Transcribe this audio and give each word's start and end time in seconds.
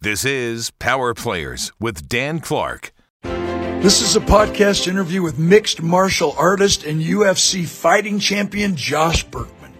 This 0.00 0.24
is 0.24 0.70
Power 0.78 1.12
Players 1.12 1.72
with 1.80 2.08
Dan 2.08 2.38
Clark. 2.38 2.92
This 3.24 4.00
is 4.00 4.14
a 4.14 4.20
podcast 4.20 4.86
interview 4.86 5.22
with 5.22 5.40
mixed 5.40 5.82
martial 5.82 6.36
artist 6.38 6.84
and 6.84 7.02
UFC 7.02 7.66
fighting 7.66 8.20
champion 8.20 8.76
Josh 8.76 9.24
Burkman. 9.24 9.72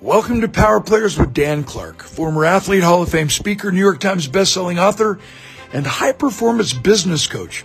Welcome 0.00 0.42
to 0.42 0.48
Power 0.48 0.80
Players 0.80 1.18
with 1.18 1.34
Dan 1.34 1.64
Clark, 1.64 2.04
former 2.04 2.44
athlete, 2.44 2.84
Hall 2.84 3.02
of 3.02 3.08
Fame 3.08 3.30
speaker, 3.30 3.72
New 3.72 3.80
York 3.80 3.98
Times 3.98 4.28
bestselling 4.28 4.80
author, 4.80 5.18
and 5.72 5.84
high 5.84 6.12
performance 6.12 6.72
business 6.72 7.26
coach, 7.26 7.62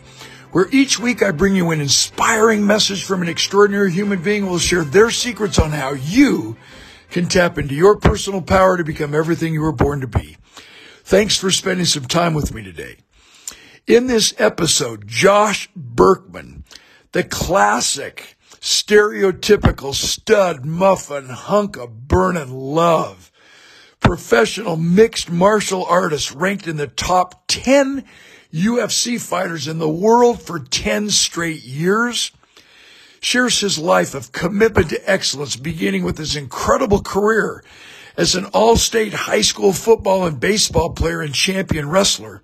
where 0.51 0.67
each 0.71 0.99
week 0.99 1.21
I 1.21 1.29
bring 1.29 1.55
you 1.55 1.69
an 1.69 1.79
inspiring 1.79 2.65
message 2.65 3.03
from 3.03 3.21
an 3.21 3.29
extraordinary 3.29 3.91
human 3.91 4.23
being 4.23 4.45
who 4.45 4.49
will 4.49 4.57
share 4.57 4.83
their 4.83 5.11
secrets 5.11 5.59
on 5.59 5.69
how 5.69 5.93
you 5.93 6.57
can 7.11 7.27
tap 7.27 7.59
into 7.59 7.75
your 7.75 7.97
personal 7.97 8.41
power 8.41 8.77
to 8.77 8.83
become 8.83 9.13
everything 9.13 9.53
you 9.53 9.61
were 9.61 9.71
born 9.71 10.01
to 10.01 10.07
be. 10.07 10.35
Thanks 11.09 11.35
for 11.35 11.49
spending 11.49 11.87
some 11.87 12.05
time 12.05 12.35
with 12.35 12.53
me 12.53 12.61
today. 12.61 12.97
In 13.87 14.05
this 14.05 14.31
episode, 14.37 15.07
Josh 15.07 15.67
Burkman, 15.75 16.65
the 17.13 17.23
classic, 17.23 18.37
stereotypical 18.61 19.95
stud, 19.95 20.67
muffin, 20.67 21.29
hunk 21.29 21.77
of 21.77 22.07
burning 22.07 22.51
love, 22.51 23.31
professional 23.99 24.77
mixed 24.77 25.31
martial 25.31 25.83
artist 25.85 26.31
ranked 26.35 26.67
in 26.67 26.77
the 26.77 26.85
top 26.85 27.43
10 27.47 28.05
UFC 28.53 29.19
fighters 29.19 29.67
in 29.67 29.79
the 29.79 29.89
world 29.89 30.39
for 30.39 30.59
10 30.59 31.09
straight 31.09 31.63
years, 31.63 32.31
shares 33.19 33.61
his 33.61 33.79
life 33.79 34.13
of 34.13 34.31
commitment 34.31 34.91
to 34.91 35.09
excellence, 35.09 35.55
beginning 35.55 36.03
with 36.03 36.19
his 36.19 36.35
incredible 36.35 37.01
career 37.01 37.63
as 38.19 38.35
an 38.35 38.43
all-state 38.47 39.13
high 39.13 39.39
school 39.39 39.71
football 39.71 40.25
and 40.25 40.41
baseball 40.41 40.89
player 40.89 41.21
and 41.21 41.33
champion 41.33 41.89
wrestler, 41.89 42.43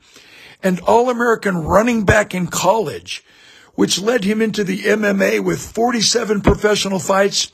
and 0.64 0.80
All-American 0.80 1.58
running 1.66 2.06
back 2.06 2.34
in 2.34 2.48
college, 2.48 3.26
which 3.74 4.00
led 4.00 4.24
him 4.24 4.42
into 4.42 4.64
the 4.64 4.84
MMA 4.84 5.42
with 5.42 5.62
47 5.62 6.40
professional 6.40 6.98
fights, 6.98 7.52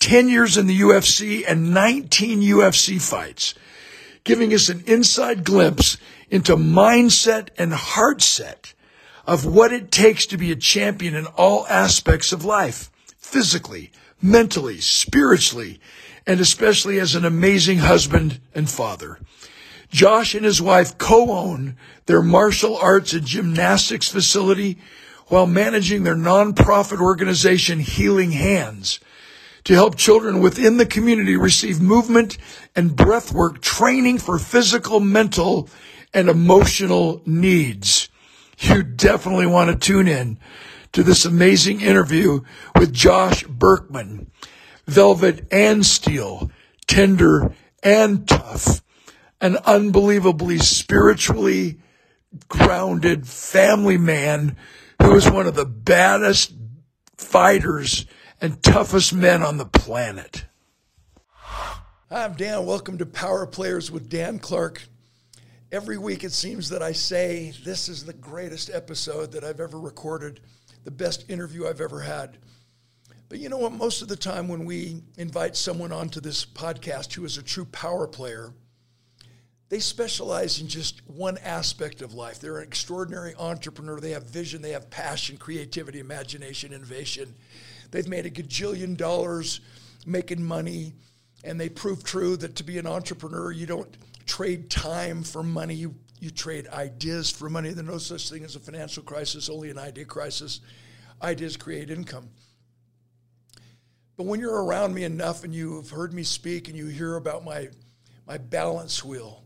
10 0.00 0.28
years 0.28 0.58
in 0.58 0.66
the 0.66 0.78
UFC, 0.78 1.42
and 1.48 1.72
19 1.72 2.42
UFC 2.42 3.00
fights, 3.00 3.54
giving 4.24 4.52
us 4.52 4.68
an 4.68 4.84
inside 4.86 5.42
glimpse 5.42 5.96
into 6.28 6.56
mindset 6.56 7.48
and 7.56 7.72
heart 7.72 8.20
set 8.20 8.74
of 9.26 9.46
what 9.46 9.72
it 9.72 9.90
takes 9.90 10.26
to 10.26 10.36
be 10.36 10.52
a 10.52 10.56
champion 10.56 11.14
in 11.14 11.24
all 11.28 11.66
aspects 11.68 12.30
of 12.30 12.44
life, 12.44 12.90
physically, 13.16 13.90
mentally, 14.20 14.82
spiritually, 14.82 15.80
and 16.26 16.40
especially 16.40 16.98
as 16.98 17.14
an 17.14 17.24
amazing 17.24 17.78
husband 17.78 18.40
and 18.54 18.68
father. 18.68 19.18
Josh 19.90 20.34
and 20.34 20.44
his 20.44 20.60
wife 20.60 20.98
co-own 20.98 21.76
their 22.06 22.22
martial 22.22 22.76
arts 22.76 23.12
and 23.12 23.24
gymnastics 23.24 24.08
facility 24.08 24.78
while 25.28 25.46
managing 25.46 26.02
their 26.02 26.16
nonprofit 26.16 27.00
organization 27.00 27.80
Healing 27.80 28.32
Hands 28.32 29.00
to 29.64 29.74
help 29.74 29.96
children 29.96 30.40
within 30.40 30.76
the 30.76 30.86
community 30.86 31.36
receive 31.36 31.80
movement 31.80 32.36
and 32.76 32.90
breathwork 32.90 33.60
training 33.60 34.18
for 34.18 34.38
physical, 34.38 35.00
mental, 35.00 35.68
and 36.12 36.28
emotional 36.28 37.22
needs. 37.24 38.08
You 38.58 38.82
definitely 38.82 39.46
want 39.46 39.70
to 39.70 39.76
tune 39.76 40.06
in 40.06 40.38
to 40.92 41.02
this 41.02 41.24
amazing 41.24 41.80
interview 41.80 42.40
with 42.78 42.92
Josh 42.92 43.42
Burkman 43.44 44.30
velvet 44.86 45.46
and 45.50 45.84
steel, 45.84 46.50
tender 46.86 47.54
and 47.82 48.26
tough, 48.28 48.82
an 49.40 49.56
unbelievably 49.64 50.58
spiritually 50.58 51.78
grounded 52.48 53.26
family 53.26 53.98
man 53.98 54.56
who 55.00 55.14
is 55.14 55.30
one 55.30 55.46
of 55.46 55.54
the 55.54 55.66
baddest 55.66 56.52
fighters 57.16 58.06
and 58.40 58.62
toughest 58.62 59.12
men 59.12 59.42
on 59.42 59.56
the 59.56 59.66
planet. 59.66 60.44
Hi, 61.30 62.24
I'm 62.24 62.34
Dan. 62.34 62.66
Welcome 62.66 62.98
to 62.98 63.06
Power 63.06 63.46
Players 63.46 63.90
with 63.90 64.08
Dan 64.08 64.38
Clark. 64.38 64.82
Every 65.72 65.98
week 65.98 66.22
it 66.22 66.32
seems 66.32 66.68
that 66.68 66.82
I 66.82 66.92
say, 66.92 67.52
This 67.64 67.88
is 67.88 68.04
the 68.04 68.12
greatest 68.12 68.70
episode 68.72 69.32
that 69.32 69.44
I've 69.44 69.60
ever 69.60 69.78
recorded, 69.78 70.40
the 70.84 70.90
best 70.90 71.28
interview 71.28 71.66
I've 71.66 71.80
ever 71.80 72.00
had. 72.00 72.38
But 73.34 73.40
you 73.40 73.48
know 73.48 73.58
what? 73.58 73.72
Most 73.72 74.00
of 74.00 74.06
the 74.06 74.14
time, 74.14 74.46
when 74.46 74.64
we 74.64 75.02
invite 75.16 75.56
someone 75.56 75.90
onto 75.90 76.20
this 76.20 76.44
podcast 76.44 77.14
who 77.14 77.24
is 77.24 77.36
a 77.36 77.42
true 77.42 77.64
power 77.64 78.06
player, 78.06 78.54
they 79.70 79.80
specialize 79.80 80.60
in 80.60 80.68
just 80.68 81.04
one 81.08 81.38
aspect 81.38 82.00
of 82.00 82.14
life. 82.14 82.38
They're 82.38 82.58
an 82.58 82.68
extraordinary 82.68 83.34
entrepreneur. 83.36 83.98
They 83.98 84.12
have 84.12 84.22
vision, 84.22 84.62
they 84.62 84.70
have 84.70 84.88
passion, 84.88 85.36
creativity, 85.36 85.98
imagination, 85.98 86.72
innovation. 86.72 87.34
They've 87.90 88.06
made 88.06 88.24
a 88.24 88.30
gajillion 88.30 88.96
dollars 88.96 89.62
making 90.06 90.44
money, 90.44 90.92
and 91.42 91.60
they 91.60 91.68
prove 91.68 92.04
true 92.04 92.36
that 92.36 92.54
to 92.54 92.62
be 92.62 92.78
an 92.78 92.86
entrepreneur, 92.86 93.50
you 93.50 93.66
don't 93.66 93.96
trade 94.26 94.70
time 94.70 95.24
for 95.24 95.42
money, 95.42 95.74
you, 95.74 95.96
you 96.20 96.30
trade 96.30 96.68
ideas 96.68 97.32
for 97.32 97.50
money. 97.50 97.70
There's 97.70 97.84
no 97.84 97.98
such 97.98 98.30
thing 98.30 98.44
as 98.44 98.54
a 98.54 98.60
financial 98.60 99.02
crisis, 99.02 99.48
only 99.48 99.70
an 99.70 99.78
idea 99.78 100.04
crisis. 100.04 100.60
Ideas 101.20 101.56
create 101.56 101.90
income. 101.90 102.28
But 104.16 104.26
when 104.26 104.40
you're 104.40 104.64
around 104.64 104.94
me 104.94 105.04
enough 105.04 105.44
and 105.44 105.54
you've 105.54 105.90
heard 105.90 106.12
me 106.12 106.22
speak 106.22 106.68
and 106.68 106.76
you 106.76 106.86
hear 106.86 107.16
about 107.16 107.44
my, 107.44 107.68
my 108.26 108.38
balance 108.38 109.04
wheel, 109.04 109.42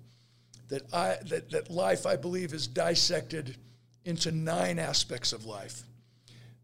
that, 0.69 0.83
I, 0.93 1.17
that, 1.29 1.51
that 1.51 1.71
life, 1.71 2.05
I 2.05 2.17
believe, 2.17 2.53
is 2.53 2.67
dissected 2.67 3.57
into 4.05 4.31
nine 4.31 4.79
aspects 4.79 5.33
of 5.33 5.47
life. 5.47 5.83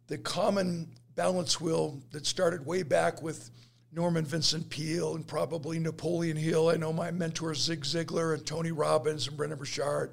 The 0.08 0.18
common 0.18 0.88
balance 1.14 1.60
wheel 1.60 2.00
that 2.12 2.26
started 2.26 2.66
way 2.66 2.82
back 2.82 3.22
with 3.22 3.50
Norman 3.90 4.26
Vincent 4.26 4.68
Peale 4.68 5.14
and 5.14 5.26
probably 5.26 5.78
Napoleon 5.78 6.36
Hill. 6.36 6.68
I 6.68 6.76
know 6.76 6.92
my 6.92 7.10
mentors 7.10 7.62
Zig 7.62 7.84
Ziglar 7.84 8.34
and 8.34 8.44
Tony 8.44 8.72
Robbins 8.72 9.28
and 9.28 9.36
Brendon 9.36 9.58
Burchard, 9.58 10.12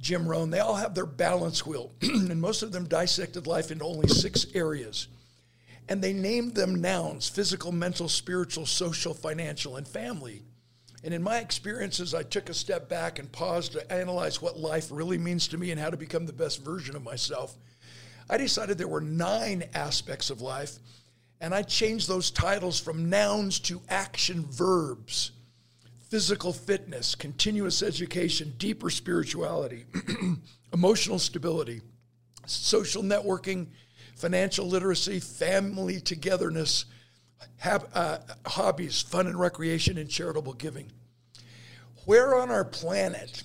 Jim 0.00 0.26
Rohn. 0.28 0.50
They 0.50 0.58
all 0.58 0.74
have 0.74 0.94
their 0.94 1.06
balance 1.06 1.64
wheel, 1.64 1.92
and 2.02 2.40
most 2.40 2.62
of 2.62 2.72
them 2.72 2.86
dissected 2.86 3.46
life 3.46 3.70
into 3.70 3.84
only 3.84 4.08
six 4.08 4.44
areas 4.54 5.08
and 5.90 6.00
they 6.00 6.12
named 6.12 6.54
them 6.54 6.80
nouns 6.80 7.28
physical, 7.28 7.72
mental, 7.72 8.08
spiritual, 8.08 8.64
social, 8.64 9.12
financial, 9.12 9.76
and 9.76 9.86
family. 9.86 10.42
And 11.02 11.12
in 11.12 11.22
my 11.22 11.38
experiences, 11.38 12.14
I 12.14 12.22
took 12.22 12.48
a 12.48 12.54
step 12.54 12.88
back 12.88 13.18
and 13.18 13.30
paused 13.32 13.72
to 13.72 13.92
analyze 13.92 14.40
what 14.40 14.58
life 14.58 14.88
really 14.92 15.18
means 15.18 15.48
to 15.48 15.58
me 15.58 15.72
and 15.72 15.80
how 15.80 15.90
to 15.90 15.96
become 15.96 16.26
the 16.26 16.32
best 16.32 16.62
version 16.62 16.94
of 16.94 17.02
myself. 17.02 17.56
I 18.28 18.36
decided 18.36 18.78
there 18.78 18.86
were 18.86 19.00
nine 19.00 19.64
aspects 19.74 20.30
of 20.30 20.40
life, 20.40 20.78
and 21.40 21.52
I 21.52 21.62
changed 21.62 22.06
those 22.06 22.30
titles 22.30 22.78
from 22.78 23.10
nouns 23.10 23.58
to 23.60 23.82
action 23.88 24.46
verbs 24.48 25.32
physical 26.08 26.52
fitness, 26.52 27.14
continuous 27.14 27.84
education, 27.84 28.52
deeper 28.58 28.90
spirituality, 28.90 29.84
emotional 30.72 31.20
stability, 31.20 31.80
social 32.46 33.04
networking, 33.04 33.68
financial 34.20 34.66
literacy, 34.66 35.20
family 35.20 36.00
togetherness, 36.00 36.84
hab, 37.56 37.88
uh, 37.94 38.18
hobbies, 38.46 39.00
fun 39.00 39.26
and 39.26 39.38
recreation, 39.38 39.98
and 39.98 40.08
charitable 40.08 40.52
giving. 40.54 40.90
Where 42.04 42.34
on 42.34 42.50
our 42.50 42.64
planet 42.64 43.42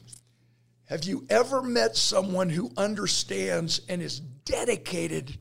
have 0.85 1.03
you 1.03 1.25
ever 1.29 1.61
met 1.61 1.95
someone 1.95 2.49
who 2.49 2.71
understands 2.77 3.81
and 3.89 4.01
is 4.01 4.19
dedicated 4.19 5.37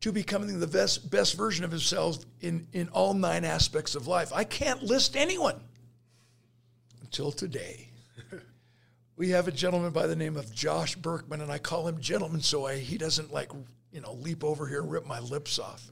to 0.00 0.12
becoming 0.12 0.60
the 0.60 0.66
best, 0.66 1.10
best 1.10 1.36
version 1.36 1.64
of 1.64 1.70
himself 1.70 2.18
in, 2.40 2.66
in 2.72 2.88
all 2.90 3.12
nine 3.12 3.44
aspects 3.44 3.94
of 3.94 4.06
life? 4.06 4.32
I 4.32 4.44
can't 4.44 4.82
list 4.82 5.16
anyone 5.16 5.60
until 7.02 7.32
today. 7.32 7.88
we 9.16 9.30
have 9.30 9.48
a 9.48 9.52
gentleman 9.52 9.90
by 9.90 10.06
the 10.06 10.16
name 10.16 10.36
of 10.36 10.54
Josh 10.54 10.94
Burkman, 10.94 11.40
and 11.40 11.50
I 11.50 11.58
call 11.58 11.88
him 11.88 12.00
gentleman 12.00 12.40
so 12.40 12.66
I, 12.66 12.76
he 12.76 12.96
doesn't 12.96 13.32
like 13.32 13.50
you 13.92 14.00
know, 14.00 14.12
leap 14.14 14.44
over 14.44 14.66
here 14.66 14.80
and 14.80 14.90
rip 14.90 15.06
my 15.06 15.20
lips 15.20 15.58
off. 15.58 15.90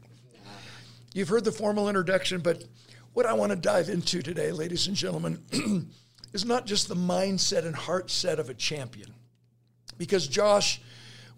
You've 1.12 1.29
heard 1.29 1.45
the 1.45 1.53
formal 1.53 1.89
introduction, 1.89 2.41
but 2.41 2.65
what 3.12 3.27
I 3.27 3.33
want 3.33 3.50
to 3.50 3.56
dive 3.56 3.89
into 3.89 4.23
today, 4.23 4.53
ladies 4.53 4.87
and 4.87 4.97
gentlemen, 4.97 5.43
is 6.33 6.45
not 6.45 6.67
just 6.67 6.89
the 6.89 6.95
mindset 6.95 7.65
and 7.65 7.75
heart 7.75 8.11
set 8.11 8.39
of 8.39 8.50
a 8.50 8.55
champion. 8.55 9.15
Because 9.97 10.29
Josh 10.29 10.81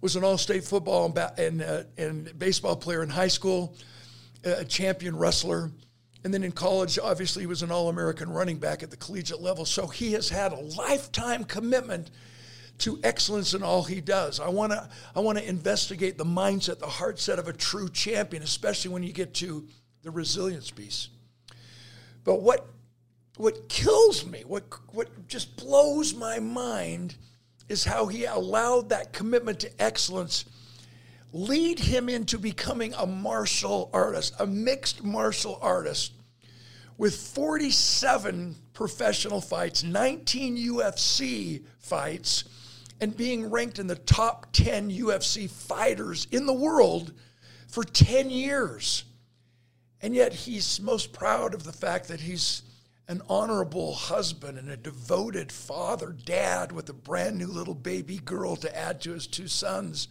was 0.01 0.17
an 0.17 0.25
all 0.25 0.37
state 0.37 0.65
football 0.65 1.07
and, 1.07 1.39
and, 1.39 1.63
uh, 1.63 1.83
and 1.97 2.39
baseball 2.39 2.77
player 2.77 3.03
in 3.03 3.09
high 3.09 3.29
school, 3.29 3.77
a 4.45 4.65
champion 4.65 5.17
wrestler. 5.17 5.71
And 6.25 6.35
then 6.35 6.43
in 6.43 6.53
college, 6.53 6.99
obviously, 6.99 7.45
he 7.45 7.47
was 7.47 7.63
an 7.63 7.71
All 7.71 7.89
American 7.89 8.31
running 8.31 8.59
back 8.59 8.83
at 8.83 8.91
the 8.91 8.97
collegiate 8.97 9.41
level. 9.41 9.65
So 9.65 9.87
he 9.87 10.13
has 10.13 10.29
had 10.29 10.53
a 10.53 10.61
lifetime 10.61 11.45
commitment 11.45 12.11
to 12.81 12.99
excellence 13.03 13.55
in 13.55 13.63
all 13.63 13.83
he 13.83 14.01
does. 14.01 14.41
I 14.41 14.49
want 14.49 14.73
to 14.73 14.89
I 15.15 15.21
want 15.21 15.39
to 15.39 15.49
investigate 15.49 16.19
the 16.19 16.25
mindset, 16.25 16.79
the 16.79 16.87
heart 16.87 17.19
set 17.19 17.39
of 17.39 17.49
a 17.49 17.53
true 17.53 17.89
champion, 17.89 18.43
especially 18.43 18.93
when 18.93 19.03
you 19.03 19.13
get 19.13 19.35
to 19.35 19.67
the 20.03 20.11
resilience 20.11 20.71
piece. 20.71 21.09
But 22.25 22.43
what 22.43 22.67
what 23.37 23.69
kills 23.69 24.27
me, 24.27 24.43
what 24.47 24.65
what 24.93 25.29
just 25.29 25.57
blows 25.57 26.15
my 26.15 26.39
mind, 26.39 27.17
is 27.69 27.85
how 27.85 28.07
he 28.07 28.25
allowed 28.25 28.91
that 28.91 29.13
commitment 29.13 29.61
to 29.61 29.83
excellence 29.83 30.45
lead 31.33 31.79
him 31.79 32.09
into 32.09 32.39
becoming 32.39 32.93
a 32.95 33.07
martial 33.07 33.89
artist, 33.93 34.35
a 34.41 34.47
mixed 34.47 35.05
martial 35.05 35.59
artist 35.63 36.13
with 36.99 37.15
47 37.17 38.57
professional 38.73 39.41
fights, 39.41 39.83
19 39.83 40.57
UFC 40.57 41.65
fights, 41.79 42.45
and 43.01 43.17
being 43.17 43.51
ranked 43.51 43.79
in 43.79 43.87
the 43.87 43.95
top 43.95 44.53
10 44.53 44.91
UFC 44.91 45.49
fighters 45.49 46.27
in 46.31 46.47
the 46.47 46.53
world 46.53 47.13
for 47.69 47.83
10 47.83 48.31
years. 48.31 49.05
And 50.03 50.15
yet 50.15 50.33
he's 50.33 50.81
most 50.81 51.13
proud 51.13 51.55
of 51.55 51.65
the 51.65 51.73
fact 51.73 52.09
that 52.09 52.21
he's 52.21 52.63
an 53.09 53.23
honorable 53.29 53.93
husband 53.95 54.57
and 54.59 54.71
a 54.71 54.77
devoted 54.77 55.51
father, 55.51 56.15
dad 56.25 56.73
with 56.73 56.89
a 56.89 56.95
brand 56.95 57.37
new 57.37 57.49
little 57.49 57.75
baby 57.75 58.19
girl 58.19 58.55
to 58.57 58.77
add 58.77 59.01
to 59.01 59.13
his 59.13 59.27
two 59.27 59.49
sons. 59.49 60.09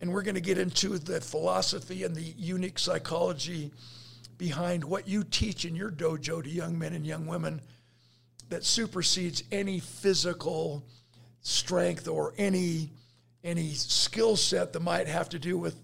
And 0.00 0.12
we're 0.12 0.22
going 0.22 0.34
to 0.34 0.40
get 0.40 0.58
into 0.58 0.98
the 0.98 1.20
philosophy 1.20 2.04
and 2.04 2.14
the 2.14 2.34
unique 2.36 2.78
psychology 2.78 3.70
behind 4.36 4.84
what 4.84 5.08
you 5.08 5.24
teach 5.24 5.64
in 5.64 5.76
your 5.76 5.90
dojo 5.90 6.42
to 6.42 6.48
young 6.48 6.78
men 6.78 6.92
and 6.92 7.06
young 7.06 7.26
women 7.26 7.60
that 8.48 8.64
supersedes 8.64 9.44
any 9.52 9.78
physical 9.78 10.84
strength 11.48 12.06
or 12.06 12.34
any 12.36 12.90
any 13.42 13.72
skill 13.72 14.36
set 14.36 14.72
that 14.72 14.80
might 14.80 15.06
have 15.08 15.28
to 15.30 15.38
do 15.38 15.56
with 15.56 15.76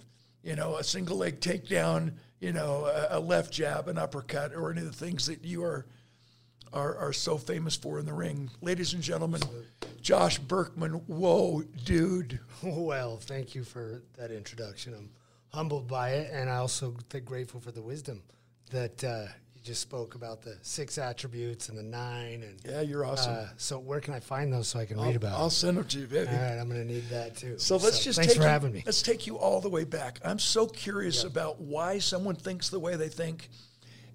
you 0.43 0.55
know 0.55 0.77
a 0.77 0.85
single 0.85 1.17
leg 1.17 1.41
takedown 1.41 2.13
you 2.39 2.53
know 2.53 2.85
a, 2.85 3.19
a 3.19 3.21
left 3.21 3.51
jab 3.51 3.89
an 3.89 3.97
uppercut 3.97 4.55
or 4.55 4.71
any 4.71 4.81
of 4.81 4.87
the 4.87 4.93
things 4.93 5.27
that 5.27 5.43
you 5.43 5.65
are 5.65 5.87
are, 6.75 6.97
are 6.97 7.13
so 7.13 7.39
famous 7.39 7.77
for 7.77 8.01
in 8.01 8.05
the 8.05 8.13
ring. 8.13 8.51
Ladies 8.61 8.95
and 8.95 9.03
gentlemen, 9.03 9.41
Josh 10.01 10.39
Burkman. 10.39 10.93
Whoa, 11.07 11.63
dude. 11.85 12.41
Well, 12.65 13.19
thank 13.19 13.55
you 13.55 13.63
for 13.63 14.03
that 14.17 14.31
introduction. 14.31 14.95
I'm 14.95 15.11
humbled 15.53 15.87
by 15.87 16.11
it, 16.11 16.31
and 16.33 16.51
I 16.51 16.57
also 16.57 16.97
think 17.11 17.27
grateful 17.27 17.61
for 17.61 17.71
the 17.71 17.83
wisdom 17.83 18.23
that 18.71 19.05
uh, 19.05 19.27
just 19.65 19.81
spoke 19.81 20.15
about 20.15 20.43
the 20.43 20.57
six 20.61 20.99
attributes 20.99 21.71
and 21.71 21.79
the 21.79 21.83
nine. 21.83 22.43
And 22.43 22.59
yeah, 22.65 22.83
you're 22.83 23.05
awesome. 23.05 23.33
Uh, 23.33 23.47
so 23.57 23.79
where 23.79 23.99
can 23.99 24.13
I 24.13 24.21
find 24.21 24.53
those 24.53 24.69
so 24.69 24.79
I 24.79 24.85
can 24.85 24.99
I'll, 24.99 25.07
read 25.07 25.17
about? 25.17 25.41
I'll 25.41 25.51
send 25.51 25.79
them 25.79 25.87
to 25.87 26.01
you, 26.01 26.07
baby. 26.07 26.29
All 26.29 26.35
right, 26.35 26.59
I'm 26.59 26.69
going 26.69 26.87
to 26.87 26.93
need 26.93 27.09
that 27.09 27.37
too. 27.37 27.59
So 27.59 27.77
let's 27.77 27.97
so 27.97 28.05
just 28.05 28.19
thanks 28.19 28.35
take 28.35 28.43
for 28.43 28.47
you, 28.47 28.51
having 28.51 28.73
me. 28.73 28.83
Let's 28.85 29.01
take 29.01 29.27
you 29.27 29.39
all 29.39 29.63
the 29.63 29.71
way 29.71 29.85
back. 29.85 30.21
I'm 30.23 30.39
so 30.39 30.67
curious 30.67 31.23
yep. 31.23 31.33
about 31.33 31.61
why 31.61 31.99
someone 31.99 32.37
thinks 32.37 32.69
the 32.69 32.79
way 32.79 32.97
they 32.97 33.09
think, 33.09 33.49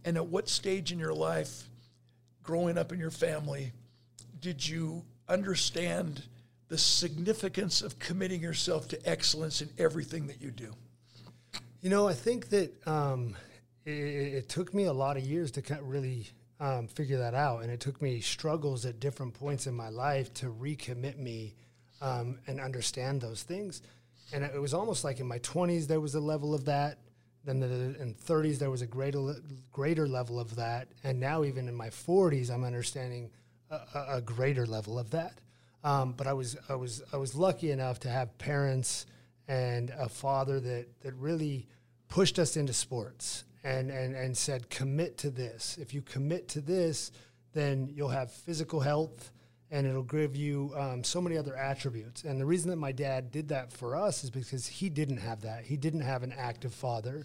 and 0.05 0.17
at 0.17 0.27
what 0.27 0.47
stage 0.47 0.91
in 0.91 0.99
your 0.99 1.15
life 1.15 1.63
growing 2.43 2.77
up 2.77 2.93
in 2.93 2.99
your 2.99 3.11
family, 3.11 3.73
did 4.39 4.65
you 4.65 5.03
understand 5.27 6.23
the 6.67 6.77
significance 6.77 7.81
of 7.81 7.97
committing 7.97 8.41
yourself 8.41 8.87
to 8.89 9.09
excellence 9.09 9.61
in 9.63 9.69
everything 9.79 10.27
that 10.27 10.41
you 10.41 10.51
do? 10.51 10.75
You 11.81 11.89
know, 11.89 12.07
I 12.07 12.13
think 12.13 12.49
that 12.49 12.87
um, 12.87 13.35
it, 13.85 13.91
it, 13.91 14.49
took 14.49 14.73
me 14.73 14.85
a 14.85 14.93
lot 14.93 15.17
of 15.17 15.23
years 15.23 15.51
to 15.51 15.79
really 15.81 16.27
um, 16.59 16.87
figure 16.87 17.17
that 17.19 17.33
out, 17.33 17.63
and 17.63 17.71
it 17.71 17.79
took 17.79 18.01
me 18.01 18.19
struggles 18.19 18.85
at 18.85 18.99
different 18.99 19.33
points 19.33 19.67
in 19.67 19.73
my 19.73 19.89
life 19.89 20.33
to 20.35 20.47
recommit 20.47 21.17
me 21.17 21.55
um, 22.01 22.39
and 22.47 22.59
understand 22.59 23.21
those 23.21 23.43
things. 23.43 23.81
And 24.33 24.43
it 24.43 24.59
was 24.59 24.73
almost 24.73 25.03
like 25.03 25.19
in 25.19 25.27
my 25.27 25.39
20s 25.39 25.87
there 25.87 25.99
was 25.99 26.15
a 26.15 26.19
level 26.19 26.53
of 26.53 26.65
that, 26.65 26.99
then 27.45 27.59
the, 27.59 27.67
in 28.01 28.13
30s 28.13 28.59
there 28.59 28.69
was 28.69 28.81
a 28.81 28.87
greater 28.87 29.35
greater 29.71 30.07
level 30.07 30.39
of 30.39 30.55
that, 30.57 30.89
and 31.03 31.19
now 31.19 31.43
even 31.43 31.67
in 31.67 31.75
my 31.75 31.89
40s 31.89 32.51
I'm 32.51 32.63
understanding 32.63 33.31
a, 33.69 34.05
a 34.09 34.21
greater 34.21 34.65
level 34.65 34.99
of 34.99 35.11
that. 35.11 35.39
Um, 35.83 36.13
but 36.17 36.27
I 36.27 36.33
was 36.33 36.57
I 36.67 36.75
was 36.75 37.01
I 37.13 37.17
was 37.17 37.35
lucky 37.35 37.71
enough 37.71 38.01
to 38.01 38.09
have 38.09 38.37
parents 38.37 39.05
and 39.47 39.89
a 39.91 40.09
father 40.09 40.59
that 40.59 40.87
that 41.01 41.13
really 41.15 41.67
pushed 42.09 42.37
us 42.37 42.57
into 42.57 42.73
sports 42.73 43.45
and 43.63 43.89
and 43.91 44.15
and 44.15 44.35
said 44.37 44.69
commit 44.69 45.17
to 45.19 45.29
this. 45.29 45.77
If 45.79 45.93
you 45.93 46.01
commit 46.01 46.47
to 46.49 46.61
this, 46.61 47.11
then 47.53 47.89
you'll 47.93 48.09
have 48.09 48.31
physical 48.31 48.79
health 48.79 49.31
and 49.71 49.85
it'll 49.85 50.03
give 50.03 50.35
you 50.35 50.73
um, 50.75 51.03
so 51.03 51.21
many 51.21 51.37
other 51.37 51.55
attributes. 51.55 52.23
And 52.23 52.41
the 52.41 52.45
reason 52.45 52.69
that 52.71 52.77
my 52.77 52.91
dad 52.91 53.31
did 53.31 53.49
that 53.49 53.71
for 53.71 53.95
us 53.95 54.23
is 54.23 54.31
because 54.31 54.65
he 54.65 54.89
didn't 54.89 55.17
have 55.17 55.41
that. 55.41 55.63
He 55.63 55.77
didn't 55.77 56.01
have 56.01 56.23
an 56.23 56.33
active 56.35 56.73
father. 56.73 57.23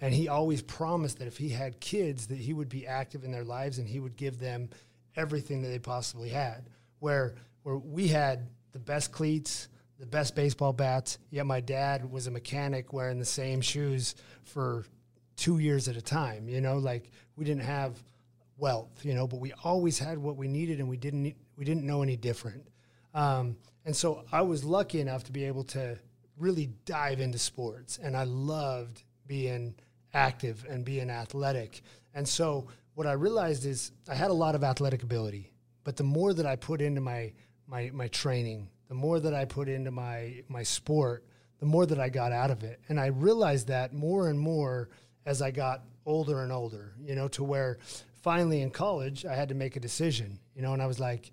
And 0.00 0.12
he 0.12 0.28
always 0.28 0.60
promised 0.60 1.18
that 1.20 1.26
if 1.26 1.38
he 1.38 1.48
had 1.48 1.80
kids, 1.80 2.26
that 2.26 2.38
he 2.38 2.52
would 2.52 2.68
be 2.68 2.86
active 2.86 3.24
in 3.24 3.32
their 3.32 3.44
lives 3.44 3.78
and 3.78 3.88
he 3.88 3.98
would 3.98 4.16
give 4.16 4.38
them 4.38 4.68
everything 5.16 5.62
that 5.62 5.68
they 5.68 5.78
possibly 5.78 6.28
had. 6.28 6.68
Where, 6.98 7.34
where 7.62 7.78
we 7.78 8.08
had 8.08 8.46
the 8.72 8.78
best 8.78 9.10
cleats, 9.10 9.68
the 9.98 10.06
best 10.06 10.34
baseball 10.34 10.74
bats, 10.74 11.16
yet 11.30 11.46
my 11.46 11.60
dad 11.60 12.10
was 12.10 12.26
a 12.26 12.30
mechanic 12.30 12.92
wearing 12.92 13.18
the 13.18 13.24
same 13.24 13.62
shoes 13.62 14.14
for 14.44 14.84
two 15.36 15.58
years 15.58 15.88
at 15.88 15.96
a 15.96 16.02
time. 16.02 16.48
You 16.48 16.60
know, 16.60 16.78
like 16.78 17.10
we 17.36 17.44
didn't 17.44 17.64
have 17.64 17.96
wealth, 18.58 19.04
you 19.04 19.14
know, 19.14 19.26
but 19.26 19.40
we 19.40 19.52
always 19.64 19.98
had 19.98 20.18
what 20.18 20.36
we 20.36 20.48
needed 20.48 20.80
and 20.80 20.88
we 20.88 20.96
didn't 20.96 21.34
we 21.56 21.64
didn't 21.64 21.84
know 21.84 22.02
any 22.02 22.16
different. 22.16 22.66
Um, 23.14 23.56
and 23.84 23.94
so 23.94 24.24
I 24.32 24.42
was 24.42 24.64
lucky 24.64 25.00
enough 25.00 25.24
to 25.24 25.32
be 25.32 25.44
able 25.44 25.64
to 25.64 25.98
really 26.38 26.70
dive 26.84 27.20
into 27.20 27.38
sports 27.38 27.98
and 28.02 28.16
I 28.16 28.24
loved 28.24 29.02
being 29.26 29.74
active 30.12 30.66
and 30.68 30.84
being 30.84 31.10
athletic. 31.10 31.82
And 32.14 32.28
so 32.28 32.68
what 32.94 33.06
I 33.06 33.12
realized 33.12 33.64
is 33.66 33.92
I 34.08 34.14
had 34.14 34.30
a 34.30 34.34
lot 34.34 34.54
of 34.54 34.64
athletic 34.64 35.02
ability, 35.02 35.52
but 35.84 35.96
the 35.96 36.04
more 36.04 36.34
that 36.34 36.46
I 36.46 36.56
put 36.56 36.80
into 36.80 37.00
my 37.00 37.32
my 37.66 37.90
my 37.92 38.08
training, 38.08 38.68
the 38.88 38.94
more 38.94 39.20
that 39.20 39.34
I 39.34 39.44
put 39.44 39.68
into 39.68 39.90
my 39.90 40.42
my 40.48 40.62
sport, 40.62 41.24
the 41.58 41.66
more 41.66 41.86
that 41.86 42.00
I 42.00 42.08
got 42.08 42.32
out 42.32 42.50
of 42.50 42.62
it. 42.62 42.80
And 42.88 43.00
I 43.00 43.06
realized 43.06 43.68
that 43.68 43.92
more 43.92 44.28
and 44.28 44.38
more 44.38 44.88
as 45.26 45.42
I 45.42 45.50
got 45.50 45.82
older 46.06 46.40
and 46.42 46.52
older, 46.52 46.94
you 47.04 47.14
know, 47.14 47.28
to 47.28 47.44
where 47.44 47.78
finally 48.22 48.62
in 48.62 48.70
college, 48.70 49.26
I 49.26 49.34
had 49.34 49.50
to 49.50 49.54
make 49.54 49.76
a 49.76 49.80
decision, 49.80 50.38
you 50.54 50.62
know, 50.62 50.72
and 50.72 50.80
I 50.80 50.86
was 50.86 51.00
like, 51.00 51.32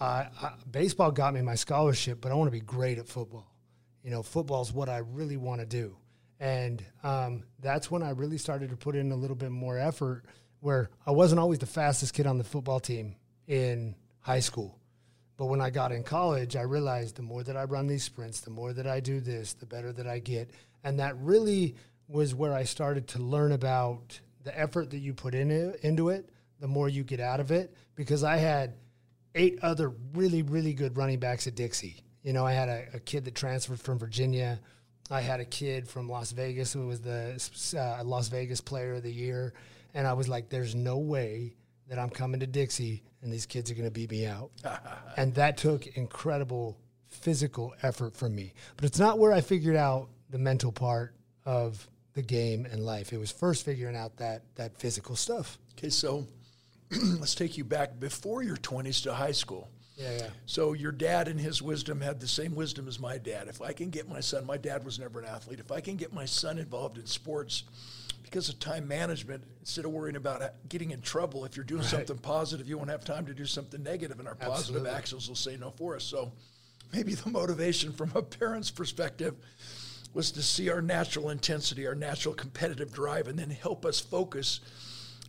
uh, 0.00 0.24
I, 0.42 0.52
baseball 0.70 1.12
got 1.12 1.34
me 1.34 1.42
my 1.42 1.54
scholarship, 1.54 2.20
but 2.20 2.32
I 2.32 2.34
want 2.34 2.48
to 2.48 2.52
be 2.52 2.60
great 2.60 2.98
at 2.98 3.06
football. 3.06 3.54
You 4.02 4.10
know, 4.10 4.22
football 4.22 4.62
is 4.62 4.72
what 4.72 4.88
I 4.88 4.98
really 4.98 5.36
want 5.36 5.60
to 5.60 5.66
do. 5.66 5.96
And 6.38 6.84
um, 7.02 7.44
that's 7.60 7.90
when 7.90 8.02
I 8.02 8.10
really 8.10 8.38
started 8.38 8.70
to 8.70 8.76
put 8.76 8.94
in 8.94 9.12
a 9.12 9.16
little 9.16 9.36
bit 9.36 9.50
more 9.50 9.78
effort 9.78 10.24
where 10.60 10.90
I 11.06 11.10
wasn't 11.12 11.40
always 11.40 11.58
the 11.58 11.66
fastest 11.66 12.14
kid 12.14 12.26
on 12.26 12.38
the 12.38 12.44
football 12.44 12.80
team 12.80 13.16
in 13.46 13.94
high 14.20 14.40
school. 14.40 14.78
But 15.36 15.46
when 15.46 15.60
I 15.60 15.70
got 15.70 15.92
in 15.92 16.02
college, 16.02 16.56
I 16.56 16.62
realized 16.62 17.16
the 17.16 17.22
more 17.22 17.42
that 17.42 17.56
I 17.56 17.64
run 17.64 17.86
these 17.86 18.04
sprints, 18.04 18.40
the 18.40 18.50
more 18.50 18.72
that 18.72 18.86
I 18.86 19.00
do 19.00 19.20
this, 19.20 19.52
the 19.54 19.66
better 19.66 19.92
that 19.92 20.06
I 20.06 20.18
get. 20.18 20.50
And 20.82 20.98
that 21.00 21.16
really 21.18 21.74
was 22.08 22.34
where 22.34 22.52
I 22.52 22.64
started 22.64 23.08
to 23.08 23.18
learn 23.18 23.52
about 23.52 24.20
the 24.44 24.58
effort 24.58 24.90
that 24.90 24.98
you 24.98 25.12
put 25.12 25.34
in 25.34 25.50
it, 25.50 25.80
into 25.82 26.08
it, 26.08 26.30
the 26.60 26.68
more 26.68 26.88
you 26.88 27.02
get 27.02 27.20
out 27.20 27.40
of 27.40 27.50
it. 27.50 27.74
Because 27.94 28.22
I 28.22 28.36
had 28.36 28.74
eight 29.34 29.58
other 29.62 29.92
really, 30.14 30.42
really 30.42 30.72
good 30.72 30.96
running 30.96 31.18
backs 31.18 31.46
at 31.46 31.54
Dixie. 31.54 32.02
You 32.22 32.32
know, 32.32 32.44
I 32.44 32.52
had 32.52 32.68
a, 32.68 32.84
a 32.94 33.00
kid 33.00 33.24
that 33.26 33.34
transferred 33.34 33.80
from 33.80 33.98
Virginia. 33.98 34.60
I 35.10 35.20
had 35.20 35.40
a 35.40 35.44
kid 35.44 35.88
from 35.88 36.08
Las 36.08 36.32
Vegas 36.32 36.72
who 36.72 36.88
was 36.88 37.00
the 37.00 37.38
uh, 37.78 38.02
Las 38.04 38.28
Vegas 38.28 38.60
Player 38.60 38.94
of 38.94 39.04
the 39.04 39.12
Year, 39.12 39.54
and 39.94 40.06
I 40.06 40.14
was 40.14 40.28
like, 40.28 40.48
"There's 40.48 40.74
no 40.74 40.98
way 40.98 41.54
that 41.88 41.98
I'm 42.00 42.10
coming 42.10 42.40
to 42.40 42.46
Dixie 42.46 43.04
and 43.22 43.32
these 43.32 43.46
kids 43.46 43.70
are 43.70 43.74
going 43.74 43.84
to 43.84 43.92
beat 43.92 44.10
me 44.10 44.26
out." 44.26 44.50
and 45.16 45.32
that 45.34 45.56
took 45.56 45.86
incredible 45.96 46.76
physical 47.08 47.74
effort 47.82 48.16
from 48.16 48.34
me. 48.34 48.54
But 48.76 48.86
it's 48.86 48.98
not 48.98 49.18
where 49.18 49.32
I 49.32 49.40
figured 49.40 49.76
out 49.76 50.08
the 50.30 50.38
mental 50.38 50.72
part 50.72 51.14
of 51.44 51.88
the 52.16 52.22
game 52.22 52.66
and 52.66 52.84
life. 52.84 53.12
It 53.12 53.18
was 53.18 53.30
first 53.30 53.64
figuring 53.64 53.94
out 53.94 54.16
that 54.16 54.42
that 54.56 54.76
physical 54.78 55.14
stuff. 55.14 55.58
Okay, 55.78 55.90
so 55.90 56.26
let's 56.90 57.34
take 57.34 57.56
you 57.56 57.64
back 57.64 58.00
before 58.00 58.42
your 58.42 58.56
20s 58.56 59.02
to 59.04 59.14
high 59.14 59.32
school. 59.32 59.70
Yeah, 59.96 60.16
yeah. 60.16 60.28
So 60.46 60.72
your 60.72 60.92
dad 60.92 61.28
and 61.28 61.38
his 61.38 61.62
wisdom 61.62 62.00
had 62.00 62.20
the 62.20 62.28
same 62.28 62.54
wisdom 62.54 62.88
as 62.88 62.98
my 62.98 63.18
dad. 63.18 63.48
If 63.48 63.62
I 63.62 63.72
can 63.72 63.90
get 63.90 64.08
my 64.08 64.20
son, 64.20 64.46
my 64.46 64.56
dad 64.56 64.84
was 64.84 64.98
never 64.98 65.20
an 65.20 65.26
athlete. 65.26 65.60
If 65.60 65.70
I 65.70 65.80
can 65.80 65.96
get 65.96 66.12
my 66.12 66.24
son 66.24 66.58
involved 66.58 66.98
in 66.98 67.06
sports 67.06 67.64
because 68.22 68.48
of 68.48 68.58
time 68.58 68.88
management, 68.88 69.44
instead 69.60 69.84
of 69.84 69.92
worrying 69.92 70.16
about 70.16 70.42
uh, 70.42 70.48
getting 70.68 70.90
in 70.90 71.00
trouble, 71.00 71.44
if 71.44 71.56
you're 71.56 71.64
doing 71.64 71.82
right. 71.82 71.90
something 71.90 72.18
positive, 72.18 72.68
you 72.68 72.76
won't 72.76 72.90
have 72.90 73.04
time 73.04 73.26
to 73.26 73.34
do 73.34 73.46
something 73.46 73.82
negative, 73.82 74.18
and 74.18 74.26
our 74.26 74.36
Absolutely. 74.40 74.56
positive 74.56 74.86
actions 74.86 75.28
will 75.28 75.36
say 75.36 75.56
no 75.56 75.70
for 75.70 75.96
us. 75.96 76.04
So 76.04 76.32
maybe 76.92 77.14
the 77.14 77.30
motivation 77.30 77.92
from 77.92 78.12
a 78.14 78.22
parent's 78.22 78.70
perspective 78.70 79.34
was 80.14 80.30
to 80.32 80.42
see 80.42 80.70
our 80.70 80.82
natural 80.82 81.30
intensity, 81.30 81.86
our 81.86 81.94
natural 81.94 82.34
competitive 82.34 82.92
drive, 82.92 83.28
and 83.28 83.38
then 83.38 83.50
help 83.50 83.84
us 83.84 84.00
focus 84.00 84.60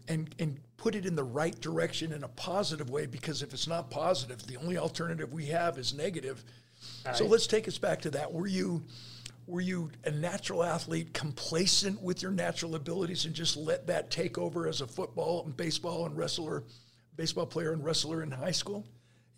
and, 0.08 0.34
and 0.40 0.60
put 0.78 0.96
it 0.96 1.06
in 1.06 1.16
the 1.16 1.24
right 1.24 1.60
direction 1.60 2.14
in 2.14 2.24
a 2.24 2.28
positive 2.30 2.90
way 2.90 3.06
because 3.06 3.42
if 3.42 3.54
it's 3.54 3.68
not 3.68 3.90
positive, 3.90 4.46
the 4.48 4.58
only 4.58 4.78
alternative 4.78 5.34
we 5.34 5.48
have 5.48 5.78
is 5.78 5.94
negative. 5.94 6.44
So 7.14 7.26
let's 7.26 7.48
take 7.48 7.68
us 7.68 7.78
back 7.78 8.02
to 8.02 8.12
that. 8.12 8.32
Were 8.32 8.48
you 8.48 8.84
were 9.48 9.62
you 9.62 9.90
a 10.04 10.12
natural 10.12 10.62
athlete, 10.62 11.14
complacent 11.14 12.02
with 12.02 12.22
your 12.22 12.32
natural 12.32 12.76
abilities, 12.76 13.26
and 13.26 13.34
just 13.34 13.56
let 13.56 13.88
that 13.88 14.12
take 14.12 14.38
over 14.38 14.68
as 14.68 14.82
a 14.82 14.88
football 14.88 15.46
and 15.46 15.56
baseball 15.56 16.06
and 16.06 16.18
wrestler 16.18 16.64
baseball 17.16 17.46
player 17.46 17.72
and 17.72 17.84
wrestler 17.84 18.22
in 18.22 18.30
high 18.30 18.52
school? 18.52 18.86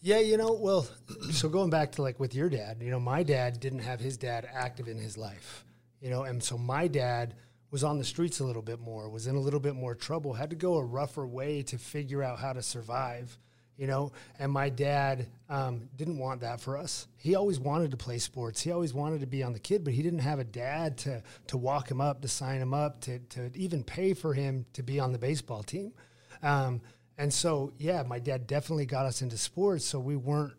Yeah, 0.01 0.20
you 0.20 0.38
know, 0.38 0.53
well, 0.53 0.88
so 1.32 1.50
going 1.50 1.70
back 1.70 1.94
to 1.94 2.01
like 2.01 2.20
with 2.20 2.34
your 2.34 2.50
dad, 2.50 2.77
you 2.82 2.89
know, 2.89 3.00
my 3.00 3.24
dad 3.24 3.60
didn't 3.60 3.79
have 3.79 4.00
his 4.00 4.18
dad 4.18 4.48
active 4.51 4.88
in 4.88 4.98
his 4.98 5.18
life, 5.18 5.65
you 6.01 6.10
know, 6.10 6.24
and 6.24 6.41
so 6.41 6.58
my 6.58 6.88
dad 6.88 7.36
was 7.72 7.84
on 7.84 7.98
the 7.98 8.03
streets 8.03 8.39
a 8.39 8.46
little 8.46 8.62
bit 8.62 8.79
more, 8.79 9.10
was 9.10 9.27
in 9.27 9.36
a 9.36 9.39
little 9.39 9.60
bit 9.60 9.75
more 9.75 9.94
trouble, 9.96 10.34
had 10.34 10.50
to 10.51 10.56
go 10.56 10.75
a 10.77 10.84
rougher 10.84 11.27
way 11.27 11.63
to 11.63 11.77
figure 11.77 12.24
out 12.24 12.39
how 12.39 12.53
to 12.53 12.62
survive, 12.62 13.38
you 13.77 13.88
know. 13.88 14.12
And 14.39 14.51
my 14.51 14.70
dad 14.70 15.27
um, 15.50 15.89
didn't 15.96 16.18
want 16.18 16.41
that 16.41 16.62
for 16.62 16.77
us. 16.77 17.08
He 17.18 17.36
always 17.36 17.60
wanted 17.60 17.91
to 17.91 17.98
play 17.98 18.18
sports. 18.18 18.62
He 18.62 18.72
always 18.72 18.94
wanted 18.94 19.20
to 19.20 19.27
be 19.27 19.44
on 19.44 19.53
the 19.53 19.60
kid, 19.60 19.84
but 19.84 19.94
he 19.94 20.01
didn't 20.01 20.20
have 20.20 20.39
a 20.39 20.46
dad 20.46 20.98
to 21.00 21.22
to 21.48 21.58
walk 21.58 21.91
him 21.91 22.01
up, 22.01 22.22
to 22.22 22.27
sign 22.27 22.62
him 22.62 22.74
up, 22.74 23.01
to 23.01 23.20
to 23.20 23.51
even 23.53 23.84
pay 23.84 24.13
for 24.13 24.34
him 24.34 24.65
to 24.74 24.82
be 24.82 25.00
on 25.00 25.12
the 25.12 25.20
baseball 25.20 25.62
team. 25.62 25.94
Um, 26.41 26.82
and 27.19 27.33
so, 27.33 27.73
yeah, 27.77 28.01
my 28.03 28.17
dad 28.17 28.47
definitely 28.47 28.85
got 28.85 29.05
us 29.05 29.21
into 29.21 29.38
sports, 29.38 29.83
so 29.83 29.99
we 29.99 30.15
weren't 30.15 30.53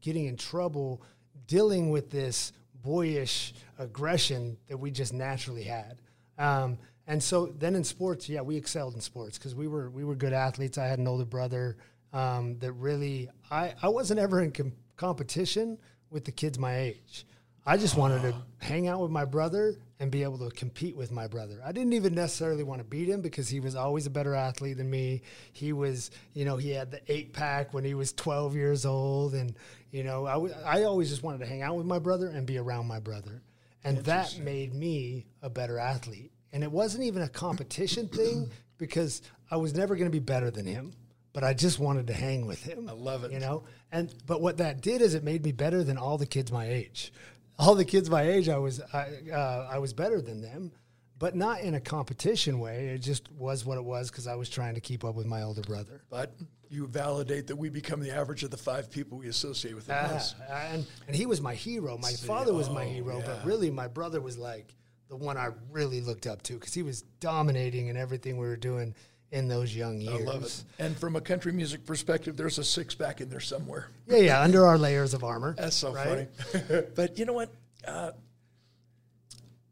getting 0.00 0.26
in 0.26 0.36
trouble 0.36 1.00
dealing 1.46 1.90
with 1.90 2.10
this 2.10 2.52
boyish 2.82 3.54
aggression 3.78 4.56
that 4.66 4.76
we 4.76 4.90
just 4.90 5.12
naturally 5.12 5.62
had. 5.62 6.02
Um, 6.36 6.78
and 7.06 7.22
so 7.22 7.46
then 7.46 7.76
in 7.76 7.84
sports, 7.84 8.28
yeah, 8.28 8.40
we 8.40 8.56
excelled 8.56 8.94
in 8.94 9.00
sports 9.00 9.38
because 9.38 9.54
we 9.54 9.68
were 9.68 9.88
we 9.88 10.04
were 10.04 10.16
good 10.16 10.32
athletes. 10.32 10.78
I 10.78 10.86
had 10.86 10.98
an 10.98 11.06
older 11.06 11.24
brother 11.24 11.76
um, 12.12 12.58
that 12.58 12.72
really 12.72 13.30
I 13.48 13.74
I 13.80 13.88
wasn't 13.88 14.18
ever 14.18 14.42
in 14.42 14.50
com- 14.50 14.72
competition 14.96 15.78
with 16.10 16.24
the 16.24 16.32
kids 16.32 16.58
my 16.58 16.76
age. 16.76 17.24
I 17.66 17.78
just 17.78 17.96
wanted 17.96 18.22
to 18.22 18.34
hang 18.58 18.88
out 18.88 19.00
with 19.00 19.10
my 19.10 19.24
brother 19.24 19.76
and 19.98 20.10
be 20.10 20.22
able 20.22 20.38
to 20.38 20.54
compete 20.54 20.96
with 20.96 21.10
my 21.10 21.26
brother. 21.26 21.60
I 21.64 21.72
didn't 21.72 21.94
even 21.94 22.14
necessarily 22.14 22.62
want 22.62 22.80
to 22.80 22.84
beat 22.84 23.08
him 23.08 23.22
because 23.22 23.48
he 23.48 23.60
was 23.60 23.74
always 23.74 24.06
a 24.06 24.10
better 24.10 24.34
athlete 24.34 24.76
than 24.76 24.90
me. 24.90 25.22
He 25.52 25.72
was, 25.72 26.10
you 26.34 26.44
know, 26.44 26.56
he 26.58 26.70
had 26.70 26.90
the 26.90 27.00
eight 27.08 27.32
pack 27.32 27.72
when 27.72 27.84
he 27.84 27.94
was 27.94 28.12
12 28.12 28.54
years 28.54 28.84
old. 28.84 29.34
And, 29.34 29.54
you 29.92 30.04
know, 30.04 30.26
I, 30.26 30.34
w- 30.34 30.54
I 30.64 30.82
always 30.82 31.08
just 31.08 31.22
wanted 31.22 31.38
to 31.38 31.46
hang 31.46 31.62
out 31.62 31.76
with 31.76 31.86
my 31.86 31.98
brother 31.98 32.26
and 32.28 32.46
be 32.46 32.58
around 32.58 32.86
my 32.86 33.00
brother. 33.00 33.42
And 33.82 33.98
that 34.04 34.38
made 34.38 34.74
me 34.74 35.26
a 35.42 35.48
better 35.48 35.78
athlete. 35.78 36.32
And 36.52 36.62
it 36.62 36.70
wasn't 36.70 37.04
even 37.04 37.22
a 37.22 37.28
competition 37.28 38.08
thing 38.08 38.50
because 38.78 39.22
I 39.50 39.56
was 39.56 39.74
never 39.74 39.96
going 39.96 40.10
to 40.10 40.12
be 40.12 40.20
better 40.20 40.50
than 40.50 40.66
him, 40.66 40.92
but 41.32 41.44
I 41.44 41.54
just 41.54 41.78
wanted 41.78 42.06
to 42.08 42.12
hang 42.12 42.46
with 42.46 42.62
him. 42.62 42.88
I 42.88 42.92
love 42.92 43.24
it. 43.24 43.32
You 43.32 43.40
know, 43.40 43.64
and 43.92 44.12
but 44.26 44.40
what 44.40 44.58
that 44.58 44.80
did 44.80 45.02
is 45.02 45.14
it 45.14 45.24
made 45.24 45.44
me 45.44 45.52
better 45.52 45.82
than 45.84 45.98
all 45.98 46.16
the 46.18 46.26
kids 46.26 46.50
my 46.52 46.68
age. 46.68 47.12
All 47.58 47.74
the 47.74 47.84
kids 47.84 48.10
my 48.10 48.22
age, 48.22 48.48
I 48.48 48.58
was 48.58 48.80
I, 48.92 49.08
uh, 49.32 49.68
I 49.70 49.78
was 49.78 49.92
better 49.92 50.20
than 50.20 50.42
them, 50.42 50.72
but 51.18 51.34
not 51.36 51.60
in 51.60 51.74
a 51.74 51.80
competition 51.80 52.58
way. 52.58 52.88
It 52.88 52.98
just 52.98 53.30
was 53.32 53.64
what 53.64 53.78
it 53.78 53.84
was 53.84 54.10
because 54.10 54.26
I 54.26 54.34
was 54.34 54.48
trying 54.48 54.74
to 54.74 54.80
keep 54.80 55.04
up 55.04 55.14
with 55.14 55.26
my 55.26 55.42
older 55.42 55.62
brother. 55.62 56.02
But 56.10 56.34
you 56.68 56.86
validate 56.86 57.46
that 57.46 57.56
we 57.56 57.68
become 57.68 58.00
the 58.00 58.10
average 58.10 58.42
of 58.42 58.50
the 58.50 58.56
five 58.56 58.90
people 58.90 59.18
we 59.18 59.28
associate 59.28 59.74
with 59.74 59.86
the 59.86 59.94
Ah, 59.94 60.66
and 60.72 60.86
and 61.06 61.14
he 61.14 61.26
was 61.26 61.40
my 61.40 61.54
hero. 61.54 61.96
My 61.98 62.12
father 62.12 62.52
was 62.52 62.68
my 62.68 62.84
oh, 62.84 62.88
hero, 62.88 63.18
yeah. 63.18 63.26
but 63.26 63.44
really 63.44 63.70
my 63.70 63.86
brother 63.86 64.20
was 64.20 64.36
like 64.36 64.74
the 65.08 65.16
one 65.16 65.36
I 65.36 65.50
really 65.70 66.00
looked 66.00 66.26
up 66.26 66.42
to 66.42 66.54
because 66.54 66.74
he 66.74 66.82
was 66.82 67.02
dominating 67.20 67.88
in 67.88 67.96
everything 67.96 68.36
we 68.36 68.46
were 68.46 68.56
doing 68.56 68.94
in 69.34 69.48
those 69.48 69.74
young 69.74 70.00
years. 70.00 70.20
I 70.20 70.24
love 70.24 70.44
it. 70.44 70.64
And 70.78 70.96
from 70.96 71.16
a 71.16 71.20
country 71.20 71.52
music 71.52 71.84
perspective, 71.84 72.36
there's 72.36 72.58
a 72.58 72.64
six 72.64 72.94
pack 72.94 73.20
in 73.20 73.28
there 73.28 73.40
somewhere. 73.40 73.88
Yeah, 74.06 74.18
yeah, 74.18 74.40
under 74.40 74.64
our 74.64 74.78
layers 74.78 75.12
of 75.12 75.24
armor. 75.24 75.56
That's 75.58 75.74
so 75.74 75.92
right? 75.92 76.28
funny. 76.36 76.82
but 76.94 77.18
you 77.18 77.24
know 77.24 77.32
what? 77.32 77.50
Uh, 77.86 78.12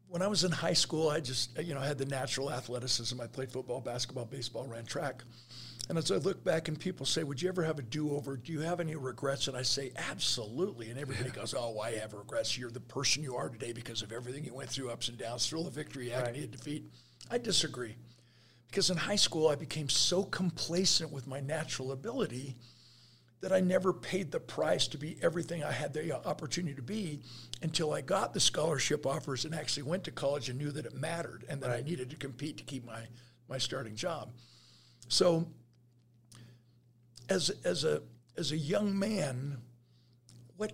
when 0.09 0.21
I 0.21 0.27
was 0.27 0.43
in 0.43 0.51
high 0.51 0.73
school, 0.73 1.09
I 1.09 1.21
just 1.21 1.57
you 1.57 1.73
know 1.73 1.79
I 1.79 1.87
had 1.87 1.97
the 1.97 2.05
natural 2.05 2.51
athleticism. 2.51 3.19
I 3.19 3.27
played 3.27 3.51
football, 3.51 3.79
basketball, 3.79 4.25
baseball, 4.25 4.67
ran 4.67 4.85
track. 4.85 5.23
And 5.89 5.97
as 5.97 6.11
I 6.11 6.15
look 6.15 6.43
back 6.43 6.67
and 6.67 6.79
people 6.79 7.05
say, 7.05 7.23
"Would 7.23 7.41
you 7.41 7.49
ever 7.49 7.63
have 7.63 7.79
a 7.79 7.81
do-over? 7.81 8.37
Do 8.37 8.51
you 8.51 8.59
have 8.59 8.81
any 8.81 8.95
regrets?" 8.95 9.47
And 9.47 9.55
I 9.55 9.63
say, 9.63 9.91
"Absolutely." 9.95 10.89
And 10.89 10.99
everybody 10.99 11.29
goes, 11.29 11.53
"Oh, 11.57 11.79
I 11.79 11.91
have 11.93 12.13
regrets? 12.13 12.57
You're 12.57 12.69
the 12.69 12.79
person 12.81 13.23
you 13.23 13.35
are 13.37 13.49
today 13.49 13.71
because 13.71 14.01
of 14.01 14.11
everything 14.11 14.43
you 14.43 14.53
went 14.53 14.69
through, 14.69 14.91
ups 14.91 15.07
and 15.07 15.17
downs, 15.17 15.47
thrill 15.47 15.67
of 15.67 15.73
victory, 15.73 16.11
agony 16.11 16.43
of 16.43 16.51
defeat." 16.51 16.83
I 17.31 17.37
disagree. 17.37 17.95
Because 18.73 18.89
in 18.89 18.97
high 18.97 19.17
school, 19.17 19.49
I 19.49 19.55
became 19.55 19.87
so 19.87 20.23
complacent 20.23 21.11
with 21.11 21.27
my 21.27 21.39
natural 21.39 21.91
ability 21.91 22.55
that 23.41 23.53
I 23.53 23.59
never 23.59 23.93
paid 23.93 24.31
the 24.31 24.39
price 24.39 24.87
to 24.87 24.97
be 24.97 25.15
everything 25.21 25.63
I 25.63 25.71
had 25.71 25.93
the 25.93 26.17
uh, 26.17 26.27
opportunity 26.27 26.73
to 26.73 26.81
be 26.81 27.19
until 27.61 27.93
I 27.93 28.01
got 28.01 28.33
the 28.33 28.39
scholarship 28.39 29.05
offers 29.05 29.45
and 29.45 29.53
actually 29.53 29.83
went 29.83 30.03
to 30.05 30.11
college 30.11 30.49
and 30.49 30.57
knew 30.57 30.71
that 30.71 30.87
it 30.87 30.95
mattered 30.95 31.45
and 31.47 31.61
that 31.61 31.69
I 31.69 31.81
needed 31.81 32.09
to 32.09 32.15
compete 32.15 32.57
to 32.57 32.63
keep 32.63 32.83
my, 32.83 33.01
my 33.47 33.59
starting 33.59 33.95
job. 33.95 34.31
So 35.07 35.45
as, 37.29 37.51
as, 37.63 37.83
a, 37.83 38.01
as 38.39 38.53
a 38.53 38.57
young 38.57 38.97
man, 38.97 39.59
what 40.57 40.71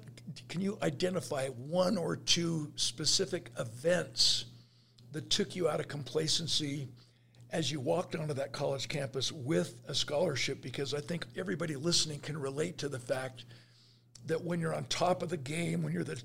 can 0.48 0.62
you 0.62 0.78
identify 0.82 1.50
one 1.50 1.98
or 1.98 2.16
two 2.16 2.72
specific 2.78 3.52
events 3.60 4.46
that 5.12 5.30
took 5.30 5.54
you 5.54 5.68
out 5.68 5.82
of 5.82 5.90
complacency 5.90 6.88
as 7.52 7.72
you 7.72 7.80
walked 7.80 8.16
onto 8.16 8.34
that 8.36 8.52
college 8.52 8.88
campus 8.88 9.32
with 9.32 9.76
a 9.88 9.96
scholarship 9.96 10.62
because 10.62 10.94
I 10.94 11.02
think 11.02 11.26
everybody 11.36 11.76
listening 11.76 12.20
can 12.20 12.38
relate 12.38 12.78
to 12.80 12.90
the 12.90 13.00
fact 13.00 13.46
that 14.26 14.44
when 14.44 14.60
you're 14.60 14.76
on 14.76 14.86
top 14.86 15.24
of 15.24 15.30
the 15.30 15.38
game, 15.38 15.82
when 15.82 15.94
you're 15.94 16.04
the 16.04 16.22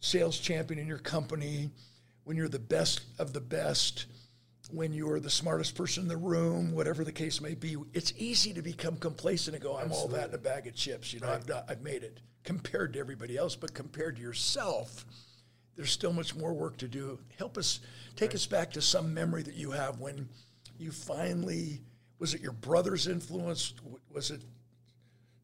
sales 0.00 0.38
champion 0.38 0.78
in 0.78 0.86
your 0.86 0.98
company, 0.98 1.70
when 2.24 2.36
you're 2.36 2.48
the 2.48 2.58
best 2.58 3.02
of 3.18 3.32
the 3.32 3.40
best, 3.40 4.06
when 4.70 4.92
you're 4.92 5.20
the 5.20 5.30
smartest 5.30 5.74
person 5.74 6.02
in 6.02 6.08
the 6.08 6.16
room, 6.16 6.72
whatever 6.72 7.04
the 7.04 7.12
case 7.12 7.40
may 7.40 7.54
be, 7.54 7.76
it's 7.94 8.12
easy 8.18 8.52
to 8.52 8.62
become 8.62 8.96
complacent 8.96 9.54
and 9.54 9.62
go, 9.62 9.76
I'm 9.76 9.92
all 9.92 10.08
that 10.08 10.28
in 10.28 10.34
a 10.34 10.38
bag 10.38 10.66
of 10.66 10.74
chips. 10.74 11.12
You 11.12 11.20
know, 11.20 11.30
I've, 11.30 11.46
done, 11.46 11.62
I've 11.68 11.82
made 11.82 12.02
it 12.02 12.20
compared 12.44 12.92
to 12.94 12.98
everybody 12.98 13.36
else, 13.36 13.56
but 13.56 13.72
compared 13.72 14.16
to 14.16 14.22
yourself, 14.22 15.06
there's 15.76 15.90
still 15.90 16.12
much 16.12 16.34
more 16.34 16.52
work 16.52 16.76
to 16.78 16.88
do. 16.88 17.18
Help 17.38 17.56
us, 17.56 17.80
take 18.16 18.34
us 18.34 18.46
back 18.46 18.72
to 18.72 18.82
some 18.82 19.14
memory 19.14 19.42
that 19.42 19.54
you 19.54 19.70
have 19.70 20.00
when 20.00 20.28
you 20.78 20.90
finally, 20.92 21.80
was 22.18 22.34
it 22.34 22.40
your 22.40 22.52
brother's 22.52 23.06
influence? 23.06 23.74
Was 24.12 24.30
it 24.30 24.40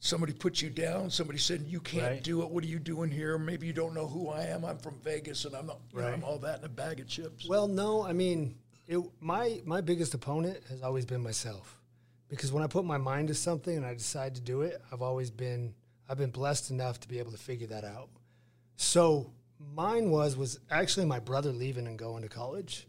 somebody 0.00 0.32
put 0.32 0.60
you 0.62 0.70
down? 0.70 1.10
Somebody 1.10 1.38
said, 1.38 1.62
you 1.66 1.80
can't 1.80 2.02
Right. 2.02 2.22
do 2.22 2.42
it. 2.42 2.50
What 2.50 2.64
are 2.64 2.68
you 2.68 2.78
doing 2.78 3.10
here? 3.10 3.38
Maybe 3.38 3.66
you 3.66 3.72
don't 3.72 3.94
know 3.94 4.06
who 4.06 4.28
I 4.28 4.44
am. 4.46 4.64
I'm 4.64 4.78
from 4.78 4.98
Vegas 5.00 5.44
and 5.44 5.54
I'm 5.54 5.66
not, 5.66 5.80
you 5.94 6.00
know, 6.00 6.08
I'm 6.08 6.24
all 6.24 6.38
that 6.38 6.58
in 6.60 6.64
a 6.64 6.68
bag 6.68 7.00
of 7.00 7.06
chips. 7.08 7.46
Well, 7.48 7.68
no, 7.68 8.04
I 8.04 8.12
mean, 8.12 8.56
it, 8.88 8.98
my 9.20 9.60
my 9.64 9.80
biggest 9.80 10.12
opponent 10.14 10.58
has 10.68 10.82
always 10.82 11.04
been 11.06 11.22
myself, 11.22 11.80
because 12.28 12.50
when 12.52 12.64
I 12.64 12.66
put 12.66 12.84
my 12.84 12.98
mind 12.98 13.28
to 13.28 13.34
something 13.34 13.76
and 13.76 13.86
I 13.86 13.94
decide 13.94 14.34
to 14.34 14.40
do 14.40 14.62
it, 14.62 14.82
I've 14.90 15.02
always 15.02 15.30
been 15.30 15.74
I've 16.08 16.18
been 16.18 16.30
blessed 16.30 16.70
enough 16.72 16.98
to 17.00 17.08
be 17.08 17.18
able 17.20 17.30
to 17.30 17.38
figure 17.38 17.68
that 17.68 17.84
out. 17.84 18.08
So 18.76 19.30
mine 19.74 20.10
was 20.10 20.36
was 20.36 20.58
actually 20.70 21.06
my 21.06 21.20
brother 21.20 21.52
leaving 21.52 21.86
and 21.86 21.96
going 21.96 22.22
to 22.22 22.28
college, 22.28 22.88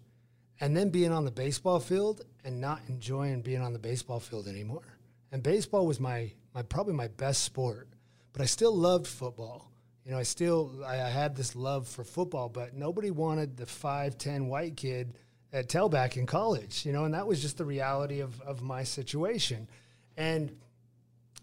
and 0.59 0.75
then 0.75 0.89
being 0.89 1.11
on 1.11 1.25
the 1.25 1.31
baseball 1.31 1.79
field 1.79 2.21
and 2.43 2.59
not 2.59 2.81
enjoying 2.87 3.41
being 3.41 3.61
on 3.61 3.73
the 3.73 3.79
baseball 3.79 4.19
field 4.19 4.47
anymore. 4.47 4.97
And 5.31 5.41
baseball 5.41 5.87
was 5.87 5.99
my 5.99 6.31
my 6.53 6.61
probably 6.61 6.93
my 6.93 7.07
best 7.07 7.43
sport, 7.43 7.87
but 8.31 8.41
I 8.41 8.45
still 8.45 8.75
loved 8.75 9.07
football. 9.07 9.71
You 10.05 10.11
know, 10.11 10.17
I 10.17 10.23
still 10.23 10.83
I, 10.85 11.01
I 11.01 11.09
had 11.09 11.35
this 11.35 11.55
love 11.55 11.87
for 11.87 12.03
football, 12.03 12.49
but 12.49 12.73
nobody 12.75 13.11
wanted 13.11 13.57
the 13.57 13.65
five 13.65 14.17
ten 14.17 14.47
white 14.47 14.77
kid 14.77 15.13
at 15.51 15.69
tailback 15.69 16.17
in 16.17 16.25
college. 16.25 16.85
You 16.85 16.91
know, 16.93 17.05
and 17.05 17.13
that 17.13 17.27
was 17.27 17.41
just 17.41 17.57
the 17.57 17.65
reality 17.65 18.19
of 18.19 18.39
of 18.41 18.61
my 18.61 18.83
situation. 18.83 19.67
And 20.15 20.55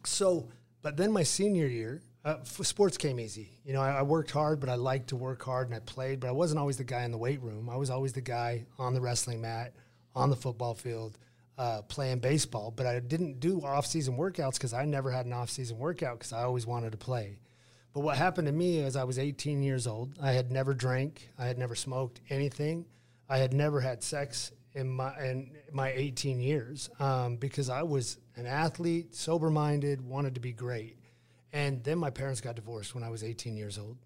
so, 0.04 0.48
but 0.82 0.96
then 0.96 1.12
my 1.12 1.24
senior 1.24 1.66
year, 1.66 2.02
uh, 2.24 2.42
sports 2.44 2.96
came 2.96 3.18
easy. 3.18 3.50
You 3.64 3.72
know, 3.72 3.80
I, 3.80 3.98
I 3.98 4.02
worked 4.02 4.30
hard, 4.30 4.60
but 4.60 4.68
I 4.68 4.74
liked 4.74 5.08
to 5.08 5.16
work 5.16 5.42
hard 5.42 5.68
and 5.68 5.74
I 5.74 5.80
played, 5.80 6.20
but 6.20 6.28
I 6.28 6.32
wasn't 6.32 6.60
always 6.60 6.76
the 6.76 6.84
guy 6.84 7.04
in 7.04 7.12
the 7.12 7.18
weight 7.18 7.40
room. 7.40 7.70
I 7.70 7.76
was 7.76 7.90
always 7.90 8.12
the 8.12 8.20
guy 8.20 8.66
on 8.78 8.94
the 8.94 9.00
wrestling 9.00 9.40
mat, 9.40 9.72
on 10.14 10.28
the 10.28 10.36
football 10.36 10.74
field, 10.74 11.18
uh, 11.56 11.82
playing 11.82 12.18
baseball. 12.18 12.72
But 12.74 12.86
I 12.86 13.00
didn't 13.00 13.40
do 13.40 13.62
off 13.62 13.86
season 13.86 14.16
workouts 14.18 14.54
because 14.54 14.74
I 14.74 14.84
never 14.84 15.10
had 15.10 15.26
an 15.26 15.32
off 15.32 15.50
season 15.50 15.78
workout 15.78 16.18
because 16.18 16.32
I 16.32 16.42
always 16.42 16.66
wanted 16.66 16.92
to 16.92 16.98
play. 16.98 17.38
But 17.92 18.00
what 18.00 18.16
happened 18.16 18.46
to 18.46 18.52
me 18.52 18.78
is 18.78 18.96
I 18.96 19.04
was 19.04 19.18
18 19.18 19.62
years 19.62 19.86
old. 19.86 20.14
I 20.22 20.32
had 20.32 20.52
never 20.52 20.74
drank. 20.74 21.28
I 21.38 21.46
had 21.46 21.58
never 21.58 21.74
smoked 21.74 22.20
anything. 22.28 22.84
I 23.28 23.38
had 23.38 23.52
never 23.52 23.80
had 23.80 24.02
sex 24.02 24.52
in 24.74 24.88
my 24.88 25.18
in 25.24 25.50
my 25.72 25.90
18 25.92 26.40
years 26.40 26.90
um, 27.00 27.36
because 27.36 27.68
I 27.68 27.82
was 27.82 28.18
an 28.36 28.46
athlete, 28.46 29.14
sober 29.14 29.50
minded, 29.50 30.00
wanted 30.00 30.34
to 30.34 30.40
be 30.40 30.52
great. 30.52 30.99
And 31.52 31.82
then 31.82 31.98
my 31.98 32.10
parents 32.10 32.40
got 32.40 32.56
divorced 32.56 32.94
when 32.94 33.02
I 33.02 33.10
was 33.10 33.24
18 33.24 33.56
years 33.56 33.78
old. 33.78 33.96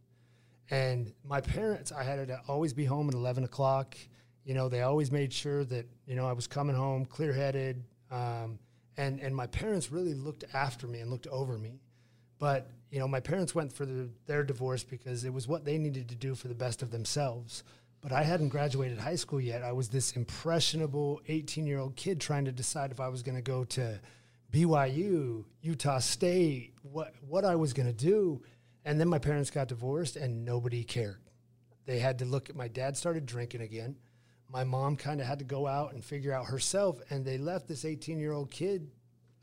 And 0.70 1.12
my 1.24 1.40
parents, 1.40 1.92
I 1.92 2.02
had 2.02 2.28
to 2.28 2.40
always 2.48 2.72
be 2.72 2.84
home 2.84 3.08
at 3.08 3.14
11 3.14 3.44
o'clock. 3.44 3.96
You 4.44 4.54
know, 4.54 4.68
they 4.68 4.82
always 4.82 5.12
made 5.12 5.32
sure 5.32 5.64
that, 5.64 5.86
you 6.06 6.16
know, 6.16 6.26
I 6.26 6.32
was 6.32 6.46
coming 6.46 6.76
home 6.76 7.04
clear 7.04 7.32
headed. 7.32 7.84
Um, 8.10 8.58
and, 8.96 9.20
and 9.20 9.34
my 9.34 9.46
parents 9.46 9.90
really 9.90 10.14
looked 10.14 10.44
after 10.54 10.86
me 10.86 11.00
and 11.00 11.10
looked 11.10 11.26
over 11.26 11.58
me. 11.58 11.80
But, 12.38 12.70
you 12.90 12.98
know, 12.98 13.08
my 13.08 13.20
parents 13.20 13.54
went 13.54 13.72
for 13.72 13.84
the, 13.84 14.08
their 14.26 14.42
divorce 14.42 14.84
because 14.84 15.24
it 15.24 15.32
was 15.32 15.46
what 15.48 15.64
they 15.64 15.78
needed 15.78 16.08
to 16.08 16.14
do 16.14 16.34
for 16.34 16.48
the 16.48 16.54
best 16.54 16.82
of 16.82 16.90
themselves. 16.90 17.62
But 18.00 18.12
I 18.12 18.22
hadn't 18.22 18.50
graduated 18.50 18.98
high 18.98 19.14
school 19.16 19.40
yet. 19.40 19.62
I 19.62 19.72
was 19.72 19.88
this 19.88 20.12
impressionable 20.12 21.20
18 21.26 21.66
year 21.66 21.78
old 21.78 21.96
kid 21.96 22.20
trying 22.20 22.44
to 22.44 22.52
decide 22.52 22.90
if 22.90 23.00
I 23.00 23.08
was 23.08 23.22
going 23.22 23.36
to 23.36 23.42
go 23.42 23.64
to 23.64 23.98
BYU, 24.54 25.44
Utah 25.62 25.98
State, 25.98 26.74
what 26.82 27.12
what 27.26 27.44
I 27.44 27.56
was 27.56 27.72
going 27.72 27.88
to 27.88 27.92
do. 27.92 28.40
And 28.84 29.00
then 29.00 29.08
my 29.08 29.18
parents 29.18 29.50
got 29.50 29.66
divorced 29.66 30.14
and 30.14 30.44
nobody 30.44 30.84
cared. 30.84 31.18
They 31.86 31.98
had 31.98 32.20
to 32.20 32.24
look 32.24 32.50
at 32.50 32.54
my 32.54 32.68
dad 32.68 32.96
started 32.96 33.26
drinking 33.26 33.62
again. 33.62 33.96
My 34.48 34.62
mom 34.62 34.96
kind 34.96 35.20
of 35.20 35.26
had 35.26 35.40
to 35.40 35.44
go 35.44 35.66
out 35.66 35.92
and 35.92 36.04
figure 36.04 36.32
out 36.32 36.46
herself 36.46 37.00
and 37.10 37.24
they 37.24 37.36
left 37.36 37.66
this 37.66 37.82
18-year-old 37.82 38.52
kid 38.52 38.88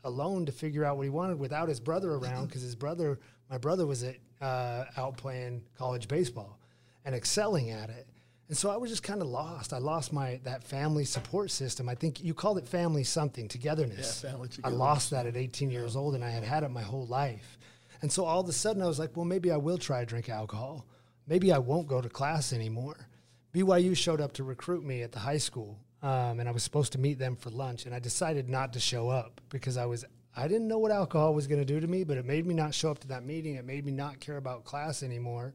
alone 0.04 0.46
to 0.46 0.52
figure 0.52 0.82
out 0.82 0.96
what 0.96 1.02
he 1.02 1.10
wanted 1.10 1.38
without 1.38 1.68
his 1.68 1.78
brother 1.78 2.14
around 2.14 2.46
because 2.46 2.62
his 2.62 2.74
brother 2.74 3.20
my 3.50 3.58
brother 3.58 3.86
was 3.86 4.02
at 4.04 4.16
uh, 4.40 4.84
out 4.96 5.18
playing 5.18 5.62
college 5.76 6.08
baseball 6.08 6.58
and 7.04 7.14
excelling 7.14 7.70
at 7.70 7.90
it. 7.90 8.06
And 8.52 8.58
so 8.58 8.68
I 8.68 8.76
was 8.76 8.90
just 8.90 9.02
kind 9.02 9.22
of 9.22 9.28
lost. 9.28 9.72
I 9.72 9.78
lost 9.78 10.12
my 10.12 10.38
that 10.44 10.62
family 10.62 11.06
support 11.06 11.50
system. 11.50 11.88
I 11.88 11.94
think 11.94 12.22
you 12.22 12.34
called 12.34 12.58
it 12.58 12.68
family 12.68 13.02
something, 13.02 13.48
togetherness. 13.48 14.22
Yeah, 14.22 14.32
family 14.32 14.50
I 14.62 14.68
lost 14.68 15.10
that 15.12 15.24
at 15.24 15.38
18 15.38 15.70
years 15.70 15.96
old, 15.96 16.14
and 16.14 16.22
I 16.22 16.28
had 16.28 16.44
had 16.44 16.62
it 16.62 16.68
my 16.68 16.82
whole 16.82 17.06
life. 17.06 17.56
And 18.02 18.12
so 18.12 18.26
all 18.26 18.40
of 18.40 18.48
a 18.50 18.52
sudden, 18.52 18.82
I 18.82 18.86
was 18.86 18.98
like, 18.98 19.16
well, 19.16 19.24
maybe 19.24 19.50
I 19.50 19.56
will 19.56 19.78
try 19.78 20.00
to 20.00 20.04
drink 20.04 20.28
alcohol. 20.28 20.84
Maybe 21.26 21.50
I 21.50 21.56
won't 21.56 21.88
go 21.88 22.02
to 22.02 22.10
class 22.10 22.52
anymore. 22.52 23.08
BYU 23.54 23.96
showed 23.96 24.20
up 24.20 24.34
to 24.34 24.44
recruit 24.44 24.84
me 24.84 25.00
at 25.00 25.12
the 25.12 25.20
high 25.20 25.38
school, 25.38 25.78
um, 26.02 26.38
and 26.38 26.46
I 26.46 26.52
was 26.52 26.62
supposed 26.62 26.92
to 26.92 26.98
meet 26.98 27.18
them 27.18 27.36
for 27.36 27.48
lunch. 27.48 27.86
And 27.86 27.94
I 27.94 28.00
decided 28.00 28.50
not 28.50 28.74
to 28.74 28.80
show 28.80 29.08
up 29.08 29.40
because 29.48 29.78
I 29.78 29.86
was 29.86 30.04
I 30.36 30.46
didn't 30.46 30.68
know 30.68 30.78
what 30.78 30.92
alcohol 30.92 31.32
was 31.32 31.46
going 31.46 31.62
to 31.62 31.64
do 31.64 31.80
to 31.80 31.86
me, 31.86 32.04
but 32.04 32.18
it 32.18 32.26
made 32.26 32.46
me 32.46 32.52
not 32.52 32.74
show 32.74 32.90
up 32.90 32.98
to 32.98 33.08
that 33.08 33.24
meeting. 33.24 33.54
It 33.54 33.64
made 33.64 33.86
me 33.86 33.92
not 33.92 34.20
care 34.20 34.36
about 34.36 34.66
class 34.66 35.02
anymore, 35.02 35.54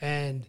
and 0.00 0.44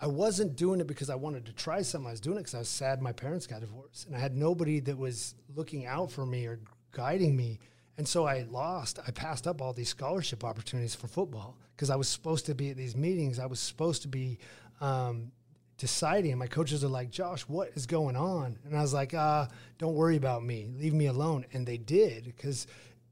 I 0.00 0.06
wasn't 0.06 0.56
doing 0.56 0.80
it 0.80 0.86
because 0.86 1.08
I 1.08 1.14
wanted 1.14 1.46
to 1.46 1.52
try 1.52 1.82
something. 1.82 2.08
I 2.08 2.12
was 2.12 2.20
doing 2.20 2.36
it 2.36 2.40
because 2.40 2.54
I 2.54 2.58
was 2.58 2.68
sad 2.68 3.00
my 3.00 3.12
parents 3.12 3.46
got 3.46 3.60
divorced, 3.60 4.06
and 4.06 4.14
I 4.14 4.18
had 4.18 4.36
nobody 4.36 4.80
that 4.80 4.96
was 4.96 5.34
looking 5.54 5.86
out 5.86 6.10
for 6.10 6.26
me 6.26 6.46
or 6.46 6.60
guiding 6.92 7.36
me. 7.36 7.58
And 7.98 8.06
so 8.06 8.26
I 8.26 8.42
lost. 8.50 8.98
I 9.06 9.10
passed 9.10 9.46
up 9.46 9.62
all 9.62 9.72
these 9.72 9.88
scholarship 9.88 10.44
opportunities 10.44 10.94
for 10.94 11.06
football 11.06 11.56
because 11.74 11.88
I 11.88 11.96
was 11.96 12.08
supposed 12.08 12.44
to 12.46 12.54
be 12.54 12.70
at 12.70 12.76
these 12.76 12.94
meetings. 12.94 13.38
I 13.38 13.46
was 13.46 13.58
supposed 13.58 14.02
to 14.02 14.08
be 14.08 14.38
um, 14.82 15.32
deciding. 15.78 16.32
And 16.32 16.38
my 16.38 16.46
coaches 16.46 16.84
are 16.84 16.88
like, 16.88 17.10
Josh, 17.10 17.42
what 17.42 17.70
is 17.74 17.86
going 17.86 18.16
on? 18.16 18.58
And 18.66 18.76
I 18.76 18.82
was 18.82 18.92
like, 18.92 19.14
uh, 19.14 19.46
don't 19.78 19.94
worry 19.94 20.16
about 20.16 20.44
me. 20.44 20.68
Leave 20.78 20.92
me 20.92 21.06
alone. 21.06 21.46
And 21.54 21.66
they 21.66 21.78
did 21.78 22.24
because 22.24 22.66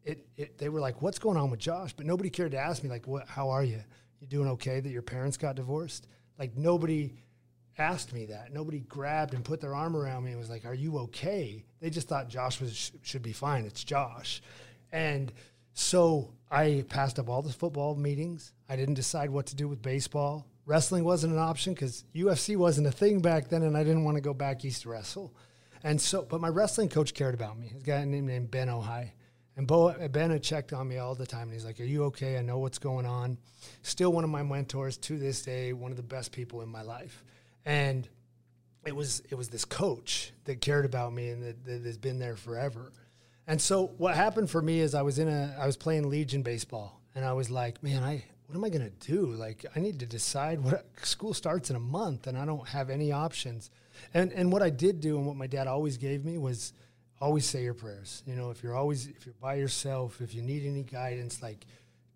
it, 0.04 0.26
it, 0.36 0.58
they 0.58 0.68
were 0.68 0.80
like, 0.80 1.00
what's 1.00 1.18
going 1.18 1.38
on 1.38 1.50
with 1.50 1.60
Josh? 1.60 1.94
But 1.94 2.04
nobody 2.04 2.28
cared 2.28 2.52
to 2.52 2.58
ask 2.58 2.82
me, 2.82 2.90
like, 2.90 3.06
what, 3.06 3.26
how 3.26 3.48
are 3.48 3.64
you? 3.64 3.80
You 4.20 4.26
doing 4.26 4.48
okay 4.50 4.80
that 4.80 4.90
your 4.90 5.02
parents 5.02 5.36
got 5.36 5.56
divorced? 5.56 6.06
Like 6.38 6.56
nobody 6.56 7.12
asked 7.78 8.12
me 8.12 8.26
that. 8.26 8.52
Nobody 8.52 8.80
grabbed 8.80 9.34
and 9.34 9.44
put 9.44 9.60
their 9.60 9.74
arm 9.74 9.96
around 9.96 10.24
me 10.24 10.30
and 10.30 10.38
was 10.38 10.50
like, 10.50 10.64
"Are 10.64 10.74
you 10.74 10.98
okay?" 10.98 11.64
They 11.80 11.90
just 11.90 12.08
thought 12.08 12.28
Josh 12.28 12.60
was 12.60 12.76
sh- 12.76 12.90
should 13.02 13.22
be 13.22 13.32
fine. 13.32 13.64
It's 13.64 13.84
Josh, 13.84 14.42
and 14.92 15.32
so 15.72 16.32
I 16.50 16.84
passed 16.88 17.18
up 17.18 17.28
all 17.28 17.42
the 17.42 17.52
football 17.52 17.94
meetings. 17.94 18.52
I 18.68 18.76
didn't 18.76 18.94
decide 18.94 19.30
what 19.30 19.46
to 19.46 19.56
do 19.56 19.68
with 19.68 19.82
baseball. 19.82 20.46
Wrestling 20.66 21.04
wasn't 21.04 21.34
an 21.34 21.38
option 21.38 21.74
because 21.74 22.04
UFC 22.14 22.56
wasn't 22.56 22.86
a 22.86 22.92
thing 22.92 23.20
back 23.20 23.48
then, 23.48 23.62
and 23.62 23.76
I 23.76 23.84
didn't 23.84 24.04
want 24.04 24.16
to 24.16 24.22
go 24.22 24.32
back 24.32 24.64
east 24.64 24.82
to 24.82 24.88
wrestle. 24.88 25.34
And 25.82 26.00
so, 26.00 26.22
but 26.22 26.40
my 26.40 26.48
wrestling 26.48 26.88
coach 26.88 27.12
cared 27.12 27.34
about 27.34 27.58
me. 27.58 27.72
A 27.76 27.82
guy 27.82 28.04
named 28.04 28.50
Ben 28.50 28.68
Ohai. 28.68 29.10
And 29.56 29.66
Bo, 29.66 29.94
Ben 30.08 30.30
had 30.30 30.42
checked 30.42 30.72
on 30.72 30.88
me 30.88 30.98
all 30.98 31.14
the 31.14 31.26
time, 31.26 31.42
and 31.42 31.52
he's 31.52 31.64
like, 31.64 31.80
"Are 31.80 31.84
you 31.84 32.04
okay? 32.04 32.38
I 32.38 32.42
know 32.42 32.58
what's 32.58 32.78
going 32.78 33.06
on." 33.06 33.38
Still 33.82 34.12
one 34.12 34.24
of 34.24 34.30
my 34.30 34.42
mentors 34.42 34.96
to 34.98 35.18
this 35.18 35.42
day, 35.42 35.72
one 35.72 35.92
of 35.92 35.96
the 35.96 36.02
best 36.02 36.32
people 36.32 36.60
in 36.62 36.68
my 36.68 36.82
life, 36.82 37.24
and 37.64 38.08
it 38.84 38.94
was 38.94 39.22
it 39.30 39.36
was 39.36 39.48
this 39.48 39.64
coach 39.64 40.32
that 40.44 40.60
cared 40.60 40.84
about 40.84 41.12
me 41.12 41.30
and 41.30 41.42
that, 41.42 41.64
that 41.64 41.82
has 41.84 41.98
been 41.98 42.18
there 42.18 42.36
forever. 42.36 42.92
And 43.46 43.60
so 43.60 43.88
what 43.98 44.14
happened 44.14 44.50
for 44.50 44.62
me 44.62 44.80
is 44.80 44.94
I 44.94 45.02
was 45.02 45.18
in 45.18 45.28
a 45.28 45.56
I 45.58 45.66
was 45.66 45.76
playing 45.76 46.08
Legion 46.08 46.42
baseball, 46.42 47.00
and 47.14 47.24
I 47.24 47.32
was 47.32 47.50
like, 47.50 47.82
"Man, 47.82 48.02
I 48.02 48.24
what 48.46 48.56
am 48.56 48.64
I 48.64 48.70
gonna 48.70 48.90
do? 48.90 49.26
Like, 49.26 49.64
I 49.74 49.80
need 49.80 50.00
to 50.00 50.06
decide 50.06 50.60
what 50.60 50.86
school 51.02 51.32
starts 51.32 51.70
in 51.70 51.76
a 51.76 51.80
month, 51.80 52.26
and 52.26 52.36
I 52.36 52.44
don't 52.44 52.66
have 52.68 52.90
any 52.90 53.12
options." 53.12 53.70
And 54.12 54.32
and 54.32 54.52
what 54.52 54.62
I 54.62 54.70
did 54.70 55.00
do, 55.00 55.16
and 55.16 55.26
what 55.26 55.36
my 55.36 55.46
dad 55.46 55.66
always 55.66 55.96
gave 55.96 56.24
me 56.24 56.38
was 56.38 56.72
always 57.20 57.44
say 57.44 57.62
your 57.62 57.74
prayers. 57.74 58.22
You 58.26 58.34
know, 58.34 58.50
if 58.50 58.62
you're 58.62 58.74
always 58.74 59.06
if 59.06 59.26
you're 59.26 59.34
by 59.40 59.54
yourself, 59.54 60.20
if 60.20 60.34
you 60.34 60.42
need 60.42 60.66
any 60.66 60.82
guidance, 60.82 61.42
like 61.42 61.66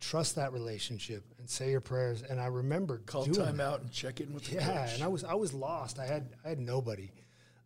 trust 0.01 0.37
that 0.37 0.53
relationship 0.53 1.25
and 1.39 1.49
say 1.49 1.71
your 1.71 1.81
prayers. 1.81 2.23
And 2.23 2.41
I 2.41 2.47
remember 2.47 2.99
call 2.99 3.25
time 3.27 3.57
that. 3.59 3.67
out 3.67 3.81
and 3.81 3.91
check 3.91 4.21
in 4.21 4.33
with 4.33 4.45
the 4.45 4.57
yeah. 4.57 4.67
Coach. 4.67 4.95
And 4.95 5.03
I 5.03 5.09
was 5.09 5.25
I 5.25 5.35
was 5.35 5.53
lost. 5.53 5.99
I 5.99 6.07
had 6.07 6.29
I 6.45 6.51
had 6.51 6.61
nobody, 6.61 7.11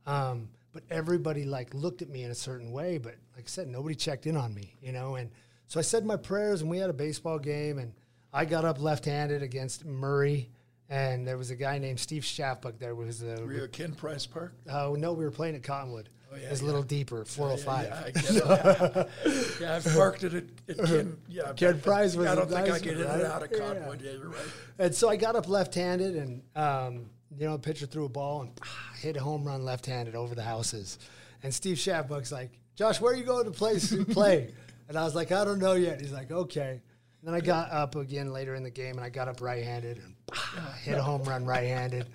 um, 0.06 0.48
but 0.72 0.82
everybody 0.90 1.44
like 1.44 1.74
looked 1.74 2.02
at 2.02 2.08
me 2.08 2.22
in 2.24 2.30
a 2.30 2.34
certain 2.34 2.72
way. 2.72 2.98
But 2.98 3.16
like 3.36 3.44
I 3.44 3.48
said, 3.48 3.68
nobody 3.68 3.94
checked 3.94 4.26
in 4.26 4.36
on 4.36 4.54
me. 4.54 4.76
You 4.80 4.92
know, 4.92 5.16
and 5.16 5.30
so 5.66 5.80
I 5.80 5.82
said 5.82 6.04
my 6.04 6.16
prayers, 6.16 6.60
and 6.60 6.70
we 6.70 6.78
had 6.78 6.90
a 6.90 6.94
baseball 6.94 7.38
game, 7.38 7.78
and 7.78 7.92
I 8.32 8.44
got 8.44 8.64
up 8.64 8.80
left-handed 8.80 9.42
against 9.42 9.84
Murray 9.84 10.50
and 10.92 11.26
there 11.26 11.38
was 11.38 11.50
a 11.50 11.56
guy 11.56 11.78
named 11.78 11.98
Steve 11.98 12.22
Schaffbuck 12.22 12.78
there. 12.78 12.94
Was 12.94 13.20
the 13.20 13.42
were 13.42 13.52
you 13.54 13.64
at 13.64 13.72
Ken 13.72 13.94
Price 13.94 14.26
Park? 14.26 14.52
Oh 14.70 14.94
no, 14.94 15.14
we 15.14 15.24
were 15.24 15.30
playing 15.30 15.54
at 15.54 15.62
Cottonwood. 15.62 16.10
Oh, 16.32 16.36
yeah, 16.36 16.48
yeah. 16.50 16.62
a 16.62 16.64
little 16.64 16.82
deeper, 16.82 17.24
405. 17.24 17.84
Yeah, 17.84 18.22
yeah, 18.32 19.04
yeah, 19.26 19.44
yeah, 19.60 19.76
I've 19.76 19.84
parked 19.94 20.24
it 20.24 20.34
at, 20.34 20.44
at 20.68 20.86
Ken. 20.86 21.16
Yeah, 21.28 21.52
Ken 21.52 21.80
Price 21.80 22.16
was. 22.16 22.26
I 22.26 22.34
don't 22.34 22.48
think 22.48 22.68
nice 22.68 22.80
I 22.80 22.84
get 22.84 23.00
in 23.00 23.06
and 23.06 23.22
out 23.22 23.42
of 23.42 23.52
Cottonwood. 23.52 24.00
Yeah. 24.00 24.12
you're 24.12 24.28
right. 24.28 24.46
And 24.78 24.94
so 24.94 25.10
I 25.10 25.16
got 25.16 25.36
up 25.36 25.48
left-handed, 25.48 26.16
and 26.16 26.42
um, 26.56 27.10
you 27.38 27.46
know, 27.46 27.58
pitcher 27.58 27.86
threw 27.86 28.06
a 28.06 28.08
ball 28.08 28.42
and 28.42 28.52
ah, 28.62 28.92
hit 28.98 29.16
a 29.16 29.20
home 29.20 29.44
run 29.44 29.64
left-handed 29.64 30.14
over 30.14 30.34
the 30.34 30.42
houses. 30.42 30.98
And 31.42 31.52
Steve 31.52 31.76
Schaffbuck's 31.76 32.32
like, 32.32 32.58
"Josh, 32.76 33.00
where 33.00 33.12
are 33.12 33.16
you 33.16 33.24
going 33.24 33.44
to 33.44 33.50
play? 33.50 33.78
play?" 34.10 34.54
and 34.88 34.96
I 34.96 35.04
was 35.04 35.14
like, 35.14 35.32
"I 35.32 35.44
don't 35.44 35.58
know 35.58 35.74
yet." 35.74 36.00
He's 36.00 36.12
like, 36.12 36.30
"Okay." 36.30 36.80
And 37.20 37.28
then 37.28 37.34
I 37.34 37.40
got 37.40 37.70
up 37.70 37.94
again 37.94 38.32
later 38.32 38.54
in 38.54 38.62
the 38.62 38.70
game, 38.70 38.96
and 38.96 39.04
I 39.04 39.10
got 39.10 39.28
up 39.28 39.40
right-handed 39.42 39.98
and 39.98 40.14
ah, 40.32 40.76
hit 40.82 40.96
a 40.96 41.02
home 41.02 41.22
run 41.24 41.44
right-handed. 41.44 42.06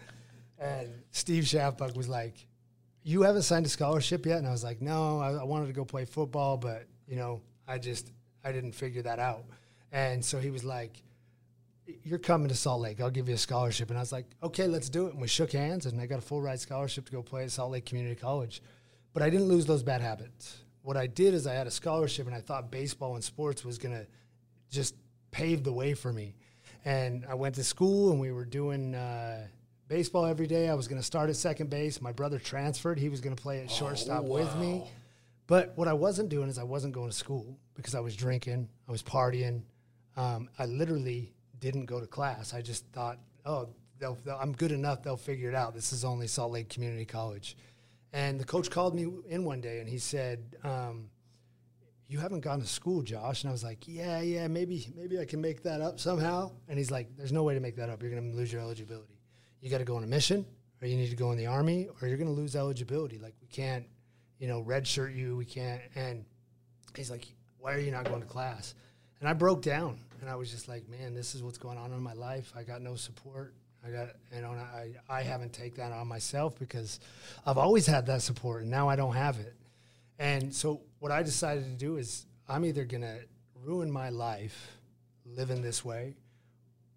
And 0.59 0.89
Steve 1.11 1.43
Schaffbuck 1.43 1.95
was 1.95 2.09
like, 2.09 2.47
you 3.07 3.21
haven't 3.21 3.43
signed 3.43 3.65
a 3.65 3.69
scholarship 3.69 4.25
yet? 4.25 4.39
And 4.39 4.45
I 4.45 4.51
was 4.51 4.65
like, 4.65 4.81
no, 4.81 5.19
I, 5.19 5.31
I, 5.35 5.43
wanted 5.45 5.67
to 5.67 5.73
go 5.73 5.85
play 5.85 6.03
football, 6.03 6.57
but 6.57 6.87
you 7.07 7.15
know, 7.15 7.41
I 7.65 7.77
just 7.77 8.11
I 8.43 8.51
didn't 8.51 8.73
figure 8.73 9.01
that 9.03 9.17
out. 9.17 9.45
And 9.93 10.23
so 10.23 10.39
he 10.39 10.51
was 10.51 10.65
like, 10.65 11.01
you're 12.03 12.19
coming 12.19 12.49
to 12.49 12.55
Salt 12.55 12.81
Lake. 12.81 12.99
I'll 12.99 13.09
give 13.09 13.29
you 13.29 13.35
a 13.35 13.37
scholarship. 13.37 13.89
And 13.89 13.97
I 13.97 14.01
was 14.01 14.11
like, 14.11 14.25
okay, 14.43 14.67
let's 14.67 14.89
do 14.89 15.07
it. 15.07 15.13
And 15.13 15.21
we 15.21 15.29
shook 15.29 15.53
hands, 15.53 15.85
and 15.85 16.01
I 16.01 16.05
got 16.05 16.19
a 16.19 16.21
full 16.21 16.41
ride 16.41 16.59
scholarship 16.59 17.05
to 17.05 17.13
go 17.13 17.21
play 17.21 17.43
at 17.43 17.51
Salt 17.51 17.71
Lake 17.71 17.85
Community 17.85 18.13
College. 18.13 18.61
But 19.13 19.23
I 19.23 19.29
didn't 19.29 19.47
lose 19.47 19.65
those 19.65 19.83
bad 19.83 20.01
habits. 20.01 20.57
What 20.81 20.97
I 20.97 21.07
did 21.07 21.33
is 21.33 21.47
I 21.47 21.53
had 21.53 21.65
a 21.65 21.71
scholarship, 21.71 22.27
and 22.27 22.35
I 22.35 22.41
thought 22.41 22.69
baseball 22.69 23.15
and 23.15 23.23
sports 23.23 23.63
was 23.63 23.77
going 23.77 23.95
to 23.95 24.05
just 24.69 24.95
pave 25.31 25.63
the 25.63 25.71
way 25.71 25.93
for 25.93 26.11
me. 26.11 26.35
And 26.83 27.25
I 27.29 27.35
went 27.35 27.55
to 27.55 27.63
school, 27.63 28.11
and 28.11 28.19
we 28.19 28.33
were 28.33 28.45
doing. 28.45 28.95
Uh, 28.95 29.47
baseball 29.87 30.25
every 30.25 30.47
day. 30.47 30.69
I 30.69 30.73
was 30.73 30.87
going 30.87 30.99
to 30.99 31.05
start 31.05 31.29
at 31.29 31.35
second 31.35 31.69
base. 31.69 32.01
My 32.01 32.11
brother 32.11 32.39
transferred. 32.39 32.99
He 32.99 33.09
was 33.09 33.21
going 33.21 33.35
to 33.35 33.41
play 33.41 33.61
at 33.61 33.71
shortstop 33.71 34.23
oh, 34.23 34.27
wow. 34.27 34.39
with 34.39 34.55
me. 34.57 34.83
But 35.47 35.73
what 35.77 35.87
I 35.87 35.93
wasn't 35.93 36.29
doing 36.29 36.49
is 36.49 36.57
I 36.57 36.63
wasn't 36.63 36.93
going 36.93 37.09
to 37.09 37.15
school 37.15 37.57
because 37.73 37.95
I 37.95 38.01
was 38.01 38.15
drinking, 38.15 38.67
I 38.87 38.91
was 38.91 39.01
partying. 39.01 39.61
Um, 40.17 40.49
I 40.59 40.65
literally 40.65 41.31
didn't 41.59 41.85
go 41.85 41.99
to 41.99 42.07
class. 42.07 42.53
I 42.53 42.61
just 42.61 42.85
thought, 42.87 43.19
oh, 43.45 43.69
they'll, 43.99 44.17
they'll, 44.25 44.35
I'm 44.35 44.51
good 44.51 44.71
enough. 44.71 45.03
They'll 45.03 45.15
figure 45.15 45.47
it 45.47 45.55
out. 45.55 45.73
This 45.73 45.93
is 45.93 46.03
only 46.03 46.27
Salt 46.27 46.51
Lake 46.51 46.69
Community 46.69 47.05
College. 47.05 47.55
And 48.13 48.39
the 48.39 48.45
coach 48.45 48.69
called 48.69 48.95
me 48.95 49.07
in 49.29 49.45
one 49.45 49.61
day 49.61 49.79
and 49.79 49.87
he 49.87 49.99
said, 49.99 50.55
um, 50.63 51.09
you 52.09 52.19
haven't 52.19 52.39
gone 52.39 52.59
to 52.59 52.67
school, 52.67 53.01
Josh. 53.03 53.43
And 53.43 53.49
I 53.49 53.51
was 53.51 53.63
like, 53.63 53.87
yeah, 53.87 54.21
yeah, 54.21 54.47
maybe, 54.47 54.87
maybe 54.95 55.19
I 55.19 55.25
can 55.25 55.39
make 55.39 55.63
that 55.63 55.81
up 55.81 55.99
somehow. 55.99 56.51
And 56.67 56.77
he's 56.77 56.89
like, 56.89 57.15
there's 57.15 57.33
no 57.33 57.43
way 57.43 57.53
to 57.53 57.59
make 57.59 57.75
that 57.75 57.89
up. 57.89 58.01
You're 58.01 58.11
going 58.11 58.31
to 58.31 58.35
lose 58.35 58.51
your 58.51 58.61
eligibility 58.61 59.16
you 59.61 59.69
got 59.69 59.79
to 59.79 59.85
go 59.85 59.95
on 59.95 60.03
a 60.03 60.07
mission 60.07 60.45
or 60.81 60.87
you 60.87 60.95
need 60.95 61.09
to 61.09 61.15
go 61.15 61.31
in 61.31 61.37
the 61.37 61.47
army 61.47 61.87
or 62.01 62.07
you're 62.07 62.17
going 62.17 62.33
to 62.33 62.33
lose 62.33 62.55
eligibility. 62.55 63.17
Like 63.17 63.33
we 63.41 63.47
can't, 63.47 63.85
you 64.39 64.47
know, 64.47 64.61
redshirt 64.63 65.15
you. 65.15 65.35
We 65.35 65.45
can't. 65.45 65.81
And 65.95 66.25
he's 66.95 67.09
like, 67.09 67.27
why 67.57 67.73
are 67.73 67.79
you 67.79 67.91
not 67.91 68.05
going 68.05 68.21
to 68.21 68.27
class? 68.27 68.75
And 69.19 69.27
I 69.27 69.33
broke 69.33 69.61
down 69.61 69.99
and 70.21 70.29
I 70.29 70.35
was 70.35 70.51
just 70.51 70.67
like, 70.67 70.87
man, 70.87 71.13
this 71.13 71.35
is 71.35 71.43
what's 71.43 71.57
going 71.57 71.77
on 71.77 71.91
in 71.91 72.01
my 72.01 72.13
life. 72.13 72.53
I 72.55 72.63
got 72.63 72.81
no 72.81 72.95
support. 72.95 73.53
I 73.85 73.89
got, 73.89 74.09
you 74.33 74.41
know, 74.41 74.51
I, 74.51 74.91
I 75.09 75.21
haven't 75.21 75.53
taken 75.53 75.77
that 75.77 75.91
on 75.91 76.07
myself 76.07 76.57
because 76.59 76.99
I've 77.45 77.57
always 77.57 77.85
had 77.85 78.05
that 78.07 78.21
support 78.21 78.61
and 78.61 78.71
now 78.71 78.89
I 78.89 78.95
don't 78.95 79.13
have 79.13 79.39
it. 79.39 79.55
And 80.19 80.53
so 80.53 80.81
what 80.99 81.11
I 81.11 81.23
decided 81.23 81.63
to 81.65 81.77
do 81.77 81.97
is 81.97 82.25
I'm 82.49 82.65
either 82.65 82.85
going 82.85 83.01
to 83.01 83.19
ruin 83.63 83.91
my 83.91 84.09
life 84.09 84.77
living 85.25 85.61
this 85.61 85.83
way 85.83 86.15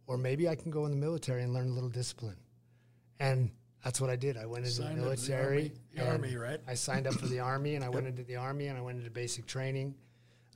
or 0.07 0.17
maybe 0.17 0.49
I 0.49 0.55
can 0.55 0.71
go 0.71 0.87
in 0.87 0.91
the 0.91 0.97
military 0.97 1.43
and 1.43 1.53
learn 1.53 1.69
a 1.69 1.73
little 1.73 1.89
discipline. 1.89 2.37
And 3.21 3.51
that's 3.85 4.01
what 4.01 4.11
I 4.11 4.17
did. 4.17 4.37
I 4.37 4.47
went 4.47 4.65
into 4.65 4.83
Signed 4.83 4.99
the 4.99 5.03
military. 5.03 5.73
The 5.95 6.03
army, 6.03 6.31
the 6.31 6.35
army, 6.35 6.37
right? 6.37 6.61
I 6.67 6.75
signed 6.75 7.07
up 7.07 7.15
for 7.15 7.27
the 7.27 7.41
army, 7.53 7.77
and 7.77 7.85
I 7.85 7.89
went 7.89 8.07
into 8.07 8.25
the 8.25 8.37
army, 8.37 8.67
and 8.67 8.77
I 8.77 8.81
went 8.81 8.99
into 8.99 9.11
basic 9.11 9.47
training. 9.47 9.95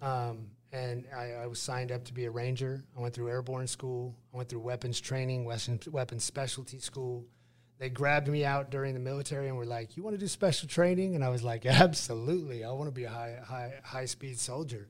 Um, 0.02 0.48
and 0.72 1.06
I, 1.16 1.32
I, 1.32 1.46
was 1.46 1.60
signed 1.60 1.92
up 1.92 2.04
to 2.06 2.12
be 2.12 2.24
a 2.24 2.30
ranger. 2.30 2.82
I 2.96 3.00
went 3.00 3.14
through 3.14 3.28
airborne 3.28 3.68
school. 3.68 4.12
I 4.32 4.36
went 4.36 4.48
through 4.48 4.60
weapons 4.60 5.00
training, 5.00 5.44
weapons, 5.44 5.88
weapons 5.88 6.24
specialty 6.24 6.80
school. 6.80 7.24
They 7.78 7.90
grabbed 7.90 8.26
me 8.26 8.44
out 8.44 8.70
during 8.70 8.92
the 8.92 9.00
military 9.00 9.46
and 9.46 9.56
were 9.56 9.64
like, 9.66 9.96
"You 9.96 10.02
want 10.02 10.14
to 10.14 10.18
do 10.18 10.26
special 10.26 10.68
training?" 10.68 11.14
And 11.14 11.22
I 11.22 11.28
was 11.28 11.44
like, 11.44 11.64
"Absolutely! 11.66 12.64
I 12.64 12.72
want 12.72 12.88
to 12.88 12.92
be 12.92 13.04
a 13.04 13.08
high, 13.10 13.38
high, 13.46 13.74
high 13.84 14.06
speed 14.06 14.38
soldier." 14.38 14.88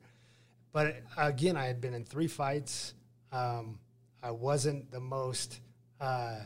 but 0.75 0.97
again, 1.17 1.57
I 1.57 1.67
had 1.67 1.81
been 1.81 1.95
in 1.95 2.05
three 2.05 2.27
fights. 2.27 2.95
Um, 3.31 3.79
I 4.21 4.33
wasn't 4.33 4.91
the 4.91 4.99
most, 4.99 5.61
uh, 6.01 6.41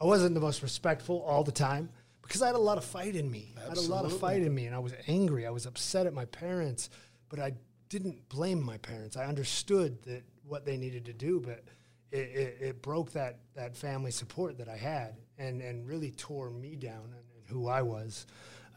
I 0.00 0.06
wasn't 0.06 0.34
the 0.34 0.40
most 0.40 0.62
respectful 0.62 1.22
all 1.22 1.44
the 1.44 1.52
time 1.52 1.90
because 2.22 2.42
I 2.42 2.46
had 2.46 2.54
a 2.54 2.58
lot 2.58 2.78
of 2.78 2.84
fight 2.84 3.16
in 3.16 3.30
me. 3.30 3.54
I 3.58 3.68
had 3.68 3.76
a 3.76 3.82
lot 3.82 4.04
of 4.04 4.18
fight 4.18 4.42
in 4.42 4.54
me, 4.54 4.66
and 4.66 4.74
I 4.74 4.78
was 4.78 4.94
angry. 5.06 5.46
I 5.46 5.50
was 5.50 5.66
upset 5.66 6.06
at 6.06 6.14
my 6.14 6.24
parents, 6.26 6.88
but 7.28 7.38
I 7.38 7.52
didn't 7.88 8.28
blame 8.28 8.62
my 8.62 8.78
parents. 8.78 9.16
I 9.16 9.26
understood 9.26 10.02
that 10.04 10.22
what 10.46 10.64
they 10.64 10.76
needed 10.76 11.04
to 11.06 11.12
do, 11.12 11.40
but 11.40 11.64
it, 12.12 12.18
it, 12.18 12.58
it 12.60 12.82
broke 12.82 13.12
that 13.12 13.40
that 13.54 13.76
family 13.76 14.10
support 14.10 14.58
that 14.58 14.68
I 14.68 14.76
had, 14.76 15.16
and 15.38 15.60
and 15.60 15.86
really 15.86 16.12
tore 16.12 16.50
me 16.50 16.76
down 16.76 17.04
and, 17.04 17.24
and 17.36 17.46
who 17.46 17.68
I 17.68 17.82
was. 17.82 18.26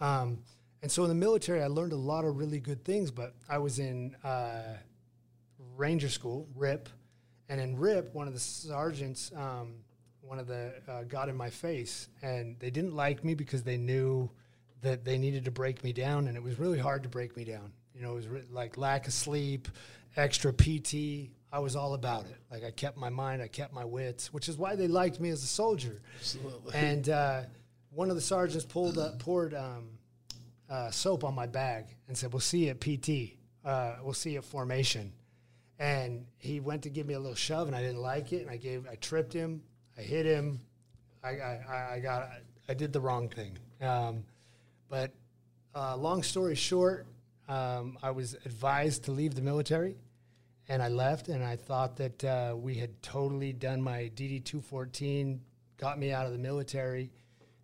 Um, 0.01 0.39
and 0.81 0.91
so 0.91 1.03
in 1.03 1.09
the 1.09 1.15
military, 1.15 1.63
I 1.63 1.67
learned 1.67 1.93
a 1.93 1.97
lot 1.97 2.25
of 2.25 2.38
really 2.38 2.59
good 2.59 2.83
things. 2.83 3.12
But 3.12 3.33
I 3.47 3.59
was 3.59 3.79
in 3.79 4.15
uh, 4.23 4.75
Ranger 5.77 6.09
School, 6.09 6.47
RIP, 6.55 6.89
and 7.49 7.62
in 7.62 7.77
RIP, 7.77 8.13
one 8.13 8.27
of 8.27 8.33
the 8.33 8.39
sergeants, 8.39 9.31
um, 9.36 9.75
one 10.34 10.39
of 10.39 10.48
the 10.48 10.74
uh, 10.91 11.04
got 11.04 11.30
in 11.30 11.36
my 11.38 11.52
face, 11.52 12.10
and 12.24 12.58
they 12.58 12.72
didn't 12.72 12.96
like 12.96 13.24
me 13.24 13.36
because 13.36 13.62
they 13.62 13.78
knew 13.78 14.28
that 14.82 15.06
they 15.06 15.15
needed 15.19 15.46
to 15.46 15.52
break 15.52 15.84
me 15.84 15.93
down, 15.93 16.28
and 16.28 16.36
it 16.36 16.41
was 16.41 16.58
really 16.58 16.80
hard 16.80 17.04
to 17.04 17.10
break 17.10 17.38
me 17.38 17.43
down. 17.43 17.72
You 17.93 18.02
know, 18.02 18.13
it 18.13 18.15
was 18.15 18.28
re- 18.28 18.43
like 18.50 18.76
lack 18.76 19.06
of 19.06 19.13
sleep, 19.13 19.67
extra 20.17 20.52
PT. 20.52 21.30
I 21.52 21.60
was 21.60 21.76
all 21.76 21.93
about 21.93 22.26
it. 22.26 22.38
Like 22.50 22.63
I 22.63 22.72
kept 22.72 22.98
my 22.98 23.10
mind, 23.10 23.43
I 23.43 23.48
kept 23.48 23.76
my 23.76 23.86
wits, 23.86 24.34
which 24.34 24.50
is 24.50 24.58
why 24.58 24.76
they 24.76 24.88
liked 24.88 25.19
me 25.19 25.30
as 25.30 25.43
a 25.43 25.48
soldier. 25.48 26.02
Absolutely. 26.17 26.74
And 26.74 27.08
uh, 27.10 27.41
one 27.91 28.10
of 28.10 28.15
the 28.15 28.22
sergeants 28.22 28.65
pulled 28.65 28.98
up, 28.98 29.19
poured 29.19 29.54
um, 29.54 29.89
uh, 30.67 30.89
soap 30.89 31.24
on 31.24 31.36
my 31.36 31.46
bag 31.46 31.86
and 32.08 32.17
said, 32.17 32.34
"We'll 32.34 32.39
see 32.39 32.65
you 32.65 32.72
at 32.72 32.80
PT. 32.80 33.38
Uh, 33.63 33.98
we'll 34.02 34.13
see 34.13 34.32
you 34.32 34.39
at 34.39 34.46
formation." 34.46 35.13
And 35.78 36.26
he 36.39 36.60
went 36.60 36.82
to 36.84 36.89
give 36.89 37.06
me 37.06 37.13
a 37.13 37.19
little 37.19 37.36
shove, 37.36 37.67
and 37.67 37.76
I 37.76 37.82
didn't 37.82 38.02
like 38.02 38.34
it, 38.34 38.41
and 38.41 38.50
I 38.50 38.58
gave, 38.58 38.88
I 38.89 38.96
tripped 38.96 39.34
him, 39.34 39.62
I 39.97 40.01
hit 40.01 40.25
him, 40.25 40.60
I, 41.23 41.29
I, 41.29 41.93
I 41.93 41.99
got, 41.99 42.29
I 42.67 42.73
did 42.73 42.93
the 42.93 43.01
wrong 43.01 43.29
thing. 43.29 43.58
Um, 43.82 44.23
but 44.89 45.12
uh, 45.75 45.95
long 45.97 46.23
story 46.23 46.56
short, 46.56 47.08
um, 47.47 47.97
I 48.01 48.12
was 48.12 48.36
advised 48.45 49.06
to 49.06 49.12
leave 49.12 49.36
the 49.36 49.41
military, 49.41 49.95
and 50.69 50.82
I 50.82 50.88
left, 50.88 51.27
and 51.29 51.43
I 51.43 51.56
thought 51.56 51.97
that 51.97 52.23
uh, 52.23 52.56
we 52.56 52.75
had 52.75 53.01
totally 53.01 53.53
done 53.53 53.82
my 53.82 54.12
DD 54.15 54.43
two 54.43 54.62
fourteen, 54.62 55.41
got 55.77 55.99
me 55.99 56.12
out 56.12 56.25
of 56.25 56.32
the 56.32 56.38
military, 56.38 57.12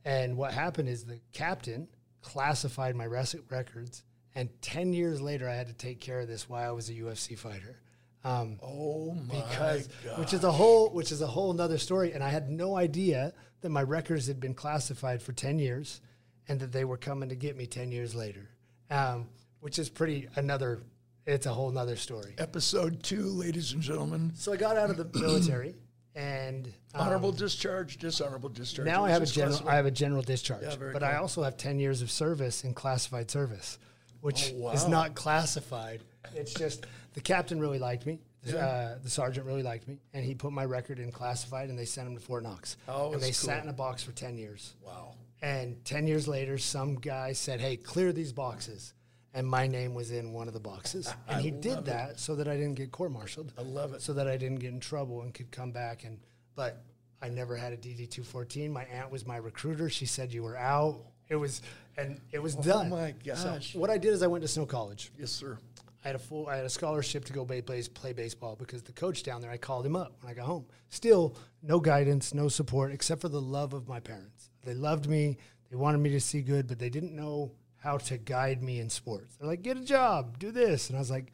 and 0.06 0.36
what 0.36 0.54
happened 0.54 0.90
is 0.90 1.06
the 1.06 1.20
captain 1.32 1.88
classified 2.22 2.96
my 2.96 3.06
records, 3.06 4.04
and 4.36 4.50
ten 4.62 4.92
years 4.92 5.22
later, 5.22 5.48
I 5.48 5.56
had 5.56 5.68
to 5.68 5.74
take 5.74 6.00
care 6.02 6.20
of 6.20 6.28
this 6.28 6.50
while 6.50 6.68
I 6.68 6.72
was 6.72 6.90
a 6.90 6.94
UFC 6.94 7.38
fighter. 7.38 7.80
Um, 8.26 8.60
oh 8.62 9.14
my 9.14 9.36
because 9.36 9.88
God. 10.04 10.20
which 10.20 10.34
is 10.34 10.44
a 10.44 10.52
whole 10.52 10.90
which 10.90 11.12
is 11.14 11.22
a 11.22 11.28
whole 11.28 11.54
nother 11.54 11.78
story 11.78 12.12
and 12.12 12.22
i 12.22 12.28
had 12.30 12.50
no 12.50 12.76
idea 12.76 13.32
that 13.62 13.70
my 13.70 13.82
records 13.82 14.28
had 14.28 14.42
been 14.42 14.54
classified 14.54 15.22
for 15.22 15.32
10 15.32 15.58
years 15.58 16.02
and 16.50 16.60
that 16.60 16.74
they 16.74 16.84
were 16.84 16.98
coming 16.98 17.30
to 17.30 17.36
get 17.36 17.56
me 17.56 17.66
10 17.66 17.94
years 17.94 18.14
later 18.16 18.50
um, 18.92 19.28
which 19.62 19.80
is 19.80 19.88
pretty 19.88 20.28
another 20.36 20.82
it's 21.26 21.46
a 21.46 21.54
whole 21.54 21.70
nother 21.72 21.96
story 21.96 22.34
Episode 22.40 23.02
two, 23.04 23.24
ladies 23.28 23.72
and 23.72 23.82
gentlemen. 23.82 24.34
so 24.36 24.52
i 24.52 24.58
got 24.58 24.76
out 24.76 24.90
of 24.90 24.98
the 24.98 25.18
military 25.18 25.76
and 26.16 26.68
um, 26.96 27.02
Honorable 27.08 27.32
discharge, 27.32 27.98
dishonorable 28.00 28.50
discharge. 28.50 28.86
now 28.86 29.06
i 29.06 29.10
have 29.12 29.22
a 29.22 29.26
general 29.28 29.62
i 29.70 29.76
have 29.78 29.86
a 29.86 29.92
general 29.92 30.22
discharge 30.24 30.64
Yeah, 30.64 30.76
but 30.92 31.04
i 31.04 31.16
also 31.16 31.42
have 31.44 31.56
10 31.56 31.80
years 31.80 32.02
of 32.02 32.12
service 32.12 32.66
in 32.66 32.74
classified 32.74 33.32
service 33.32 33.78
which 34.20 34.52
Oh, 34.62 34.72
is 34.72 34.90
not 34.90 35.16
classified 35.16 36.02
it's 36.36 36.54
just 36.54 36.86
the 37.14 37.22
captain 37.22 37.60
really 37.60 37.80
liked 37.80 38.06
me 38.06 38.20
uh, 38.48 38.96
the 39.04 39.10
sergeant 39.10 39.46
really 39.46 39.64
liked 39.64 39.88
me, 39.88 40.00
and 40.14 40.24
he 40.24 40.34
put 40.34 40.52
my 40.52 40.66
record 40.66 41.00
in 41.00 41.12
classified, 41.12 41.70
and 41.70 41.78
they 41.78 41.86
sent 41.86 42.08
him 42.08 42.16
to 42.16 42.22
Fort 42.22 42.44
Knox. 42.44 42.78
Oh, 42.88 43.12
and 43.12 43.22
they 43.22 43.28
that's 43.28 43.38
sat 43.38 43.64
in 43.64 43.70
a 43.70 43.74
box 43.74 44.02
for 44.04 44.12
ten 44.12 44.38
years. 44.38 44.76
Wow. 44.86 45.16
And 45.42 45.84
ten 45.86 46.08
years 46.08 46.28
later, 46.28 46.58
some 46.58 46.96
guy 46.96 47.34
said, 47.34 47.60
"Hey, 47.60 47.76
clear 47.76 48.14
these 48.14 48.32
boxes," 48.32 48.94
and 49.34 49.46
my 49.46 49.68
name 49.68 49.94
was 49.94 50.12
in 50.12 50.32
one 50.32 50.48
of 50.48 50.54
the 50.54 50.60
boxes. 50.60 51.14
And 51.28 51.42
he 51.42 51.52
did 51.52 51.86
that 51.86 52.20
so 52.20 52.36
that 52.36 52.48
I 52.48 52.56
didn't 52.56 52.76
get 52.76 52.92
court-martialed. 52.92 53.54
I 53.58 53.62
love 53.62 53.94
it. 53.94 54.02
So 54.02 54.14
that 54.14 54.28
I 54.28 54.38
didn't 54.38 54.60
get 54.60 54.72
in 54.72 54.80
trouble 54.80 55.22
and 55.22 55.34
could 55.34 55.52
come 55.52 55.72
back. 55.72 56.04
And 56.06 56.20
but 56.56 56.84
I 57.22 57.30
never 57.30 57.56
had 57.58 57.74
a 57.74 57.78
DD 57.78 58.10
two 58.10 58.24
fourteen. 58.24 58.72
My 58.72 58.86
aunt 58.86 59.12
was 59.12 59.26
my 59.26 59.38
recruiter. 59.38 59.90
She 59.90 60.06
said 60.06 60.34
you 60.34 60.44
were 60.44 60.58
out. 60.58 61.02
It 61.28 61.36
was 61.36 61.62
and 61.98 62.20
it 62.32 62.40
was 62.40 62.56
done. 62.56 62.88
Oh 62.88 62.90
my 62.90 63.14
So 63.36 63.44
gosh. 63.54 63.76
what 63.76 63.90
I 63.90 63.98
did 63.98 64.14
is 64.14 64.24
I 64.24 64.28
went 64.28 64.42
to 64.44 64.48
Snow 64.48 64.66
College. 64.66 65.12
Yes, 65.20 65.32
sir. 65.32 65.58
I 66.04 66.08
had 66.08 66.16
a 66.16 66.20
full, 66.20 66.48
I 66.48 66.56
had 66.56 66.66
a 66.66 66.70
scholarship 66.70 67.26
to 67.26 67.34
go 67.34 67.46
play, 67.46 67.62
play, 67.62 68.14
baseball 68.14 68.56
because 68.56 68.84
the 68.84 68.94
coach 68.94 69.24
down 69.24 69.42
there, 69.42 69.52
I 69.52 69.58
called 69.58 69.86
him 69.86 69.96
up 69.96 70.14
when 70.22 70.32
I 70.32 70.36
got 70.36 70.46
home. 70.46 70.66
Still, 70.88 71.36
no 71.62 71.80
guidance, 71.80 72.34
no 72.34 72.48
support, 72.48 72.92
except 72.94 73.22
for 73.22 73.30
the 73.30 73.42
love 73.42 73.74
of 73.74 73.88
my 73.88 74.00
parents. 74.00 74.50
They 74.64 74.74
loved 74.74 75.10
me, 75.10 75.38
they 75.70 75.76
wanted 75.76 75.98
me 75.98 76.12
to 76.12 76.22
see 76.22 76.42
good, 76.42 76.68
but 76.68 76.80
they 76.80 76.90
didn't 76.90 77.16
know 77.16 77.52
how 77.78 77.98
to 77.98 78.18
guide 78.18 78.64
me 78.64 78.80
in 78.80 78.90
sports. 78.90 79.36
They're 79.36 79.48
like, 79.48 79.62
get 79.62 79.78
a 79.78 79.84
job, 79.84 80.40
do 80.40 80.52
this. 80.52 80.90
And 80.90 80.98
I 80.98 81.00
was 81.00 81.12
like, 81.12 81.34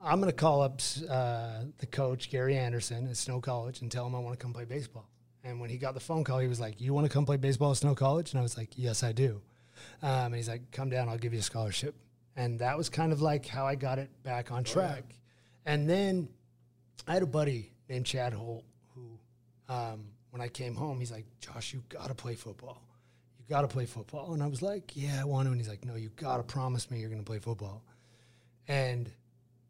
I'm 0.00 0.20
going 0.20 0.30
to 0.30 0.36
call 0.36 0.62
up 0.62 0.80
uh, 1.08 1.64
the 1.78 1.86
coach, 1.86 2.30
Gary 2.30 2.56
Anderson 2.56 3.06
at 3.08 3.16
Snow 3.16 3.40
College, 3.40 3.82
and 3.82 3.90
tell 3.90 4.06
him 4.06 4.14
I 4.14 4.18
want 4.18 4.38
to 4.38 4.42
come 4.42 4.52
play 4.52 4.64
baseball. 4.64 5.08
And 5.44 5.60
when 5.60 5.70
he 5.70 5.78
got 5.78 5.94
the 5.94 6.00
phone 6.00 6.24
call, 6.24 6.38
he 6.38 6.48
was 6.48 6.60
like, 6.60 6.80
You 6.80 6.94
want 6.94 7.06
to 7.06 7.12
come 7.12 7.26
play 7.26 7.36
baseball 7.36 7.70
at 7.70 7.78
Snow 7.78 7.94
College? 7.94 8.32
And 8.32 8.38
I 8.38 8.42
was 8.42 8.56
like, 8.56 8.70
Yes, 8.76 9.02
I 9.02 9.12
do. 9.12 9.40
Um, 10.02 10.26
and 10.26 10.34
he's 10.34 10.48
like, 10.48 10.70
Come 10.70 10.90
down, 10.90 11.08
I'll 11.08 11.18
give 11.18 11.32
you 11.32 11.40
a 11.40 11.42
scholarship. 11.42 11.94
And 12.36 12.58
that 12.60 12.76
was 12.76 12.88
kind 12.88 13.12
of 13.12 13.20
like 13.20 13.46
how 13.46 13.66
I 13.66 13.74
got 13.74 13.98
it 13.98 14.10
back 14.22 14.50
on 14.50 14.64
track. 14.64 15.04
And 15.66 15.88
then 15.88 16.28
I 17.06 17.14
had 17.14 17.22
a 17.22 17.26
buddy 17.26 17.72
named 17.88 18.06
Chad 18.06 18.32
Holt 18.32 18.64
who, 18.94 19.18
um, 19.68 20.06
when 20.30 20.40
I 20.40 20.48
came 20.48 20.74
home, 20.74 20.98
he's 21.00 21.10
like, 21.10 21.26
Josh, 21.40 21.74
you 21.74 21.82
got 21.88 22.08
to 22.08 22.14
play 22.14 22.34
football. 22.34 22.82
You 23.38 23.44
got 23.48 23.62
to 23.62 23.68
play 23.68 23.84
football. 23.84 24.32
And 24.32 24.42
I 24.42 24.46
was 24.46 24.62
like, 24.62 24.92
Yeah, 24.94 25.20
I 25.20 25.24
want 25.24 25.46
to. 25.46 25.52
And 25.52 25.60
he's 25.60 25.68
like, 25.68 25.84
No, 25.84 25.96
you 25.96 26.10
got 26.16 26.36
to 26.36 26.42
promise 26.42 26.90
me 26.90 27.00
you're 27.00 27.10
going 27.10 27.20
to 27.20 27.26
play 27.26 27.40
football. 27.40 27.84
And 28.68 29.10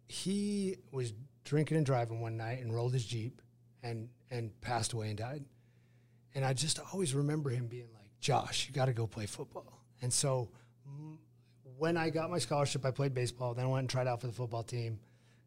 he 0.07 0.77
was 0.93 1.13
drinking 1.45 1.77
and 1.79 1.87
driving 1.87 2.21
one 2.21 2.37
night 2.37 2.61
and 2.61 2.75
rolled 2.75 2.93
his 2.93 3.05
Jeep 3.05 3.41
and, 3.83 4.09
and 4.31 4.59
passed 4.61 4.93
away 4.93 5.09
and 5.09 5.17
died. 5.17 5.45
And 6.35 6.45
I 6.45 6.53
just 6.53 6.79
always 6.93 7.15
remember 7.15 7.51
him 7.51 7.67
being 7.67 7.89
like, 7.95 8.11
Josh, 8.21 8.67
you 8.69 8.75
got 8.75 8.87
to 8.87 8.93
go 8.93 9.07
play 9.07 9.27
football. 9.27 9.83
And 10.03 10.13
so 10.13 10.51
when 11.81 11.97
I 11.97 12.11
got 12.11 12.31
my 12.31 12.39
scholarship, 12.39 12.85
I 12.85 12.91
played 12.91 13.15
baseball. 13.15 13.55
Then 13.55 13.65
I 13.65 13.69
went 13.69 13.81
and 13.81 13.91
tried 13.91 14.07
out 14.07 14.21
for 14.21 14.27
the 14.27 14.35
football 14.35 14.63
team, 14.63 15.01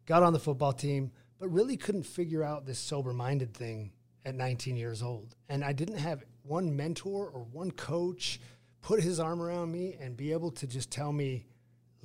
got 0.04 0.24
on 0.24 0.32
the 0.32 0.40
football 0.40 0.72
team, 0.72 1.12
but 1.38 1.48
really 1.48 1.76
couldn't 1.76 2.02
figure 2.02 2.42
out 2.42 2.66
this 2.66 2.80
sober 2.80 3.12
minded 3.12 3.54
thing 3.54 3.92
at 4.24 4.34
19 4.34 4.76
years 4.76 5.00
old. 5.00 5.36
And 5.48 5.64
I 5.64 5.72
didn't 5.72 5.98
have 5.98 6.24
one 6.42 6.74
mentor 6.74 7.28
or 7.28 7.44
one 7.44 7.70
coach 7.70 8.40
put 8.82 9.00
his 9.00 9.20
arm 9.20 9.40
around 9.40 9.70
me 9.70 9.96
and 10.00 10.16
be 10.16 10.32
able 10.32 10.50
to 10.50 10.66
just 10.66 10.90
tell 10.90 11.12
me, 11.12 11.46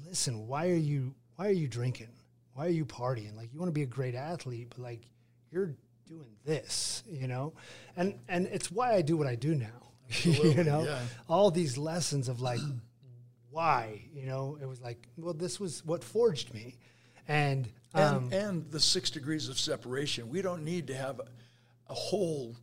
listen, 0.06 0.48
why 0.48 0.70
are 0.70 0.76
you 0.76 1.16
why 1.36 1.48
are 1.48 1.52
you 1.52 1.68
drinking? 1.68 2.14
Why 2.54 2.68
are 2.68 2.70
you 2.70 2.86
partying? 2.86 3.36
Like 3.36 3.52
you 3.52 3.60
want 3.60 3.70
to 3.70 3.74
be 3.74 3.84
a 3.84 3.88
great 3.88 4.14
athlete, 4.14 4.68
but 4.70 4.80
like 4.80 5.02
you're 5.50 5.74
doing 6.08 6.36
this, 6.46 7.02
you 7.10 7.28
know? 7.28 7.54
And 7.98 8.20
and 8.28 8.46
it's 8.48 8.70
why 8.70 8.94
I 8.94 9.02
do 9.02 9.18
what 9.18 9.26
I 9.26 9.36
do 9.36 9.56
now. 9.56 9.92
you 10.24 10.64
know? 10.64 10.84
yeah. 10.84 11.00
All 11.28 11.50
these 11.50 11.80
lessons 11.80 12.30
of 12.30 12.42
like 12.42 12.60
why, 13.52 14.02
you 14.14 14.26
know, 14.26 14.58
it 14.62 14.66
was 14.66 14.82
like, 14.82 15.08
well, 15.18 15.34
this 15.34 15.60
was 15.60 15.84
what 15.86 16.04
forged 16.04 16.54
me. 16.54 16.78
And 17.28 17.70
And, 17.94 18.16
um, 18.16 18.30
and 18.32 18.72
the 18.72 18.80
six 18.80 19.10
degrees 19.10 19.50
of 19.50 19.60
separation. 19.60 20.30
We 20.30 20.42
don't 20.42 20.64
need 20.64 20.88
to 20.88 20.96
have 20.96 21.20
a, 21.20 21.26
a 21.90 21.94
whole 21.94 22.56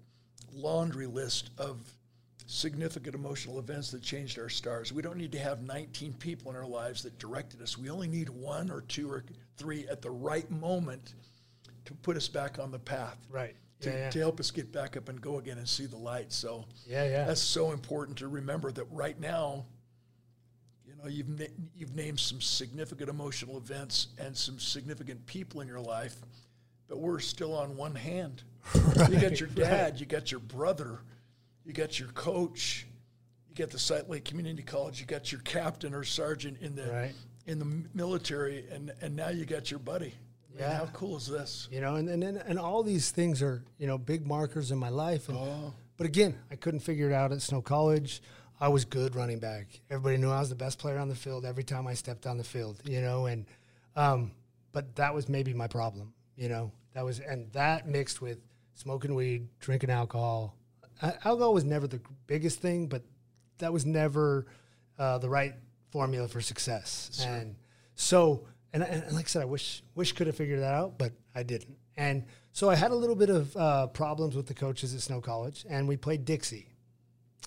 laundry 0.52 1.06
list 1.06 1.50
of 1.58 1.78
significant 2.46 3.14
emotional 3.14 3.58
events 3.58 3.90
that 3.90 4.02
changed 4.02 4.38
our 4.38 4.48
stars. 4.48 4.92
We 4.92 5.02
don't 5.02 5.16
need 5.16 5.32
to 5.32 5.38
have 5.38 5.62
19 5.62 6.14
people 6.14 6.50
in 6.50 6.56
our 6.56 6.66
lives 6.66 7.02
that 7.02 7.18
directed 7.18 7.60
us. 7.60 7.76
We 7.76 7.90
only 7.90 8.08
need 8.08 8.28
one 8.28 8.70
or 8.70 8.82
two 8.82 9.10
or 9.10 9.24
three 9.56 9.86
at 9.88 10.00
the 10.00 10.10
right 10.10 10.48
moment 10.50 11.14
to 11.84 11.94
put 11.94 12.16
us 12.16 12.28
back 12.28 12.58
on 12.58 12.70
the 12.70 12.78
path. 12.78 13.18
right. 13.30 13.54
To, 13.80 13.90
yeah, 13.90 13.96
yeah. 13.96 14.10
to 14.10 14.18
help 14.20 14.40
us 14.40 14.50
get 14.50 14.72
back 14.72 14.96
up 14.96 15.10
and 15.10 15.20
go 15.20 15.38
again 15.38 15.58
and 15.58 15.68
see 15.68 15.84
the 15.84 15.98
light. 15.98 16.32
So 16.32 16.64
yeah, 16.86 17.04
yeah. 17.04 17.24
that's 17.26 17.42
so 17.42 17.72
important 17.72 18.16
to 18.18 18.28
remember 18.28 18.72
that 18.72 18.86
right 18.90 19.20
now, 19.20 19.66
you've 21.12 21.28
na- 21.28 21.46
you've 21.74 21.94
named 21.94 22.18
some 22.20 22.40
significant 22.40 23.08
emotional 23.10 23.56
events 23.56 24.08
and 24.18 24.36
some 24.36 24.58
significant 24.58 25.24
people 25.26 25.60
in 25.60 25.68
your 25.68 25.80
life, 25.80 26.16
but 26.88 26.98
we're 26.98 27.18
still 27.20 27.54
on 27.54 27.76
one 27.76 27.94
hand. 27.94 28.42
you 29.10 29.20
got 29.20 29.38
your 29.40 29.48
dad, 29.50 29.98
you 30.00 30.06
got 30.06 30.30
your 30.30 30.40
brother, 30.40 31.00
you 31.64 31.72
got 31.72 31.98
your 32.00 32.08
coach, 32.10 32.86
you 33.48 33.54
got 33.54 33.70
the 33.70 33.78
Salt 33.78 34.08
Lake 34.08 34.24
Community 34.24 34.62
College, 34.62 35.00
you 35.00 35.06
got 35.06 35.30
your 35.30 35.40
captain 35.42 35.94
or 35.94 36.02
sergeant 36.04 36.58
in 36.60 36.74
the 36.74 36.86
Right. 36.90 37.14
in 37.46 37.58
the 37.58 37.84
military, 37.94 38.64
and 38.72 38.92
and 39.00 39.14
now 39.14 39.28
you 39.28 39.44
got 39.44 39.70
your 39.70 39.80
buddy. 39.80 40.14
Man, 40.54 40.70
Yeah. 40.70 40.78
how 40.78 40.86
cool 40.86 41.16
is 41.18 41.26
this? 41.26 41.68
you 41.70 41.80
know, 41.80 41.96
and, 41.96 42.08
and 42.08 42.24
and 42.24 42.38
and 42.38 42.58
all 42.58 42.82
these 42.82 43.10
things 43.10 43.42
are 43.42 43.62
you 43.78 43.86
know 43.86 43.98
big 43.98 44.26
markers 44.26 44.70
in 44.72 44.78
my 44.78 44.88
life. 44.88 45.28
And, 45.28 45.38
Oh. 45.38 45.74
But 45.98 46.06
again, 46.06 46.34
I 46.50 46.56
couldn't 46.56 46.80
figure 46.80 47.08
it 47.08 47.14
out 47.14 47.32
at 47.32 47.40
Snow 47.40 47.62
College. 47.62 48.20
I 48.60 48.68
was 48.68 48.84
good 48.84 49.14
running 49.14 49.38
back. 49.38 49.66
Everybody 49.90 50.16
knew 50.16 50.30
I 50.30 50.40
was 50.40 50.48
the 50.48 50.54
best 50.54 50.78
player 50.78 50.98
on 50.98 51.08
the 51.08 51.14
field 51.14 51.44
every 51.44 51.64
time 51.64 51.86
I 51.86 51.94
stepped 51.94 52.26
on 52.26 52.38
the 52.38 52.44
field. 52.44 52.80
You 52.84 53.00
know, 53.00 53.26
and 53.26 53.46
um, 53.94 54.32
but 54.72 54.94
that 54.96 55.14
was 55.14 55.28
maybe 55.28 55.52
my 55.54 55.66
problem. 55.66 56.12
You 56.36 56.48
know, 56.48 56.72
that 56.94 57.04
was 57.04 57.20
and 57.20 57.50
that 57.52 57.86
mixed 57.88 58.20
with 58.20 58.38
smoking 58.74 59.14
weed, 59.14 59.48
drinking 59.60 59.90
alcohol. 59.90 60.56
Alcohol 61.02 61.52
was 61.52 61.64
never 61.64 61.86
the 61.86 62.00
biggest 62.26 62.60
thing, 62.60 62.86
but 62.86 63.02
that 63.58 63.72
was 63.72 63.84
never 63.84 64.46
uh, 64.98 65.18
the 65.18 65.28
right 65.28 65.54
formula 65.90 66.28
for 66.28 66.40
success. 66.40 67.22
And 67.26 67.56
so, 67.94 68.46
and, 68.72 68.82
and 68.82 69.12
like 69.12 69.26
I 69.26 69.28
said, 69.28 69.42
I 69.42 69.46
wish 69.46 69.82
wish 69.94 70.12
could 70.12 70.26
have 70.26 70.36
figured 70.36 70.60
that 70.60 70.74
out, 70.74 70.98
but 70.98 71.12
I 71.34 71.42
didn't. 71.42 71.76
And 71.96 72.24
so 72.52 72.70
I 72.70 72.74
had 72.74 72.90
a 72.90 72.94
little 72.94 73.16
bit 73.16 73.30
of 73.30 73.56
uh, 73.56 73.86
problems 73.88 74.36
with 74.36 74.46
the 74.46 74.54
coaches 74.54 74.94
at 74.94 75.00
Snow 75.00 75.20
College, 75.20 75.64
and 75.68 75.88
we 75.88 75.96
played 75.96 76.24
Dixie. 76.24 76.68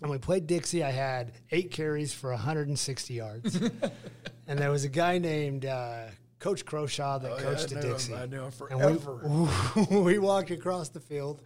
And 0.01 0.09
we 0.09 0.17
played 0.17 0.47
Dixie. 0.47 0.83
I 0.83 0.91
had 0.91 1.33
eight 1.51 1.71
carries 1.71 2.13
for 2.13 2.29
160 2.31 3.13
yards, 3.13 3.55
and 4.47 4.57
there 4.59 4.71
was 4.71 4.85
a 4.85 4.89
guy 4.89 5.17
named 5.17 5.65
uh, 5.65 6.05
Coach 6.39 6.65
Croshaw 6.65 7.21
that 7.21 7.31
Oh, 7.31 7.35
yeah, 7.35 7.41
coached 7.43 7.73
I 7.73 7.77
at 7.77 7.83
knew 7.83 7.89
him. 7.89 7.93
Dixie. 7.93 8.15
I 8.15 8.25
knew 8.25 8.37
him 8.43 8.43
And 8.71 9.01
forever. 9.01 9.21
we, 9.91 9.97
we 10.01 10.19
walked 10.19 10.51
across 10.51 10.87
the 10.89 11.01
field, 11.01 11.41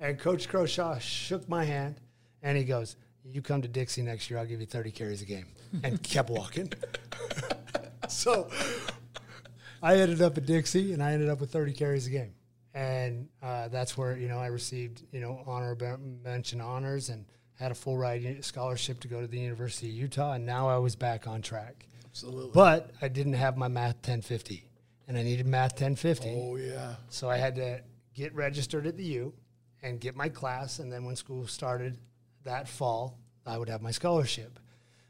and 0.00 0.18
Coach 0.18 0.48
Croshaw 0.48 0.98
shook 1.00 1.46
my 1.50 1.64
hand, 1.64 2.00
and 2.42 2.56
he 2.56 2.64
goes, 2.64 2.96
"You 3.24 3.42
come 3.42 3.60
to 3.60 3.68
Dixie 3.68 4.02
next 4.02 4.30
year, 4.30 4.38
I'll 4.38 4.46
give 4.46 4.60
you 4.60 4.66
30 4.66 4.90
carries 4.90 5.20
a 5.20 5.26
game," 5.26 5.46
and 5.82 6.02
kept 6.02 6.30
walking. 6.30 6.72
so 8.08 8.48
I 9.82 9.96
ended 9.96 10.22
up 10.22 10.38
at 10.38 10.46
Dixie, 10.46 10.92
and 10.94 11.02
I 11.02 11.12
ended 11.12 11.28
up 11.28 11.40
with 11.40 11.50
30 11.52 11.72
carries 11.74 12.06
a 12.06 12.10
game, 12.10 12.32
and 12.72 13.28
uh, 13.42 13.68
that's 13.68 13.98
where 13.98 14.16
you 14.16 14.28
know 14.28 14.38
I 14.38 14.46
received 14.46 15.02
you 15.12 15.20
know 15.20 15.42
honor 15.46 15.76
mention 16.24 16.60
honors 16.62 17.10
and 17.10 17.26
had 17.58 17.72
a 17.72 17.74
full 17.74 17.98
ride 17.98 18.44
scholarship 18.44 19.00
to 19.00 19.08
go 19.08 19.20
to 19.20 19.26
the 19.26 19.38
University 19.38 19.88
of 19.88 19.94
Utah, 19.94 20.32
and 20.32 20.46
now 20.46 20.68
I 20.68 20.78
was 20.78 20.94
back 20.94 21.26
on 21.26 21.42
track. 21.42 21.86
Absolutely. 22.06 22.52
But 22.54 22.92
I 23.02 23.08
didn't 23.08 23.34
have 23.34 23.56
my 23.56 23.68
math 23.68 23.96
1050, 23.96 24.64
and 25.08 25.16
I 25.16 25.22
needed 25.22 25.46
math 25.46 25.72
1050. 25.72 26.34
oh 26.36 26.56
yeah. 26.56 26.94
So 27.08 27.28
I 27.28 27.36
had 27.36 27.56
to 27.56 27.80
get 28.14 28.34
registered 28.34 28.86
at 28.86 28.96
the 28.96 29.04
U 29.04 29.34
and 29.82 30.00
get 30.00 30.16
my 30.16 30.28
class, 30.28 30.78
and 30.78 30.92
then 30.92 31.04
when 31.04 31.16
school 31.16 31.46
started 31.46 31.98
that 32.44 32.68
fall, 32.68 33.18
I 33.46 33.58
would 33.58 33.68
have 33.68 33.82
my 33.82 33.90
scholarship. 33.90 34.58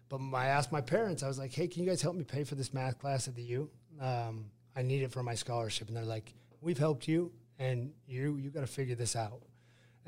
But 0.08 0.20
I 0.34 0.46
asked 0.46 0.72
my 0.72 0.80
parents, 0.80 1.22
I 1.22 1.28
was 1.28 1.38
like, 1.38 1.52
"Hey, 1.52 1.68
can 1.68 1.82
you 1.82 1.88
guys 1.88 2.00
help 2.00 2.16
me 2.16 2.24
pay 2.24 2.44
for 2.44 2.54
this 2.54 2.72
math 2.72 2.98
class 2.98 3.28
at 3.28 3.34
the 3.34 3.42
U? 3.42 3.70
Um, 4.00 4.46
I 4.74 4.82
need 4.82 5.02
it 5.02 5.12
for 5.12 5.22
my 5.22 5.34
scholarship." 5.34 5.88
And 5.88 5.96
they're 5.96 6.04
like, 6.04 6.32
"We've 6.62 6.78
helped 6.78 7.06
you, 7.06 7.30
and 7.58 7.92
you 8.06 8.36
you 8.36 8.50
got 8.50 8.60
to 8.60 8.66
figure 8.66 8.94
this 8.94 9.16
out." 9.16 9.42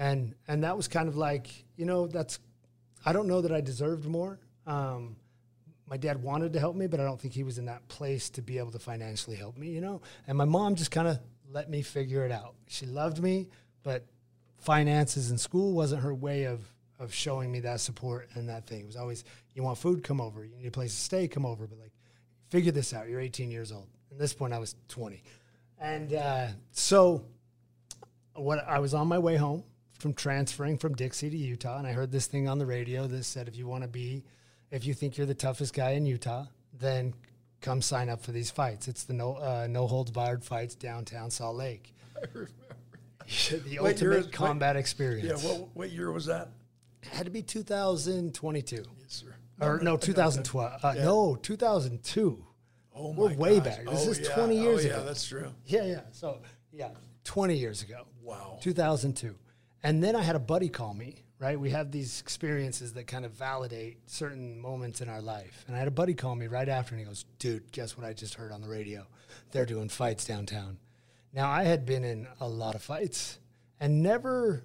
And 0.00 0.34
and 0.48 0.64
that 0.64 0.78
was 0.78 0.88
kind 0.88 1.08
of 1.08 1.16
like, 1.16 1.48
you 1.76 1.84
know, 1.84 2.06
that's 2.06 2.40
I 3.04 3.12
don't 3.12 3.28
know 3.28 3.42
that 3.42 3.52
I 3.52 3.60
deserved 3.60 4.06
more. 4.06 4.40
Um, 4.66 5.16
my 5.86 5.98
dad 5.98 6.22
wanted 6.22 6.54
to 6.54 6.58
help 6.58 6.74
me, 6.74 6.86
but 6.86 7.00
I 7.00 7.04
don't 7.04 7.20
think 7.20 7.34
he 7.34 7.42
was 7.42 7.58
in 7.58 7.66
that 7.66 7.86
place 7.88 8.30
to 8.30 8.42
be 8.42 8.56
able 8.56 8.70
to 8.70 8.78
financially 8.78 9.36
help 9.36 9.58
me, 9.58 9.68
you 9.68 9.82
know? 9.82 10.00
And 10.26 10.38
my 10.38 10.46
mom 10.46 10.76
just 10.76 10.90
kind 10.90 11.06
of 11.06 11.18
let 11.52 11.68
me 11.68 11.82
figure 11.82 12.24
it 12.24 12.32
out. 12.32 12.54
She 12.66 12.86
loved 12.86 13.20
me, 13.22 13.48
but 13.82 14.06
finances 14.56 15.30
and 15.30 15.38
school 15.38 15.72
wasn't 15.72 16.02
her 16.02 16.14
way 16.14 16.44
of 16.44 16.60
of 16.98 17.12
showing 17.12 17.52
me 17.52 17.60
that 17.60 17.80
support 17.80 18.28
and 18.34 18.48
that 18.48 18.66
thing. 18.66 18.80
It 18.80 18.86
was 18.86 18.96
always, 18.96 19.24
you 19.54 19.62
want 19.62 19.78
food, 19.78 20.02
come 20.02 20.20
over. 20.20 20.44
You 20.44 20.56
need 20.56 20.66
a 20.66 20.70
place 20.70 20.94
to 20.94 21.00
stay, 21.00 21.28
come 21.28 21.46
over. 21.46 21.66
But 21.66 21.78
like, 21.78 21.92
figure 22.50 22.72
this 22.72 22.92
out. 22.92 23.08
You're 23.08 23.20
18 23.20 23.50
years 23.50 23.72
old. 23.72 23.88
At 24.10 24.18
this 24.18 24.34
point, 24.34 24.52
I 24.52 24.58
was 24.58 24.76
20. 24.88 25.22
And 25.78 26.12
uh, 26.12 26.48
so 26.72 27.24
what 28.34 28.66
I 28.68 28.80
was 28.80 28.92
on 28.92 29.08
my 29.08 29.18
way 29.18 29.36
home 29.36 29.64
from 30.00 30.14
transferring 30.14 30.78
from 30.78 30.94
Dixie 30.94 31.30
to 31.30 31.36
Utah, 31.36 31.78
and 31.78 31.86
I 31.86 31.92
heard 31.92 32.10
this 32.10 32.26
thing 32.26 32.48
on 32.48 32.58
the 32.58 32.66
radio 32.66 33.06
that 33.06 33.24
said, 33.24 33.46
if 33.48 33.56
you 33.56 33.66
want 33.66 33.82
to 33.82 33.88
be, 33.88 34.24
if 34.70 34.84
you 34.86 34.94
think 34.94 35.16
you're 35.18 35.26
the 35.26 35.34
toughest 35.34 35.74
guy 35.74 35.90
in 35.90 36.06
Utah, 36.06 36.46
then 36.78 37.12
come 37.60 37.82
sign 37.82 38.08
up 38.08 38.22
for 38.22 38.32
these 38.32 38.50
fights. 38.50 38.88
It's 38.88 39.04
the 39.04 39.12
no 39.12 39.34
uh, 39.34 39.66
no 39.68 39.86
holds 39.86 40.10
barred 40.10 40.42
fights 40.44 40.74
downtown 40.74 41.30
Salt 41.30 41.56
Lake. 41.56 41.92
I 42.16 42.26
remember. 42.32 42.50
the 43.68 43.78
What 43.80 43.92
ultimate 43.92 44.16
is- 44.18 44.26
combat 44.28 44.76
Yeah. 44.76 44.80
experience. 44.80 45.44
Yeah. 45.44 45.50
What 45.50 45.68
what 45.74 45.90
year 45.92 46.10
was 46.12 46.26
that? 46.26 46.48
had 47.12 47.24
to 47.24 47.30
be 47.30 47.40
2022 47.42 48.76
Yes, 48.76 48.84
sir. 49.08 49.34
or 49.60 49.80
no 49.80 49.96
2012. 49.96 50.84
Uh, 50.84 50.92
No, 50.94 51.34
2002. 51.36 52.44
Oh 52.94 53.12
We're 53.12 53.32
way 53.34 53.56
gosh. 53.56 53.64
back. 53.64 53.84
This 53.86 54.06
Oh, 54.06 54.10
is 54.10 54.18
yeah. 54.20 54.34
20 54.34 54.58
Oh, 54.58 54.62
years 54.62 54.84
yeah, 54.84 54.90
ago. 54.90 54.98
Yeah, 55.00 55.04
that's 55.06 55.24
true. 55.26 55.52
Yeah, 55.66 55.84
yeah. 55.86 56.00
So 56.12 56.38
yeah, 56.72 56.90
20 57.24 57.56
years 57.56 57.82
ago. 57.82 58.06
Wow. 58.22 58.58
2002. 58.60 59.34
And 59.82 60.02
then 60.02 60.14
I 60.14 60.22
had 60.22 60.36
a 60.36 60.40
buddy 60.40 60.68
call 60.68 60.92
me, 60.94 61.24
right? 61.38 61.58
We 61.58 61.70
have 61.70 61.90
these 61.90 62.20
experiences 62.20 62.92
that 62.94 63.06
kind 63.06 63.24
of 63.24 63.32
validate 63.32 63.98
certain 64.10 64.58
moments 64.60 65.00
in 65.00 65.08
our 65.08 65.22
life. 65.22 65.64
And 65.66 65.74
I 65.74 65.78
had 65.78 65.88
a 65.88 65.92
buddy 65.92 66.14
call 66.14 66.34
me 66.34 66.46
right 66.46 66.68
after, 66.68 66.94
and 66.94 67.00
he 67.00 67.06
goes, 67.06 67.24
Dude, 67.38 67.72
guess 67.72 67.96
what 67.96 68.06
I 68.06 68.12
just 68.12 68.34
heard 68.34 68.52
on 68.52 68.60
the 68.60 68.68
radio? 68.68 69.06
They're 69.52 69.66
doing 69.66 69.88
fights 69.88 70.26
downtown. 70.26 70.78
Now, 71.32 71.48
I 71.50 71.62
had 71.62 71.86
been 71.86 72.04
in 72.04 72.26
a 72.40 72.48
lot 72.48 72.74
of 72.74 72.82
fights 72.82 73.38
and 73.78 74.02
never 74.02 74.64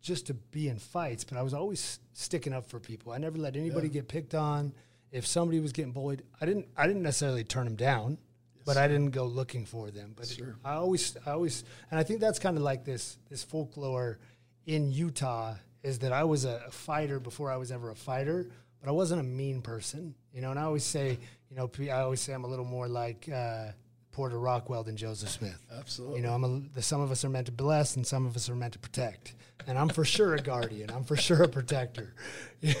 just 0.00 0.26
to 0.26 0.34
be 0.34 0.68
in 0.68 0.78
fights, 0.78 1.24
but 1.24 1.36
I 1.38 1.42
was 1.42 1.54
always 1.54 1.98
sticking 2.12 2.52
up 2.52 2.68
for 2.68 2.78
people. 2.78 3.12
I 3.12 3.18
never 3.18 3.38
let 3.38 3.56
anybody 3.56 3.88
get 3.88 4.06
picked 4.06 4.34
on. 4.34 4.72
If 5.10 5.26
somebody 5.26 5.60
was 5.60 5.72
getting 5.72 5.92
bullied, 5.92 6.22
I 6.40 6.46
didn't 6.46 6.66
I 6.76 6.86
didn't 6.86 7.02
necessarily 7.02 7.44
turn 7.44 7.64
them 7.64 7.76
down, 7.76 8.18
but 8.64 8.76
I 8.76 8.86
didn't 8.88 9.10
go 9.10 9.24
looking 9.24 9.64
for 9.64 9.90
them. 9.90 10.12
But 10.16 10.28
Sure. 10.28 10.56
I 10.64 10.74
always 10.74 11.16
I 11.24 11.30
always 11.30 11.64
and 11.90 11.98
I 11.98 12.02
think 12.02 12.20
that's 12.20 12.38
kind 12.38 12.56
of 12.56 12.62
like 12.62 12.84
this 12.84 13.18
this 13.30 13.42
folklore 13.42 14.18
in 14.66 14.90
Utah 14.90 15.54
is 15.82 15.98
that 16.00 16.12
I 16.12 16.24
was 16.24 16.44
a 16.44 16.60
fighter 16.70 17.20
before 17.20 17.50
I 17.50 17.56
was 17.56 17.70
ever 17.70 17.90
a 17.90 17.94
fighter, 17.94 18.48
but 18.80 18.88
I 18.88 18.92
wasn't 18.92 19.20
a 19.20 19.24
mean 19.24 19.60
person, 19.60 20.14
you 20.32 20.40
know. 20.40 20.50
And 20.50 20.58
I 20.58 20.62
always 20.62 20.84
say, 20.84 21.18
you 21.50 21.56
know, 21.56 21.70
I 21.92 22.00
always 22.00 22.20
say 22.20 22.32
I'm 22.32 22.44
a 22.44 22.48
little 22.48 22.64
more 22.64 22.88
like 22.88 23.28
uh, 23.28 23.66
Porter 24.12 24.38
Rockwell 24.38 24.84
than 24.84 24.96
Joseph 24.96 25.28
Smith. 25.28 25.58
Absolutely. 25.76 26.18
You 26.18 26.22
know, 26.22 26.32
I'm 26.32 26.44
a, 26.44 26.60
the, 26.74 26.82
some 26.82 27.00
of 27.00 27.10
us 27.10 27.24
are 27.24 27.28
meant 27.28 27.46
to 27.46 27.52
bless 27.52 27.96
and 27.96 28.06
some 28.06 28.26
of 28.26 28.36
us 28.36 28.48
are 28.48 28.54
meant 28.54 28.72
to 28.74 28.78
protect. 28.78 29.34
And 29.66 29.78
I'm 29.78 29.88
for 29.88 30.04
sure 30.04 30.34
a 30.34 30.40
guardian. 30.40 30.90
I'm 30.90 31.04
for 31.04 31.16
sure 31.16 31.42
a 31.42 31.48
protector. 31.48 32.14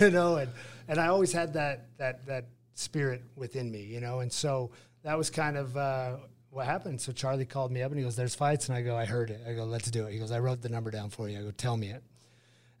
You 0.00 0.10
know, 0.10 0.36
and 0.36 0.50
and 0.88 0.98
I 0.98 1.08
always 1.08 1.30
had 1.30 1.52
that 1.54 1.88
that 1.98 2.24
that 2.24 2.46
spirit 2.72 3.22
within 3.36 3.70
me. 3.70 3.82
You 3.82 4.00
know, 4.00 4.20
and 4.20 4.32
so 4.32 4.70
that 5.02 5.18
was 5.18 5.28
kind 5.28 5.58
of 5.58 5.76
uh, 5.76 6.16
what 6.54 6.66
happened. 6.66 7.00
So 7.00 7.12
Charlie 7.12 7.44
called 7.44 7.72
me 7.72 7.82
up 7.82 7.90
and 7.90 7.98
he 7.98 8.04
goes, 8.04 8.16
"There's 8.16 8.34
fights," 8.34 8.68
and 8.68 8.78
I 8.78 8.82
go, 8.82 8.96
"I 8.96 9.04
heard 9.04 9.30
it." 9.30 9.40
I 9.46 9.52
go, 9.52 9.64
"Let's 9.64 9.90
do 9.90 10.06
it." 10.06 10.12
He 10.12 10.18
goes, 10.18 10.30
"I 10.30 10.38
wrote 10.38 10.62
the 10.62 10.68
number 10.68 10.90
down 10.90 11.10
for 11.10 11.28
you." 11.28 11.38
I 11.38 11.42
go, 11.42 11.50
"Tell 11.50 11.76
me 11.76 11.90
it." 11.90 12.02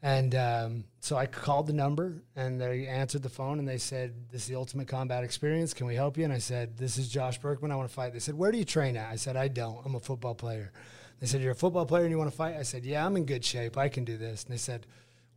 And 0.04 0.34
um, 0.34 0.84
so 1.00 1.16
I 1.16 1.24
called 1.24 1.66
the 1.66 1.72
number 1.72 2.22
and 2.36 2.60
they 2.60 2.86
answered 2.86 3.22
the 3.22 3.30
phone 3.30 3.58
and 3.58 3.66
they 3.66 3.78
said, 3.78 4.12
This 4.30 4.42
is 4.42 4.48
the 4.48 4.54
ultimate 4.54 4.86
combat 4.86 5.24
experience. 5.24 5.72
Can 5.72 5.86
we 5.86 5.94
help 5.94 6.18
you? 6.18 6.24
And 6.24 6.32
I 6.32 6.38
said, 6.38 6.76
This 6.76 6.98
is 6.98 7.08
Josh 7.08 7.38
Burkman. 7.38 7.70
I 7.70 7.76
want 7.76 7.88
to 7.88 7.94
fight. 7.94 8.12
They 8.12 8.18
said, 8.18 8.34
Where 8.34 8.52
do 8.52 8.58
you 8.58 8.66
train 8.66 8.98
at? 8.98 9.10
I 9.10 9.16
said, 9.16 9.34
I 9.34 9.48
don't. 9.48 9.80
I'm 9.82 9.94
a 9.94 10.00
football 10.00 10.34
player. 10.34 10.72
They 11.20 11.26
said, 11.26 11.40
You're 11.40 11.52
a 11.52 11.56
football 11.56 11.86
player 11.86 12.02
and 12.02 12.10
you 12.10 12.18
want 12.18 12.30
to 12.30 12.36
fight? 12.36 12.56
I 12.56 12.64
said, 12.64 12.84
Yeah, 12.84 13.06
I'm 13.06 13.16
in 13.16 13.24
good 13.24 13.42
shape. 13.46 13.78
I 13.78 13.88
can 13.88 14.04
do 14.04 14.18
this. 14.18 14.44
And 14.44 14.52
they 14.52 14.58
said, 14.58 14.86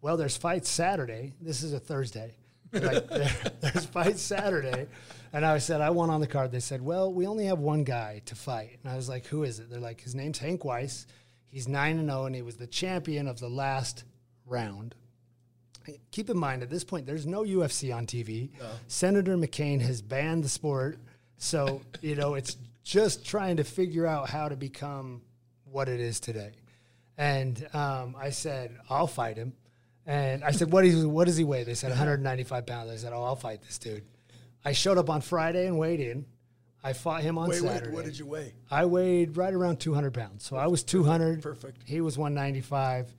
Well, 0.02 0.18
there's 0.18 0.36
fights 0.36 0.70
Saturday. 0.70 1.32
This 1.40 1.64
is 1.64 1.72
a 1.72 1.80
Thursday. 1.80 2.36
Like, 2.74 3.08
there, 3.08 3.32
there's 3.62 3.86
fight 3.86 4.20
Saturday. 4.20 4.88
And 5.34 5.46
I 5.46 5.58
said, 5.58 5.82
I 5.82 5.90
want 5.90 6.12
on 6.12 6.22
the 6.22 6.28
card. 6.28 6.52
They 6.52 6.60
said, 6.60 6.82
Well, 6.82 7.14
we 7.14 7.28
only 7.28 7.46
have 7.46 7.60
one 7.60 7.84
guy 7.84 8.22
to 8.26 8.36
fight. 8.36 8.80
And 8.84 8.92
I 8.92 8.96
was 8.96 9.10
like, 9.10 9.26
Who 9.28 9.44
is 9.44 9.60
it? 9.60 9.70
They're 9.70 9.80
like, 9.80 10.02
His 10.02 10.16
name's 10.16 10.40
Hank 10.40 10.64
Weiss. 10.64 11.06
He's 11.50 11.68
9 11.68 12.00
and 12.00 12.10
0, 12.10 12.26
and 12.26 12.36
he 12.36 12.42
was 12.42 12.58
the 12.58 12.68
champion 12.68 13.28
of 13.28 13.40
the 13.40 13.50
last 13.50 14.04
round 14.46 14.96
keep 16.12 16.30
in 16.30 16.38
mind 16.38 16.64
at 16.64 16.70
this 16.70 16.84
point 16.84 17.06
there's 17.06 17.26
no 17.26 17.44
UFC 17.44 17.96
on 17.96 18.06
TV. 18.06 18.50
Senator 18.88 19.38
McCain 19.38 19.82
has 19.82 20.02
banned 20.02 20.44
the 20.44 20.50
sport, 20.50 21.00
so 21.38 21.82
you 22.02 22.16
know 22.16 22.36
it's 22.36 22.58
just 22.84 23.26
trying 23.26 23.58
to 23.58 23.64
figure 23.64 24.06
out 24.06 24.30
how 24.30 24.50
to 24.50 24.56
become 24.56 25.22
what 25.66 25.90
it 25.90 26.00
is 26.00 26.20
today. 26.20 26.54
And 27.18 27.68
um, 27.74 28.16
I 28.18 28.30
said 28.30 28.76
I'll 28.90 29.08
fight 29.08 29.38
him, 29.38 29.54
and 30.08 30.44
I 30.44 30.52
said 30.52 30.72
what 30.72 30.86
is 30.86 31.06
what 31.06 31.28
does 31.28 31.38
he 31.38 31.44
weigh? 31.44 31.64
They 31.64 31.76
said 31.76 31.90
195 31.90 32.66
pounds. 32.66 32.90
I 32.90 32.96
said 32.96 33.14
oh 33.14 33.24
I'll 33.24 33.36
fight 33.36 33.62
this 33.62 33.78
dude. 33.78 34.04
I 34.66 34.72
showed 34.72 34.98
up 34.98 35.10
on 35.10 35.22
Friday 35.22 35.68
and 35.68 35.78
weighed 35.78 36.00
in. 36.00 36.26
I 36.84 36.94
fought 36.94 37.22
him 37.22 37.38
on 37.38 37.50
Wait, 37.50 37.60
Saturday. 37.60 37.88
wait, 37.88 37.96
what 37.96 38.06
did 38.06 38.18
you 38.18 38.26
weigh? 38.26 38.54
I 38.72 38.86
weighed 38.86 39.36
right 39.36 39.54
around 39.54 39.78
200 39.78 40.14
pounds. 40.14 40.46
So 40.46 40.56
I 40.56 40.68
was 40.68 40.84
200. 40.84 41.42
Perfect. 41.42 41.82
He 41.86 42.02
was 42.02 42.18
195. 42.18 43.14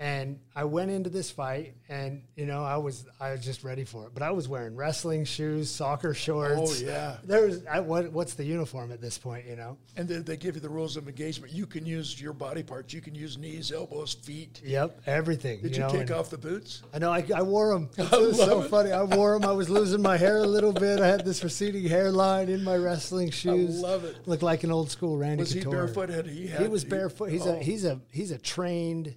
And 0.00 0.38
I 0.54 0.62
went 0.62 0.92
into 0.92 1.10
this 1.10 1.28
fight 1.28 1.74
and, 1.88 2.22
you 2.36 2.46
know, 2.46 2.62
I 2.62 2.76
was 2.76 3.04
I 3.18 3.32
was 3.32 3.44
just 3.44 3.64
ready 3.64 3.82
for 3.82 4.06
it. 4.06 4.14
But 4.14 4.22
I 4.22 4.30
was 4.30 4.46
wearing 4.46 4.76
wrestling 4.76 5.24
shoes, 5.24 5.68
soccer 5.68 6.14
shorts. 6.14 6.82
Oh, 6.82 6.86
yeah. 6.86 7.16
There 7.24 7.46
was 7.46 7.66
I, 7.66 7.80
what 7.80 8.12
what's 8.12 8.34
the 8.34 8.44
uniform 8.44 8.92
at 8.92 9.00
this 9.00 9.18
point, 9.18 9.46
you 9.46 9.56
know? 9.56 9.76
And 9.96 10.08
they, 10.08 10.18
they 10.18 10.36
give 10.36 10.54
you 10.54 10.60
the 10.60 10.68
rules 10.68 10.96
of 10.96 11.08
engagement. 11.08 11.52
You 11.52 11.66
can 11.66 11.84
use 11.84 12.20
your 12.20 12.32
body 12.32 12.62
parts. 12.62 12.94
You 12.94 13.00
can 13.00 13.16
use 13.16 13.38
knees, 13.38 13.72
elbows, 13.72 14.14
feet. 14.14 14.60
Yep, 14.64 15.00
everything. 15.06 15.60
Did 15.62 15.74
you, 15.74 15.82
know, 15.82 15.90
kick 15.90 16.02
and- 16.02 16.10
off 16.12 16.30
the 16.30 16.38
boots? 16.38 16.82
I 16.94 16.98
know 16.98 17.10
I, 17.10 17.24
I 17.34 17.42
wore 17.42 17.72
them. 17.72 17.90
It 17.98 18.10
was 18.12 18.38
so 18.38 18.62
funny. 18.62 18.90
I 18.90 19.02
wore 19.02 19.38
them. 19.38 19.48
I 19.48 19.52
was 19.52 19.68
losing 19.68 20.02
my 20.02 20.16
hair 20.16 20.38
a 20.38 20.46
little 20.46 20.72
bit. 20.72 21.00
I 21.00 21.06
had 21.06 21.24
this 21.24 21.42
receding 21.44 21.84
hairline 21.84 22.48
in 22.48 22.64
my 22.64 22.76
wrestling 22.76 23.30
shoes. 23.30 23.82
I 23.82 23.88
love 23.88 24.04
it. 24.04 24.26
Looked 24.26 24.42
like 24.42 24.64
an 24.64 24.70
old 24.70 24.90
school 24.90 25.16
Randy 25.16 25.42
Was 25.42 25.52
he 25.52 25.60
Couture. 25.60 25.72
barefoot? 25.72 26.08
Had 26.08 26.26
he? 26.26 26.46
He 26.46 26.68
was 26.68 26.84
barefoot. 26.84 27.30
He's 27.30 27.46
oh, 27.46 27.54
a 27.54 27.58
he's 27.58 27.84
a 27.84 28.00
he's 28.10 28.30
a 28.30 28.38
trained 28.38 29.14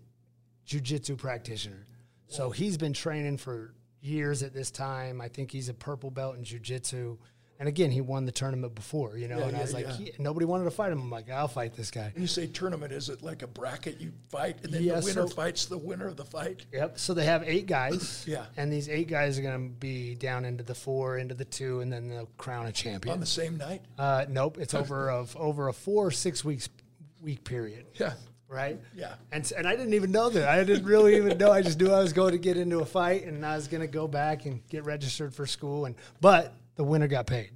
jujitsu 0.71 1.17
practitioner. 1.17 1.85
So 2.27 2.49
he's 2.49 2.77
been 2.77 2.93
training 2.93 3.37
for 3.37 3.73
years 3.99 4.41
at 4.41 4.53
this 4.53 4.71
time. 4.71 5.19
I 5.19 5.27
think 5.27 5.51
he's 5.51 5.67
a 5.69 5.73
purple 5.73 6.11
belt 6.11 6.37
in 6.37 6.43
jujitsu. 6.43 7.17
And 7.59 7.67
again, 7.67 7.91
he 7.91 8.01
won 8.01 8.25
the 8.25 8.31
tournament 8.31 8.73
before, 8.73 9.17
you 9.17 9.27
know. 9.27 9.37
Yeah, 9.37 9.47
and 9.49 9.57
I 9.57 9.61
was 9.61 9.73
like, 9.73 9.85
yeah. 9.85 9.93
he, 9.93 10.11
nobody 10.17 10.47
wanted 10.47 10.63
to 10.63 10.71
fight 10.71 10.91
him. 10.91 10.99
I'm 10.99 11.11
like, 11.11 11.29
I'll 11.29 11.47
fight 11.47 11.75
this 11.75 11.91
guy. 11.91 12.11
And 12.15 12.21
you 12.21 12.25
say 12.25 12.47
tournament, 12.47 12.91
is 12.91 13.07
it 13.09 13.21
like 13.21 13.43
a 13.43 13.47
bracket 13.47 14.01
you 14.01 14.13
fight 14.29 14.63
and 14.63 14.73
then 14.73 14.81
Yeah, 14.81 14.99
the 14.99 15.05
winner 15.05 15.27
so- 15.27 15.35
fights 15.35 15.65
the 15.65 15.77
winner 15.77 16.07
of 16.07 16.17
the 16.17 16.25
fight? 16.25 16.65
Yep. 16.73 16.97
So 16.97 17.13
they 17.13 17.25
have 17.25 17.43
eight 17.45 17.67
guys. 17.67 18.25
Yeah. 18.31 18.45
And 18.57 18.71
these 18.73 18.89
eight 18.89 19.09
guys 19.09 19.37
are 19.37 19.41
going 19.43 19.69
to 19.69 19.75
be 19.75 20.15
down 20.15 20.45
into 20.45 20.63
the 20.63 20.73
four, 20.73 21.17
into 21.17 21.35
the 21.35 21.45
two, 21.45 21.81
and 21.81 21.91
then 21.93 22.07
they'll 22.07 22.29
crown 22.37 22.65
a 22.65 22.71
champion. 22.71 23.13
On 23.13 23.19
the 23.19 23.25
same 23.27 23.57
night? 23.57 23.81
Uh, 23.99 24.25
nope. 24.29 24.57
It's 24.59 24.73
over 24.73 25.11
of 25.11 25.35
over 25.37 25.67
a 25.67 25.73
four 25.73 26.07
or 26.07 26.11
six 26.11 26.43
weeks 26.45 26.69
week 27.21 27.43
period. 27.43 27.85
Yeah. 27.95 28.13
Right. 28.51 28.77
Yeah. 28.93 29.13
And 29.31 29.49
and 29.57 29.65
I 29.65 29.77
didn't 29.77 29.93
even 29.93 30.11
know 30.11 30.29
that. 30.29 30.49
I 30.49 30.61
didn't 30.65 30.83
really 30.85 31.15
even 31.15 31.37
know. 31.37 31.51
I 31.53 31.61
just 31.61 31.79
knew 31.79 31.89
I 31.89 32.01
was 32.01 32.11
going 32.11 32.33
to 32.33 32.37
get 32.37 32.57
into 32.57 32.79
a 32.79 32.85
fight, 32.85 33.23
and 33.25 33.45
I 33.45 33.55
was 33.55 33.69
going 33.69 33.79
to 33.79 33.87
go 33.87 34.09
back 34.09 34.45
and 34.45 34.61
get 34.67 34.83
registered 34.83 35.33
for 35.33 35.45
school. 35.45 35.85
And 35.85 35.95
but 36.19 36.53
the 36.75 36.83
winner 36.83 37.07
got 37.07 37.27
paid. 37.27 37.51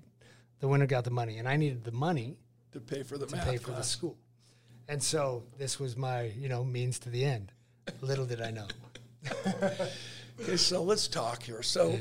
The 0.62 0.70
winner 0.70 0.88
got 0.88 1.04
the 1.04 1.12
money, 1.12 1.38
and 1.38 1.50
I 1.50 1.58
needed 1.58 1.84
the 1.84 1.92
money 1.92 2.38
To 2.72 2.80
pay 2.80 3.04
for 3.04 3.18
the 3.18 3.26
to 3.26 3.36
pay 3.36 3.58
for 3.58 3.72
the 3.72 3.84
school. 3.84 4.18
And 4.88 5.04
so 5.04 5.44
this 5.58 5.80
was 5.82 5.98
my 5.98 6.32
you 6.40 6.48
know 6.48 6.64
means 6.64 6.98
to 7.00 7.10
the 7.10 7.26
end. 7.26 7.52
Little 8.02 8.26
did 8.26 8.42
I 8.42 8.52
know. 8.52 8.68
Okay, 10.42 10.58
so 10.58 10.84
let's 10.84 11.08
talk 11.08 11.42
here. 11.44 11.64
So, 11.64 11.98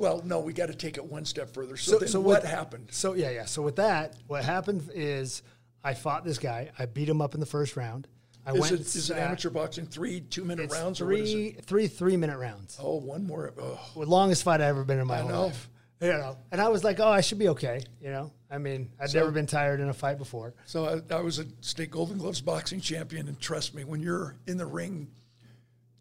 well, 0.00 0.20
no, 0.24 0.40
we 0.40 0.52
got 0.52 0.66
to 0.66 0.74
take 0.74 0.96
it 0.96 1.04
one 1.04 1.24
step 1.24 1.54
further. 1.54 1.76
So, 1.76 2.00
So- 2.00 2.06
so 2.06 2.20
what 2.20 2.42
what- 2.42 2.50
happened? 2.50 2.88
So 2.90 3.14
yeah, 3.14 3.30
yeah. 3.30 3.44
So 3.44 3.62
with 3.62 3.76
that, 3.76 4.14
what 4.26 4.44
happened 4.44 4.90
is 4.94 5.42
I 5.82 5.94
fought 5.94 6.24
this 6.24 6.38
guy. 6.38 6.70
I 6.78 6.86
beat 6.86 7.08
him 7.08 7.20
up 7.22 7.34
in 7.34 7.40
the 7.40 7.46
first 7.46 7.76
round. 7.76 8.06
I 8.46 8.52
Is 8.52 8.60
went. 8.60 8.72
it, 8.72 8.94
and 9.10 9.18
it 9.18 9.22
amateur 9.22 9.50
boxing 9.50 9.86
three 9.86 10.20
two 10.22 10.44
minute 10.44 10.70
rounds 10.72 11.00
or 11.00 11.06
what 11.06 11.20
is 11.20 11.30
it? 11.30 11.34
three, 11.34 11.62
three 11.62 11.86
three 11.88 12.16
minute 12.16 12.38
rounds. 12.38 12.78
Oh, 12.80 12.96
one 12.96 13.26
more. 13.26 13.52
Oh, 13.60 13.78
The 13.94 14.06
longest 14.06 14.42
fight 14.44 14.60
I 14.60 14.66
ever 14.66 14.84
been 14.84 14.98
in 14.98 15.06
my 15.06 15.16
I 15.18 15.20
whole 15.20 15.28
know. 15.30 15.46
life. 15.46 15.68
You 16.02 16.08
know, 16.08 16.38
and 16.50 16.62
I 16.62 16.68
was 16.68 16.82
like, 16.82 16.98
oh, 16.98 17.08
I 17.08 17.20
should 17.20 17.38
be 17.38 17.48
okay. 17.50 17.82
You 18.00 18.08
know, 18.10 18.32
I 18.50 18.56
mean, 18.56 18.90
I'd 18.98 19.10
So- 19.10 19.18
never 19.18 19.30
been 19.30 19.46
tired 19.46 19.80
in 19.80 19.90
a 19.90 19.92
fight 19.92 20.16
before. 20.16 20.54
So 20.64 21.02
I, 21.10 21.14
I 21.14 21.20
was 21.20 21.38
a 21.38 21.44
state 21.60 21.90
Golden 21.90 22.16
Gloves 22.16 22.40
boxing 22.40 22.80
champion, 22.80 23.28
and 23.28 23.38
trust 23.38 23.74
me, 23.74 23.84
when 23.84 24.00
you're 24.00 24.34
in 24.46 24.56
the 24.56 24.64
ring 24.64 25.08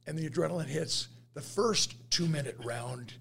and 0.08 0.18
the 0.18 0.30
adrenaline 0.30 0.68
hits, 0.68 1.10
the 1.34 1.42
first 1.42 1.96
two 2.10 2.28
minute 2.28 2.56
round, 2.64 3.12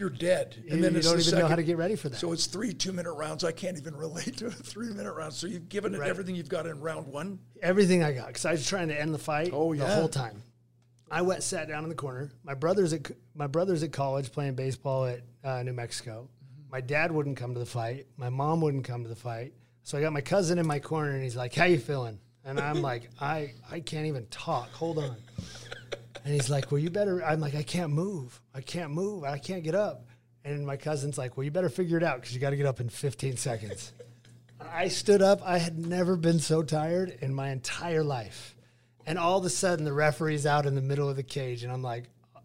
you're 0.00 0.10
dead. 0.10 0.56
You- 0.64 0.72
And 0.72 0.82
then 0.82 0.92
you 0.92 0.98
it's 0.98 1.06
don't 1.06 1.18
the 1.18 1.22
even 1.22 1.34
know 1.38 1.44
how 1.44 1.48
second- 1.50 1.56
to 1.58 1.66
get 1.66 1.76
ready 1.76 1.94
for 1.94 2.08
that. 2.08 2.16
So 2.18 2.32
it's 2.32 2.46
three 2.46 2.72
two 2.72 2.92
minute 2.92 3.12
rounds. 3.12 3.44
I 3.44 3.52
can't 3.52 3.76
even 3.78 3.94
relate 4.06 4.38
to 4.38 4.46
a 4.46 4.50
three 4.50 4.88
minute 4.92 5.12
round. 5.12 5.34
So 5.34 5.46
you've 5.46 5.68
given 5.68 5.94
it 5.94 5.98
Right. 6.00 6.08
everything 6.08 6.34
you've 6.34 6.48
got 6.48 6.66
in 6.66 6.80
round 6.80 7.06
one. 7.06 7.38
Everything 7.62 8.02
I 8.02 8.12
got 8.12 8.28
because 8.28 8.46
I 8.46 8.52
was 8.52 8.66
trying 8.66 8.88
to 8.88 8.98
end 8.98 9.12
the 9.14 9.18
fight. 9.18 9.50
Oh, 9.52 9.74
the 9.74 9.86
whole 9.86 10.08
time. 10.08 10.42
I 11.12 11.22
went 11.22 11.42
sat 11.42 11.68
down 11.68 11.82
in 11.82 11.88
the 11.88 11.94
corner. 11.96 12.30
My 12.44 12.54
brothers 12.54 12.92
at 12.92 13.10
my 13.34 13.46
brothers 13.46 13.82
at 13.82 13.92
college 13.92 14.32
playing 14.32 14.54
baseball 14.54 15.04
at 15.06 15.20
uh, 15.44 15.62
New 15.62 15.72
Mexico. 15.72 16.28
My 16.70 16.80
dad 16.80 17.10
wouldn't 17.12 17.36
come 17.36 17.52
to 17.54 17.58
the 17.60 17.66
fight. 17.66 18.06
My 18.16 18.28
mom 18.30 18.60
wouldn't 18.60 18.84
come 18.84 19.02
to 19.02 19.08
the 19.08 19.16
fight. 19.16 19.52
So 19.82 19.98
I 19.98 20.02
got 20.02 20.12
my 20.12 20.20
cousin 20.20 20.58
in 20.58 20.66
my 20.66 20.78
corner, 20.78 21.10
and 21.10 21.22
he's 21.22 21.34
like, 21.36 21.52
"How 21.54 21.64
you 21.64 21.78
feeling?" 21.78 22.18
And 22.44 22.60
I'm 22.60 22.80
like, 22.90 23.10
"I 23.20 23.54
I 23.70 23.80
can't 23.80 24.06
even 24.06 24.26
talk. 24.26 24.70
Hold 24.70 24.98
on." 24.98 25.16
And 26.24 26.34
he's 26.34 26.50
like, 26.50 26.70
"Well, 26.70 26.78
you 26.78 26.90
better." 26.90 27.24
I'm 27.24 27.40
like, 27.40 27.54
"I 27.54 27.62
can't 27.62 27.92
move. 27.92 28.40
I 28.54 28.60
can't 28.60 28.92
move. 28.92 29.24
I 29.24 29.38
can't 29.38 29.62
get 29.62 29.74
up." 29.74 30.06
And 30.44 30.66
my 30.66 30.76
cousin's 30.76 31.18
like, 31.18 31.36
"Well, 31.36 31.44
you 31.44 31.50
better 31.50 31.68
figure 31.68 31.96
it 31.96 32.02
out 32.02 32.20
because 32.20 32.34
you 32.34 32.40
got 32.40 32.50
to 32.50 32.56
get 32.56 32.66
up 32.66 32.80
in 32.80 32.88
15 32.88 33.36
seconds." 33.36 33.92
I 34.60 34.88
stood 34.88 35.22
up. 35.22 35.40
I 35.44 35.58
had 35.58 35.78
never 35.78 36.16
been 36.16 36.38
so 36.38 36.62
tired 36.62 37.16
in 37.20 37.34
my 37.34 37.50
entire 37.50 38.04
life. 38.04 38.56
And 39.06 39.18
all 39.18 39.38
of 39.38 39.44
a 39.44 39.50
sudden, 39.50 39.84
the 39.84 39.92
referee's 39.92 40.46
out 40.46 40.66
in 40.66 40.74
the 40.74 40.82
middle 40.82 41.08
of 41.08 41.16
the 41.16 41.22
cage, 41.22 41.64
and 41.64 41.72
I'm 41.72 41.82
like, 41.82 42.04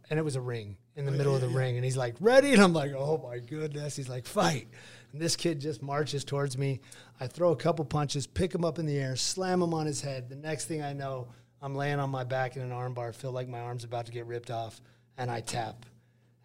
and 0.09 0.17
it 0.17 0.23
was 0.23 0.35
a 0.35 0.41
ring 0.41 0.77
in 0.95 1.05
the 1.05 1.11
oh, 1.11 1.15
middle 1.15 1.35
of 1.35 1.41
the 1.41 1.49
ring, 1.49 1.75
and 1.75 1.83
he's 1.83 1.97
like, 1.97 2.15
ready? 2.19 2.53
And 2.53 2.61
I'm 2.61 2.73
like, 2.73 2.93
oh 2.93 3.17
my 3.17 3.39
goodness. 3.39 3.95
He's 3.95 4.09
like, 4.09 4.25
fight. 4.25 4.67
And 5.11 5.21
this 5.21 5.35
kid 5.35 5.59
just 5.59 5.81
marches 5.81 6.23
towards 6.23 6.57
me. 6.57 6.79
I 7.19 7.27
throw 7.27 7.51
a 7.51 7.55
couple 7.55 7.85
punches, 7.85 8.27
pick 8.27 8.53
him 8.53 8.63
up 8.63 8.79
in 8.79 8.85
the 8.85 8.97
air, 8.97 9.15
slam 9.15 9.61
him 9.61 9.73
on 9.73 9.85
his 9.85 10.01
head. 10.01 10.29
The 10.29 10.35
next 10.35 10.65
thing 10.65 10.81
I 10.81 10.93
know, 10.93 11.27
I'm 11.61 11.75
laying 11.75 11.99
on 11.99 12.09
my 12.09 12.23
back 12.23 12.55
in 12.55 12.61
an 12.61 12.71
armbar, 12.71 13.13
feel 13.13 13.31
like 13.31 13.47
my 13.47 13.59
arm's 13.59 13.83
about 13.83 14.05
to 14.05 14.11
get 14.11 14.25
ripped 14.25 14.51
off, 14.51 14.81
and 15.17 15.31
I 15.31 15.41
tap. 15.41 15.85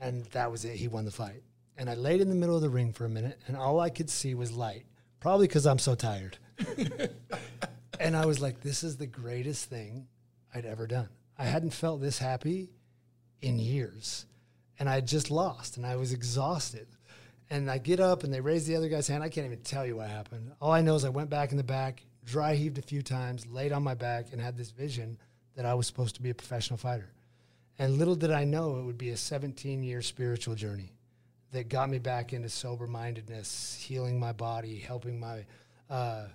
And 0.01 0.25
that 0.27 0.51
was 0.51 0.65
it. 0.65 0.77
He 0.77 0.89
won 0.89 1.05
the 1.05 1.11
fight. 1.11 1.43
And 1.77 1.91
I 1.91 1.95
laid 1.95 2.21
in 2.21 2.29
the 2.29 2.35
middle 2.35 2.57
of 2.57 2.63
the 2.63 2.71
ring 2.71 2.93
for 2.93 3.05
a 3.05 3.09
minute, 3.09 3.39
and 3.47 3.57
all 3.57 3.81
I 3.81 3.91
could 3.91 4.11
see 4.11 4.35
was 4.35 4.53
light, 4.53 4.85
probably 5.19 5.47
because 5.47 5.67
I'm 5.67 5.79
so 5.79 5.95
tired. 5.95 6.39
and 8.01 8.17
I 8.17 8.27
was 8.27 8.41
like, 8.41 8.61
this 8.61 8.83
is 8.83 8.97
the 8.97 9.07
greatest 9.07 9.69
thing 9.69 10.07
I'd 10.55 10.67
ever 10.67 10.87
done. 10.87 11.09
I 11.39 11.45
hadn't 11.45 11.71
felt 11.71 12.01
this 12.01 12.19
happy 12.19 12.71
in 13.41 13.59
years. 13.59 14.27
And 14.79 14.89
I 14.89 14.95
had 14.95 15.07
just 15.07 15.31
lost 15.31 15.77
and 15.77 15.87
I 15.87 15.97
was 15.97 16.13
exhausted. 16.13 16.87
And 17.51 17.71
I 17.71 17.79
get 17.79 18.01
up 18.01 18.25
and 18.25 18.33
they 18.33 18.41
raise 18.41 18.67
the 18.67 18.77
other 18.77 18.89
guy's 18.89 19.09
hand. 19.09 19.23
I 19.23 19.29
can't 19.29 19.47
even 19.47 19.61
tell 19.61 19.85
you 19.85 19.97
what 19.97 20.09
happened. 20.09 20.53
All 20.61 20.73
I 20.73 20.83
know 20.83 20.95
is 20.95 21.05
I 21.05 21.11
went 21.11 21.31
back 21.31 21.51
in 21.51 21.57
the 21.57 21.65
back, 21.65 22.03
dry 22.31 22.55
heaved 22.55 22.79
a 22.79 22.83
few 22.83 23.03
times, 23.03 23.47
laid 23.47 23.73
on 23.73 23.83
my 23.83 23.95
back, 23.95 24.27
and 24.33 24.41
had 24.41 24.57
this 24.57 24.71
vision 24.71 25.19
that 25.57 25.67
I 25.67 25.75
was 25.75 25.87
supposed 25.87 26.15
to 26.15 26.23
be 26.23 26.31
a 26.31 26.35
professional 26.35 26.79
fighter. 26.79 27.11
And 27.79 27.99
little 27.99 28.15
did 28.15 28.31
I 28.31 28.45
know 28.45 28.79
it 28.79 28.85
would 28.85 28.99
be 28.99 29.11
a 29.11 29.17
17 29.17 29.83
year 29.83 30.01
spiritual 30.01 30.55
journey 30.55 30.93
that 31.53 31.69
got 31.69 31.91
me 31.91 31.99
back 31.99 32.33
into 32.33 32.49
sober 32.49 32.87
mindedness, 32.87 33.75
healing 33.75 34.21
my 34.21 34.33
body, 34.33 34.79
helping 34.79 35.19
my, 35.19 35.45
uh, 35.89 36.27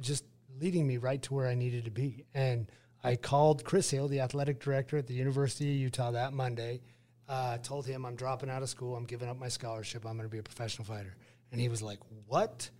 just 0.00 0.24
leading 0.58 0.86
me 0.86 0.96
right 0.96 1.20
to 1.22 1.34
where 1.34 1.46
I 1.46 1.54
needed 1.54 1.84
to 1.84 1.90
be. 1.90 2.24
And 2.34 2.66
I 3.04 3.16
called 3.16 3.64
Chris 3.64 3.90
Hill, 3.90 4.08
the 4.08 4.20
athletic 4.20 4.58
director 4.60 4.96
at 4.96 5.06
the 5.06 5.14
University 5.14 5.70
of 5.70 5.76
Utah, 5.76 6.12
that 6.12 6.32
Monday. 6.32 6.80
Uh, 7.28 7.58
told 7.58 7.86
him 7.86 8.04
I'm 8.04 8.16
dropping 8.16 8.50
out 8.50 8.62
of 8.62 8.68
school. 8.68 8.96
I'm 8.96 9.04
giving 9.04 9.28
up 9.28 9.38
my 9.38 9.48
scholarship. 9.48 10.04
I'm 10.06 10.16
going 10.16 10.28
to 10.28 10.32
be 10.32 10.38
a 10.38 10.42
professional 10.42 10.84
fighter. 10.84 11.14
And 11.50 11.60
he 11.60 11.68
was 11.68 11.82
like, 11.82 11.98
"What?" 12.26 12.70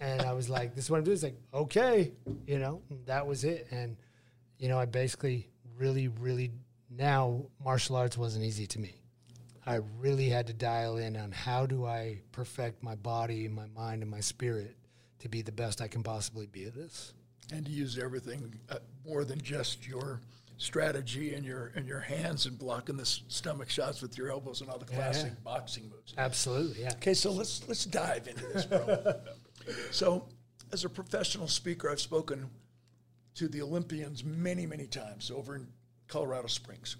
And 0.00 0.22
I 0.22 0.32
was 0.32 0.48
like, 0.48 0.74
"This 0.74 0.84
is 0.84 0.90
what 0.90 0.98
I'm 0.98 1.04
doing." 1.04 1.16
He's 1.16 1.24
like, 1.24 1.40
"Okay," 1.52 2.12
you 2.46 2.58
know. 2.58 2.82
that 3.06 3.26
was 3.26 3.44
it. 3.44 3.68
And 3.70 3.96
you 4.58 4.68
know, 4.68 4.78
I 4.78 4.84
basically 4.84 5.48
really, 5.76 6.08
really 6.08 6.50
now 6.90 7.46
martial 7.64 7.96
arts 7.96 8.18
wasn't 8.18 8.44
easy 8.44 8.66
to 8.66 8.78
me. 8.80 8.94
I 9.66 9.80
really 9.98 10.28
had 10.28 10.46
to 10.48 10.52
dial 10.52 10.96
in 10.96 11.16
on 11.16 11.32
how 11.32 11.66
do 11.66 11.86
I 11.86 12.20
perfect 12.32 12.82
my 12.82 12.94
body, 12.96 13.46
my 13.48 13.66
mind, 13.68 14.02
and 14.02 14.10
my 14.10 14.20
spirit 14.20 14.76
to 15.20 15.28
be 15.28 15.42
the 15.42 15.52
best 15.52 15.80
I 15.80 15.88
can 15.88 16.02
possibly 16.02 16.46
be 16.46 16.64
at 16.64 16.74
this. 16.74 17.12
and 17.52 17.64
to 17.66 17.70
use 17.70 17.98
everything 17.98 18.54
uh, 18.70 18.76
more 19.06 19.24
than 19.24 19.40
just 19.40 19.86
your 19.86 20.20
strategy 20.56 21.34
and 21.34 21.44
your 21.44 21.72
and 21.74 21.88
your 21.88 22.00
hands 22.00 22.44
and 22.46 22.58
blocking 22.58 22.96
the 22.96 23.06
stomach 23.06 23.70
shots 23.70 24.02
with 24.02 24.16
your 24.18 24.30
elbows 24.30 24.60
and 24.60 24.68
all 24.68 24.78
the 24.78 24.84
classic 24.84 25.32
yeah. 25.32 25.40
boxing 25.42 25.88
moves. 25.88 26.14
Absolutely, 26.18 26.82
yeah. 26.82 26.92
Okay, 26.96 27.14
so 27.14 27.32
let's 27.32 27.66
let's 27.66 27.84
dive 27.86 28.28
into 28.28 28.44
this, 28.48 28.66
bro. 28.66 29.14
so, 29.90 30.26
as 30.72 30.84
a 30.84 30.88
professional 30.88 31.48
speaker, 31.48 31.90
I've 31.90 32.00
spoken 32.00 32.48
to 33.34 33.48
the 33.48 33.62
Olympians 33.62 34.24
many, 34.24 34.66
many 34.66 34.86
times 34.86 35.30
over 35.30 35.56
in 35.56 35.66
Colorado 36.08 36.48
Springs. 36.48 36.96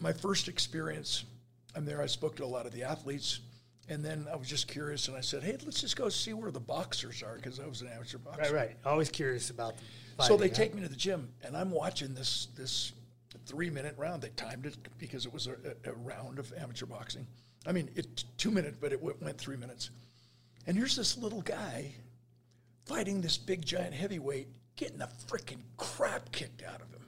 My 0.00 0.12
first 0.12 0.48
experience, 0.48 1.24
I'm 1.74 1.84
there. 1.84 2.02
I 2.02 2.06
spoke 2.06 2.36
to 2.36 2.44
a 2.44 2.46
lot 2.46 2.66
of 2.66 2.72
the 2.72 2.82
athletes, 2.82 3.40
and 3.88 4.04
then 4.04 4.26
I 4.30 4.36
was 4.36 4.48
just 4.48 4.68
curious, 4.68 5.08
and 5.08 5.16
I 5.16 5.20
said, 5.20 5.42
"Hey, 5.42 5.56
let's 5.64 5.80
just 5.80 5.96
go 5.96 6.08
see 6.08 6.32
where 6.32 6.50
the 6.50 6.60
boxers 6.60 7.22
are," 7.22 7.36
because 7.36 7.60
I 7.60 7.66
was 7.66 7.82
an 7.82 7.88
amateur 7.88 8.18
boxer. 8.18 8.42
Right, 8.42 8.52
right. 8.52 8.76
Always 8.84 9.10
curious 9.10 9.50
about. 9.50 9.74
The 10.18 10.24
So 10.24 10.36
they 10.36 10.48
take 10.48 10.74
me 10.74 10.82
to 10.82 10.88
the 10.88 10.96
gym, 10.96 11.32
and 11.42 11.56
I'm 11.56 11.70
watching 11.70 12.14
this 12.14 12.48
this 12.56 12.92
three 13.46 13.70
minute 13.70 13.94
round. 13.98 14.22
They 14.22 14.30
timed 14.30 14.66
it 14.66 14.76
because 14.98 15.26
it 15.26 15.32
was 15.32 15.46
a, 15.46 15.56
a, 15.84 15.92
round 15.92 16.38
of 16.38 16.52
amateur 16.56 16.86
boxing. 16.86 17.26
I 17.66 17.72
mean, 17.72 17.90
it 17.94 18.24
two 18.36 18.50
minutes, 18.50 18.76
but 18.80 18.92
it 18.92 19.00
w- 19.00 19.16
went 19.20 19.38
three 19.38 19.56
minutes. 19.56 19.90
And 20.66 20.76
here's 20.76 20.96
this 20.96 21.18
little 21.18 21.42
guy 21.42 21.92
fighting 22.84 23.20
this 23.20 23.36
big 23.36 23.64
giant 23.64 23.94
heavyweight, 23.94 24.48
getting 24.76 24.98
the 24.98 25.08
freaking 25.26 25.62
crap 25.76 26.30
kicked 26.32 26.62
out 26.62 26.80
of 26.80 26.90
him. 26.90 27.06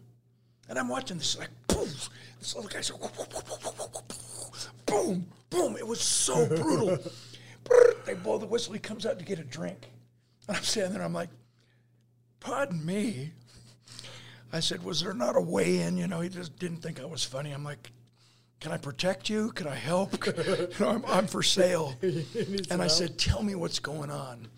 And 0.68 0.78
I'm 0.78 0.88
watching 0.88 1.18
this 1.18 1.38
like, 1.38 1.50
boom, 1.68 1.88
this 2.38 2.54
little 2.54 2.70
guy's 2.70 2.90
like, 2.90 3.00
boom, 4.86 5.26
boom. 5.50 5.76
It 5.76 5.86
was 5.86 6.00
so 6.00 6.46
brutal. 6.46 6.98
they 8.06 8.14
blow 8.14 8.38
the 8.38 8.46
whistle. 8.46 8.72
He 8.72 8.78
comes 8.78 9.06
out 9.06 9.18
to 9.18 9.24
get 9.24 9.38
a 9.38 9.44
drink, 9.44 9.88
and 10.48 10.56
I'm 10.56 10.62
standing 10.62 10.94
there. 10.94 11.02
I'm 11.02 11.12
like, 11.12 11.30
pardon 12.40 12.84
me. 12.84 13.32
I 14.52 14.60
said, 14.60 14.84
was 14.84 15.00
there 15.00 15.14
not 15.14 15.36
a 15.36 15.40
way 15.40 15.80
in? 15.80 15.96
You 15.96 16.06
know, 16.06 16.20
he 16.20 16.28
just 16.28 16.58
didn't 16.58 16.78
think 16.78 17.00
I 17.00 17.04
was 17.04 17.24
funny. 17.24 17.50
I'm 17.50 17.64
like, 17.64 17.90
can 18.60 18.72
I 18.72 18.76
protect 18.78 19.28
you? 19.28 19.50
Can 19.52 19.66
I 19.66 19.74
help? 19.74 20.26
you 20.26 20.68
know, 20.80 20.88
I'm, 20.88 21.04
I'm 21.06 21.26
for 21.26 21.42
sale. 21.42 21.94
and 22.02 22.82
I 22.82 22.86
said, 22.86 23.18
tell 23.18 23.42
me 23.42 23.54
what's 23.54 23.78
going 23.78 24.10
on. 24.10 24.48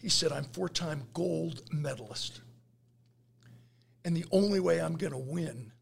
He 0.00 0.08
said, 0.08 0.32
I'm 0.32 0.44
four-time 0.44 1.04
gold 1.14 1.62
medalist. 1.72 2.40
And 4.04 4.16
the 4.16 4.26
only 4.30 4.60
way 4.60 4.80
I'm 4.80 4.96
going 4.96 5.12
to 5.12 5.18
win 5.18 5.72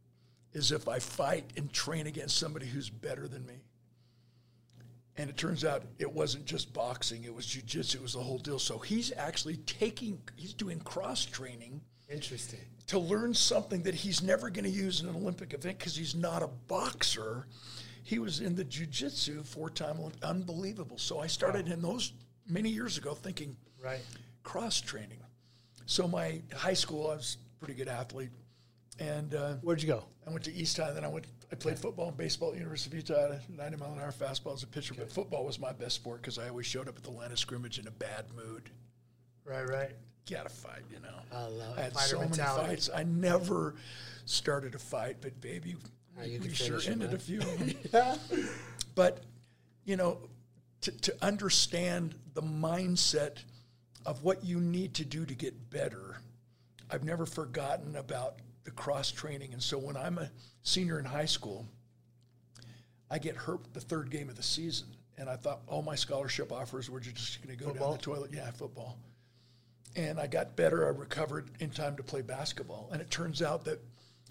is 0.52 0.72
if 0.72 0.88
I 0.88 0.98
fight 0.98 1.50
and 1.56 1.72
train 1.72 2.06
against 2.06 2.36
somebody 2.36 2.66
who's 2.66 2.88
better 2.88 3.26
than 3.26 3.44
me. 3.44 3.64
And 5.16 5.28
it 5.28 5.36
turns 5.36 5.64
out 5.64 5.82
it 5.98 6.12
wasn't 6.12 6.44
just 6.44 6.72
boxing, 6.72 7.24
it 7.24 7.34
was 7.34 7.46
jujitsu, 7.46 7.96
it 7.96 8.02
was 8.02 8.14
the 8.14 8.20
whole 8.20 8.38
deal. 8.38 8.58
So 8.58 8.78
he's 8.78 9.12
actually 9.16 9.58
taking, 9.58 10.20
he's 10.36 10.54
doing 10.54 10.80
cross 10.80 11.24
training 11.24 11.82
Interesting. 12.10 12.60
To 12.88 12.98
learn 12.98 13.32
something 13.34 13.82
that 13.84 13.94
he's 13.94 14.22
never 14.22 14.50
going 14.50 14.64
to 14.64 14.70
use 14.70 15.00
in 15.00 15.08
an 15.08 15.14
Olympic 15.16 15.54
event 15.54 15.78
because 15.78 15.96
he's 15.96 16.14
not 16.14 16.42
a 16.42 16.48
boxer. 16.68 17.46
he 18.02 18.18
was 18.18 18.40
in 18.40 18.54
the 18.54 18.64
jujitsu 18.64 19.44
four 19.46 19.70
time, 19.70 19.98
unbelievable. 20.22 20.98
So 20.98 21.20
I 21.20 21.26
started 21.26 21.68
in 21.68 21.80
those 21.80 22.12
many 22.46 22.68
years 22.68 22.98
ago 22.98 23.14
thinking 23.14 23.56
Right. 23.82 24.00
cross 24.42 24.80
training. 24.80 25.18
So 25.86 26.06
my 26.08 26.40
high 26.54 26.74
school, 26.74 27.10
I 27.10 27.14
was 27.16 27.36
a 27.56 27.64
pretty 27.64 27.74
good 27.74 27.88
athlete, 27.88 28.30
and 28.98 29.34
uh, 29.34 29.54
Where'd 29.62 29.80
you 29.82 29.88
go? 29.88 30.04
I 30.26 30.30
went 30.30 30.44
to 30.44 30.52
East 30.54 30.76
High. 30.78 30.92
Then 30.92 31.04
I 31.04 31.08
went. 31.08 31.26
I 31.52 31.56
played 31.56 31.78
football 31.78 32.08
and 32.08 32.16
baseball 32.16 32.48
at 32.48 32.54
the 32.54 32.58
University 32.60 32.96
of 32.98 33.08
Utah. 33.08 33.18
I 33.20 33.32
had 33.34 33.40
a 33.48 33.52
90 33.52 33.76
mile 33.76 33.92
an 33.92 34.00
hour 34.00 34.12
fastball 34.12 34.54
as 34.54 34.62
a 34.62 34.66
pitcher, 34.66 34.94
but 34.94 35.10
football 35.12 35.44
was 35.44 35.58
my 35.58 35.72
best 35.72 35.94
sport 35.96 36.20
because 36.22 36.38
I 36.38 36.48
always 36.48 36.66
showed 36.66 36.88
up 36.88 36.96
at 36.96 37.02
the 37.04 37.10
line 37.10 37.30
of 37.32 37.38
scrimmage 37.38 37.78
in 37.78 37.86
a 37.86 37.90
bad 37.90 38.24
mood. 38.34 38.70
Right, 39.44 39.68
right. 39.68 39.92
Got 40.30 40.44
to 40.44 40.54
fight, 40.54 40.82
you 40.90 41.00
know. 41.00 41.14
I 41.32 41.46
love 41.46 41.78
I 41.78 41.82
had 41.82 41.92
fighter 41.92 42.08
so 42.08 42.18
many 42.18 42.30
mentality. 42.30 42.68
fights. 42.68 42.90
I 42.94 43.02
never 43.02 43.74
started 44.24 44.74
a 44.74 44.78
fight, 44.78 45.18
but 45.20 45.38
baby, 45.40 45.76
you 46.24 46.40
we 46.40 46.48
sure 46.50 46.80
ended 46.86 47.10
man. 47.10 47.14
a 47.14 47.18
few 47.18 47.40
of 47.40 47.92
them. 47.92 48.18
But 48.94 49.24
you 49.84 49.96
know, 49.96 50.18
to, 50.82 50.92
to 50.92 51.14
understand 51.20 52.14
the 52.34 52.42
mindset 52.42 53.38
of 54.06 54.22
what 54.22 54.44
you 54.44 54.60
need 54.60 54.94
to 54.94 55.04
do 55.04 55.26
to 55.26 55.34
get 55.34 55.70
better, 55.70 56.18
I've 56.90 57.04
never 57.04 57.26
forgotten 57.26 57.96
about 57.96 58.36
the 58.64 58.70
cross 58.70 59.10
training. 59.10 59.52
And 59.52 59.62
so 59.62 59.78
when 59.78 59.96
I'm 59.96 60.18
a 60.18 60.30
senior 60.62 60.98
in 60.98 61.04
high 61.04 61.24
school, 61.24 61.66
I 63.10 63.18
get 63.18 63.36
hurt 63.36 63.72
the 63.74 63.80
third 63.80 64.10
game 64.10 64.28
of 64.28 64.36
the 64.36 64.42
season. 64.42 64.88
And 65.16 65.28
I 65.28 65.36
thought 65.36 65.60
all 65.66 65.82
my 65.82 65.94
scholarship 65.94 66.52
offers 66.52 66.90
were 66.90 67.00
just 67.00 67.42
going 67.44 67.56
to 67.56 67.64
go 67.64 67.72
down 67.72 67.92
the 67.92 67.98
toilet. 67.98 68.30
Yeah, 68.32 68.50
football. 68.50 68.98
And 69.96 70.18
I 70.18 70.26
got 70.26 70.56
better. 70.56 70.86
I 70.86 70.90
recovered 70.90 71.50
in 71.60 71.70
time 71.70 71.96
to 71.96 72.02
play 72.02 72.22
basketball. 72.22 72.88
And 72.92 73.00
it 73.00 73.10
turns 73.10 73.42
out 73.42 73.64
that 73.64 73.80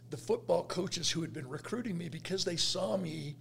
the 0.10 0.18
football 0.18 0.64
coaches 0.64 1.10
who 1.10 1.22
had 1.22 1.34
been 1.34 1.48
recruiting 1.48 1.98
me, 1.98 2.10
because 2.10 2.44
they 2.44 2.58
saw 2.58 2.98
me 2.98 3.36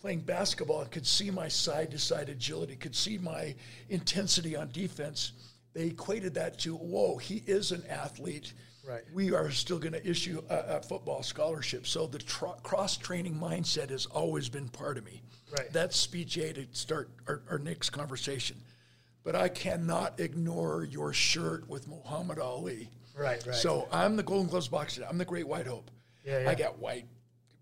playing 0.00 0.20
basketball 0.20 0.80
and 0.80 0.90
could 0.90 1.06
see 1.06 1.30
my 1.30 1.48
side 1.48 1.90
to 1.90 1.98
side 1.98 2.28
agility, 2.28 2.76
could 2.76 2.94
see 2.94 3.18
my 3.18 3.54
intensity 3.90 4.56
on 4.56 4.70
defense, 4.72 5.32
they 5.74 5.88
equated 5.88 6.34
that 6.34 6.58
to, 6.60 6.74
whoa, 6.74 7.18
he 7.18 7.42
is 7.46 7.72
an 7.72 7.84
athlete. 7.88 8.52
Right. 8.86 9.02
We 9.12 9.34
are 9.34 9.50
still 9.50 9.78
going 9.78 9.92
to 9.92 10.08
issue 10.08 10.42
a, 10.48 10.78
a 10.78 10.82
football 10.82 11.22
scholarship. 11.22 11.86
So 11.86 12.06
the 12.06 12.18
tr- 12.18 12.46
cross 12.62 12.96
training 12.96 13.34
mindset 13.34 13.90
has 13.90 14.06
always 14.06 14.48
been 14.48 14.68
part 14.68 14.96
of 14.96 15.04
me. 15.04 15.20
Right. 15.56 15.70
That's 15.72 15.96
speech 15.96 16.36
A 16.38 16.52
to 16.54 16.66
start 16.72 17.10
our, 17.26 17.42
our 17.50 17.58
next 17.58 17.90
conversation. 17.90 18.56
But 19.28 19.36
I 19.36 19.50
cannot 19.50 20.20
ignore 20.20 20.84
your 20.84 21.12
shirt 21.12 21.68
with 21.68 21.86
Muhammad 21.86 22.38
Ali. 22.38 22.88
Right, 23.14 23.44
right. 23.46 23.54
So 23.54 23.86
I'm 23.92 24.16
the 24.16 24.22
Golden 24.22 24.48
Gloves 24.48 24.68
boxer. 24.68 25.04
I'm 25.06 25.18
the 25.18 25.26
Great 25.26 25.46
White 25.46 25.66
Hope. 25.66 25.90
Yeah, 26.24 26.44
yeah. 26.44 26.50
I 26.50 26.54
got 26.54 26.78
white 26.78 27.04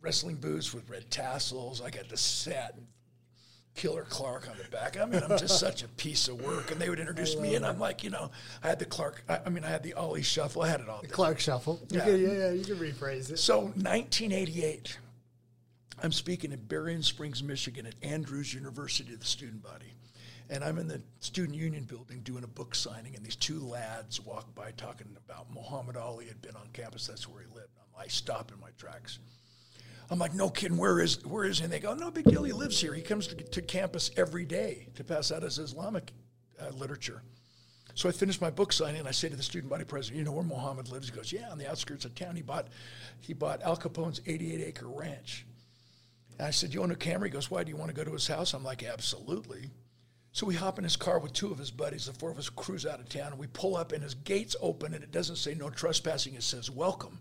wrestling 0.00 0.36
boots 0.36 0.72
with 0.72 0.88
red 0.88 1.10
tassels. 1.10 1.82
I 1.82 1.90
got 1.90 2.08
the 2.08 2.16
set 2.16 2.78
Killer 3.74 4.06
Clark 4.08 4.48
on 4.48 4.54
the 4.62 4.70
back. 4.70 4.96
I 4.96 5.06
mean, 5.06 5.24
I'm 5.24 5.36
just 5.36 5.58
such 5.58 5.82
a 5.82 5.88
piece 5.88 6.28
of 6.28 6.40
work. 6.40 6.70
And 6.70 6.80
they 6.80 6.88
would 6.88 7.00
introduce 7.00 7.36
me, 7.36 7.56
and 7.56 7.66
I'm 7.66 7.80
like, 7.80 8.04
you 8.04 8.10
know, 8.10 8.30
I 8.62 8.68
had 8.68 8.78
the 8.78 8.84
Clark. 8.84 9.24
I, 9.28 9.40
I 9.44 9.48
mean, 9.48 9.64
I 9.64 9.68
had 9.68 9.82
the 9.82 9.94
Ali 9.94 10.22
Shuffle. 10.22 10.62
I 10.62 10.68
had 10.68 10.78
it 10.78 10.88
all. 10.88 11.00
The 11.00 11.08
Clark 11.08 11.40
Shuffle. 11.40 11.80
Yeah. 11.90 12.04
Can, 12.04 12.22
yeah, 12.22 12.32
yeah, 12.32 12.50
you 12.52 12.64
can 12.64 12.76
rephrase 12.76 13.28
it. 13.28 13.40
So 13.40 13.62
1988, 13.62 14.98
I'm 16.00 16.12
speaking 16.12 16.52
in 16.52 16.60
Berrien 16.60 17.02
Springs, 17.02 17.42
Michigan 17.42 17.86
at 17.86 17.96
Andrews 18.02 18.54
University, 18.54 19.16
the 19.16 19.24
student 19.24 19.64
body. 19.64 19.95
And 20.48 20.62
I'm 20.62 20.78
in 20.78 20.86
the 20.86 21.02
student 21.20 21.56
union 21.56 21.84
building 21.84 22.20
doing 22.20 22.44
a 22.44 22.48
book 22.48 22.74
signing, 22.74 23.16
and 23.16 23.24
these 23.24 23.36
two 23.36 23.58
lads 23.58 24.20
walk 24.20 24.54
by 24.54 24.70
talking 24.72 25.08
about 25.24 25.52
Muhammad 25.52 25.96
Ali 25.96 26.26
had 26.26 26.40
been 26.40 26.54
on 26.54 26.68
campus. 26.72 27.06
That's 27.06 27.28
where 27.28 27.42
he 27.42 27.48
lived. 27.54 27.70
I'm, 27.78 28.04
I 28.04 28.06
stop 28.06 28.52
in 28.52 28.60
my 28.60 28.70
tracks. 28.78 29.18
I'm 30.08 30.20
like, 30.20 30.34
no 30.34 30.48
kidding, 30.48 30.78
where 30.78 31.00
is 31.00 31.24
where 31.26 31.44
is 31.44 31.58
he? 31.58 31.64
And 31.64 31.72
they 31.72 31.80
go, 31.80 31.94
no 31.94 32.12
big 32.12 32.26
deal, 32.26 32.44
he 32.44 32.52
lives 32.52 32.80
here. 32.80 32.94
He 32.94 33.02
comes 33.02 33.26
to, 33.26 33.34
to 33.34 33.60
campus 33.60 34.12
every 34.16 34.44
day 34.44 34.86
to 34.94 35.02
pass 35.02 35.32
out 35.32 35.42
his 35.42 35.58
Islamic 35.58 36.12
uh, 36.60 36.70
literature. 36.70 37.22
So 37.94 38.08
I 38.08 38.12
finished 38.12 38.42
my 38.42 38.50
book 38.50 38.72
signing, 38.72 39.00
and 39.00 39.08
I 39.08 39.10
say 39.10 39.28
to 39.30 39.36
the 39.36 39.42
student 39.42 39.70
body 39.70 39.84
president, 39.84 40.18
"You 40.18 40.24
know 40.24 40.32
where 40.32 40.44
Muhammad 40.44 40.90
lives?" 40.90 41.08
He 41.08 41.16
goes, 41.16 41.32
"Yeah, 41.32 41.50
on 41.50 41.58
the 41.58 41.68
outskirts 41.68 42.04
of 42.04 42.14
town. 42.14 42.36
He 42.36 42.42
bought, 42.42 42.68
he 43.20 43.32
bought 43.32 43.62
Al 43.62 43.76
Capone's 43.76 44.20
88 44.26 44.60
acre 44.60 44.86
ranch." 44.86 45.46
And 46.38 46.46
I 46.46 46.50
said, 46.50 46.72
"You 46.72 46.82
own 46.82 46.90
a 46.92 46.96
camera? 46.96 47.26
He 47.26 47.32
goes, 47.32 47.50
"Why 47.50 47.64
do 47.64 47.70
you 47.70 47.76
want 47.76 47.88
to 47.88 47.96
go 47.96 48.04
to 48.04 48.12
his 48.12 48.28
house?" 48.28 48.54
I'm 48.54 48.62
like, 48.62 48.84
"Absolutely." 48.84 49.70
So 50.36 50.44
we 50.44 50.54
hop 50.54 50.76
in 50.76 50.84
his 50.84 50.96
car 50.96 51.18
with 51.18 51.32
two 51.32 51.50
of 51.50 51.56
his 51.56 51.70
buddies. 51.70 52.04
The 52.04 52.12
four 52.12 52.30
of 52.30 52.36
us 52.36 52.50
cruise 52.50 52.84
out 52.84 53.00
of 53.00 53.08
town, 53.08 53.28
and 53.28 53.38
we 53.38 53.46
pull 53.46 53.74
up, 53.74 53.92
and 53.92 54.02
his 54.02 54.12
gates 54.12 54.54
open, 54.60 54.92
and 54.92 55.02
it 55.02 55.10
doesn't 55.10 55.36
say 55.36 55.54
no 55.54 55.70
trespassing. 55.70 56.34
It 56.34 56.42
says 56.42 56.70
welcome. 56.70 57.18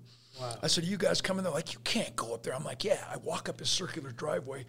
I 0.62 0.68
said, 0.68 0.84
"You 0.84 0.98
guys 0.98 1.22
coming?" 1.22 1.46
They're 1.46 1.54
like, 1.54 1.72
"You 1.72 1.80
can't 1.86 2.14
go 2.18 2.34
up 2.34 2.44
there." 2.44 2.54
I'm 2.54 2.66
like, 2.66 2.84
"Yeah." 2.84 3.02
I 3.10 3.16
walk 3.16 3.48
up 3.48 3.60
his 3.60 3.70
circular 3.70 4.12
driveway. 4.12 4.66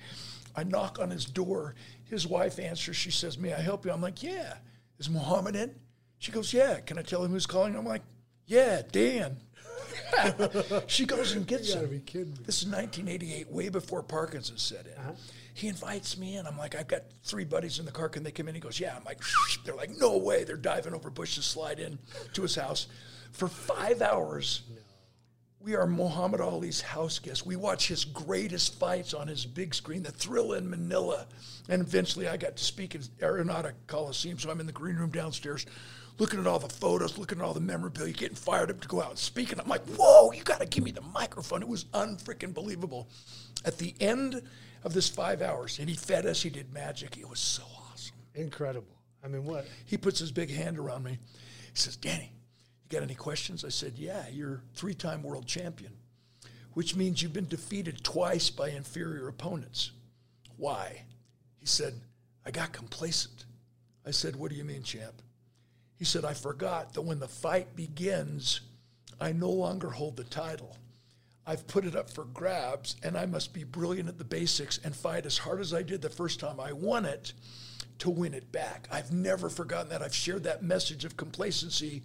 I 0.55 0.63
knock 0.63 1.01
on 1.01 1.11
his 1.11 1.25
door. 1.25 1.75
His 2.05 2.25
wife 2.25 2.61
answers. 2.61 2.95
She 2.95 3.11
says, 3.11 3.37
"May 3.37 3.53
I 3.53 3.61
help 3.61 3.85
you?" 3.85 3.91
I'm 3.91 4.01
like, 4.01 4.23
"Yeah." 4.23 4.59
Is 5.01 5.11
Muhammad 5.11 5.57
in? 5.57 5.75
She 6.19 6.31
goes, 6.31 6.53
"Yeah." 6.53 6.79
Can 6.79 6.99
I 6.99 7.03
tell 7.03 7.25
him 7.25 7.33
who's 7.33 7.47
calling? 7.47 7.75
I'm 7.75 7.85
like, 7.85 8.05
"Yeah, 8.47 8.83
Dan." 8.93 9.39
she 10.87 11.05
goes 11.05 11.33
and 11.33 11.49
gets 11.49 11.75
gotta 11.75 11.87
him. 11.87 11.91
be 11.91 11.99
kidding 11.99 12.31
me. 12.35 12.39
This 12.45 12.63
is 12.63 12.69
1988, 12.69 13.51
way 13.51 13.71
before 13.71 14.05
Parkinson's 14.05 14.63
set 14.63 14.87
in. 14.87 14.93
Uh-huh. 14.93 15.13
He 15.57 15.69
invites 15.69 16.19
me 16.19 16.37
in. 16.37 16.47
I'm 16.47 16.59
like, 16.59 16.75
I've 16.75 16.87
got 16.87 17.05
three 17.23 17.47
buddies 17.47 17.79
in 17.79 17.87
the 17.87 17.91
car. 17.91 18.11
Can 18.11 18.23
they 18.23 18.31
come 18.31 18.47
in? 18.47 18.55
He 18.55 18.61
goes, 18.61 18.79
Yeah. 18.79 18.95
I'm 18.95 19.05
like, 19.05 19.23
they're 19.65 19.75
like, 19.75 19.89
No 19.99 20.19
way. 20.19 20.45
They're 20.45 20.55
diving 20.55 20.93
over 20.93 21.09
bushes, 21.09 21.47
slide 21.47 21.81
in 21.81 21.99
to 22.35 22.43
his 22.43 22.55
house. 22.55 22.89
For 23.33 23.49
five 23.49 24.03
hours, 24.03 24.65
we 25.59 25.75
are 25.75 25.87
Muhammad 25.87 26.43
Ali's 26.43 26.83
house 26.83 27.19
guests. 27.19 27.47
We 27.47 27.57
watch 27.57 27.89
his 27.89 28.05
greatest 28.05 28.79
fights 28.79 29.15
on 29.15 29.29
his 29.29 29.47
big 29.47 29.75
screen, 29.75 30.03
the 30.03 30.13
Thrilla 30.13 30.59
in 30.59 30.69
Manila. 30.69 31.27
And 31.71 31.81
eventually 31.81 32.29
I 32.29 32.37
got 32.37 32.59
to 32.59 32.63
speak 32.63 32.95
in 32.95 33.01
Arenado 33.23 33.73
Coliseum. 33.87 34.39
So 34.39 34.51
I'm 34.51 34.61
in 34.61 34.67
the 34.67 34.73
green 34.73 34.97
room 34.97 35.11
downstairs 35.11 35.65
looking 36.19 36.41
at 36.41 36.47
all 36.47 36.59
the 36.59 36.69
photos, 36.69 37.19
looking 37.19 37.39
at 37.39 37.45
all 37.45 37.55
the 37.55 37.61
memorabilia, 37.61 38.13
getting 38.13 38.37
fired 38.37 38.71
up 38.71 38.81
to 38.81 38.89
go 38.89 39.03
out 39.03 39.11
and 39.11 39.19
speak. 39.19 39.53
And 39.53 39.61
I'm 39.61 39.69
like, 39.69 39.85
whoa, 39.87 40.33
you 40.33 40.43
got 40.43 40.61
to 40.61 40.67
give 40.67 40.85
me 40.85 40.91
the 40.91 41.03
microphone. 41.03 41.63
It 41.63 41.69
was 41.69 41.85
unfreaking 41.95 42.55
believable. 42.55 43.09
At 43.65 43.79
the 43.79 43.95
end 44.01 44.43
of 44.85 44.95
this 44.95 45.09
five 45.09 45.43
hours, 45.43 45.79
and 45.79 45.89
he 45.89 45.97
fed 45.97 46.27
us, 46.27 46.43
he 46.43 46.51
did 46.51 46.73
magic. 46.73 47.17
It 47.17 47.29
was 47.29 47.41
so 47.41 47.63
awesome. 47.93 48.17
Incredible. 48.35 48.97
I 49.25 49.29
mean, 49.29 49.45
what? 49.45 49.67
He 49.85 49.97
puts 49.97 50.21
his 50.21 50.31
big 50.31 50.51
hand 50.51 50.79
around 50.79 51.05
me. 51.05 51.19
He 51.73 51.77
says, 51.77 51.97
Danny, 51.97 52.33
you 52.85 52.97
got 52.97 53.03
any 53.03 53.15
questions? 53.15 53.65
I 53.65 53.71
said, 53.71 53.95
Yeah, 53.97 54.25
you're 54.33 54.63
three 54.75 54.95
time 54.95 55.23
world 55.23 55.47
champion, 55.47 55.93
which 56.75 56.95
means 56.95 57.21
you've 57.21 57.33
been 57.33 57.49
defeated 57.49 58.05
twice 58.05 58.49
by 58.49 58.69
inferior 58.69 59.27
opponents. 59.27 59.91
Why? 60.57 61.03
He 61.59 61.67
said, 61.67 61.95
I 62.45 62.53
got 62.53 62.73
complacent. 62.73 63.45
I 64.07 64.13
said, 64.13 64.37
What 64.37 64.53
do 64.53 64.57
you 64.57 64.65
mean, 64.65 64.85
champ? 64.85 65.21
He 65.99 66.05
said, 66.05 66.25
I 66.25 66.35
forgot 66.35 66.93
that 66.95 67.03
when 67.03 67.19
the 67.19 67.29
fight 67.29 67.75
begins, 67.75 68.61
I 69.21 69.33
no 69.33 69.51
longer 69.51 69.91
hold 69.91 70.17
the 70.17 70.25
title. 70.25 70.77
I've 71.47 71.67
put 71.67 71.85
it 71.85 71.95
up 71.95 72.11
for 72.11 72.25
grabs, 72.25 72.97
and 73.03 73.17
I 73.17 73.25
must 73.27 73.55
be 73.55 73.65
brilliant 73.65 74.09
at 74.09 74.19
the 74.19 74.25
basics 74.25 74.79
and 74.83 74.95
fight 74.95 75.27
as 75.27 75.39
hard 75.39 75.61
as 75.61 75.73
I 75.73 75.83
did 75.83 76.03
the 76.03 76.11
first 76.11 76.41
time 76.41 76.59
I 76.61 76.73
won 76.73 77.05
it 77.05 77.33
to 78.01 78.11
win 78.11 78.35
it 78.35 78.51
back. 78.53 78.89
I've 78.91 79.13
never 79.13 79.49
forgotten 79.49 79.89
that. 79.91 80.03
I've 80.03 80.15
shared 80.15 80.43
that 80.45 80.63
message 80.63 81.05
of 81.05 81.17
complacency 81.17 82.03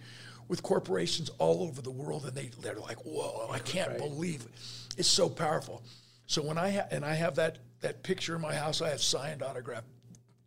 with 0.48 0.64
corporations 0.64 1.30
all 1.38 1.64
over 1.64 1.82
the 1.82 1.92
world, 1.92 2.26
and 2.26 2.36
they, 2.36 2.52
they're 2.62 2.76
like, 2.76 3.04
whoa, 3.06 3.50
I 3.52 3.60
can't 3.60 3.98
believe 3.98 4.42
it. 4.42 4.52
It's 4.98 5.10
so 5.10 5.28
powerful. 5.28 5.84
So 6.28 6.42
when 6.42 6.58
I 6.58 6.72
ha- 6.72 6.88
and 6.92 7.04
I 7.04 7.14
have 7.16 7.36
that 7.36 7.58
that 7.82 8.04
picture 8.04 8.36
in 8.36 8.42
my 8.42 8.54
house, 8.54 8.82
I 8.82 8.90
have 8.90 9.02
signed 9.02 9.42
autograph 9.42 9.84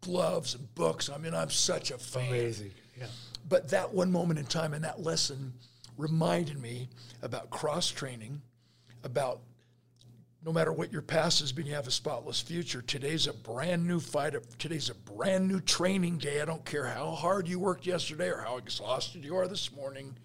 gloves 0.00 0.54
and 0.54 0.72
books. 0.74 1.10
I 1.10 1.18
mean, 1.18 1.34
I'm 1.34 1.50
such 1.50 1.90
a 1.90 1.98
fan. 1.98 2.28
Amazing. 2.28 2.70
Yeah. 2.98 3.06
But 3.48 3.68
that 3.70 3.92
one 3.92 4.10
moment 4.10 4.38
in 4.38 4.46
time 4.46 4.74
and 4.74 4.84
that 4.84 5.00
lesson 5.00 5.52
reminded 5.96 6.60
me 6.60 6.88
about 7.22 7.50
cross 7.50 7.90
training, 7.90 8.40
about 9.02 9.40
no 10.44 10.52
matter 10.52 10.72
what 10.72 10.92
your 10.92 11.02
past 11.02 11.40
has 11.40 11.52
been, 11.52 11.64
you 11.64 11.74
have 11.74 11.86
a 11.86 11.92
spotless 11.92 12.40
future. 12.40 12.82
Today's 12.82 13.26
a 13.26 13.32
brand 13.32 13.86
new 13.86 13.98
fight. 13.98 14.34
Today's 14.58 14.90
a 14.90 14.94
brand 14.94 15.48
new 15.48 15.60
training 15.60 16.18
day. 16.18 16.42
I 16.42 16.44
don't 16.44 16.64
care 16.66 16.86
how 16.86 17.12
hard 17.12 17.48
you 17.48 17.58
worked 17.58 17.86
yesterday 17.86 18.28
or 18.28 18.42
how 18.42 18.58
exhausted 18.58 19.24
you 19.24 19.36
are 19.36 19.48
this 19.48 19.72
morning. 19.72 20.16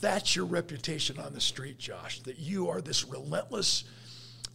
That's 0.00 0.34
your 0.34 0.46
reputation 0.46 1.18
on 1.18 1.32
the 1.32 1.40
street, 1.40 1.78
Josh, 1.78 2.20
that 2.22 2.40
you 2.40 2.68
are 2.68 2.80
this 2.80 3.04
relentless, 3.04 3.84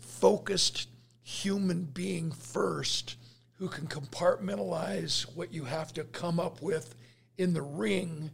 focused 0.02 0.90
human 1.24 1.84
being 1.84 2.32
first 2.32 3.16
who 3.60 3.70
can 3.70 3.88
compartmentalize 3.88 5.22
what 5.36 5.54
you 5.54 5.64
have 5.64 5.94
to 5.94 6.04
come 6.04 6.40
up 6.40 6.62
with 6.62 6.96
in 7.40 7.54
the 7.54 7.62
ring 7.62 8.30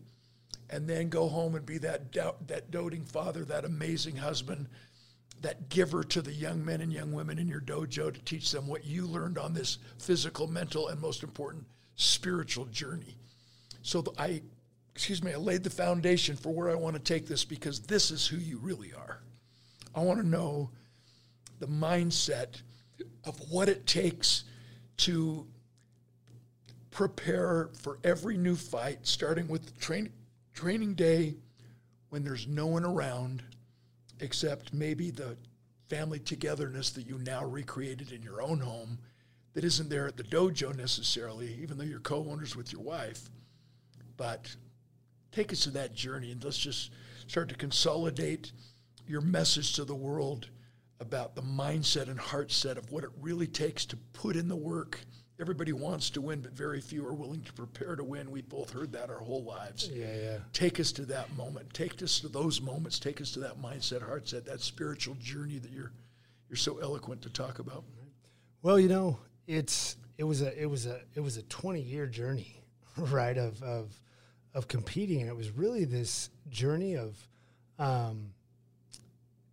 and 0.71 0.89
then 0.89 1.09
go 1.09 1.29
home 1.29 1.55
and 1.55 1.65
be 1.65 1.77
that 1.77 2.11
that 2.47 2.71
doting 2.71 3.05
father, 3.05 3.45
that 3.45 3.63
amazing 3.63 4.15
husband, 4.15 4.67
that 5.41 5.69
giver 5.69 6.03
to 6.03 6.23
the 6.23 6.33
young 6.33 6.65
men 6.65 6.81
and 6.81 6.91
young 6.91 7.13
women 7.13 7.37
in 7.37 7.47
your 7.47 7.61
dojo 7.61 8.11
to 8.11 8.19
teach 8.21 8.51
them 8.51 8.67
what 8.67 8.83
you 8.83 9.05
learned 9.05 9.37
on 9.37 9.53
this 9.53 9.77
physical, 9.99 10.47
mental, 10.47 10.87
and 10.87 10.99
most 10.99 11.21
important, 11.21 11.63
spiritual 11.95 12.65
journey. 12.65 13.15
So 13.83 14.01
the, 14.01 14.11
I, 14.17 14.41
excuse 14.95 15.23
me, 15.23 15.33
I 15.33 15.37
laid 15.37 15.63
the 15.63 15.69
foundation 15.69 16.35
for 16.35 16.51
where 16.51 16.71
I 16.71 16.75
want 16.75 16.95
to 16.95 17.01
take 17.01 17.27
this 17.27 17.45
because 17.45 17.81
this 17.81 18.09
is 18.09 18.25
who 18.25 18.37
you 18.37 18.57
really 18.57 18.91
are. 18.91 19.21
I 19.93 19.99
want 19.99 20.19
to 20.19 20.27
know 20.27 20.71
the 21.59 21.67
mindset 21.67 22.61
of 23.23 23.39
what 23.51 23.69
it 23.69 23.85
takes 23.85 24.45
to 24.97 25.45
prepare 26.95 27.69
for 27.81 27.99
every 28.05 28.37
new 28.37 28.55
fight, 28.55 28.99
starting 29.05 29.49
with 29.49 29.77
train, 29.77 30.09
training 30.53 30.93
day 30.93 31.35
when 32.07 32.23
there's 32.23 32.47
no 32.47 32.65
one 32.65 32.85
around 32.85 33.43
except 34.21 34.73
maybe 34.73 35.11
the 35.11 35.35
family 35.89 36.19
togetherness 36.19 36.91
that 36.91 37.05
you 37.05 37.17
now 37.17 37.43
recreated 37.43 38.13
in 38.13 38.23
your 38.23 38.41
own 38.41 38.61
home 38.61 38.97
that 39.53 39.65
isn't 39.65 39.89
there 39.89 40.07
at 40.07 40.15
the 40.15 40.23
dojo 40.23 40.73
necessarily, 40.73 41.53
even 41.61 41.77
though 41.77 41.83
you're 41.83 41.99
co-owners 41.99 42.55
with 42.55 42.71
your 42.71 42.81
wife. 42.81 43.29
But 44.15 44.55
take 45.33 45.51
us 45.51 45.65
to 45.65 45.71
that 45.71 45.93
journey 45.93 46.31
and 46.31 46.41
let's 46.45 46.57
just 46.57 46.91
start 47.27 47.49
to 47.49 47.55
consolidate 47.55 48.53
your 49.05 49.19
message 49.19 49.73
to 49.73 49.83
the 49.83 49.93
world 49.93 50.47
about 51.01 51.35
the 51.35 51.41
mindset 51.41 52.07
and 52.07 52.17
heart 52.17 52.53
set 52.53 52.77
of 52.77 52.89
what 52.89 53.03
it 53.03 53.09
really 53.19 53.47
takes 53.47 53.85
to 53.87 53.97
put 54.13 54.37
in 54.37 54.47
the 54.47 54.55
work. 54.55 55.01
Everybody 55.39 55.73
wants 55.73 56.09
to 56.11 56.21
win, 56.21 56.39
but 56.39 56.53
very 56.53 56.79
few 56.79 57.05
are 57.05 57.13
willing 57.13 57.41
to 57.41 57.53
prepare 57.53 57.95
to 57.97 58.03
win. 58.03 58.31
We've 58.31 58.47
both 58.47 58.71
heard 58.71 58.93
that 58.93 59.09
our 59.09 59.19
whole 59.19 59.43
lives. 59.43 59.89
Yeah, 59.93 60.15
yeah. 60.15 60.37
Take 60.53 60.79
us 60.79 60.93
to 60.93 61.05
that 61.07 61.35
moment. 61.35 61.73
Take 61.73 62.01
us 62.01 62.19
to 62.21 62.29
those 62.29 62.61
moments. 62.61 62.99
Take 62.99 63.19
us 63.19 63.31
to 63.31 63.41
that 63.41 63.61
mindset, 63.61 64.01
heart 64.01 64.29
set, 64.29 64.45
that 64.45 64.61
spiritual 64.61 65.15
journey 65.15 65.57
that 65.57 65.71
you're 65.71 65.91
you're 66.49 66.55
so 66.55 66.77
eloquent 66.77 67.21
to 67.23 67.29
talk 67.29 67.59
about. 67.59 67.83
Well, 68.61 68.79
you 68.79 68.87
know, 68.87 69.19
it's 69.45 69.97
it 70.17 70.23
was 70.23 70.41
a 70.41 70.61
it 70.61 70.67
was 70.67 70.85
a 70.85 71.01
it 71.15 71.19
was 71.19 71.37
a 71.37 71.43
20 71.43 71.81
year 71.81 72.07
journey, 72.07 72.61
right? 72.97 73.37
Of 73.37 73.61
of 73.61 73.99
of 74.53 74.69
competing, 74.69 75.19
and 75.21 75.29
it 75.29 75.35
was 75.35 75.51
really 75.51 75.83
this 75.83 76.29
journey 76.49 76.95
of 76.95 77.15
um, 77.77 78.31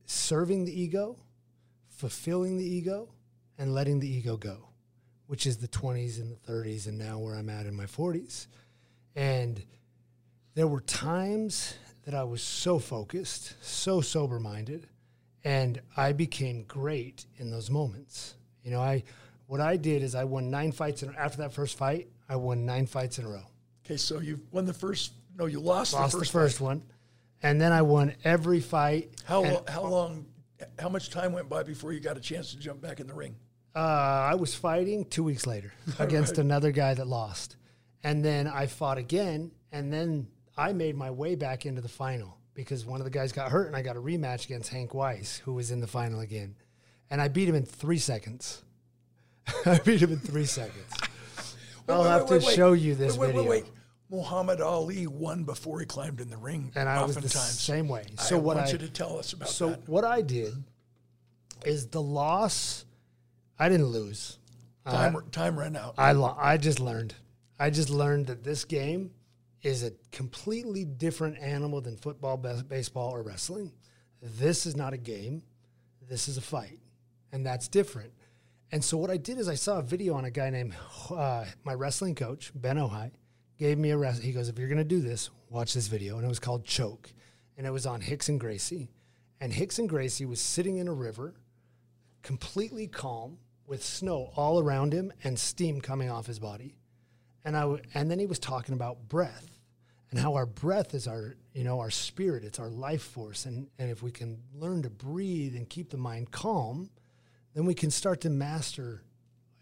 serving 0.07 0.65
the 0.65 0.81
ego, 0.81 1.17
fulfilling 1.89 2.57
the 2.57 2.65
ego, 2.65 3.09
and 3.59 3.75
letting 3.75 3.99
the 3.99 4.09
ego 4.09 4.37
go, 4.37 4.69
which 5.33 5.47
is 5.47 5.57
the 5.57 5.69
20s 5.69 6.21
and 6.21 6.31
the 6.31 6.53
30s, 6.53 6.87
and 6.87 6.99
now 6.99 7.19
where 7.19 7.35
I'm 7.35 7.49
at 7.49 7.65
in 7.65 7.75
my 7.75 7.87
40s. 7.87 8.49
And 9.17 9.65
there 10.55 10.67
were 10.67 10.83
times 10.83 11.75
that 12.05 12.15
I 12.15 12.23
was 12.23 12.43
so 12.43 12.79
focused, 12.79 13.55
so 13.65 14.03
sober 14.03 14.39
minded, 14.39 14.89
and 15.43 15.81
I 15.97 16.13
became 16.13 16.65
great 16.65 17.25
in 17.39 17.51
those 17.51 17.71
moments. 17.71 18.35
You 18.63 18.73
know, 18.73 18.83
I 18.83 19.05
what 19.47 19.59
I 19.63 19.79
did 19.79 20.03
is 20.03 20.15
I 20.15 20.25
won 20.25 20.51
nine 20.51 20.71
fights, 20.71 21.03
and 21.03 21.17
after 21.17 21.39
that 21.39 21.55
first 21.55 21.79
fight, 21.79 22.09
I 22.29 22.37
won 22.37 22.67
nine 22.67 22.85
fights 22.85 23.19
in 23.19 23.25
a 23.25 23.31
row. 23.31 23.47
Okay, 23.87 23.97
so 23.97 24.21
you 24.21 24.39
won 24.51 24.67
the 24.67 24.75
first. 24.75 25.13
No, 25.39 25.47
you 25.47 25.61
lost, 25.61 25.95
Lost 25.95 26.13
the 26.13 26.19
first. 26.19 26.33
the 26.33 26.39
first 26.39 26.61
one, 26.61 26.83
and 27.43 27.59
then 27.59 27.73
I 27.73 27.81
won 27.81 28.13
every 28.23 28.61
fight. 28.61 29.15
How 29.25 29.45
and, 29.45 29.67
how 29.67 29.87
long? 29.87 30.27
How 30.79 30.91
much 30.91 31.09
time 31.09 31.33
went 31.33 31.49
by 31.49 31.63
before 31.63 31.95
you 31.95 32.01
got 32.01 32.19
a 32.19 32.21
chance 32.21 32.51
to 32.51 32.59
jump 32.59 32.83
back 32.83 33.01
in 33.01 33.07
the 33.07 33.15
ring? 33.15 33.35
Uh, 33.75 33.79
I 33.79 34.35
was 34.35 34.55
fighting 34.55 35.05
two 35.07 35.25
weeks 35.25 35.47
later 35.47 35.73
against 35.99 36.39
another 36.39 36.73
guy 36.73 36.95
that 36.95 37.07
lost. 37.07 37.57
And 38.05 38.25
then 38.25 38.47
I 38.47 38.67
fought 38.67 38.99
again. 38.99 39.53
And 39.71 39.93
then 39.93 40.29
I 40.57 40.73
made 40.73 40.97
my 40.97 41.11
way 41.11 41.35
back 41.35 41.65
into 41.65 41.81
the 41.81 41.89
final 41.89 42.37
because 42.55 42.85
one 42.85 43.01
of 43.01 43.05
the 43.05 43.11
guys 43.11 43.33
got 43.33 43.51
hurt 43.51 43.67
and 43.69 43.77
I 43.77 43.81
got 43.83 43.97
a 43.97 44.01
rematch 44.01 44.45
against 44.45 44.71
Hank 44.71 44.93
Weiss, 44.93 45.39
who 45.39 45.55
was 45.55 45.71
in 45.71 45.81
the 45.81 45.87
final 45.87 46.21
again. 46.21 46.55
And 47.11 47.21
I 47.21 47.29
beat 47.29 47.49
him 47.49 47.55
in 47.55 47.65
three 47.65 47.99
seconds. 47.99 48.63
I 49.67 49.79
beat 49.79 50.03
him 50.03 50.13
in 50.13 50.19
three 50.19 50.45
seconds. 50.45 50.93
I'll 51.89 52.03
Wait, 52.03 52.09
have 52.09 52.31
wait, 52.31 52.43
to 52.43 52.51
show 52.53 52.73
you 52.75 52.95
this 52.95 53.17
video. 53.17 53.43
Wait, 53.43 53.49
wait. 53.49 53.65
Muhammad 54.11 54.61
Ali 54.61 55.07
won 55.07 55.45
before 55.45 55.81
he 55.81 55.87
climbed 55.87 56.21
in 56.21 56.29
the 56.29 56.37
ring. 56.37 56.71
And 56.77 56.87
I 56.89 57.03
was 57.03 57.17
oftentimes. 57.17 57.33
the 57.33 57.63
same 57.63 57.89
way. 57.89 58.05
I 58.19 58.23
So 58.23 58.37
what 58.37 58.57
want 58.57 58.69
I 58.69 58.73
you 58.73 58.79
to 58.79 58.89
tell 58.91 59.19
us 59.19 59.33
about 59.33 59.49
so 59.49 59.71
that. 59.71 59.89
what 59.89 60.05
I 60.05 60.21
did 60.21 60.53
is 61.65 61.87
the 61.89 62.03
loss. 62.03 62.85
I 63.63 63.69
didn't 63.69 63.87
lose. 63.87 64.39
Time, 64.85 65.17
time 65.31 65.57
ran 65.57 65.77
out. 65.77 65.95
I 65.97 66.11
lo- 66.11 66.37
I 66.37 66.57
just 66.57 66.81
learned. 66.81 67.15
I 67.61 67.71
just 67.71 67.91
learned 67.91 68.27
that 68.27 68.43
this 68.43 68.65
game 68.65 69.13
is 69.63 69.85
a 69.85 69.93
completely 70.11 70.85
different 70.85 71.39
animal 71.39 71.81
than 71.81 71.97
football, 71.97 72.37
bas- 72.37 72.65
baseball, 72.65 73.11
or 73.11 73.23
wrestling. 73.23 73.71
This 74.21 74.67
is 74.67 74.75
not 74.75 74.95
a 74.95 74.97
game. 74.97 75.45
This 76.09 76.27
is 76.27 76.37
a 76.39 76.41
fight, 76.41 76.81
and 77.31 77.47
that's 77.47 77.69
different. 77.69 78.13
And 78.73 78.83
so 78.83 78.97
what 78.97 79.13
I 79.13 79.17
did 79.17 79.39
is 79.39 79.49
I 79.49 79.55
saw 79.55 79.79
a 79.79 79.83
video 79.83 80.15
on 80.15 80.25
a 80.25 80.31
guy 80.33 80.51
named 80.51 80.75
uh, 81.11 81.45
my 81.63 81.75
wrestling 81.75 82.17
coach 82.17 82.51
Ben 82.57 82.79
Ohai 82.79 83.13
gave 83.59 83.79
me 83.79 83.91
a 83.91 83.97
rest. 83.97 84.25
He 84.25 84.33
goes, 84.33 84.49
if 84.49 84.59
you're 84.59 84.69
gonna 84.69 84.83
do 84.83 85.01
this, 85.01 85.31
watch 85.51 85.73
this 85.73 85.87
video, 85.87 86.17
and 86.17 86.25
it 86.25 86.29
was 86.29 86.41
called 86.41 86.65
Choke, 86.65 87.13
and 87.57 87.65
it 87.65 87.71
was 87.71 87.87
on 87.87 88.03
Rickson 88.03 88.41
Gracie, 88.41 88.91
and 89.41 89.53
Rickson 89.53 89.87
Gracie 89.87 90.27
was 90.27 90.41
sitting 90.41 90.79
in 90.79 90.89
a 90.89 90.93
river, 90.93 91.35
completely 92.23 92.89
calm 92.89 93.39
with 93.67 93.83
snow 93.83 94.33
all 94.37 94.59
around 94.59 94.93
him 94.93 95.13
and 95.25 95.39
steam 95.39 95.81
coming 95.81 96.11
off 96.11 96.27
his 96.27 96.39
body. 96.39 96.75
And 97.45 97.57
I 97.57 97.63
w- 97.63 97.83
and 97.95 98.11
then 98.11 98.19
he 98.19 98.27
was 98.27 98.39
talking 98.39 98.75
about 98.75 99.09
breath 99.09 99.59
and 100.11 100.21
how 100.21 100.35
our 100.35 100.47
breath 100.47 100.95
is 100.95 101.09
our 101.09 101.35
you 101.53 101.65
know 101.65 101.81
our 101.81 101.91
spirit, 101.91 102.45
it's 102.45 102.59
our 102.59 102.71
life 102.71 103.03
force 103.03 103.47
and 103.47 103.69
and 103.79 103.91
if 103.91 104.03
we 104.03 104.11
can 104.11 104.39
learn 104.55 104.83
to 104.83 104.91
breathe 104.91 105.57
and 105.57 105.69
keep 105.69 105.91
the 105.91 105.97
mind 105.97 106.31
calm, 106.31 106.91
then 107.55 107.65
we 107.65 107.75
can 107.75 107.91
start 107.91 108.21
to 108.23 108.31
master 108.31 109.03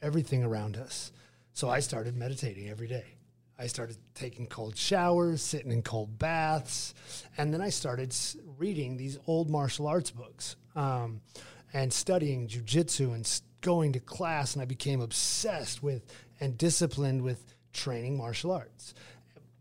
everything 0.02 0.44
around 0.44 0.76
us. 0.76 1.12
So 1.52 1.68
I 1.68 1.80
started 1.80 2.16
meditating 2.16 2.68
every 2.68 2.88
day. 2.88 3.16
I 3.58 3.66
started 3.66 3.98
taking 4.14 4.46
cold 4.46 4.74
showers, 4.74 5.42
sitting 5.42 5.70
in 5.70 5.82
cold 5.82 6.18
baths, 6.18 6.94
and 7.36 7.52
then 7.52 7.60
I 7.60 7.68
started 7.68 8.16
reading 8.56 8.96
these 8.96 9.18
old 9.26 9.50
martial 9.50 9.86
arts 9.86 10.10
books 10.10 10.56
um, 10.74 11.20
and 11.74 11.92
studying 11.92 12.48
jujitsu 12.48 13.14
and 13.14 13.26
going 13.60 13.92
to 13.92 14.00
class. 14.00 14.54
And 14.54 14.62
I 14.62 14.64
became 14.64 15.00
obsessed 15.00 15.82
with 15.82 16.02
and 16.40 16.56
disciplined 16.58 17.22
with 17.22 17.54
training 17.72 18.16
martial 18.16 18.50
arts. 18.52 18.94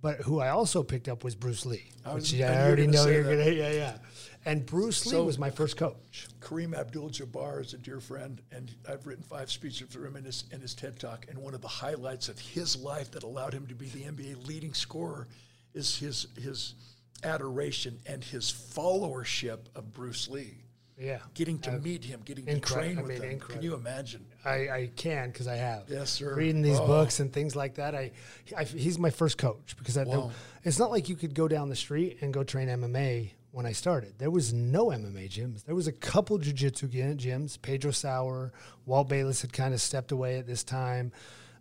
But 0.02 0.22
who 0.22 0.40
I 0.40 0.50
also 0.50 0.82
picked 0.82 1.10
up 1.10 1.24
was 1.26 1.36
Bruce 1.36 1.66
Lee, 1.66 1.92
I 2.06 2.14
was- 2.14 2.32
which 2.32 2.42
I 2.42 2.46
I 2.46 2.48
knew 2.48 2.54
you 2.54 2.60
were 2.60 2.66
already 2.68 2.88
know 2.88 3.08
you're 3.08 3.24
that. 3.24 3.38
gonna. 3.44 3.52
Yeah, 3.56 3.72
yeah. 3.72 3.98
And 4.46 4.66
Bruce 4.66 5.06
Lee 5.06 5.12
So- 5.12 5.26
was 5.26 5.38
my 5.38 5.50
first 5.50 5.76
coach. 5.76 6.28
Kareem 6.40 6.74
Abdul-Jabbar 6.74 7.60
is 7.62 7.74
a 7.74 7.78
dear 7.78 8.00
friend, 8.00 8.42
and 8.52 8.74
I've 8.88 9.06
written 9.06 9.26
five 9.26 9.52
speeches 9.52 9.90
for 9.90 10.06
him 10.08 10.16
in 10.16 10.24
his, 10.24 10.46
in 10.52 10.62
his 10.62 10.74
TED 10.74 10.98
Talk. 10.98 11.26
And 11.28 11.38
one 11.40 11.54
of 11.54 11.60
the 11.62 11.68
highlights 11.68 12.30
of 12.30 12.40
his 12.40 12.78
life 12.78 13.12
that 13.12 13.24
allowed 13.24 13.54
him 13.54 13.68
to 13.68 13.76
be 13.76 13.90
the 13.90 14.06
NBA 14.06 14.36
leading 14.48 14.74
scorer 14.74 15.28
is 15.74 15.98
his 15.98 16.28
his 16.42 16.76
adoration 17.24 18.00
and 18.06 18.24
his 18.24 18.46
followership 18.50 19.60
of 19.76 19.94
Bruce 19.94 20.30
Lee. 20.30 20.64
Yeah, 21.00 21.20
Getting 21.34 21.60
to 21.60 21.72
meet 21.80 22.04
him, 22.04 22.22
getting 22.26 22.46
to 22.46 22.60
train 22.60 23.00
I 23.00 23.02
with 23.02 23.22
mean, 23.22 23.30
him. 23.32 23.40
Can 23.40 23.62
you 23.62 23.74
imagine? 23.74 24.26
I, 24.44 24.52
I 24.70 24.92
can 24.96 25.30
because 25.32 25.48
I 25.48 25.56
have. 25.56 25.84
Yes, 25.88 26.10
sir. 26.10 26.36
Reading 26.36 26.62
these 26.62 26.80
Oh. 26.80 26.86
books 26.88 27.20
and 27.22 27.32
things 27.32 27.56
like 27.56 27.76
that, 27.76 27.96
I, 27.96 28.12
I 28.58 28.66
he's 28.66 29.00
my 29.00 29.10
first 29.10 29.38
coach 29.38 29.76
because 29.78 29.98
I, 29.98 30.04
Wow. 30.04 30.32
it's 30.64 30.78
not 30.78 30.92
like 30.92 31.08
you 31.08 31.16
could 31.16 31.34
go 31.34 31.48
down 31.48 31.70
the 31.70 31.76
street 31.76 32.18
and 32.22 32.34
go 32.34 32.44
train 32.44 32.68
MMA 32.68 33.32
when 33.52 33.66
I 33.66 33.72
started. 33.72 34.16
There 34.18 34.30
was 34.30 34.54
no 34.54 34.88
MMA 34.88 35.30
gyms. 35.30 35.64
There 35.64 35.74
was 35.76 35.88
a 35.88 35.94
couple 35.94 36.38
jujitsu 36.38 36.90
gy- 36.90 37.28
gyms. 37.30 37.60
Pedro 37.62 37.92
Sauer, 37.92 38.52
Walt 38.86 39.08
Bayless 39.08 39.42
had 39.42 39.54
kind 39.54 39.74
of 39.74 39.82
stepped 39.82 40.12
away 40.12 40.38
at 40.38 40.48
this 40.48 40.64
time, 40.66 41.12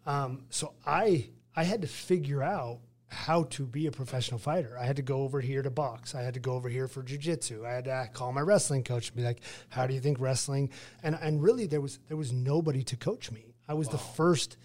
um, 0.05 0.45
so 0.51 0.75
I 0.85 1.29
I 1.55 1.63
had 1.65 1.83
to 1.83 1.89
figure 1.89 2.43
out 2.43 2.81
how 3.09 3.45
to 3.45 3.67
be 3.67 3.87
a 3.87 3.91
professional 3.91 4.39
fighter. 4.39 4.77
I 4.79 4.85
had 4.85 4.97
to 4.97 5.03
go 5.03 5.23
over 5.23 5.41
here 5.41 5.63
to 5.63 5.71
box. 5.71 6.15
I 6.15 6.23
had 6.23 6.35
to 6.35 6.41
go 6.41 6.53
over 6.53 6.69
here 6.69 6.89
for 6.89 7.03
jujitsu. 7.03 7.65
I 7.65 7.73
had 7.73 7.85
to 7.87 8.09
call 8.13 8.33
my 8.33 8.43
wrestling 8.43 8.85
coach 8.85 9.09
and 9.09 9.17
be 9.17 9.23
like, 9.25 9.41
"How 9.71 9.87
do 9.87 9.95
you 9.95 10.01
think 10.01 10.21
wrestling?" 10.21 10.71
And 11.03 11.17
and 11.21 11.43
really, 11.43 11.67
there 11.67 11.81
was 11.81 11.99
there 12.09 12.17
was 12.17 12.33
nobody 12.33 12.85
to 12.85 12.97
coach 12.97 13.33
me. 13.33 13.55
I 13.67 13.75
was 13.75 13.89
the 13.89 13.99
first 13.99 14.57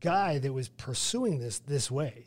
guy 0.00 0.38
that 0.38 0.52
was 0.52 0.68
pursuing 0.68 1.38
this 1.38 1.60
this 1.60 1.90
way, 1.90 2.26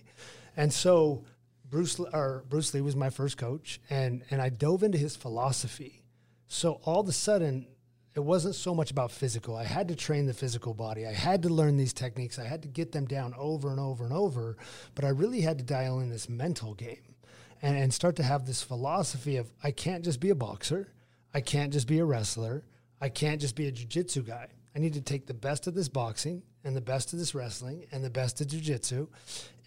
and 0.55 0.71
so 0.71 1.25
Bruce 1.69 1.99
or 1.99 2.45
Bruce 2.49 2.73
Lee 2.73 2.81
was 2.81 2.95
my 2.95 3.09
first 3.09 3.37
coach, 3.37 3.81
and 3.89 4.23
and 4.31 4.41
I 4.41 4.49
dove 4.49 4.81
into 4.81 4.97
his 4.97 5.15
philosophy. 5.15 6.03
So 6.47 6.79
all 6.83 7.01
of 7.01 7.09
a 7.09 7.13
sudden, 7.13 7.67
it 8.15 8.23
wasn't 8.23 8.55
so 8.55 8.73
much 8.73 8.91
about 8.91 9.11
physical. 9.11 9.57
I 9.57 9.65
had 9.65 9.89
to 9.89 9.95
train 9.95 10.25
the 10.25 10.33
physical 10.33 10.73
body. 10.73 11.05
I 11.05 11.11
had 11.11 11.41
to 11.43 11.49
learn 11.49 11.75
these 11.75 11.91
techniques. 11.91 12.39
I 12.39 12.45
had 12.45 12.61
to 12.61 12.69
get 12.69 12.93
them 12.93 13.05
down 13.05 13.33
over 13.37 13.69
and 13.69 13.79
over 13.79 14.05
and 14.05 14.13
over. 14.13 14.55
But 14.95 15.03
I 15.03 15.09
really 15.09 15.41
had 15.41 15.57
to 15.57 15.65
dial 15.65 15.99
in 15.99 16.09
this 16.09 16.29
mental 16.29 16.73
game 16.75 17.15
and, 17.61 17.77
and 17.77 17.93
start 17.93 18.15
to 18.15 18.23
have 18.23 18.45
this 18.45 18.63
philosophy 18.63 19.35
of 19.35 19.51
I 19.61 19.71
can't 19.71 20.03
just 20.03 20.21
be 20.21 20.29
a 20.29 20.35
boxer. 20.35 20.93
I 21.33 21.41
can't 21.41 21.73
just 21.73 21.87
be 21.87 21.99
a 21.99 22.05
wrestler. 22.05 22.63
I 23.01 23.09
can't 23.09 23.41
just 23.41 23.57
be 23.57 23.67
a 23.67 23.71
jujitsu 23.71 24.25
guy. 24.25 24.47
I 24.73 24.79
need 24.79 24.93
to 24.93 25.01
take 25.01 25.27
the 25.27 25.33
best 25.33 25.67
of 25.67 25.73
this 25.73 25.89
boxing 25.89 26.41
and 26.63 26.73
the 26.73 26.81
best 26.81 27.11
of 27.11 27.19
this 27.19 27.35
wrestling 27.35 27.85
and 27.91 28.01
the 28.01 28.09
best 28.09 28.39
of 28.39 28.47
jujitsu 28.47 29.09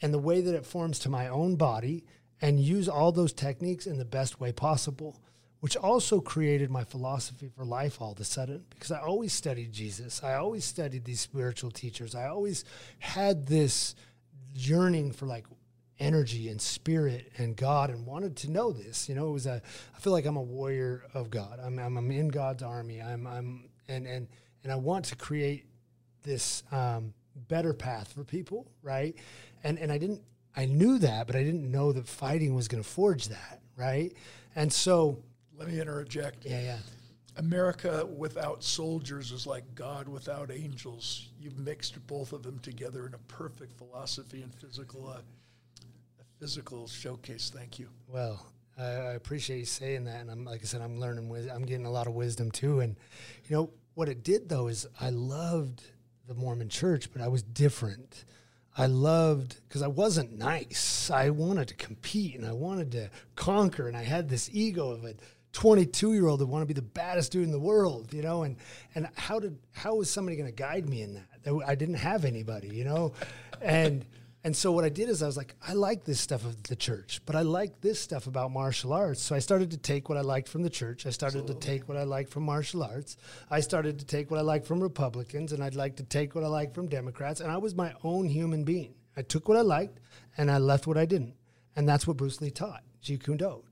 and 0.00 0.12
the 0.12 0.18
way 0.18 0.40
that 0.40 0.54
it 0.54 0.64
forms 0.64 0.98
to 1.00 1.10
my 1.10 1.28
own 1.28 1.56
body 1.56 2.06
and 2.40 2.58
use 2.58 2.88
all 2.88 3.12
those 3.12 3.32
techniques 3.34 3.86
in 3.86 3.98
the 3.98 4.04
best 4.06 4.40
way 4.40 4.52
possible 4.52 5.20
which 5.60 5.76
also 5.76 6.20
created 6.20 6.70
my 6.70 6.84
philosophy 6.84 7.48
for 7.48 7.64
life 7.64 8.00
all 8.00 8.12
of 8.12 8.20
a 8.20 8.24
sudden 8.24 8.64
because 8.70 8.92
I 8.92 9.00
always 9.00 9.32
studied 9.32 9.72
Jesus. 9.72 10.22
I 10.22 10.34
always 10.34 10.64
studied 10.64 11.04
these 11.04 11.20
spiritual 11.20 11.70
teachers. 11.70 12.14
I 12.14 12.28
always 12.28 12.64
had 13.00 13.46
this 13.46 13.94
yearning 14.54 15.12
for 15.12 15.26
like 15.26 15.46
energy 15.98 16.48
and 16.48 16.60
spirit 16.60 17.32
and 17.38 17.56
God 17.56 17.90
and 17.90 18.06
wanted 18.06 18.36
to 18.36 18.50
know 18.50 18.70
this. 18.70 19.08
You 19.08 19.16
know, 19.16 19.28
it 19.28 19.32
was 19.32 19.46
a, 19.46 19.60
I 19.96 20.00
feel 20.00 20.12
like 20.12 20.26
I'm 20.26 20.36
a 20.36 20.42
warrior 20.42 21.04
of 21.12 21.30
God. 21.30 21.58
I'm, 21.62 21.78
I'm, 21.78 21.96
I'm 21.96 22.10
in 22.10 22.28
God's 22.28 22.62
army. 22.62 23.02
I'm, 23.02 23.26
I'm, 23.26 23.68
and 23.88 24.06
and 24.06 24.28
and 24.62 24.72
I 24.72 24.76
want 24.76 25.06
to 25.06 25.16
create 25.16 25.64
this 26.22 26.62
um, 26.70 27.14
better 27.48 27.72
path 27.72 28.12
for 28.12 28.24
people, 28.24 28.70
right? 28.82 29.16
And 29.64 29.78
and 29.78 29.90
I 29.90 29.98
didn't 29.98 30.22
I 30.56 30.66
knew 30.66 30.98
that, 30.98 31.26
but 31.26 31.36
I 31.36 31.42
didn't 31.42 31.70
know 31.70 31.92
that 31.92 32.06
fighting 32.06 32.54
was 32.54 32.68
going 32.68 32.82
to 32.82 32.88
forge 32.88 33.28
that, 33.28 33.60
right? 33.76 34.12
And 34.54 34.72
so 34.72 35.22
Let 35.58 35.68
me 35.68 35.80
interject. 35.80 36.44
yeah, 36.44 36.60
yeah. 36.60 36.78
America 37.38 38.04
without 38.04 38.64
soldiers 38.64 39.30
is 39.30 39.46
like 39.46 39.62
God 39.74 40.08
without 40.08 40.50
angels. 40.50 41.28
You've 41.40 41.58
mixed 41.58 42.04
both 42.06 42.32
of 42.32 42.42
them 42.42 42.58
together 42.60 43.06
in 43.06 43.14
a 43.14 43.18
perfect 43.28 43.78
philosophy 43.78 44.42
and 44.42 44.52
physical, 44.54 45.08
uh, 45.08 45.20
a 46.20 46.24
physical 46.40 46.88
showcase. 46.88 47.50
Thank 47.54 47.78
you. 47.78 47.88
Well, 48.08 48.44
I, 48.76 48.84
I 48.86 49.12
appreciate 49.12 49.58
you 49.58 49.64
saying 49.66 50.04
that, 50.04 50.20
and 50.20 50.30
I'm 50.30 50.44
like 50.44 50.62
I 50.62 50.64
said, 50.64 50.80
I'm 50.80 50.98
learning. 50.98 51.30
I'm 51.52 51.64
getting 51.64 51.86
a 51.86 51.90
lot 51.90 52.08
of 52.08 52.14
wisdom 52.14 52.50
too. 52.50 52.80
And 52.80 52.96
you 53.48 53.56
know 53.56 53.70
what 53.94 54.08
it 54.08 54.24
did 54.24 54.48
though 54.48 54.66
is 54.66 54.86
I 55.00 55.10
loved 55.10 55.82
the 56.26 56.34
Mormon 56.34 56.68
Church, 56.68 57.12
but 57.12 57.22
I 57.22 57.28
was 57.28 57.42
different. 57.42 58.24
I 58.76 58.86
loved 58.86 59.60
because 59.68 59.82
I 59.82 59.88
wasn't 59.88 60.38
nice. 60.38 61.10
I 61.10 61.30
wanted 61.30 61.68
to 61.68 61.74
compete 61.74 62.36
and 62.36 62.46
I 62.46 62.52
wanted 62.52 62.92
to 62.92 63.10
conquer, 63.36 63.86
and 63.86 63.96
I 63.96 64.02
had 64.02 64.28
this 64.28 64.50
ego 64.52 64.90
of 64.90 65.04
a 65.04 65.14
22 65.52 66.14
year 66.14 66.26
old 66.26 66.40
that 66.40 66.46
want 66.46 66.62
to 66.62 66.66
be 66.66 66.74
the 66.74 66.82
baddest 66.82 67.32
dude 67.32 67.44
in 67.44 67.50
the 67.50 67.58
world, 67.58 68.12
you 68.12 68.22
know. 68.22 68.42
And 68.42 68.56
and 68.94 69.08
how 69.16 69.38
did 69.40 69.58
how 69.72 69.96
was 69.96 70.10
somebody 70.10 70.36
going 70.36 70.48
to 70.48 70.54
guide 70.54 70.88
me 70.88 71.02
in 71.02 71.14
that? 71.14 71.28
That 71.44 71.60
I 71.66 71.74
didn't 71.74 71.96
have 71.96 72.24
anybody, 72.24 72.68
you 72.68 72.84
know, 72.84 73.12
and. 73.60 74.04
And 74.44 74.56
so 74.56 74.70
what 74.70 74.84
I 74.84 74.88
did 74.88 75.08
is 75.08 75.20
I 75.20 75.26
was 75.26 75.36
like, 75.36 75.56
I 75.66 75.72
like 75.72 76.04
this 76.04 76.20
stuff 76.20 76.44
of 76.44 76.62
the 76.62 76.76
church, 76.76 77.20
but 77.26 77.34
I 77.34 77.42
like 77.42 77.80
this 77.80 78.00
stuff 78.00 78.28
about 78.28 78.52
martial 78.52 78.92
arts. 78.92 79.20
So 79.20 79.34
I 79.34 79.40
started 79.40 79.72
to 79.72 79.76
take 79.76 80.08
what 80.08 80.16
I 80.16 80.20
liked 80.20 80.48
from 80.48 80.62
the 80.62 80.70
church. 80.70 81.06
I 81.06 81.10
started 81.10 81.48
to 81.48 81.54
take 81.54 81.88
what 81.88 81.98
I 81.98 82.04
liked 82.04 82.30
from 82.30 82.44
martial 82.44 82.84
arts. 82.84 83.16
I 83.50 83.58
started 83.58 83.98
to 83.98 84.06
take 84.06 84.30
what 84.30 84.38
I 84.38 84.42
liked 84.42 84.64
from 84.64 84.80
Republicans, 84.80 85.52
and 85.52 85.62
I'd 85.62 85.74
like 85.74 85.96
to 85.96 86.04
take 86.04 86.36
what 86.36 86.44
I 86.44 86.46
liked 86.46 86.72
from 86.74 86.86
Democrats. 86.86 87.40
And 87.40 87.50
I 87.50 87.56
was 87.56 87.74
my 87.74 87.92
own 88.04 88.26
human 88.28 88.62
being. 88.62 88.94
I 89.16 89.22
took 89.22 89.48
what 89.48 89.58
I 89.58 89.62
liked, 89.62 89.98
and 90.36 90.52
I 90.52 90.58
left 90.58 90.86
what 90.86 90.96
I 90.96 91.04
didn't. 91.04 91.34
And 91.74 91.88
that's 91.88 92.06
what 92.06 92.16
Bruce 92.16 92.40
Lee 92.40 92.50
taught, 92.50 92.84
Jeet 93.02 93.24
Kune 93.24 93.38
Do. 93.38 93.64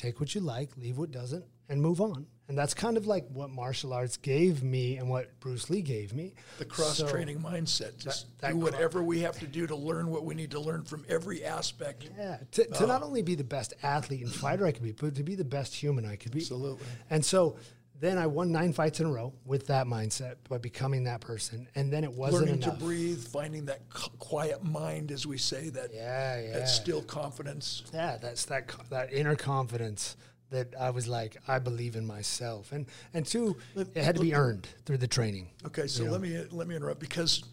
Take 0.00 0.18
what 0.18 0.34
you 0.34 0.40
like, 0.40 0.74
leave 0.78 0.96
what 0.96 1.10
doesn't, 1.10 1.44
and 1.68 1.82
move 1.82 2.00
on. 2.00 2.24
And 2.48 2.56
that's 2.56 2.72
kind 2.72 2.96
of 2.96 3.06
like 3.06 3.28
what 3.28 3.50
martial 3.50 3.92
arts 3.92 4.16
gave 4.16 4.62
me 4.62 4.96
and 4.96 5.10
what 5.10 5.38
Bruce 5.40 5.68
Lee 5.68 5.82
gave 5.82 6.14
me. 6.14 6.32
The 6.56 6.64
cross 6.64 6.96
So- 6.96 7.06
training 7.06 7.40
mindset. 7.40 7.98
Just 7.98 8.26
that 8.38 8.48
do 8.48 8.54
cro- 8.54 8.62
whatever 8.62 9.02
we 9.02 9.20
have 9.20 9.38
to 9.40 9.46
do 9.46 9.66
to 9.66 9.76
learn 9.76 10.08
what 10.08 10.24
we 10.24 10.34
need 10.34 10.52
to 10.52 10.58
learn 10.58 10.84
from 10.84 11.04
every 11.06 11.44
aspect. 11.44 12.08
Yeah, 12.16 12.38
to, 12.52 12.64
to 12.64 12.86
not 12.86 13.02
only 13.02 13.20
be 13.20 13.34
the 13.34 13.44
best 13.44 13.74
athlete 13.82 14.22
and 14.22 14.32
fighter 14.32 14.64
I 14.64 14.72
could 14.72 14.82
be, 14.82 14.92
but 14.92 15.14
to 15.16 15.22
be 15.22 15.34
the 15.34 15.44
best 15.44 15.74
human 15.74 16.06
I 16.06 16.16
could 16.16 16.32
be. 16.32 16.40
Absolutely. 16.40 16.86
And 17.10 17.22
so 17.22 17.56
then 18.00 18.16
I 18.18 18.26
won 18.26 18.50
nine 18.50 18.72
fights 18.72 18.98
in 19.00 19.06
a 19.06 19.10
row 19.12 19.32
with 19.44 19.66
that 19.66 19.86
mindset 19.86 20.36
by 20.48 20.56
becoming 20.58 21.04
that 21.04 21.20
person. 21.20 21.68
And 21.74 21.92
then 21.92 22.02
it 22.02 22.10
wasn't 22.12 22.46
Learning 22.46 22.62
enough. 22.62 22.78
to 22.78 22.84
breathe, 22.84 23.22
finding 23.22 23.66
that 23.66 23.80
quiet 24.18 24.64
mind, 24.64 25.12
as 25.12 25.26
we 25.26 25.36
say, 25.38 25.68
that 25.68 25.92
Yeah, 25.92 26.40
yeah. 26.40 26.52
that 26.58 26.68
still 26.68 27.02
confidence. 27.02 27.82
yeah, 27.92 28.16
that's 28.20 28.46
that 28.46 28.70
that 28.90 29.12
inner 29.12 29.36
confidence 29.36 30.16
that 30.48 30.74
I 30.80 30.90
was 30.90 31.06
like, 31.06 31.36
I 31.46 31.58
believe 31.60 31.94
in 31.94 32.06
myself. 32.06 32.72
And 32.72 32.86
and 33.14 33.26
two, 33.26 33.56
it 33.76 33.94
had 34.02 34.16
to 34.16 34.20
be 34.22 34.34
earned 34.34 34.66
through 34.86 34.98
the 34.98 35.06
training. 35.08 35.50
Okay, 35.66 35.86
so 35.86 36.04
let 36.04 36.20
me 36.22 36.42
let 36.50 36.66
me 36.66 36.74
interrupt 36.76 37.00
because 37.00 37.44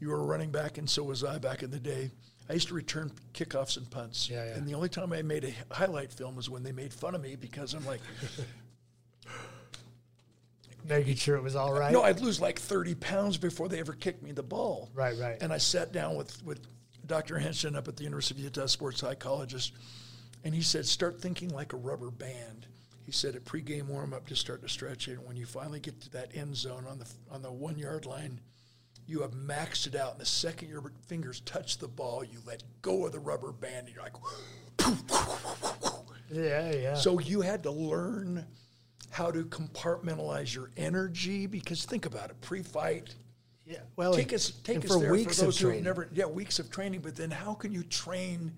you 0.00 0.08
were 0.10 0.22
running 0.24 0.50
back 0.50 0.76
and 0.76 0.88
so 0.88 1.02
was 1.02 1.24
I 1.24 1.38
back 1.38 1.62
in 1.62 1.70
the 1.70 1.80
day. 1.80 2.10
I 2.46 2.52
used 2.52 2.68
to 2.68 2.74
return 2.74 3.10
kickoffs 3.32 3.78
and 3.78 3.90
punts. 3.90 4.28
Yeah, 4.28 4.44
yeah. 4.44 4.52
And 4.56 4.68
the 4.68 4.74
only 4.74 4.90
time 4.90 5.14
I 5.14 5.22
made 5.22 5.44
a 5.44 5.74
highlight 5.74 6.12
film 6.12 6.36
was 6.36 6.50
when 6.50 6.62
they 6.62 6.72
made 6.72 6.92
fun 6.92 7.14
of 7.14 7.22
me 7.22 7.36
because 7.36 7.72
I'm 7.72 7.86
like, 7.86 8.02
Making 10.86 11.16
sure 11.16 11.36
it 11.36 11.42
was 11.42 11.56
all 11.56 11.72
right. 11.72 11.92
no, 11.92 12.02
I'd 12.02 12.20
lose 12.20 12.40
like 12.40 12.58
30 12.58 12.94
pounds 12.96 13.38
before 13.38 13.68
they 13.68 13.80
ever 13.80 13.94
kicked 13.94 14.22
me 14.22 14.32
the 14.32 14.42
ball. 14.42 14.90
Right, 14.94 15.16
right. 15.18 15.38
And 15.40 15.52
I 15.52 15.56
sat 15.58 15.92
down 15.92 16.14
with, 16.14 16.44
with 16.44 16.60
Dr. 17.06 17.38
Henson 17.38 17.74
up 17.74 17.88
at 17.88 17.96
the 17.96 18.04
University 18.04 18.40
of 18.40 18.44
Utah, 18.44 18.66
sports 18.66 19.00
psychologist, 19.00 19.72
and 20.44 20.54
he 20.54 20.60
said, 20.60 20.84
start 20.84 21.20
thinking 21.20 21.48
like 21.48 21.72
a 21.72 21.76
rubber 21.76 22.10
band. 22.10 22.66
He 23.04 23.12
said 23.12 23.34
at 23.34 23.44
pregame 23.44 23.86
warm 23.86 24.14
up, 24.14 24.26
just 24.26 24.40
start 24.40 24.62
to 24.62 24.68
stretch 24.68 25.08
it. 25.08 25.18
And 25.18 25.26
when 25.26 25.36
you 25.36 25.46
finally 25.46 25.80
get 25.80 26.00
to 26.02 26.10
that 26.12 26.34
end 26.34 26.56
zone 26.56 26.84
on 26.88 26.98
the 26.98 27.06
on 27.30 27.42
the 27.42 27.52
one 27.52 27.78
yard 27.78 28.06
line, 28.06 28.40
you 29.06 29.20
have 29.20 29.32
maxed 29.32 29.86
it 29.86 29.94
out. 29.94 30.12
And 30.12 30.20
the 30.20 30.26
second 30.26 30.68
your 30.70 30.82
fingers 31.06 31.40
touch 31.40 31.78
the 31.78 31.88
ball, 31.88 32.24
you 32.24 32.38
let 32.46 32.62
go 32.80 33.04
of 33.06 33.12
the 33.12 33.18
rubber 33.18 33.52
band, 33.52 33.88
and 33.88 33.94
you're 33.94 34.02
like, 34.02 34.14
yeah, 36.30 36.72
yeah. 36.72 36.94
so 36.94 37.18
you 37.18 37.42
had 37.42 37.62
to 37.64 37.70
learn 37.70 38.46
how 39.14 39.30
to 39.30 39.44
compartmentalize 39.44 40.52
your 40.52 40.70
energy 40.76 41.46
because 41.46 41.84
think 41.84 42.04
about 42.04 42.30
it, 42.30 42.40
pre-fight. 42.40 43.14
yeah. 43.64 43.78
Well, 43.94 44.12
Take 44.12 44.24
and- 44.32 44.34
us, 44.34 44.50
take 44.64 44.84
us 44.84 44.92
for 44.92 44.98
there 44.98 45.12
weeks 45.12 45.36
for 45.38 45.42
of 45.42 45.46
those 45.46 45.58
who 45.60 45.66
training. 45.68 45.84
never, 45.84 46.08
yeah, 46.12 46.26
weeks 46.26 46.58
of 46.58 46.68
training. 46.68 47.00
But 47.00 47.14
then, 47.14 47.30
how 47.30 47.54
can 47.54 47.70
you 47.70 47.84
train 47.84 48.52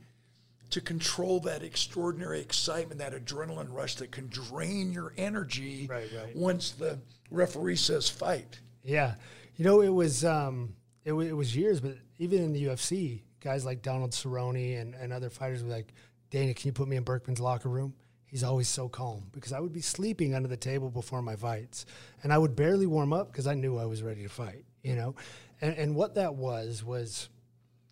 to 0.71 0.81
control 0.81 1.41
that 1.41 1.63
extraordinary 1.63 2.41
excitement, 2.41 2.99
that 3.01 3.13
adrenaline 3.13 3.71
rush 3.71 3.97
that 3.97 4.11
can 4.11 4.29
drain 4.29 4.93
your 4.93 5.13
energy 5.19 5.87
Right, 5.91 6.09
right. 6.17 6.35
once 6.35 6.71
the 6.71 6.99
referee 7.31 7.77
says 7.77 8.09
fight? 8.09 8.59
Yeah, 8.83 9.17
you 9.57 9.65
know 9.67 9.83
it 9.83 9.91
was 9.93 10.25
um, 10.25 10.75
it, 11.05 11.13
wa- 11.13 11.21
it 11.21 11.37
was 11.37 11.55
years, 11.55 11.81
but 11.81 11.99
even 12.19 12.43
in 12.43 12.55
the 12.55 12.65
UFC, 12.65 13.21
guys 13.41 13.67
like 13.67 13.83
Donald 13.83 14.13
Cerrone 14.13 14.81
and, 14.81 14.95
and 14.95 15.13
other 15.13 15.29
fighters 15.29 15.63
were 15.63 15.69
like, 15.69 15.93
Dana, 16.31 16.55
can 16.55 16.67
you 16.69 16.73
put 16.73 16.89
me 16.89 16.97
in 16.97 17.03
Burkman's 17.05 17.41
locker 17.41 17.69
room? 17.69 17.93
He's 18.27 18.43
always 18.43 18.69
so 18.69 18.89
calm 18.89 19.25
because 19.33 19.53
I 19.53 19.61
would 19.61 19.73
be 19.73 19.81
sleeping 19.81 20.35
under 20.35 20.49
the 20.49 20.57
table 20.57 20.91
before 20.91 21.23
my 21.23 21.37
fights, 21.37 21.87
and 22.23 22.33
I 22.33 22.39
would 22.39 22.57
barely 22.57 22.87
warm 22.87 23.13
up 23.13 23.31
because 23.31 23.47
I 23.47 23.55
knew 23.55 23.79
I 23.79 23.87
was 23.87 24.03
ready 24.03 24.23
to 24.23 24.29
fight. 24.29 24.65
You 24.83 24.97
know, 24.97 25.15
and 25.61 25.77
and 25.77 25.95
what 25.95 26.15
that 26.17 26.35
was 26.35 26.85
was 26.85 27.29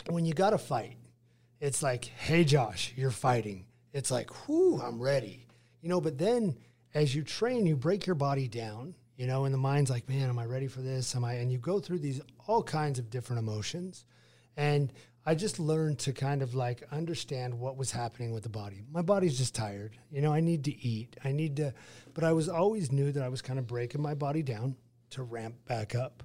when 0.09 0.24
you 0.24 0.35
got 0.35 0.51
to 0.51 0.59
fight, 0.59 0.97
it's 1.61 1.82
like, 1.82 2.05
hey, 2.05 2.45
Josh, 2.45 2.93
you're 2.97 3.11
fighting. 3.11 3.66
It's 3.93 4.11
like, 4.11 4.49
whoo, 4.49 4.80
I'm 4.80 5.01
ready. 5.01 5.47
You 5.80 5.89
know, 5.89 6.01
but 6.01 6.18
then 6.18 6.57
as 6.95 7.14
you 7.14 7.22
train, 7.22 7.66
you 7.66 7.76
break 7.76 8.07
your 8.07 8.14
body 8.14 8.49
down, 8.49 8.95
you 9.16 9.26
know, 9.26 9.45
and 9.45 9.55
the 9.55 9.59
mind's 9.59 9.91
like, 9.91 10.09
man, 10.09 10.28
am 10.28 10.39
I 10.39 10.47
ready 10.47 10.66
for 10.66 10.80
this? 10.80 11.14
Am 11.14 11.24
I? 11.24 11.35
And 11.35 11.51
you 11.51 11.59
go 11.59 11.80
through 11.80 11.99
these 12.01 12.20
all 12.47 12.62
kinds 12.62 12.99
of 12.99 13.11
different 13.11 13.41
emotions. 13.41 14.05
And 14.57 14.93
I 15.26 15.34
just 15.34 15.58
learned 15.58 15.98
to 16.00 16.12
kind 16.12 16.42
of 16.42 16.54
like 16.54 16.82
understand 16.92 17.58
what 17.58 17.76
was 17.76 17.90
happening 17.90 18.32
with 18.32 18.42
the 18.42 18.50
body. 18.50 18.82
My 18.92 19.00
body's 19.00 19.38
just 19.38 19.54
tired. 19.54 19.96
You 20.10 20.20
know, 20.20 20.32
I 20.32 20.40
need 20.40 20.64
to 20.64 20.86
eat. 20.86 21.16
I 21.24 21.32
need 21.32 21.56
to, 21.56 21.72
but 22.12 22.24
I 22.24 22.32
was 22.32 22.48
always 22.48 22.92
knew 22.92 23.10
that 23.12 23.22
I 23.22 23.28
was 23.28 23.40
kind 23.40 23.58
of 23.58 23.66
breaking 23.66 24.02
my 24.02 24.14
body 24.14 24.42
down 24.42 24.76
to 25.10 25.22
ramp 25.22 25.54
back 25.66 25.94
up. 25.94 26.22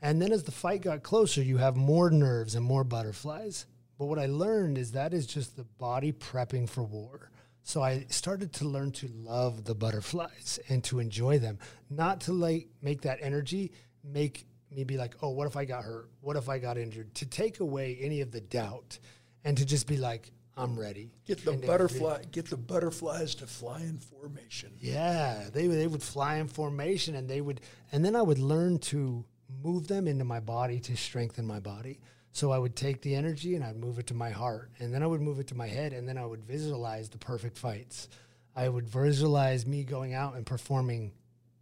And 0.00 0.22
then 0.22 0.32
as 0.32 0.44
the 0.44 0.52
fight 0.52 0.82
got 0.82 1.02
closer, 1.02 1.42
you 1.42 1.58
have 1.58 1.76
more 1.76 2.10
nerves 2.10 2.54
and 2.54 2.64
more 2.64 2.84
butterflies. 2.84 3.66
But 3.98 4.06
what 4.06 4.18
I 4.18 4.26
learned 4.26 4.78
is 4.78 4.92
that 4.92 5.12
is 5.12 5.26
just 5.26 5.56
the 5.56 5.64
body 5.64 6.12
prepping 6.12 6.68
for 6.68 6.84
war. 6.84 7.30
So 7.62 7.82
I 7.82 8.06
started 8.08 8.54
to 8.54 8.64
learn 8.64 8.92
to 8.92 9.08
love 9.08 9.64
the 9.64 9.74
butterflies 9.74 10.58
and 10.68 10.82
to 10.84 11.00
enjoy 11.00 11.38
them, 11.38 11.58
not 11.90 12.22
to 12.22 12.32
like 12.32 12.68
make 12.80 13.02
that 13.02 13.18
energy 13.20 13.72
make 14.02 14.46
me 14.70 14.84
be 14.84 14.96
like, 14.96 15.14
oh, 15.22 15.30
what 15.30 15.46
if 15.46 15.56
I 15.56 15.64
got 15.64 15.84
hurt? 15.84 16.10
What 16.20 16.36
if 16.36 16.48
I 16.48 16.58
got 16.58 16.78
injured? 16.78 17.14
To 17.16 17.26
take 17.26 17.60
away 17.60 17.98
any 18.00 18.20
of 18.20 18.30
the 18.30 18.40
doubt 18.40 18.98
and 19.44 19.56
to 19.58 19.64
just 19.64 19.86
be 19.86 19.96
like, 19.96 20.30
I'm 20.56 20.78
ready. 20.78 21.12
Get 21.24 21.44
the 21.44 21.52
And 21.52 21.64
butterfly, 21.64 22.24
get 22.32 22.50
the 22.50 22.56
butterflies 22.56 23.36
to 23.36 23.46
fly 23.46 23.80
in 23.82 23.98
formation. 23.98 24.72
yeah, 24.80 25.48
they 25.52 25.68
they 25.68 25.86
would 25.86 26.02
fly 26.02 26.36
in 26.36 26.48
formation, 26.48 27.14
and 27.14 27.28
they 27.28 27.40
would, 27.40 27.60
and 27.92 28.04
then 28.04 28.16
I 28.16 28.22
would 28.22 28.40
learn 28.40 28.78
to 28.78 29.24
move 29.62 29.86
them 29.86 30.08
into 30.08 30.24
my 30.24 30.40
body 30.40 30.80
to 30.80 30.96
strengthen 30.96 31.46
my 31.46 31.60
body. 31.60 32.00
So 32.32 32.50
I 32.50 32.58
would 32.58 32.74
take 32.76 33.00
the 33.02 33.14
energy 33.14 33.54
and 33.54 33.64
I'd 33.64 33.76
move 33.76 33.98
it 33.98 34.08
to 34.08 34.14
my 34.14 34.30
heart, 34.30 34.70
and 34.80 34.92
then 34.92 35.02
I 35.02 35.06
would 35.06 35.20
move 35.20 35.38
it 35.38 35.46
to 35.48 35.54
my 35.54 35.68
head, 35.68 35.92
and 35.92 36.08
then 36.08 36.18
I 36.18 36.26
would 36.26 36.44
visualize 36.44 37.08
the 37.08 37.18
perfect 37.18 37.56
fights. 37.56 38.08
I 38.56 38.68
would 38.68 38.88
visualize 38.88 39.64
me 39.64 39.84
going 39.84 40.12
out 40.12 40.34
and 40.34 40.44
performing 40.44 41.12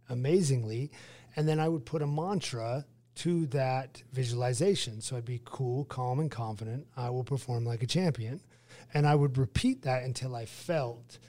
amazingly, 0.09 0.91
and 1.35 1.47
then 1.47 1.59
I 1.59 1.67
would 1.67 1.85
put 1.85 2.01
a 2.01 2.07
mantra 2.07 2.85
to 3.17 3.47
that 3.47 4.01
visualization. 4.13 5.01
So 5.01 5.17
I'd 5.17 5.25
be 5.25 5.41
cool, 5.45 5.85
calm, 5.85 6.19
and 6.19 6.31
confident. 6.31 6.87
I 6.95 7.09
will 7.09 7.23
perform 7.23 7.65
like 7.65 7.83
a 7.83 7.87
champion, 7.87 8.41
and 8.93 9.07
I 9.07 9.15
would 9.15 9.37
repeat 9.37 9.83
that 9.83 10.03
until 10.03 10.35
I 10.35 10.45
felt 10.45 11.19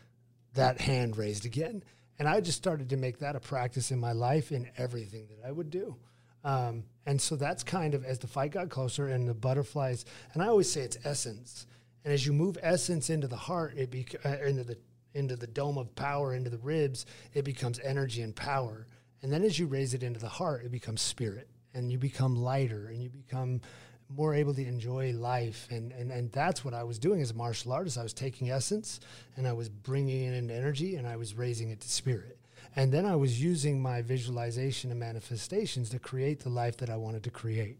that 0.55 0.81
hand 0.81 1.17
raised 1.17 1.47
again. 1.47 1.83
And 2.19 2.29
I 2.29 2.41
just 2.41 2.59
started 2.59 2.91
to 2.91 2.97
make 2.97 3.19
that 3.19 3.37
a 3.37 3.41
practice 3.41 3.91
in 3.91 3.99
my 4.01 4.13
life 4.13 4.51
in 4.51 4.69
everything 4.77 5.29
that 5.29 5.47
I 5.47 5.53
would 5.53 5.71
do. 5.71 5.97
Um, 6.45 6.85
and 7.07 7.21
so 7.21 7.37
that's 7.37 7.63
kind 7.63 7.95
of 7.95 8.05
as 8.05 8.19
the 8.19 8.27
fight 8.27 8.53
got 8.53 8.69
closer 8.71 9.09
and 9.09 9.29
the 9.29 9.35
butterflies, 9.35 10.05
and 10.35 10.43
I 10.43 10.49
always 10.49 10.71
say 10.71 10.83
it's 10.83 10.99
essence. 11.05 11.67
And 12.05 12.13
as 12.13 12.25
you 12.25 12.33
move 12.33 12.57
essence 12.63 13.11
into 13.11 13.29
the 13.29 13.37
heart, 13.37 13.75
it 13.77 13.91
bec- 13.91 14.25
uh, 14.25 14.45
into 14.45 14.65
the 14.65 14.79
into 15.15 15.37
the 15.37 15.47
dome 15.47 15.79
of 15.79 15.95
power, 15.95 16.35
into 16.35 16.51
the 16.51 16.59
ribs, 16.59 17.07
it 17.35 17.45
becomes 17.45 17.81
energy 17.81 18.23
and 18.23 18.37
power. 18.37 18.87
And 19.23 19.33
then 19.33 19.43
as 19.43 19.59
you 19.59 19.67
raise 19.67 19.95
it 19.95 20.03
into 20.03 20.21
the 20.21 20.29
heart, 20.29 20.65
it 20.65 20.71
becomes 20.71 21.01
spirit, 21.01 21.49
and 21.79 21.91
you 21.91 21.99
become 21.99 22.37
lighter, 22.37 22.89
and 22.89 23.03
you 23.03 23.09
become 23.09 23.61
more 24.15 24.35
able 24.35 24.55
to 24.55 24.67
enjoy 24.67 25.13
life. 25.13 25.67
And, 25.71 25.93
and, 25.93 26.11
and 26.11 26.33
that's 26.33 26.65
what 26.65 26.75
I 26.75 26.83
was 26.83 26.99
doing 26.99 27.21
as 27.21 27.31
a 27.31 27.35
martial 27.35 27.73
artist. 27.73 27.99
I 27.99 28.03
was 28.03 28.15
taking 28.15 28.51
essence 28.51 29.01
and 29.37 29.47
I 29.47 29.53
was 29.53 29.69
bringing 29.69 30.25
it 30.25 30.35
into 30.35 30.55
energy 30.55 30.97
and 30.97 31.07
I 31.07 31.17
was 31.17 31.35
raising 31.35 31.71
it 31.71 31.81
to 31.81 31.89
spirit. 31.89 32.39
And 32.77 32.93
then 32.93 33.05
I 33.05 33.17
was 33.17 33.43
using 33.43 33.81
my 33.81 34.03
visualization 34.03 34.91
and 34.91 35.01
manifestations 35.01 35.91
to 35.91 35.99
create 35.99 36.41
the 36.41 36.49
life 36.49 36.77
that 36.79 36.91
I 36.91 36.97
wanted 36.97 37.23
to 37.25 37.31
create. 37.31 37.79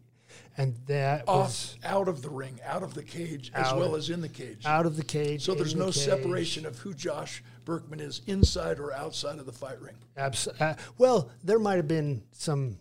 And 0.57 0.75
that 0.85 1.23
Off, 1.27 1.47
was 1.47 1.77
out 1.83 2.07
of 2.07 2.21
the 2.21 2.29
ring, 2.29 2.59
out 2.63 2.83
of 2.83 2.93
the 2.93 3.01
cage, 3.01 3.51
as 3.55 3.73
well 3.73 3.95
as 3.95 4.11
in 4.11 4.21
the 4.21 4.29
cage. 4.29 4.63
out 4.65 4.85
of 4.85 4.95
the 4.95 5.03
cage. 5.03 5.43
so 5.43 5.55
there's 5.55 5.73
in 5.73 5.79
the 5.79 5.85
no 5.85 5.91
separation 5.91 6.67
of 6.67 6.77
who 6.77 6.93
Josh 6.93 7.43
Burkman 7.65 7.99
is 7.99 8.21
inside 8.27 8.79
or 8.79 8.93
outside 8.93 9.39
of 9.39 9.47
the 9.47 9.51
fight 9.51 9.81
ring. 9.81 9.95
Abs- 10.17 10.47
uh, 10.47 10.75
well, 10.99 11.31
there 11.43 11.57
might 11.57 11.77
have 11.77 11.87
been 11.87 12.21
some 12.31 12.77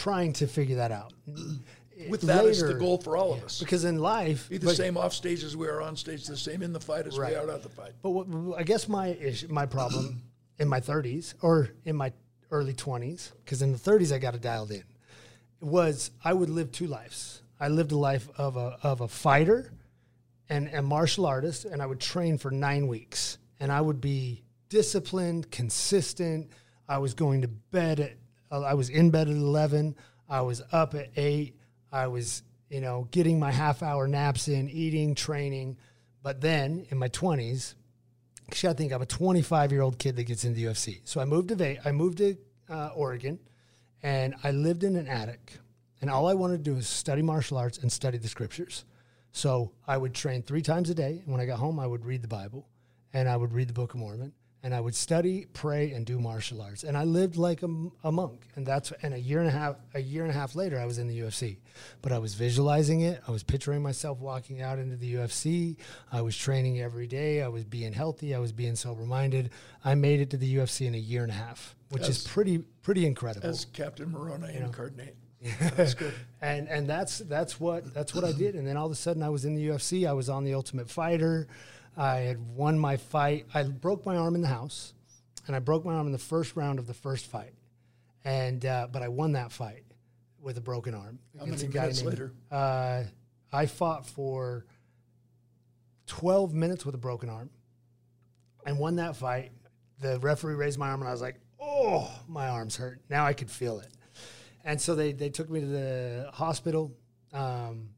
trying 0.00 0.32
to 0.34 0.46
figure 0.46 0.76
that 0.76 0.92
out. 0.92 1.12
With 2.08 2.22
that 2.22 2.46
as 2.46 2.62
the 2.62 2.72
goal 2.74 2.96
for 2.96 3.14
all 3.18 3.34
of 3.34 3.44
us. 3.44 3.58
Because 3.60 3.84
in 3.84 3.98
life, 3.98 4.48
Be 4.48 4.56
the 4.56 4.66
but- 4.66 4.76
same 4.76 4.96
off 4.96 5.12
stage 5.12 5.44
as 5.44 5.54
we 5.54 5.66
are 5.68 5.82
on 5.82 5.96
stage, 5.96 6.26
the 6.26 6.36
same 6.36 6.62
in 6.62 6.72
the 6.72 6.80
fight 6.80 7.06
as 7.06 7.18
Right. 7.18 7.32
we 7.32 7.36
are 7.36 7.42
out 7.42 7.48
of 7.50 7.62
the 7.62 7.68
fight. 7.68 7.92
But 8.02 8.10
what, 8.10 8.58
I 8.58 8.62
guess 8.62 8.88
my 8.88 9.08
issue, 9.08 9.48
my 9.50 9.66
problem 9.66 10.22
in 10.58 10.66
my 10.66 10.80
30s 10.80 11.34
or 11.42 11.68
in 11.84 11.96
my 11.96 12.12
early 12.50 12.72
20s, 12.72 13.32
because 13.44 13.60
in 13.60 13.72
the 13.72 13.78
30s 13.78 14.12
I 14.12 14.18
got 14.18 14.34
it 14.34 14.40
dialed 14.40 14.70
in, 14.70 14.82
was 15.60 16.10
I 16.24 16.32
would 16.32 16.48
live 16.48 16.72
two 16.72 16.86
lives. 16.86 17.42
I 17.60 17.68
lived 17.68 17.92
a 17.92 17.98
life 17.98 18.28
of 18.38 18.56
a 18.56 18.78
of 18.82 19.02
a 19.02 19.08
fighter 19.08 19.70
and 20.48 20.68
a 20.68 20.80
martial 20.80 21.26
artist, 21.26 21.66
and 21.66 21.82
I 21.82 21.86
would 21.86 22.00
train 22.00 22.38
for 22.38 22.50
nine 22.50 22.88
weeks, 22.88 23.36
and 23.60 23.70
I 23.70 23.82
would 23.82 24.00
be 24.00 24.42
disciplined, 24.70 25.50
consistent. 25.50 26.48
I 26.88 26.96
was 26.98 27.12
going 27.14 27.42
to 27.42 27.48
bed 27.48 28.00
at 28.00 28.12
I 28.50 28.74
was 28.74 28.88
in 28.88 29.10
bed 29.10 29.28
at 29.28 29.34
11. 29.34 29.96
I 30.28 30.40
was 30.42 30.62
up 30.72 30.94
at 30.94 31.10
eight. 31.16 31.56
I 31.92 32.06
was 32.06 32.42
you 32.68 32.80
know 32.80 33.08
getting 33.10 33.38
my 33.38 33.50
half 33.50 33.82
hour 33.82 34.06
naps 34.08 34.48
in, 34.48 34.68
eating, 34.68 35.14
training. 35.14 35.76
But 36.22 36.40
then 36.40 36.86
in 36.90 36.98
my 36.98 37.08
20s, 37.08 37.74
Actually, 38.50 38.70
I 38.70 38.72
think 38.72 38.92
I'm 38.92 39.00
a 39.00 39.06
25 39.06 39.70
year 39.70 39.80
old 39.80 39.96
kid 39.96 40.16
that 40.16 40.24
gets 40.24 40.44
into 40.44 40.60
UFC. 40.62 41.02
So 41.04 41.20
I 41.20 41.24
moved 41.24 41.50
to 41.50 41.54
Va- 41.54 41.76
I 41.86 41.92
moved 41.92 42.18
to 42.18 42.36
uh, 42.68 42.88
Oregon, 42.96 43.38
and 44.02 44.34
I 44.42 44.50
lived 44.50 44.82
in 44.82 44.96
an 44.96 45.06
attic. 45.06 45.52
And 46.00 46.10
all 46.10 46.26
I 46.26 46.34
wanted 46.34 46.56
to 46.56 46.62
do 46.64 46.74
was 46.74 46.88
study 46.88 47.22
martial 47.22 47.58
arts 47.58 47.78
and 47.78 47.92
study 47.92 48.18
the 48.18 48.26
scriptures. 48.26 48.84
So 49.30 49.70
I 49.86 49.96
would 49.96 50.14
train 50.14 50.42
three 50.42 50.62
times 50.62 50.90
a 50.90 50.94
day. 50.94 51.22
And 51.22 51.28
when 51.28 51.40
I 51.40 51.46
got 51.46 51.60
home, 51.60 51.78
I 51.78 51.86
would 51.86 52.04
read 52.04 52.22
the 52.22 52.28
Bible, 52.28 52.66
and 53.12 53.28
I 53.28 53.36
would 53.36 53.52
read 53.52 53.68
the 53.68 53.72
Book 53.72 53.94
of 53.94 54.00
Mormon, 54.00 54.32
and 54.62 54.74
I 54.74 54.80
would 54.80 54.94
study, 54.94 55.46
pray, 55.54 55.92
and 55.92 56.04
do 56.04 56.18
martial 56.18 56.60
arts. 56.60 56.84
And 56.84 56.96
I 56.96 57.04
lived 57.04 57.36
like 57.36 57.62
a 57.62 57.68
monk. 58.12 58.42
And 58.56 58.66
that's 58.66 58.92
and 59.02 59.14
a 59.14 59.18
year 59.18 59.40
and 59.40 59.48
a 59.48 59.52
half 59.52 59.76
a 59.94 60.00
year 60.00 60.22
and 60.22 60.30
a 60.30 60.34
half 60.34 60.54
later, 60.54 60.78
I 60.78 60.84
was 60.84 60.98
in 60.98 61.08
the 61.08 61.18
UFC. 61.20 61.56
But 62.02 62.12
I 62.12 62.18
was 62.18 62.34
visualizing 62.34 63.00
it. 63.00 63.22
I 63.26 63.30
was 63.30 63.42
picturing 63.42 63.82
myself 63.82 64.18
walking 64.18 64.60
out 64.60 64.78
into 64.78 64.96
the 64.96 65.14
UFC. 65.14 65.76
I 66.12 66.20
was 66.20 66.36
training 66.36 66.80
every 66.80 67.06
day. 67.06 67.42
I 67.42 67.48
was 67.48 67.64
being 67.64 67.92
healthy. 67.92 68.34
I 68.34 68.38
was 68.38 68.52
being 68.52 68.76
sober 68.76 69.04
minded. 69.04 69.50
I 69.84 69.94
made 69.94 70.20
it 70.20 70.30
to 70.30 70.36
the 70.36 70.56
UFC 70.56 70.86
in 70.86 70.94
a 70.94 70.98
year 70.98 71.22
and 71.22 71.32
a 71.32 71.36
half, 71.36 71.74
which 71.88 72.08
is 72.08 72.26
pretty 72.26 72.58
pretty 72.82 73.06
incredible. 73.06 73.48
As 73.48 73.64
Captain 73.64 74.10
Moroni 74.10 74.54
incarnate. 74.56 75.16
That's 75.74 75.94
good. 75.94 76.12
and 76.42 76.68
and 76.68 76.86
that's 76.86 77.20
that's 77.20 77.58
what 77.58 77.94
that's 77.94 78.14
what 78.14 78.24
I 78.24 78.32
did. 78.32 78.56
And 78.56 78.66
then 78.66 78.76
all 78.76 78.84
of 78.84 78.92
a 78.92 78.96
sudden, 78.96 79.22
I 79.22 79.30
was 79.30 79.46
in 79.46 79.54
the 79.54 79.68
UFC. 79.68 80.06
I 80.06 80.12
was 80.12 80.28
on 80.28 80.44
the 80.44 80.52
Ultimate 80.52 80.90
Fighter. 80.90 81.48
I 81.96 82.16
had 82.18 82.40
won 82.54 82.78
my 82.78 82.96
fight. 82.96 83.46
I 83.52 83.62
broke 83.64 84.06
my 84.06 84.16
arm 84.16 84.34
in 84.34 84.42
the 84.42 84.48
house, 84.48 84.94
and 85.46 85.54
I 85.54 85.58
broke 85.58 85.84
my 85.84 85.94
arm 85.94 86.06
in 86.06 86.12
the 86.12 86.18
first 86.18 86.56
round 86.56 86.78
of 86.78 86.86
the 86.86 86.94
first 86.94 87.26
fight. 87.26 87.54
And 88.24 88.64
uh, 88.64 88.88
but 88.90 89.02
I 89.02 89.08
won 89.08 89.32
that 89.32 89.52
fight 89.52 89.84
with 90.40 90.56
a 90.58 90.60
broken 90.60 90.94
arm. 90.94 91.18
How 91.38 91.46
many 91.46 91.68
minutes 91.68 91.98
named- 92.02 92.12
later? 92.12 92.32
Uh, 92.50 93.04
I 93.52 93.66
fought 93.66 94.06
for 94.06 94.66
twelve 96.06 96.54
minutes 96.54 96.84
with 96.86 96.94
a 96.94 96.98
broken 96.98 97.28
arm, 97.28 97.50
and 98.64 98.78
won 98.78 98.96
that 98.96 99.16
fight. 99.16 99.52
The 100.00 100.18
referee 100.20 100.54
raised 100.54 100.78
my 100.78 100.90
arm, 100.90 101.00
and 101.00 101.08
I 101.08 101.12
was 101.12 101.20
like, 101.22 101.40
"Oh, 101.60 102.10
my 102.28 102.48
arm's 102.48 102.76
hurt." 102.76 103.00
Now 103.08 103.24
I 103.26 103.32
could 103.32 103.50
feel 103.50 103.80
it. 103.80 103.88
And 104.64 104.78
so 104.78 104.94
they, 104.94 105.12
they 105.12 105.30
took 105.30 105.48
me 105.48 105.60
to 105.60 105.66
the 105.66 106.30
hospital. 106.34 106.92
Um, 107.32 107.88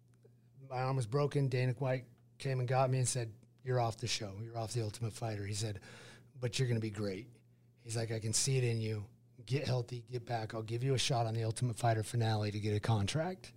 my 0.70 0.78
arm 0.82 0.94
was 0.94 1.06
broken. 1.06 1.48
Dana 1.48 1.72
White 1.78 2.04
came 2.38 2.60
and 2.60 2.68
got 2.68 2.88
me 2.88 2.98
and 2.98 3.08
said, 3.08 3.32
You're 3.64 3.80
off 3.80 3.96
the 3.98 4.06
show. 4.06 4.32
You're 4.42 4.58
off 4.58 4.72
the 4.72 4.82
Ultimate 4.82 5.12
Fighter. 5.12 5.46
He 5.46 5.54
said, 5.54 5.80
But 6.40 6.58
you're 6.58 6.68
going 6.68 6.80
to 6.80 6.82
be 6.82 6.90
great. 6.90 7.26
He's 7.84 7.96
like, 7.96 8.12
I 8.12 8.18
can 8.18 8.32
see 8.32 8.58
it 8.58 8.64
in 8.64 8.80
you. 8.80 9.04
Get 9.46 9.66
healthy, 9.66 10.04
get 10.10 10.24
back. 10.24 10.54
I'll 10.54 10.62
give 10.62 10.84
you 10.84 10.94
a 10.94 10.98
shot 10.98 11.26
on 11.26 11.34
the 11.34 11.44
Ultimate 11.44 11.76
Fighter 11.76 12.02
finale 12.02 12.52
to 12.52 12.60
get 12.60 12.76
a 12.76 12.80
contract. 12.80 13.52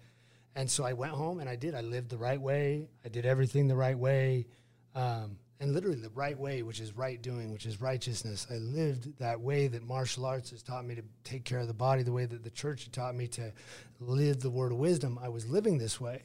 And 0.56 0.70
so 0.70 0.84
I 0.84 0.94
went 0.94 1.14
home 1.14 1.40
and 1.40 1.50
I 1.50 1.56
did. 1.56 1.76
I 1.76 1.82
lived 1.82 2.10
the 2.10 2.18
right 2.18 2.42
way. 2.42 2.88
I 3.04 3.10
did 3.10 3.26
everything 3.26 3.68
the 3.68 3.76
right 3.76 3.98
way. 3.98 4.48
Um, 4.96 5.38
and 5.60 5.74
literally 5.74 6.00
the 6.00 6.10
right 6.10 6.38
way, 6.38 6.64
which 6.64 6.80
is 6.80 6.94
right 6.94 7.22
doing, 7.22 7.52
which 7.52 7.66
is 7.66 7.80
righteousness. 7.80 8.48
I 8.50 8.56
lived 8.56 9.18
that 9.20 9.40
way 9.40 9.68
that 9.68 9.84
martial 9.84 10.26
arts 10.26 10.52
has 10.52 10.64
taught 10.64 10.86
me 10.86 10.96
to 10.96 11.04
take 11.24 11.46
care 11.46 11.60
of 11.60 11.68
the 11.68 11.74
body, 11.74 12.04
the 12.04 12.12
way 12.12 12.26
that 12.26 12.44
the 12.44 12.50
church 12.50 12.86
had 12.86 12.94
taught 12.94 13.16
me 13.16 13.28
to 13.30 13.54
live 14.00 14.42
the 14.42 14.50
word 14.50 14.72
of 14.72 14.78
wisdom. 14.78 15.20
I 15.22 15.30
was 15.30 15.48
living 15.48 15.78
this 15.78 16.00
way. 16.02 16.24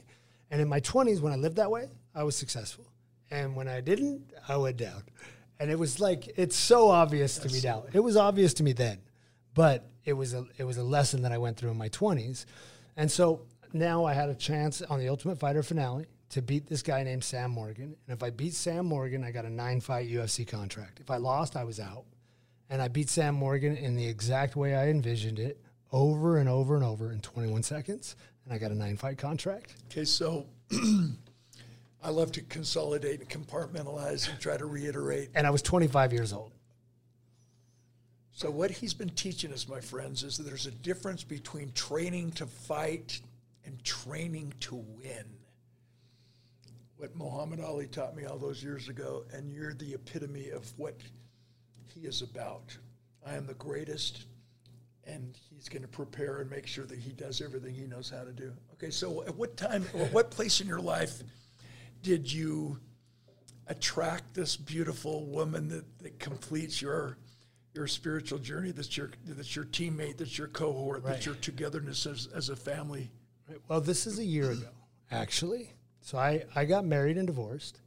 And 0.50 0.60
in 0.60 0.68
my 0.68 0.80
20s, 0.80 1.20
when 1.20 1.32
I 1.32 1.36
lived 1.36 1.56
that 1.56 1.70
way, 1.70 1.88
I 2.14 2.24
was 2.24 2.36
successful. 2.36 2.86
And 3.30 3.54
when 3.54 3.68
I 3.68 3.80
didn't, 3.80 4.32
I 4.48 4.56
went 4.56 4.76
down. 4.76 5.02
And 5.58 5.70
it 5.70 5.78
was 5.78 6.00
like, 6.00 6.32
it's 6.36 6.56
so 6.56 6.88
obvious 6.88 7.38
to 7.38 7.48
me 7.48 7.60
now. 7.62 7.84
It 7.92 8.00
was 8.00 8.16
obvious 8.16 8.54
to 8.54 8.62
me 8.62 8.72
then, 8.72 8.98
but 9.54 9.88
it 10.04 10.14
was 10.14 10.34
a, 10.34 10.46
it 10.58 10.64
was 10.64 10.78
a 10.78 10.82
lesson 10.82 11.22
that 11.22 11.32
I 11.32 11.38
went 11.38 11.56
through 11.56 11.70
in 11.70 11.78
my 11.78 11.90
20s. 11.90 12.46
And 12.96 13.10
so 13.10 13.42
now 13.72 14.04
I 14.04 14.14
had 14.14 14.30
a 14.30 14.34
chance 14.34 14.82
on 14.82 14.98
the 14.98 15.08
Ultimate 15.08 15.38
Fighter 15.38 15.62
finale 15.62 16.06
to 16.30 16.42
beat 16.42 16.66
this 16.66 16.82
guy 16.82 17.02
named 17.02 17.24
Sam 17.24 17.50
Morgan. 17.50 17.96
And 18.06 18.16
if 18.16 18.22
I 18.22 18.30
beat 18.30 18.54
Sam 18.54 18.86
Morgan, 18.86 19.22
I 19.22 19.30
got 19.30 19.44
a 19.44 19.50
nine 19.50 19.80
fight 19.80 20.08
UFC 20.08 20.46
contract. 20.46 21.00
If 21.00 21.10
I 21.10 21.16
lost, 21.16 21.56
I 21.56 21.64
was 21.64 21.78
out. 21.78 22.04
And 22.70 22.80
I 22.80 22.88
beat 22.88 23.08
Sam 23.08 23.34
Morgan 23.34 23.76
in 23.76 23.96
the 23.96 24.06
exact 24.06 24.54
way 24.54 24.76
I 24.76 24.88
envisioned 24.88 25.40
it 25.40 25.60
over 25.92 26.38
and 26.38 26.48
over 26.48 26.76
and 26.76 26.84
over 26.84 27.10
in 27.10 27.20
21 27.20 27.64
seconds. 27.64 28.14
And 28.44 28.54
I 28.54 28.58
got 28.58 28.70
a 28.70 28.74
nine 28.74 28.96
fight 28.96 29.18
contract. 29.18 29.74
Okay, 29.90 30.04
so 30.04 30.46
I 32.02 32.10
love 32.10 32.32
to 32.32 32.42
consolidate 32.42 33.20
and 33.20 33.28
compartmentalize 33.28 34.28
and 34.30 34.40
try 34.40 34.56
to 34.56 34.66
reiterate. 34.66 35.30
And 35.34 35.46
I 35.46 35.50
was 35.50 35.62
25 35.62 36.12
years 36.12 36.32
old. 36.32 36.52
So 38.32 38.50
what 38.50 38.70
he's 38.70 38.94
been 38.94 39.10
teaching 39.10 39.52
us, 39.52 39.68
my 39.68 39.80
friends, 39.80 40.22
is 40.22 40.38
that 40.38 40.44
there's 40.44 40.66
a 40.66 40.70
difference 40.70 41.24
between 41.24 41.72
training 41.72 42.30
to 42.32 42.46
fight 42.46 43.20
and 43.66 43.82
training 43.84 44.54
to 44.60 44.76
win. 44.76 45.24
What 46.96 47.14
Muhammad 47.16 47.60
Ali 47.60 47.86
taught 47.86 48.16
me 48.16 48.24
all 48.24 48.38
those 48.38 48.62
years 48.62 48.88
ago, 48.88 49.24
and 49.32 49.52
you're 49.52 49.74
the 49.74 49.92
epitome 49.92 50.50
of 50.50 50.72
what 50.78 50.96
he 51.94 52.06
is 52.06 52.22
about. 52.22 52.76
I 53.26 53.34
am 53.34 53.46
the 53.46 53.54
greatest, 53.54 54.24
and 55.04 55.36
he's 55.50 55.68
going 55.68 55.82
to 55.82 55.88
prepare 55.88 56.40
and 56.40 56.50
make 56.50 56.66
sure 56.66 56.86
that 56.86 56.98
he 56.98 57.12
does 57.12 57.42
everything 57.42 57.74
he 57.74 57.86
knows 57.86 58.08
how 58.08 58.24
to 58.24 58.32
do. 58.32 58.52
Okay, 58.74 58.90
so 58.90 59.22
at 59.24 59.36
what 59.36 59.56
time, 59.58 59.84
or 59.92 60.06
what 60.06 60.30
place 60.30 60.62
in 60.62 60.66
your 60.66 60.80
life 60.80 61.22
did 62.02 62.32
you 62.32 62.78
attract 63.66 64.34
this 64.34 64.56
beautiful 64.56 65.24
woman 65.26 65.68
that, 65.68 65.84
that 65.98 66.18
completes 66.18 66.80
your 66.82 67.16
your 67.72 67.86
spiritual 67.86 68.38
journey 68.38 68.72
that's 68.72 68.96
your 68.96 69.10
that's 69.28 69.54
your 69.54 69.64
teammate 69.66 70.16
that's 70.16 70.36
your 70.36 70.48
cohort 70.48 71.04
Right. 71.04 71.12
that's 71.12 71.26
your 71.26 71.36
togetherness 71.36 72.04
as, 72.06 72.28
as 72.34 72.48
a 72.48 72.56
family 72.56 73.10
Right. 73.48 73.58
Well, 73.68 73.80
this 73.80 74.06
is 74.06 74.20
a 74.20 74.24
year 74.24 74.52
ago, 74.52 74.68
actually. 75.10 75.72
So 76.02 76.16
I, 76.18 76.44
I 76.54 76.64
got 76.66 76.84
married 76.84 77.18
and 77.18 77.26
divorced. 77.26 77.80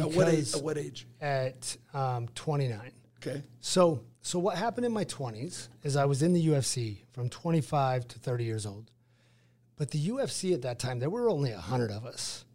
at 0.00 0.10
what 0.12 0.28
age 0.28 0.54
at 0.54 0.62
what 0.62 0.78
age 0.78 1.06
At 1.20 1.76
um, 1.92 2.26
29. 2.34 2.90
okay 3.18 3.42
So, 3.60 4.00
so 4.22 4.38
what 4.38 4.56
happened 4.56 4.86
in 4.86 4.92
my 4.92 5.04
20s 5.04 5.68
is 5.82 5.94
I 5.96 6.06
was 6.06 6.22
in 6.22 6.32
the 6.32 6.46
UFC 6.48 7.00
from 7.12 7.28
25 7.28 8.08
to 8.08 8.18
30 8.18 8.44
years 8.44 8.64
old. 8.64 8.90
But 9.76 9.90
the 9.90 10.08
UFC 10.08 10.54
at 10.54 10.62
that 10.62 10.78
time, 10.78 11.00
there 11.00 11.10
were 11.10 11.28
only 11.28 11.52
100 11.52 11.90
of 11.90 12.06
us. 12.06 12.45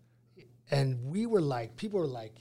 And 0.72 1.04
we 1.04 1.26
were 1.26 1.42
like, 1.42 1.76
people 1.76 2.00
were 2.00 2.08
like, 2.08 2.34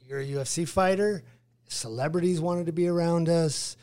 you're 0.00 0.20
a 0.20 0.26
UFC 0.26 0.68
fighter. 0.68 1.22
Celebrities 1.68 2.40
wanted 2.40 2.66
to 2.66 2.72
be 2.72 2.88
around 2.88 3.28
us. 3.28 3.76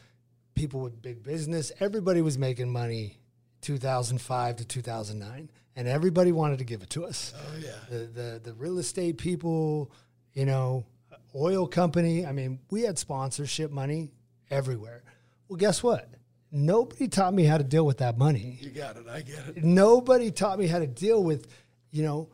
People 0.53 0.81
with 0.81 1.01
big 1.01 1.23
business. 1.23 1.71
Everybody 1.79 2.21
was 2.21 2.37
making 2.37 2.69
money 2.69 3.19
2005 3.61 4.57
to 4.57 4.65
2009. 4.65 5.49
And 5.75 5.87
everybody 5.87 6.33
wanted 6.33 6.59
to 6.59 6.65
give 6.65 6.81
it 6.81 6.89
to 6.89 7.05
us 7.05 7.33
oh 7.37 7.57
yeah 7.57 7.71
the, 7.89 7.97
the 8.07 8.41
the 8.43 8.53
real 8.55 8.79
estate 8.79 9.17
people, 9.17 9.93
you 10.33 10.45
know, 10.45 10.85
oil 11.33 11.67
company. 11.67 12.25
I 12.25 12.33
mean, 12.33 12.59
we 12.69 12.81
had 12.81 12.99
sponsorship 12.99 13.71
money 13.71 14.11
everywhere. 14.51 15.03
Well, 15.47 15.55
guess 15.55 15.81
what? 15.81 16.09
Nobody 16.51 17.07
taught 17.07 17.33
me 17.33 17.45
how 17.45 17.57
to 17.57 17.63
deal 17.63 17.85
with 17.85 17.99
that 17.99 18.17
money. 18.17 18.57
you 18.59 18.71
got 18.71 18.97
it 18.97 19.07
i 19.07 19.21
get 19.21 19.39
it 19.55 19.63
Nobody 19.63 20.31
taught 20.31 20.59
me 20.59 20.67
how 20.67 20.79
to 20.79 20.87
deal 20.87 21.23
with, 21.23 21.47
you 21.91 22.03
know, 22.03 22.29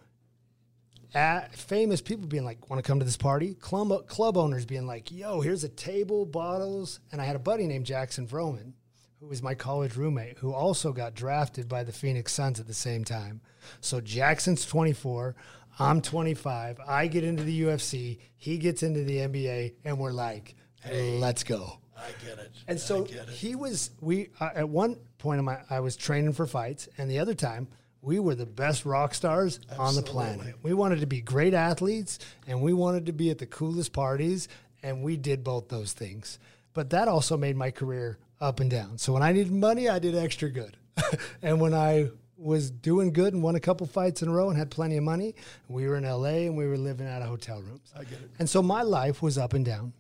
at 1.15 1.55
famous 1.55 2.01
people 2.01 2.27
being 2.27 2.43
like, 2.43 2.69
"Want 2.69 2.83
to 2.83 2.87
come 2.87 2.99
to 2.99 3.05
this 3.05 3.17
party?" 3.17 3.55
Club 3.55 4.07
club 4.07 4.37
owners 4.37 4.65
being 4.65 4.85
like, 4.85 5.11
"Yo, 5.11 5.41
here's 5.41 5.63
a 5.63 5.69
table, 5.69 6.25
bottles." 6.25 6.99
And 7.11 7.21
I 7.21 7.25
had 7.25 7.35
a 7.35 7.39
buddy 7.39 7.65
named 7.65 7.85
Jackson 7.85 8.27
Vroman, 8.27 8.73
who 9.19 9.27
was 9.27 9.41
my 9.41 9.55
college 9.55 9.95
roommate, 9.95 10.37
who 10.39 10.53
also 10.53 10.91
got 10.91 11.15
drafted 11.15 11.67
by 11.69 11.83
the 11.83 11.93
Phoenix 11.93 12.33
Suns 12.33 12.59
at 12.59 12.67
the 12.67 12.73
same 12.73 13.03
time. 13.05 13.41
So 13.79 14.01
Jackson's 14.01 14.65
24, 14.65 15.35
I'm 15.79 16.01
25. 16.01 16.79
I 16.85 17.07
get 17.07 17.23
into 17.23 17.43
the 17.43 17.61
UFC, 17.61 18.19
he 18.35 18.57
gets 18.57 18.83
into 18.83 19.03
the 19.03 19.19
NBA, 19.19 19.73
and 19.85 19.97
we're 19.97 20.11
like, 20.11 20.55
"Let's 20.91 21.43
go." 21.43 21.79
I 21.97 22.09
get 22.25 22.37
it. 22.39 22.51
And 22.67 22.79
so 22.79 23.05
it. 23.05 23.29
he 23.29 23.55
was. 23.55 23.91
We 24.01 24.29
uh, 24.39 24.49
at 24.53 24.67
one 24.67 24.97
point 25.17 25.39
in 25.39 25.45
my, 25.45 25.59
I 25.69 25.79
was 25.79 25.95
training 25.95 26.33
for 26.33 26.45
fights, 26.45 26.89
and 26.97 27.09
the 27.09 27.19
other 27.19 27.33
time 27.33 27.69
we 28.05 28.19
were 28.19 28.35
the 28.35 28.45
best 28.45 28.85
rock 28.85 29.15
stars 29.15 29.59
on 29.79 29.95
the 29.95 30.01
planet. 30.03 30.55
We 30.61 30.73
wanted 30.73 30.99
to 30.99 31.07
be 31.07 31.21
great 31.21 31.55
athletes, 31.55 32.19
and 32.47 32.61
we 32.61 32.71
wanted 32.71 33.07
to 33.07 33.13
be 33.13 33.31
at 33.31 33.39
the 33.39 33.47
coolest 33.47 33.93
parties, 33.93 34.47
and 34.83 35.01
we 35.01 35.17
did 35.17 35.43
both 35.43 35.69
those 35.69 35.91
things. 35.91 36.37
But 36.73 36.91
that 36.91 37.07
also 37.07 37.35
made 37.35 37.57
my 37.57 37.71
career 37.71 38.19
up 38.39 38.59
and 38.59 38.69
down. 38.69 38.99
So 38.99 39.11
when 39.11 39.23
I 39.23 39.31
needed 39.31 39.51
money, 39.51 39.89
I 39.89 39.97
did 39.97 40.15
extra 40.15 40.51
good, 40.51 40.77
and 41.41 41.59
when 41.59 41.73
I 41.73 42.11
was 42.37 42.69
doing 42.69 43.11
good 43.11 43.33
and 43.33 43.41
won 43.41 43.55
a 43.55 43.59
couple 43.59 43.87
fights 43.87 44.21
in 44.21 44.27
a 44.27 44.31
row 44.31 44.49
and 44.49 44.57
had 44.57 44.69
plenty 44.69 44.97
of 44.97 45.03
money, 45.03 45.33
we 45.67 45.87
were 45.87 45.95
in 45.95 46.03
LA 46.03 46.45
and 46.45 46.55
we 46.55 46.67
were 46.67 46.77
living 46.77 47.07
out 47.07 47.23
of 47.23 47.29
hotel 47.29 47.61
rooms. 47.61 47.91
I 47.95 48.03
get 48.03 48.19
it. 48.19 48.29
And 48.37 48.47
so 48.47 48.61
my 48.61 48.83
life 48.83 49.21
was 49.21 49.37
up 49.37 49.53
and 49.53 49.65
down. 49.65 49.93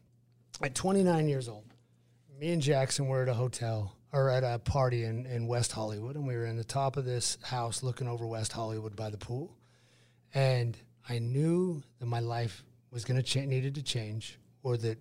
At 0.61 0.75
29 0.75 1.27
years 1.27 1.49
old, 1.49 1.63
me 2.39 2.51
and 2.51 2.61
Jackson 2.61 3.07
were 3.07 3.23
at 3.23 3.29
a 3.29 3.33
hotel 3.33 3.95
or 4.15 4.29
at 4.29 4.45
a 4.45 4.59
party 4.59 5.03
in, 5.03 5.25
in 5.25 5.45
West 5.45 5.73
Hollywood, 5.73 6.15
and 6.15 6.25
we 6.25 6.35
were 6.35 6.45
in 6.45 6.55
the 6.55 6.63
top 6.63 6.95
of 6.95 7.03
this 7.03 7.37
house 7.43 7.83
looking 7.83 8.07
over 8.07 8.25
West 8.25 8.53
Hollywood 8.53 8.95
by 8.95 9.09
the 9.09 9.17
pool. 9.17 9.57
And 10.33 10.77
I 11.09 11.19
knew 11.19 11.83
that 11.99 12.05
my 12.05 12.21
life 12.21 12.63
was 12.91 13.03
going 13.03 13.17
to 13.17 13.23
cha- 13.23 13.41
needed 13.41 13.75
to 13.75 13.83
change, 13.83 14.39
or 14.63 14.77
that 14.77 14.99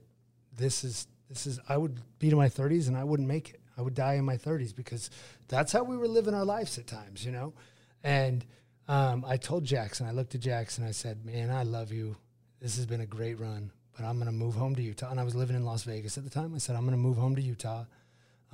this 0.56 0.82
is 0.82 1.06
this 1.28 1.46
is 1.46 1.60
I 1.68 1.76
would 1.76 2.00
be 2.18 2.28
to 2.28 2.36
my 2.36 2.48
30s 2.48 2.88
and 2.88 2.96
I 2.96 3.04
wouldn't 3.04 3.28
make 3.28 3.50
it. 3.50 3.60
I 3.78 3.82
would 3.82 3.94
die 3.94 4.14
in 4.14 4.24
my 4.24 4.36
30s 4.36 4.74
because 4.74 5.10
that's 5.46 5.70
how 5.70 5.84
we 5.84 5.96
were 5.96 6.08
living 6.08 6.34
our 6.34 6.44
lives 6.44 6.76
at 6.78 6.88
times, 6.88 7.24
you 7.24 7.30
know. 7.30 7.54
And 8.02 8.44
um, 8.88 9.24
I 9.26 9.36
told 9.36 9.64
Jackson, 9.64 10.06
I 10.08 10.10
looked 10.10 10.34
at 10.34 10.40
Jackson, 10.40 10.84
I 10.84 10.90
said, 10.90 11.24
"Man, 11.24 11.52
I 11.52 11.62
love 11.62 11.92
you. 11.92 12.16
This 12.60 12.74
has 12.76 12.86
been 12.86 13.00
a 13.00 13.06
great 13.06 13.38
run, 13.38 13.70
but 13.96 14.04
I'm 14.04 14.16
going 14.16 14.26
to 14.26 14.32
move 14.32 14.56
home 14.56 14.74
to 14.74 14.82
Utah." 14.82 15.12
And 15.12 15.20
I 15.20 15.24
was 15.24 15.36
living 15.36 15.54
in 15.54 15.64
Las 15.64 15.84
Vegas 15.84 16.18
at 16.18 16.24
the 16.24 16.30
time. 16.30 16.52
I 16.52 16.58
said, 16.58 16.74
"I'm 16.74 16.82
going 16.82 16.96
to 16.96 16.98
move 16.98 17.16
home 17.16 17.36
to 17.36 17.42
Utah. 17.42 17.84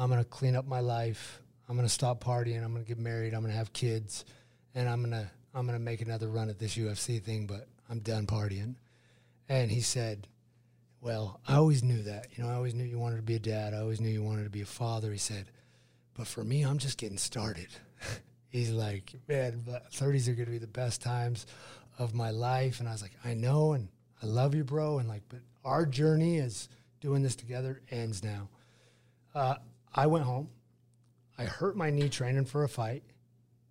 I'm 0.00 0.08
going 0.08 0.22
to 0.22 0.28
clean 0.28 0.56
up 0.56 0.66
my 0.66 0.80
life. 0.80 1.40
I'm 1.68 1.76
going 1.76 1.86
to 1.86 1.92
stop 1.92 2.24
partying. 2.24 2.64
I'm 2.64 2.72
going 2.72 2.84
to 2.84 2.88
get 2.88 2.98
married. 2.98 3.34
I'm 3.34 3.40
going 3.40 3.52
to 3.52 3.58
have 3.58 3.72
kids, 3.72 4.24
and 4.74 4.88
I'm 4.88 5.00
going 5.02 5.12
to 5.12 5.30
I'm 5.54 5.66
going 5.66 5.78
to 5.78 5.84
make 5.84 6.00
another 6.00 6.28
run 6.28 6.48
at 6.48 6.58
this 6.58 6.76
UFC 6.76 7.22
thing. 7.22 7.46
But 7.46 7.68
I'm 7.88 8.00
done 8.00 8.26
partying." 8.26 8.74
And 9.48 9.70
he 9.70 9.80
said, 9.80 10.28
well, 11.00 11.40
I 11.48 11.56
always 11.56 11.82
knew 11.82 12.02
that. 12.02 12.28
You 12.36 12.44
know, 12.44 12.50
I 12.50 12.54
always 12.54 12.74
knew 12.74 12.84
you 12.84 12.98
wanted 12.98 13.16
to 13.16 13.22
be 13.22 13.34
a 13.34 13.40
dad. 13.40 13.74
I 13.74 13.78
always 13.78 14.00
knew 14.00 14.08
you 14.08 14.22
wanted 14.22 14.44
to 14.44 14.50
be 14.50 14.60
a 14.60 14.66
father. 14.66 15.10
He 15.10 15.18
said, 15.18 15.46
but 16.14 16.26
for 16.26 16.44
me, 16.44 16.62
I'm 16.62 16.78
just 16.78 16.98
getting 16.98 17.18
started. 17.18 17.68
He's 18.48 18.70
like, 18.70 19.12
man, 19.26 19.62
but 19.66 19.90
30s 19.90 20.28
are 20.28 20.34
going 20.34 20.46
to 20.46 20.52
be 20.52 20.58
the 20.58 20.66
best 20.66 21.00
times 21.00 21.46
of 21.98 22.14
my 22.14 22.30
life. 22.30 22.80
And 22.80 22.88
I 22.88 22.92
was 22.92 23.02
like, 23.02 23.16
I 23.24 23.34
know, 23.34 23.72
and 23.72 23.88
I 24.22 24.26
love 24.26 24.54
you, 24.54 24.62
bro. 24.62 24.98
And 24.98 25.08
like, 25.08 25.22
but 25.28 25.40
our 25.64 25.86
journey 25.86 26.36
is 26.36 26.68
doing 27.00 27.22
this 27.22 27.34
together 27.34 27.80
ends 27.90 28.22
now. 28.22 28.48
Uh, 29.34 29.54
I 29.94 30.06
went 30.06 30.24
home. 30.24 30.48
I 31.38 31.44
hurt 31.44 31.76
my 31.76 31.90
knee 31.90 32.08
training 32.08 32.44
for 32.44 32.64
a 32.64 32.68
fight, 32.68 33.02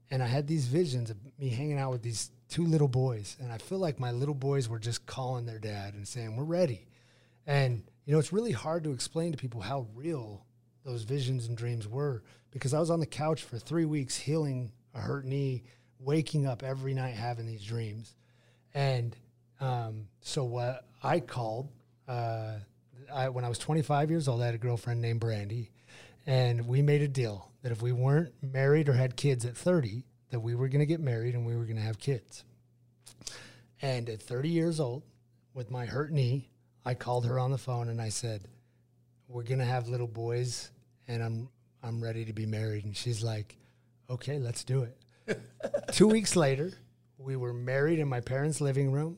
and 0.09 0.23
I 0.23 0.27
had 0.27 0.47
these 0.47 0.65
visions 0.65 1.09
of 1.09 1.17
me 1.37 1.49
hanging 1.49 1.77
out 1.77 1.91
with 1.91 2.01
these 2.01 2.31
two 2.49 2.65
little 2.65 2.87
boys, 2.87 3.37
and 3.39 3.51
I 3.51 3.59
feel 3.59 3.77
like 3.77 3.99
my 3.99 4.11
little 4.11 4.33
boys 4.33 4.67
were 4.67 4.79
just 4.79 5.05
calling 5.05 5.45
their 5.45 5.59
dad 5.59 5.93
and 5.93 6.07
saying, 6.07 6.35
"We're 6.35 6.43
ready." 6.43 6.87
And 7.45 7.83
you 8.05 8.13
know, 8.13 8.19
it's 8.19 8.33
really 8.33 8.51
hard 8.51 8.83
to 8.85 8.91
explain 8.91 9.31
to 9.31 9.37
people 9.37 9.61
how 9.61 9.87
real 9.93 10.45
those 10.83 11.03
visions 11.03 11.45
and 11.45 11.55
dreams 11.55 11.87
were 11.87 12.23
because 12.51 12.73
I 12.73 12.79
was 12.79 12.89
on 12.89 12.99
the 12.99 13.05
couch 13.05 13.43
for 13.43 13.59
three 13.59 13.85
weeks 13.85 14.17
healing 14.17 14.71
a 14.95 14.99
hurt 14.99 15.25
knee, 15.25 15.63
waking 15.99 16.47
up 16.47 16.63
every 16.63 16.95
night 16.95 17.13
having 17.13 17.45
these 17.45 17.63
dreams, 17.63 18.15
and 18.73 19.15
um, 19.59 20.07
so 20.21 20.43
what 20.43 20.85
I 21.03 21.19
called. 21.19 21.69
Uh, 22.07 22.55
I, 23.13 23.29
when 23.29 23.43
I 23.43 23.49
was 23.49 23.57
25 23.57 24.09
years 24.11 24.27
old, 24.27 24.41
I 24.41 24.47
had 24.47 24.55
a 24.55 24.59
girlfriend 24.59 25.01
named 25.01 25.19
Brandy, 25.19 25.71
and 26.29 26.67
we 26.67 26.83
made 26.83 27.01
a 27.01 27.07
deal 27.07 27.49
that 27.63 27.71
if 27.71 27.81
we 27.81 27.91
weren't 27.91 28.31
married 28.43 28.87
or 28.87 28.93
had 28.93 29.15
kids 29.15 29.45
at 29.45 29.57
30, 29.57 30.05
that 30.29 30.39
we 30.39 30.53
were 30.53 30.67
going 30.67 30.79
to 30.79 30.85
get 30.85 30.99
married 30.99 31.33
and 31.33 31.43
we 31.43 31.55
were 31.55 31.63
going 31.63 31.75
to 31.75 31.81
have 31.81 31.97
kids. 31.97 32.43
And 33.81 34.07
at 34.07 34.21
30 34.21 34.49
years 34.49 34.79
old, 34.79 35.01
with 35.55 35.71
my 35.71 35.87
hurt 35.87 36.11
knee, 36.11 36.51
I 36.85 36.93
called 36.93 37.25
her 37.25 37.39
on 37.39 37.49
the 37.49 37.57
phone 37.57 37.89
and 37.89 37.99
I 37.99 38.09
said, 38.09 38.47
"We're 39.27 39.41
going 39.41 39.57
to 39.57 39.65
have 39.65 39.87
little 39.87 40.07
boys, 40.07 40.69
and 41.07 41.23
I'm 41.23 41.49
I'm 41.81 41.99
ready 41.99 42.25
to 42.25 42.33
be 42.33 42.45
married." 42.45 42.85
And 42.85 42.95
she's 42.95 43.23
like, 43.23 43.57
"Okay, 44.07 44.37
let's 44.37 44.63
do 44.63 44.83
it." 44.83 45.41
Two 45.93 46.07
weeks 46.07 46.35
later, 46.35 46.73
we 47.17 47.37
were 47.37 47.53
married 47.53 47.97
in 47.97 48.07
my 48.07 48.21
parents' 48.21 48.61
living 48.61 48.91
room. 48.91 49.17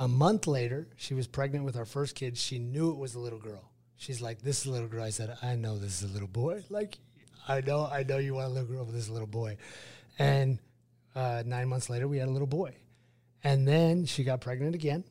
A 0.00 0.08
month 0.08 0.48
later, 0.48 0.88
she 0.96 1.14
was 1.14 1.28
pregnant 1.28 1.64
with 1.64 1.76
our 1.76 1.84
first 1.84 2.16
kid. 2.16 2.36
She 2.36 2.58
knew 2.58 2.90
it 2.90 2.98
was 2.98 3.14
a 3.14 3.20
little 3.20 3.38
girl. 3.38 3.67
She's 3.98 4.22
like, 4.22 4.40
"This 4.40 4.60
is 4.60 4.66
a 4.66 4.70
little 4.70 4.88
girl." 4.88 5.02
I 5.02 5.10
said, 5.10 5.36
"I 5.42 5.54
know 5.54 5.76
this 5.78 6.02
is 6.02 6.10
a 6.10 6.12
little 6.12 6.28
boy. 6.28 6.64
Like, 6.70 6.98
I 7.46 7.60
know, 7.60 7.86
I 7.86 8.04
know 8.04 8.18
you 8.18 8.34
want 8.34 8.46
a 8.46 8.50
little 8.50 8.68
girl, 8.68 8.84
but 8.84 8.94
this 8.94 9.02
is 9.04 9.08
a 9.08 9.12
little 9.12 9.28
boy." 9.28 9.58
And 10.18 10.58
uh, 11.14 11.42
nine 11.44 11.68
months 11.68 11.90
later, 11.90 12.08
we 12.08 12.18
had 12.18 12.28
a 12.28 12.30
little 12.30 12.46
boy. 12.46 12.74
And 13.44 13.66
then 13.66 14.06
she 14.06 14.24
got 14.24 14.40
pregnant 14.40 14.74
again. 14.74 15.04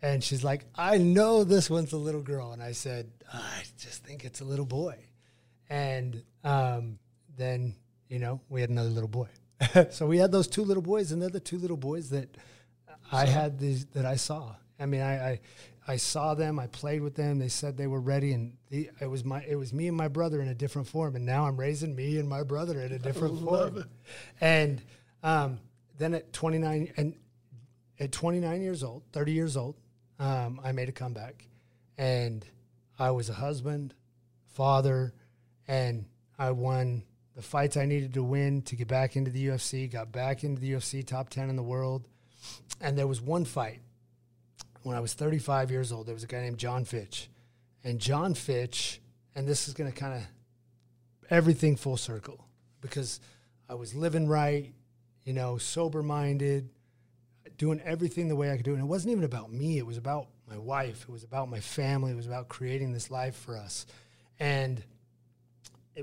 And 0.00 0.22
she's 0.22 0.44
like, 0.44 0.64
I 0.76 0.98
know 0.98 1.44
this 1.44 1.68
one's 1.68 1.92
a 1.92 1.96
little 1.96 2.22
girl. 2.22 2.52
And 2.52 2.62
I 2.62 2.72
said, 2.72 3.10
I 3.32 3.62
just 3.78 4.04
think 4.04 4.24
it's 4.24 4.40
a 4.40 4.44
little 4.44 4.64
boy. 4.64 4.96
And 5.68 6.22
um, 6.44 6.98
then, 7.36 7.74
you 8.08 8.18
know, 8.18 8.40
we 8.48 8.60
had 8.60 8.70
another 8.70 8.90
little 8.90 9.08
boy. 9.08 9.28
so 9.90 10.06
we 10.06 10.18
had 10.18 10.30
those 10.30 10.46
two 10.46 10.62
little 10.62 10.82
boys, 10.82 11.10
and 11.12 11.20
they're 11.20 11.28
the 11.28 11.40
two 11.40 11.58
little 11.58 11.76
boys 11.76 12.10
that 12.10 12.28
I 13.10 13.26
had 13.26 13.58
these 13.58 13.86
that 13.86 14.06
I 14.06 14.16
saw. 14.16 14.54
I 14.78 14.86
mean, 14.86 15.00
I, 15.00 15.30
I 15.30 15.40
I 15.88 15.96
saw 15.96 16.34
them. 16.34 16.58
I 16.60 16.66
played 16.66 17.00
with 17.00 17.14
them. 17.14 17.38
They 17.38 17.48
said 17.48 17.78
they 17.78 17.86
were 17.86 18.00
ready, 18.00 18.32
and 18.34 18.58
the, 18.68 18.90
it 19.00 19.06
was 19.06 19.24
my 19.24 19.42
it 19.48 19.54
was 19.54 19.72
me 19.72 19.88
and 19.88 19.96
my 19.96 20.08
brother 20.08 20.42
in 20.42 20.48
a 20.48 20.54
different 20.54 20.86
form. 20.86 21.16
And 21.16 21.24
now 21.24 21.46
I'm 21.46 21.56
raising 21.56 21.96
me 21.96 22.18
and 22.18 22.28
my 22.28 22.42
brother 22.42 22.82
in 22.82 22.92
a 22.92 22.98
different 22.98 23.42
form. 23.42 23.84
And 24.38 24.82
um, 25.22 25.60
then 25.96 26.12
at 26.12 26.30
29 26.34 26.92
and 26.98 27.16
at 27.98 28.12
29 28.12 28.60
years 28.60 28.84
old, 28.84 29.02
30 29.12 29.32
years 29.32 29.56
old, 29.56 29.76
um, 30.18 30.60
I 30.62 30.72
made 30.72 30.90
a 30.90 30.92
comeback, 30.92 31.46
and 31.96 32.44
I 32.98 33.10
was 33.12 33.30
a 33.30 33.34
husband, 33.34 33.94
father, 34.46 35.14
and 35.66 36.04
I 36.38 36.50
won 36.50 37.02
the 37.34 37.42
fights 37.42 37.78
I 37.78 37.86
needed 37.86 38.12
to 38.14 38.22
win 38.22 38.60
to 38.62 38.76
get 38.76 38.88
back 38.88 39.16
into 39.16 39.30
the 39.30 39.46
UFC. 39.46 39.90
Got 39.90 40.12
back 40.12 40.44
into 40.44 40.60
the 40.60 40.72
UFC, 40.72 41.06
top 41.06 41.30
10 41.30 41.48
in 41.48 41.56
the 41.56 41.62
world, 41.62 42.06
and 42.78 42.98
there 42.98 43.06
was 43.06 43.22
one 43.22 43.46
fight 43.46 43.80
when 44.82 44.96
I 44.96 45.00
was 45.00 45.12
35 45.14 45.70
years 45.70 45.92
old. 45.92 46.06
There 46.06 46.14
was 46.14 46.24
a 46.24 46.28
guy 46.28 46.40
named 46.40 46.58
John 46.58 46.84
Fitch, 46.84 47.28
and 47.84 47.98
John 47.98 48.34
Fitch, 48.34 49.00
and 49.34 49.46
this 49.46 49.68
is 49.68 49.74
going 49.74 49.90
to 49.90 49.96
kind 49.96 50.14
of 50.14 50.22
everything 51.30 51.76
full 51.76 51.96
circle 51.96 52.44
because 52.80 53.20
I 53.68 53.74
was 53.74 53.94
living 53.94 54.28
right, 54.28 54.72
you 55.24 55.32
know, 55.32 55.58
sober 55.58 56.02
minded, 56.02 56.70
doing 57.56 57.80
everything 57.84 58.28
the 58.28 58.36
way 58.36 58.50
I 58.50 58.56
could 58.56 58.64
do. 58.64 58.72
And 58.72 58.82
it 58.82 58.86
wasn't 58.86 59.12
even 59.12 59.24
about 59.24 59.52
me, 59.52 59.78
it 59.78 59.86
was 59.86 59.96
about 59.96 60.28
my 60.48 60.56
wife, 60.56 61.02
it 61.02 61.12
was 61.12 61.24
about 61.24 61.50
my 61.50 61.60
family, 61.60 62.12
it 62.12 62.16
was 62.16 62.26
about 62.26 62.48
creating 62.48 62.92
this 62.92 63.10
life 63.10 63.36
for 63.36 63.56
us. 63.56 63.86
And 64.38 64.82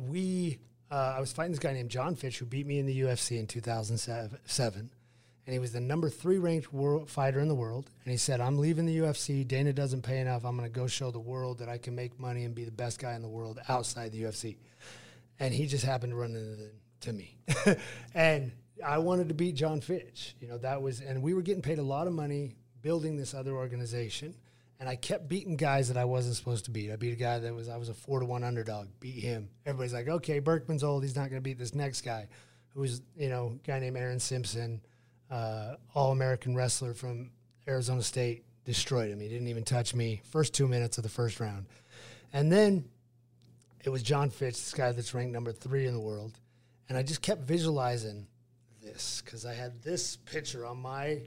we, 0.09 0.59
uh, 0.91 1.15
I 1.17 1.19
was 1.19 1.31
fighting 1.31 1.51
this 1.51 1.59
guy 1.59 1.73
named 1.73 1.89
John 1.89 2.15
Fitch 2.15 2.37
who 2.37 2.45
beat 2.45 2.67
me 2.67 2.79
in 2.79 2.85
the 2.85 3.01
UFC 3.01 3.39
in 3.39 3.47
2007. 3.47 4.89
And 5.45 5.53
he 5.53 5.59
was 5.59 5.71
the 5.71 5.79
number 5.79 6.09
three 6.09 6.39
ranked 6.39 6.73
world 6.73 7.09
fighter 7.09 7.39
in 7.39 7.47
the 7.47 7.55
world. 7.55 7.89
And 8.03 8.11
he 8.11 8.17
said, 8.17 8.41
I'm 8.41 8.57
leaving 8.57 8.85
the 8.85 8.97
UFC. 8.97 9.47
Dana 9.47 9.73
doesn't 9.73 10.01
pay 10.01 10.19
enough. 10.19 10.43
I'm 10.43 10.57
going 10.57 10.67
to 10.67 10.73
go 10.73 10.87
show 10.87 11.11
the 11.11 11.19
world 11.19 11.59
that 11.59 11.69
I 11.69 11.77
can 11.77 11.95
make 11.95 12.19
money 12.19 12.45
and 12.45 12.55
be 12.55 12.65
the 12.65 12.71
best 12.71 12.99
guy 12.99 13.13
in 13.13 13.21
the 13.21 13.29
world 13.29 13.59
outside 13.69 14.11
the 14.11 14.23
UFC. 14.23 14.57
And 15.39 15.53
he 15.53 15.67
just 15.67 15.85
happened 15.85 16.13
to 16.13 16.17
run 16.17 16.35
into 16.35 16.71
to 17.01 17.13
me. 17.13 17.37
and 18.15 18.51
I 18.83 18.97
wanted 18.97 19.29
to 19.29 19.33
beat 19.33 19.55
John 19.55 19.81
Fitch. 19.81 20.35
You 20.39 20.47
know, 20.47 20.57
that 20.59 20.81
was, 20.81 20.99
and 20.99 21.21
we 21.21 21.33
were 21.33 21.41
getting 21.41 21.61
paid 21.61 21.79
a 21.79 21.83
lot 21.83 22.07
of 22.07 22.13
money 22.13 22.55
building 22.81 23.15
this 23.15 23.33
other 23.33 23.53
organization. 23.53 24.35
And 24.79 24.89
I 24.89 24.95
kept 24.95 25.29
beating 25.29 25.55
guys 25.55 25.87
that 25.87 25.97
I 25.97 26.05
wasn't 26.05 26.35
supposed 26.35 26.65
to 26.65 26.71
beat. 26.71 26.91
I 26.91 26.97
beat 26.97 27.13
a 27.13 27.17
guy 27.17 27.39
that 27.39 27.53
was, 27.53 27.69
I 27.69 27.77
was 27.77 27.89
a 27.89 27.93
four 27.93 28.19
to 28.19 28.25
one 28.25 28.43
underdog, 28.43 28.87
beat 28.99 29.23
him. 29.23 29.49
Everybody's 29.65 29.93
like, 29.93 30.09
okay, 30.09 30.39
Burkman's 30.39 30.83
old. 30.83 31.03
He's 31.03 31.15
not 31.15 31.29
going 31.29 31.41
to 31.41 31.41
beat 31.41 31.57
this 31.57 31.73
next 31.73 32.01
guy 32.01 32.27
who 32.73 32.81
was, 32.81 33.01
you 33.15 33.29
know, 33.29 33.57
a 33.63 33.67
guy 33.67 33.79
named 33.79 33.95
Aaron 33.95 34.19
Simpson, 34.19 34.81
uh, 35.31 35.75
all 35.93 36.11
American 36.11 36.55
wrestler 36.55 36.93
from 36.93 37.31
Arizona 37.67 38.01
State, 38.01 38.43
destroyed 38.65 39.11
him. 39.11 39.19
He 39.19 39.29
didn't 39.29 39.47
even 39.47 39.63
touch 39.63 39.93
me. 39.93 40.21
First 40.31 40.53
two 40.53 40.67
minutes 40.67 40.97
of 40.97 41.03
the 41.03 41.09
first 41.09 41.39
round. 41.39 41.65
And 42.33 42.51
then 42.51 42.85
it 43.83 43.89
was 43.89 44.03
John 44.03 44.29
Fitch, 44.29 44.55
this 44.55 44.73
guy 44.73 44.91
that's 44.91 45.13
ranked 45.13 45.31
number 45.31 45.51
three 45.51 45.85
in 45.85 45.93
the 45.93 45.99
world. 45.99 46.39
And 46.89 46.97
I 46.97 47.03
just 47.03 47.21
kept 47.21 47.41
visualizing 47.41 48.27
this 48.83 49.21
because 49.23 49.45
I 49.45 49.53
had 49.53 49.81
this 49.83 50.17
picture 50.17 50.65
on 50.65 50.77
my 50.77 51.21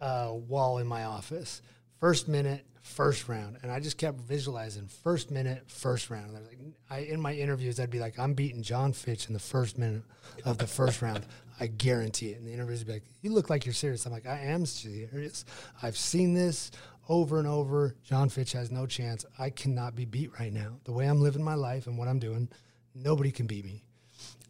uh, 0.00 0.32
wall 0.32 0.78
in 0.78 0.86
my 0.86 1.04
office. 1.04 1.62
First 2.00 2.28
minute, 2.28 2.64
first 2.80 3.28
round, 3.28 3.58
and 3.62 3.72
I 3.72 3.80
just 3.80 3.98
kept 3.98 4.20
visualizing 4.20 4.86
first 4.86 5.30
minute, 5.30 5.64
first 5.66 6.10
round. 6.10 6.36
I 6.36 6.40
like, 6.40 6.58
I, 6.90 6.98
in 7.00 7.20
my 7.20 7.34
interviews, 7.34 7.80
I'd 7.80 7.90
be 7.90 7.98
like, 7.98 8.18
I'm 8.18 8.34
beating 8.34 8.62
John 8.62 8.92
Fitch 8.92 9.26
in 9.26 9.32
the 9.32 9.40
first 9.40 9.78
minute 9.78 10.02
of 10.44 10.58
the 10.58 10.66
first 10.66 11.02
round. 11.02 11.26
I 11.60 11.66
guarantee 11.66 12.28
it. 12.28 12.38
And 12.38 12.46
the 12.46 12.52
interviews 12.52 12.80
would 12.80 12.86
be 12.86 12.92
like, 12.94 13.02
You 13.20 13.32
look 13.32 13.50
like 13.50 13.66
you're 13.66 13.74
serious. 13.74 14.06
I'm 14.06 14.12
like, 14.12 14.26
I 14.26 14.38
am 14.38 14.64
serious. 14.64 15.44
I've 15.82 15.96
seen 15.96 16.34
this 16.34 16.70
over 17.08 17.38
and 17.38 17.48
over, 17.48 17.94
John 18.04 18.28
Fitch 18.28 18.52
has 18.52 18.70
no 18.70 18.86
chance. 18.86 19.24
I 19.38 19.50
cannot 19.50 19.94
be 19.94 20.04
beat 20.04 20.30
right 20.38 20.52
now. 20.52 20.76
The 20.84 20.92
way 20.92 21.06
I'm 21.06 21.20
living 21.20 21.42
my 21.42 21.54
life 21.54 21.86
and 21.86 21.96
what 21.96 22.06
I'm 22.06 22.18
doing, 22.18 22.48
nobody 22.94 23.30
can 23.30 23.46
beat 23.46 23.64
me. 23.64 23.82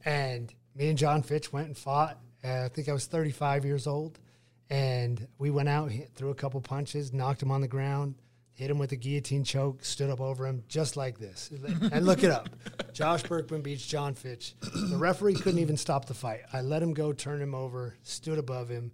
And 0.05 0.53
me 0.75 0.89
and 0.89 0.99
John 0.99 1.23
Fitch 1.23 1.53
went 1.53 1.69
and 1.69 1.79
fought. 1.79 2.19
Uh, 2.45 2.65
I 2.65 2.69
think 2.69 2.89
I 2.89 2.93
was 2.93 3.07
35 3.07 3.65
years 3.65 3.87
old. 3.87 4.19
And 4.71 5.27
we 5.39 5.51
went 5.51 5.69
out, 5.69 5.91
threw 6.15 6.31
a 6.31 6.35
couple 6.35 6.61
punches, 6.61 7.13
knocked 7.13 7.43
him 7.43 7.51
on 7.51 7.61
the 7.61 7.69
ground, 7.69 8.17
hit 8.53 8.71
him 8.71 8.79
with 8.79 8.93
a 8.93 8.97
guillotine 8.97 9.45
choke, 9.45 9.85
stood 9.85 10.11
up 10.11 10.21
over 10.21 10.47
him 10.47 10.63
just 10.69 10.97
like 10.97 11.19
this. 11.19 11.51
and 11.93 12.05
look 12.05 12.23
it 12.23 12.31
up. 12.31 12.49
Josh 12.93 13.23
Burkman 13.23 13.63
beats 13.63 13.87
John 13.87 14.15
Fitch. 14.15 14.55
The 14.61 14.97
referee 14.97 15.35
couldn't 15.35 15.61
even 15.61 15.77
stop 15.77 16.07
the 16.07 16.15
fight. 16.15 16.41
I 16.53 16.61
let 16.61 16.83
him 16.83 16.93
go, 16.93 17.13
turned 17.13 17.43
him 17.43 17.55
over, 17.55 17.97
stood 18.03 18.39
above 18.39 18.69
him. 18.69 18.93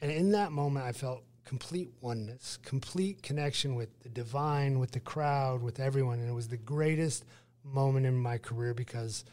And 0.00 0.12
in 0.12 0.32
that 0.32 0.52
moment, 0.52 0.84
I 0.84 0.92
felt 0.92 1.24
complete 1.44 1.90
oneness, 2.00 2.58
complete 2.62 3.22
connection 3.22 3.74
with 3.74 3.88
the 4.00 4.10
divine, 4.10 4.78
with 4.78 4.90
the 4.90 5.00
crowd, 5.00 5.62
with 5.62 5.80
everyone. 5.80 6.18
And 6.18 6.28
it 6.28 6.34
was 6.34 6.48
the 6.48 6.56
greatest 6.58 7.24
moment 7.64 8.04
in 8.04 8.16
my 8.16 8.36
career 8.38 8.74
because 8.74 9.24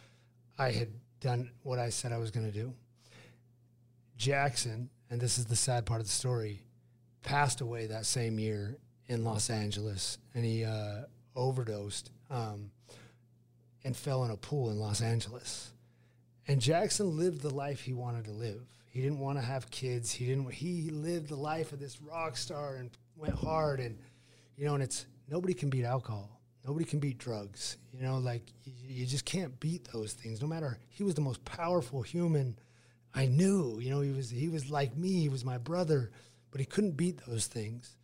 I 0.57 0.71
had 0.71 0.89
done 1.19 1.51
what 1.63 1.79
I 1.79 1.89
said 1.89 2.11
I 2.11 2.17
was 2.17 2.31
going 2.31 2.45
to 2.45 2.51
do. 2.51 2.73
Jackson, 4.15 4.89
and 5.13 5.21
this 5.21 5.37
is 5.37 5.45
the 5.45 5.55
sad 5.55 5.85
part 5.85 6.01
of 6.01 6.07
the 6.07 6.11
story, 6.11 6.63
passed 7.21 7.61
away 7.61 7.85
that 7.85 8.03
same 8.03 8.39
year 8.39 8.79
in 9.05 9.23
Los 9.23 9.51
Angeles, 9.51 10.17
and 10.33 10.43
he 10.43 10.65
uh, 10.65 11.03
overdosed 11.35 12.09
um, 12.31 12.71
and 13.83 13.95
fell 13.95 14.23
in 14.23 14.31
a 14.31 14.35
pool 14.35 14.71
in 14.71 14.79
Los 14.79 15.03
Angeles. 15.03 15.71
And 16.47 16.59
Jackson 16.59 17.15
lived 17.15 17.41
the 17.41 17.53
life 17.53 17.81
he 17.81 17.93
wanted 17.93 18.25
to 18.25 18.31
live. 18.31 18.63
He 18.89 19.01
didn't 19.03 19.19
want 19.19 19.37
to 19.37 19.45
have 19.45 19.69
kids. 19.69 20.11
He 20.11 20.25
didn't. 20.25 20.51
He 20.51 20.89
lived 20.89 21.29
the 21.29 21.35
life 21.35 21.73
of 21.73 21.79
this 21.79 22.01
rock 22.01 22.35
star 22.35 22.77
and 22.77 22.89
went 23.15 23.35
hard. 23.35 23.79
And 23.79 23.99
you 24.57 24.65
know, 24.65 24.73
and 24.73 24.81
it's 24.81 25.05
nobody 25.29 25.53
can 25.53 25.69
beat 25.69 25.85
alcohol. 25.85 26.41
Nobody 26.65 26.85
can 26.85 26.97
beat 26.97 27.19
drugs. 27.19 27.77
You 27.95 28.01
know, 28.01 28.17
like 28.17 28.41
you, 28.63 28.73
you 28.87 29.05
just 29.05 29.25
can't 29.25 29.59
beat 29.59 29.87
those 29.93 30.13
things. 30.13 30.41
No 30.41 30.47
matter 30.47 30.79
he 30.89 31.03
was 31.03 31.13
the 31.13 31.21
most 31.21 31.45
powerful 31.45 32.01
human 32.01 32.57
I 33.13 33.25
knew. 33.25 33.79
You 33.79 33.91
know, 33.91 34.01
he 34.01 34.11
was 34.11 34.29
he 34.29 34.49
was 34.49 34.69
like 34.69 34.95
me. 34.95 35.21
He 35.21 35.29
was 35.29 35.45
my 35.45 35.57
brother, 35.57 36.11
but 36.51 36.59
he 36.59 36.65
couldn't 36.65 36.97
beat 36.97 37.19
those 37.27 37.47
things. 37.47 37.95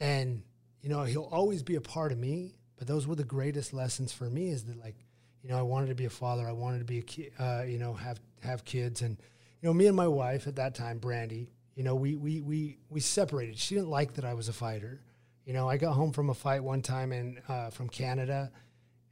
And 0.00 0.42
you 0.82 0.88
know, 0.88 1.04
he'll 1.04 1.28
always 1.30 1.62
be 1.62 1.74
a 1.74 1.80
part 1.80 2.12
of 2.12 2.18
me. 2.18 2.54
But 2.76 2.86
those 2.86 3.06
were 3.06 3.16
the 3.16 3.24
greatest 3.24 3.72
lessons 3.72 4.12
for 4.12 4.30
me. 4.30 4.50
Is 4.50 4.64
that 4.64 4.78
like, 4.78 4.94
you 5.42 5.50
know, 5.50 5.58
I 5.58 5.62
wanted 5.62 5.88
to 5.88 5.94
be 5.94 6.04
a 6.04 6.10
father. 6.10 6.46
I 6.46 6.52
wanted 6.52 6.78
to 6.78 6.84
be 6.84 6.98
a 6.98 7.02
kid. 7.02 7.32
Uh, 7.38 7.64
you 7.66 7.78
know, 7.78 7.92
have 7.94 8.20
have 8.42 8.64
kids. 8.64 9.02
And 9.02 9.18
you 9.60 9.68
know, 9.68 9.74
me 9.74 9.86
and 9.86 9.96
my 9.96 10.08
wife 10.08 10.46
at 10.46 10.56
that 10.56 10.74
time, 10.74 10.98
Brandy. 10.98 11.50
You 11.74 11.84
know, 11.84 11.94
we 11.94 12.16
we 12.16 12.40
we 12.40 12.78
we 12.88 13.00
separated. 13.00 13.58
She 13.58 13.74
didn't 13.74 13.90
like 13.90 14.14
that 14.14 14.24
I 14.24 14.34
was 14.34 14.48
a 14.48 14.52
fighter. 14.52 15.00
You 15.44 15.52
know, 15.54 15.68
I 15.68 15.76
got 15.76 15.92
home 15.94 16.12
from 16.12 16.28
a 16.30 16.34
fight 16.34 16.62
one 16.62 16.82
time 16.82 17.12
in 17.12 17.40
uh, 17.48 17.70
from 17.70 17.88
Canada, 17.88 18.50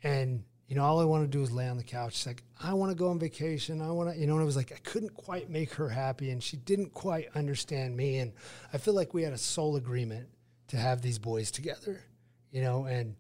and 0.03 0.44
you 0.69 0.75
know, 0.75 0.83
all 0.83 0.99
I 0.99 1.05
want 1.05 1.23
to 1.23 1.29
do 1.29 1.43
is 1.43 1.53
lay 1.53 1.69
on 1.69 1.77
the 1.77 1.85
couch. 1.85 2.14
She's 2.14 2.27
like, 2.27 2.43
I 2.61 2.75
want 2.75 2.91
to 2.91 2.97
go 2.97 3.09
on 3.09 3.19
vacation. 3.21 3.81
I 3.81 3.91
want 3.93 4.12
to, 4.12 4.19
you 4.19 4.27
know, 4.27 4.35
and 4.35 4.43
it 4.43 4.47
was 4.47 4.57
like, 4.57 4.73
I 4.73 4.79
couldn't 4.79 5.14
quite 5.14 5.49
make 5.49 5.73
her 5.75 5.89
happy 5.89 6.31
and 6.31 6.43
she 6.43 6.57
didn't 6.57 6.93
quite 6.93 7.29
understand 7.37 7.97
me. 7.97 8.19
And 8.19 8.33
I 8.73 8.79
feel 8.79 8.95
like 8.95 9.14
we 9.14 9.23
had 9.23 9.33
a 9.33 9.39
soul 9.39 9.77
agreement 9.77 10.29
to 10.69 10.77
have 10.77 11.03
these 11.03 11.19
boys 11.19 11.53
together, 11.53 12.01
you 12.51 12.62
know, 12.62 12.87
and, 12.87 13.14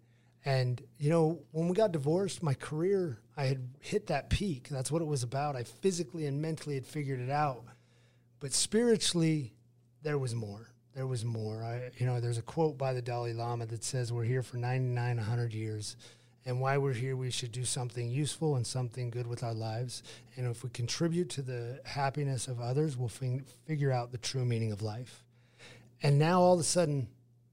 and, 0.44 0.82
you 0.98 1.08
know, 1.08 1.40
when 1.52 1.68
we 1.68 1.74
got 1.74 1.92
divorced, 1.92 2.42
my 2.42 2.54
career, 2.54 3.20
I 3.36 3.44
had 3.44 3.68
hit 3.80 4.08
that 4.08 4.28
peak. 4.28 4.68
That's 4.68 4.90
what 4.90 5.02
it 5.02 5.06
was 5.06 5.22
about. 5.22 5.54
I 5.54 5.62
physically 5.62 6.26
and 6.26 6.42
mentally 6.42 6.74
had 6.74 6.86
figured 6.86 7.20
it 7.20 7.30
out. 7.30 7.64
But 8.40 8.52
spiritually, 8.52 9.54
there 10.02 10.18
was 10.18 10.34
more. 10.34 10.68
There 10.94 11.06
was 11.06 11.24
more. 11.24 11.62
I, 11.62 11.90
you 11.98 12.06
know, 12.06 12.20
there's 12.20 12.38
a 12.38 12.42
quote 12.42 12.76
by 12.76 12.92
the 12.92 13.02
Dalai 13.02 13.34
Lama 13.34 13.66
that 13.66 13.84
says, 13.84 14.12
We're 14.12 14.24
here 14.24 14.42
for 14.42 14.56
99, 14.56 15.16
100 15.16 15.52
years 15.52 15.96
and 16.46 16.60
why 16.60 16.78
we're 16.78 16.92
here, 16.92 17.16
we 17.16 17.30
should 17.32 17.50
do 17.50 17.64
something 17.64 18.08
useful 18.08 18.54
and 18.54 18.64
something 18.64 19.10
good 19.10 19.26
with 19.26 19.42
our 19.42 19.52
lives. 19.52 20.04
And 20.36 20.46
if 20.46 20.62
we 20.62 20.70
contribute 20.70 21.28
to 21.30 21.42
the 21.42 21.80
happiness 21.84 22.46
of 22.46 22.60
others, 22.60 22.96
we'll 22.96 23.10
figure 23.66 23.90
out 23.90 24.12
the 24.12 24.18
true 24.18 24.44
meaning 24.44 24.70
of 24.70 24.80
life. 24.80 25.24
And 26.02 26.20
now 26.20 26.40
all 26.40 26.54
of 26.54 26.60
a 26.60 26.64
sudden, 26.64 27.08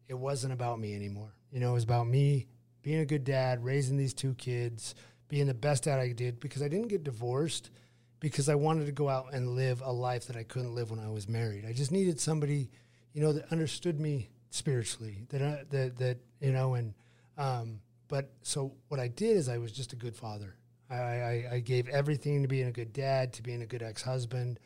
it 0.08 0.14
wasn't 0.14 0.54
about 0.54 0.80
me 0.80 0.96
anymore. 0.96 1.34
You 1.52 1.60
know, 1.60 1.72
it 1.72 1.74
was 1.74 1.84
about 1.84 2.08
me 2.08 2.46
being 2.84 3.00
a 3.00 3.06
good 3.06 3.24
dad, 3.24 3.66
raising 3.66 3.98
these 3.98 4.14
two 4.14 4.36
kids, 4.36 4.94
being 5.28 5.48
the 5.48 5.56
best 5.56 5.86
dad 5.86 6.00
I 6.00 6.12
did 6.12 6.39
because 6.39 6.62
I 6.62 6.68
didn't 6.68 6.89
get 6.89 7.04
divorced 7.04 7.72
because 8.20 8.48
I 8.48 8.56
wanted 8.56 8.86
to 8.86 8.91
go 8.91 9.10
out 9.10 9.34
and 9.34 9.56
live 9.56 9.82
a 9.84 9.91
life 9.91 10.28
that 10.28 10.36
I 10.36 10.44
couldn't 10.44 10.76
live 10.76 10.91
when 10.91 11.00
I 11.00 11.10
was 11.10 11.28
married. 11.28 11.66
I 11.66 11.74
just 11.74 11.91
needed 11.91 12.20
somebody, 12.20 12.70
you 13.14 13.24
know, 13.24 13.34
that 13.34 13.52
understood 13.52 14.00
me 14.00 14.30
spiritually, 14.52 15.26
that, 15.30 15.41
uh, 15.41 15.64
that, 15.72 15.98
that, 15.98 16.18
you 16.39 16.52
know, 16.52 16.76
and, 16.76 16.94
um, 17.39 17.80
but 18.14 18.30
so 18.43 18.72
what 18.89 18.99
I 18.99 19.07
did 19.07 19.38
is 19.38 19.49
I 19.49 19.57
was 19.57 19.72
just 19.72 19.91
a 19.91 19.95
good 19.95 20.16
father. 20.16 20.55
I, 20.88 20.95
I, 20.95 21.47
I 21.53 21.59
gave 21.61 21.89
everything 21.89 22.43
to 22.43 22.47
being 22.47 22.68
a 22.68 22.72
good 22.72 22.93
dad, 22.93 23.34
to 23.34 23.41
being 23.41 23.64
a 23.64 23.66
good 23.66 23.82
ex 23.82 24.03
husband, 24.03 24.59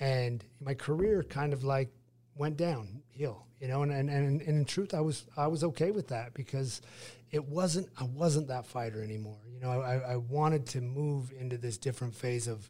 and 0.00 0.44
my 0.60 0.74
career 0.74 1.22
kind 1.22 1.52
of 1.52 1.62
like 1.62 1.90
went 2.34 2.56
downhill, 2.56 3.46
you 3.60 3.68
know. 3.68 3.82
And, 3.82 3.92
and 3.92 4.10
and 4.10 4.40
and 4.40 4.42
in 4.42 4.64
truth, 4.64 4.94
I 4.94 5.00
was 5.00 5.26
I 5.36 5.46
was 5.46 5.62
okay 5.62 5.92
with 5.92 6.08
that 6.08 6.34
because 6.34 6.82
it 7.30 7.44
wasn't 7.44 7.88
I 7.96 8.02
wasn't 8.02 8.48
that 8.48 8.66
fighter 8.66 9.00
anymore. 9.00 9.38
You 9.48 9.60
know, 9.60 9.80
I, 9.80 10.14
I 10.14 10.16
wanted 10.16 10.66
to 10.66 10.80
move 10.80 11.32
into 11.38 11.56
this 11.56 11.78
different 11.78 12.16
phase 12.16 12.48
of 12.48 12.68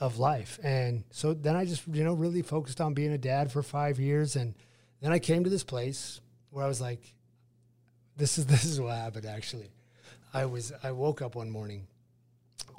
of 0.00 0.18
life, 0.18 0.58
and 0.64 1.04
so 1.12 1.34
then 1.34 1.54
I 1.54 1.64
just 1.64 1.86
you 1.86 2.02
know 2.02 2.14
really 2.14 2.42
focused 2.42 2.80
on 2.80 2.94
being 2.94 3.12
a 3.12 3.18
dad 3.18 3.52
for 3.52 3.62
five 3.62 4.00
years, 4.00 4.34
and 4.34 4.56
then 5.00 5.12
I 5.12 5.20
came 5.20 5.44
to 5.44 5.50
this 5.50 5.62
place 5.62 6.20
where 6.50 6.64
I 6.64 6.68
was 6.68 6.80
like, 6.80 7.14
this 8.18 8.36
is 8.36 8.44
this 8.46 8.64
is 8.64 8.78
what 8.80 8.94
happened 8.94 9.24
actually. 9.24 9.70
I 10.34 10.44
was 10.44 10.72
I 10.82 10.90
woke 10.90 11.22
up 11.22 11.36
one 11.36 11.50
morning 11.50 11.86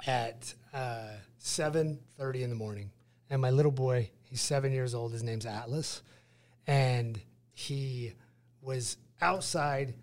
at 0.06 0.54
uh, 0.72 1.08
seven 1.38 1.98
thirty 2.16 2.44
in 2.44 2.50
the 2.50 2.56
morning, 2.56 2.92
and 3.28 3.42
my 3.42 3.50
little 3.50 3.72
boy, 3.72 4.10
he's 4.22 4.40
seven 4.40 4.72
years 4.72 4.94
old. 4.94 5.12
His 5.12 5.24
name's 5.24 5.46
Atlas, 5.46 6.02
and 6.68 7.20
he 7.52 8.12
was 8.62 8.98
outside, 9.20 9.94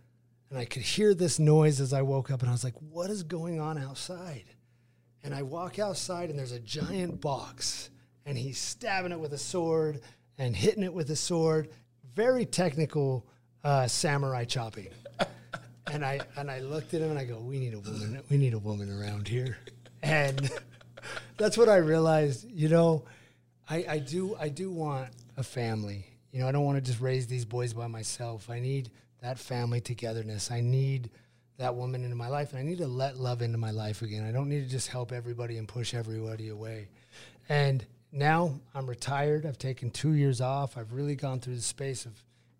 and 0.50 0.60
I 0.60 0.66
could 0.66 0.82
hear 0.82 1.14
this 1.14 1.40
noise 1.40 1.80
as 1.80 1.94
I 1.94 2.02
woke 2.02 2.32
up, 2.32 2.42
and 2.42 2.50
I 2.50 2.52
was 2.52 2.66
like, 2.66 2.76
"What 2.82 3.10
is 3.10 3.24
going 3.24 3.62
on 3.62 3.78
outside?" 3.78 4.46
And 5.24 5.34
I 5.34 5.44
walk 5.44 5.80
outside, 5.80 6.30
and 6.30 6.38
there's 6.38 6.52
a 6.52 6.60
giant 6.60 7.22
box, 7.22 7.90
and 8.26 8.38
he's 8.38 8.58
stabbing 8.58 9.12
it 9.12 9.20
with 9.20 9.34
a 9.34 9.38
sword 9.38 10.02
and 10.38 10.56
hitting 10.56 10.84
it 10.84 10.94
with 10.94 11.10
a 11.10 11.16
sword. 11.16 11.70
Very 12.14 12.46
technical 12.46 13.26
uh, 13.64 13.88
samurai 13.88 14.46
chopping 14.46 14.88
and 15.92 16.06
I 16.06 16.20
and 16.36 16.50
I 16.50 16.60
looked 16.60 16.94
at 16.94 17.02
him 17.02 17.10
and 17.10 17.20
I 17.20 17.26
go, 17.26 17.40
"We 17.40 17.60
need 17.60 17.74
a 17.74 17.80
woman. 17.80 18.22
We 18.30 18.38
need 18.38 18.54
a 18.54 18.60
woman 18.60 18.90
around 18.92 19.28
here." 19.28 19.58
And 20.04 20.50
that's 21.38 21.58
what 21.58 21.70
I 21.70 21.78
realized. 21.78 22.50
You 22.50 22.70
know, 22.70 23.04
I, 23.70 23.86
I 23.90 24.00
do 24.00 24.36
I 24.40 24.50
do 24.50 24.72
want 24.72 25.10
a 25.38 25.44
family. 25.44 26.06
You 26.32 26.40
know, 26.40 26.48
I 26.48 26.52
don't 26.52 26.66
want 26.66 26.78
to 26.78 26.82
just 26.82 27.02
raise 27.02 27.28
these 27.28 27.46
boys 27.46 27.74
by 27.74 27.88
myself. 27.88 28.50
I 28.50 28.60
need 28.60 28.92
that 29.22 29.40
family 29.40 29.82
togetherness. 29.82 30.52
I 30.52 30.62
need 30.62 31.10
that 31.58 31.76
woman 31.76 32.04
into 32.04 32.16
my 32.16 32.28
life, 32.28 32.52
and 32.52 32.60
I 32.60 32.64
need 32.64 32.78
to 32.78 32.88
let 32.88 33.18
love 33.18 33.42
into 33.42 33.58
my 33.58 33.72
life 33.72 34.02
again. 34.02 34.24
I 34.24 34.32
don't 34.32 34.50
need 34.50 34.64
to 34.64 34.70
just 34.70 34.90
help 34.90 35.12
everybody 35.12 35.58
and 35.58 35.68
push 35.68 35.94
everybody 35.94 36.50
away. 36.50 36.90
And 37.50 37.86
now 38.12 38.60
I'm 38.76 38.88
retired. 38.88 39.46
I've 39.46 39.58
taken 39.58 39.90
two 39.90 40.14
years 40.14 40.40
off. 40.42 40.78
I've 40.78 40.94
really 40.94 41.16
gone 41.16 41.40
through 41.40 41.56
the 41.56 41.62
space 41.62 42.06
of 42.06 42.14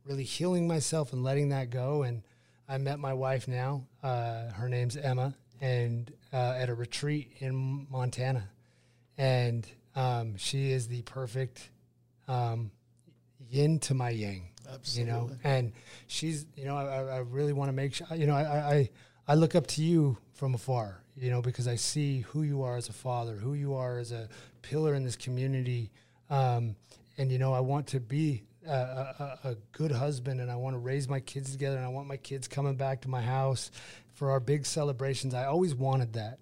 really 0.06 0.24
healing 0.24 0.68
myself 0.68 1.14
and 1.14 1.24
letting 1.24 1.50
that 1.50 1.70
go. 1.70 2.04
And 2.04 2.24
I 2.70 2.78
met 2.78 3.00
my 3.00 3.14
wife 3.14 3.48
now. 3.48 3.86
Uh, 4.04 4.50
her 4.52 4.68
name's 4.68 4.98
Emma, 4.98 5.34
and 5.62 6.12
uh, 6.34 6.56
at 6.58 6.70
a 6.70 6.74
retreat 6.74 7.32
in 7.40 7.88
Montana, 7.90 8.50
and 9.18 9.66
um, 9.96 10.36
she 10.38 10.72
is 10.72 10.88
the 10.88 11.02
perfect 11.04 11.70
um, 12.28 12.72
yin 13.50 13.80
to 13.80 13.94
my 13.94 14.10
yang. 14.10 14.50
Absolutely. 14.72 15.14
You 15.14 15.18
know, 15.18 15.32
and 15.44 15.72
she's 16.08 16.46
you 16.56 16.66
know 16.66 16.76
I, 16.76 17.04
I 17.04 17.18
really 17.20 17.54
want 17.54 17.70
to 17.70 17.74
make 17.74 17.94
sure 17.94 18.08
you 18.16 18.28
know 18.28 18.36
I, 18.36 18.76
I 18.76 18.90
I 19.30 19.36
look 19.36 19.56
up 19.56 19.68
to 19.68 19.84
you 19.84 20.18
from 20.34 20.54
afar. 20.54 21.02
You 21.16 21.32
know 21.32 21.42
because 21.42 21.68
I 21.68 21.76
see 21.76 22.20
who 22.20 22.44
you 22.44 22.64
are 22.64 22.76
as 22.76 22.90
a 22.90 22.94
father, 22.94 23.36
who 23.36 23.54
you 23.54 23.76
are 23.76 23.98
as 23.98 24.12
a 24.12 24.28
pillar 24.62 24.94
in 24.94 25.04
this 25.06 25.16
community, 25.16 25.90
um, 26.30 26.76
and 27.18 27.32
you 27.32 27.40
know 27.40 27.54
I 27.54 27.62
want 27.62 27.88
to 27.88 28.00
be 28.02 28.44
a, 28.68 29.40
a, 29.50 29.56
good 29.72 29.92
husband 29.92 30.42
and 30.42 30.52
I 30.52 30.56
want 30.56 30.74
to 30.74 30.80
raise 30.80 31.08
my 31.08 31.20
kids 31.20 31.52
together 31.52 31.78
and 31.78 31.86
I 31.86 31.90
want 31.90 32.08
my 32.08 32.18
kids 32.18 32.48
coming 32.48 32.76
back 32.76 33.02
to 33.02 33.10
my 33.10 33.22
house 33.22 33.72
for 34.14 34.32
our 34.32 34.40
big 34.40 34.66
celebrations. 34.66 35.34
I 35.34 35.46
always 35.46 35.76
wanted 35.76 36.14
that. 36.14 36.40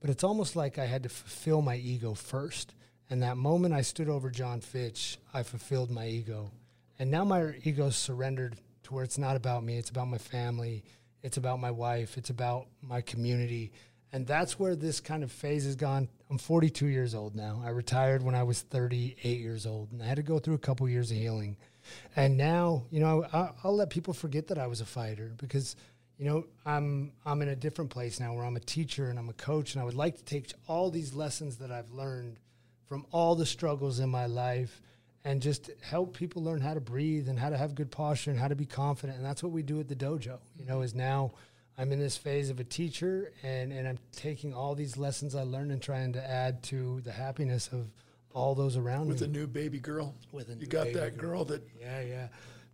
But 0.00 0.10
it's 0.10 0.24
almost 0.24 0.56
like 0.56 0.78
I 0.78 0.86
had 0.86 1.02
to 1.02 1.08
fulfill 1.08 1.62
my 1.62 1.76
ego 1.76 2.14
first. 2.14 2.74
And 3.10 3.22
that 3.22 3.36
moment 3.36 3.74
I 3.74 3.82
stood 3.82 4.08
over 4.08 4.30
Jon 4.30 4.60
Fitch, 4.60 5.18
I 5.32 5.42
fulfilled 5.42 5.90
my 5.90 6.06
ego. 6.06 6.50
And 6.98 7.10
now 7.10 7.24
my 7.24 7.54
ego 7.64 7.90
surrendered 7.90 8.56
to 8.84 8.94
where 8.94 9.04
it's 9.04 9.18
not 9.18 9.36
about 9.36 9.64
me, 9.64 9.78
it's 9.78 9.90
about 9.90 10.08
my 10.08 10.18
family, 10.18 10.84
it's 11.22 11.36
about 11.36 11.60
my 11.60 11.70
wife, 11.70 12.16
it's 12.16 12.30
about 12.30 12.66
my 12.82 13.00
community. 13.00 13.72
And 14.12 14.26
that's 14.26 14.58
where 14.58 14.74
this 14.74 15.00
kind 15.00 15.22
of 15.22 15.30
phase 15.30 15.64
has 15.64 15.76
gone. 15.76 16.08
I'm 16.30 16.38
42 16.38 16.86
years 16.86 17.14
old 17.14 17.34
now. 17.34 17.62
I 17.64 17.70
retired 17.70 18.22
when 18.22 18.34
I 18.34 18.42
was 18.42 18.62
38 18.62 19.40
years 19.40 19.66
old, 19.66 19.92
and 19.92 20.02
I 20.02 20.06
had 20.06 20.16
to 20.16 20.22
go 20.22 20.38
through 20.38 20.54
a 20.54 20.58
couple 20.58 20.88
years 20.88 21.10
of 21.10 21.16
healing. 21.16 21.56
And 22.16 22.36
now, 22.36 22.84
you 22.90 23.00
know, 23.00 23.24
I, 23.32 23.50
I'll 23.64 23.76
let 23.76 23.90
people 23.90 24.14
forget 24.14 24.48
that 24.48 24.58
I 24.58 24.66
was 24.66 24.80
a 24.80 24.86
fighter 24.86 25.32
because, 25.36 25.76
you 26.18 26.24
know, 26.24 26.44
I'm 26.66 27.12
I'm 27.24 27.42
in 27.42 27.48
a 27.48 27.56
different 27.56 27.90
place 27.90 28.20
now 28.20 28.34
where 28.34 28.44
I'm 28.44 28.56
a 28.56 28.60
teacher 28.60 29.10
and 29.10 29.18
I'm 29.18 29.28
a 29.28 29.34
coach, 29.34 29.74
and 29.74 29.82
I 29.82 29.84
would 29.84 29.94
like 29.94 30.16
to 30.16 30.24
take 30.24 30.52
all 30.66 30.90
these 30.90 31.14
lessons 31.14 31.56
that 31.58 31.70
I've 31.70 31.90
learned 31.90 32.38
from 32.86 33.06
all 33.12 33.34
the 33.34 33.46
struggles 33.46 34.00
in 34.00 34.08
my 34.08 34.26
life 34.26 34.80
and 35.24 35.42
just 35.42 35.70
help 35.82 36.16
people 36.16 36.42
learn 36.42 36.60
how 36.60 36.74
to 36.74 36.80
breathe 36.80 37.28
and 37.28 37.38
how 37.38 37.50
to 37.50 37.56
have 37.56 37.74
good 37.74 37.90
posture 37.90 38.30
and 38.30 38.40
how 38.40 38.48
to 38.48 38.56
be 38.56 38.64
confident. 38.64 39.18
And 39.18 39.26
that's 39.26 39.42
what 39.42 39.52
we 39.52 39.62
do 39.62 39.78
at 39.80 39.88
the 39.88 39.96
dojo. 39.96 40.38
You 40.58 40.64
know, 40.64 40.80
is 40.80 40.94
now 40.94 41.32
I'm 41.76 41.92
in 41.92 41.98
this 41.98 42.16
phase 42.16 42.50
of 42.50 42.60
a 42.60 42.64
teacher 42.64 43.32
and, 43.42 43.72
and 43.72 43.86
I'm 43.86 43.98
taking 44.12 44.54
all 44.54 44.74
these 44.74 44.96
lessons 44.96 45.34
I 45.34 45.42
learned 45.42 45.70
and 45.70 45.82
trying 45.82 46.12
to 46.14 46.30
add 46.30 46.62
to 46.64 47.00
the 47.02 47.12
happiness 47.12 47.68
of 47.72 47.92
all 48.34 48.54
those 48.54 48.76
around 48.76 49.08
with 49.08 49.20
me. 49.20 49.26
a 49.26 49.30
new 49.30 49.46
baby 49.46 49.78
girl. 49.78 50.14
With 50.32 50.50
a 50.50 50.54
you 50.54 50.66
got 50.66 50.92
that 50.92 51.16
girl, 51.16 51.44
that 51.46 51.62
yeah, 51.80 52.00
yeah. 52.02 52.28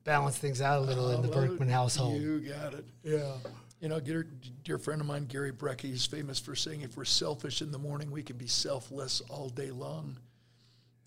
Balance 0.05 0.37
things 0.37 0.61
out 0.61 0.79
a 0.79 0.85
little 0.85 1.11
in 1.13 1.23
the. 1.23 1.29
Burkman 1.29 1.69
household. 1.69 2.21
You 2.21 2.41
got 2.41 2.75
it. 2.75 2.85
yeah. 3.03 3.33
You 3.81 3.89
know, 3.89 4.01
dear, 4.01 4.27
dear 4.63 4.79
friend 4.79 5.01
of 5.01 5.07
mine, 5.07 5.27
Gary 5.27 5.53
Brecka, 5.53 5.93
is 5.93 6.07
famous 6.07 6.39
for 6.39 6.55
saying, 6.55 6.81
if 6.81 6.97
we're 6.97 7.05
selfish 7.05 7.61
in 7.61 7.71
the 7.71 7.79
morning, 7.79 8.11
we 8.11 8.23
can 8.23 8.37
be 8.39 8.47
selfless 8.47 9.21
all 9.29 9.51
day 9.51 9.71
long. 9.71 10.17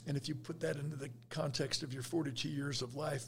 And 0.05 0.15
if 0.15 0.29
you 0.29 0.35
put 0.35 0.59
that 0.59 0.77
into 0.77 0.95
the 0.95 1.09
context 1.29 1.81
of 1.81 1.93
your 1.93 2.03
42 2.03 2.47
years 2.47 2.81
of 2.83 2.95
life, 2.95 3.25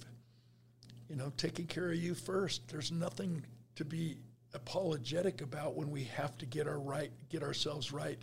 you 1.10 1.16
know, 1.16 1.32
taking 1.36 1.66
care 1.66 1.90
of 1.90 1.96
you 1.96 2.14
first, 2.14 2.68
there's 2.68 2.92
nothing 2.92 3.44
to 3.76 3.84
be 3.84 4.18
apologetic 4.54 5.42
about 5.42 5.76
when 5.76 5.90
we 5.90 6.04
have 6.04 6.38
to 6.38 6.46
get 6.46 6.68
our 6.68 6.80
right, 6.80 7.12
get 7.30 7.42
ourselves 7.42 7.92
right, 7.92 8.20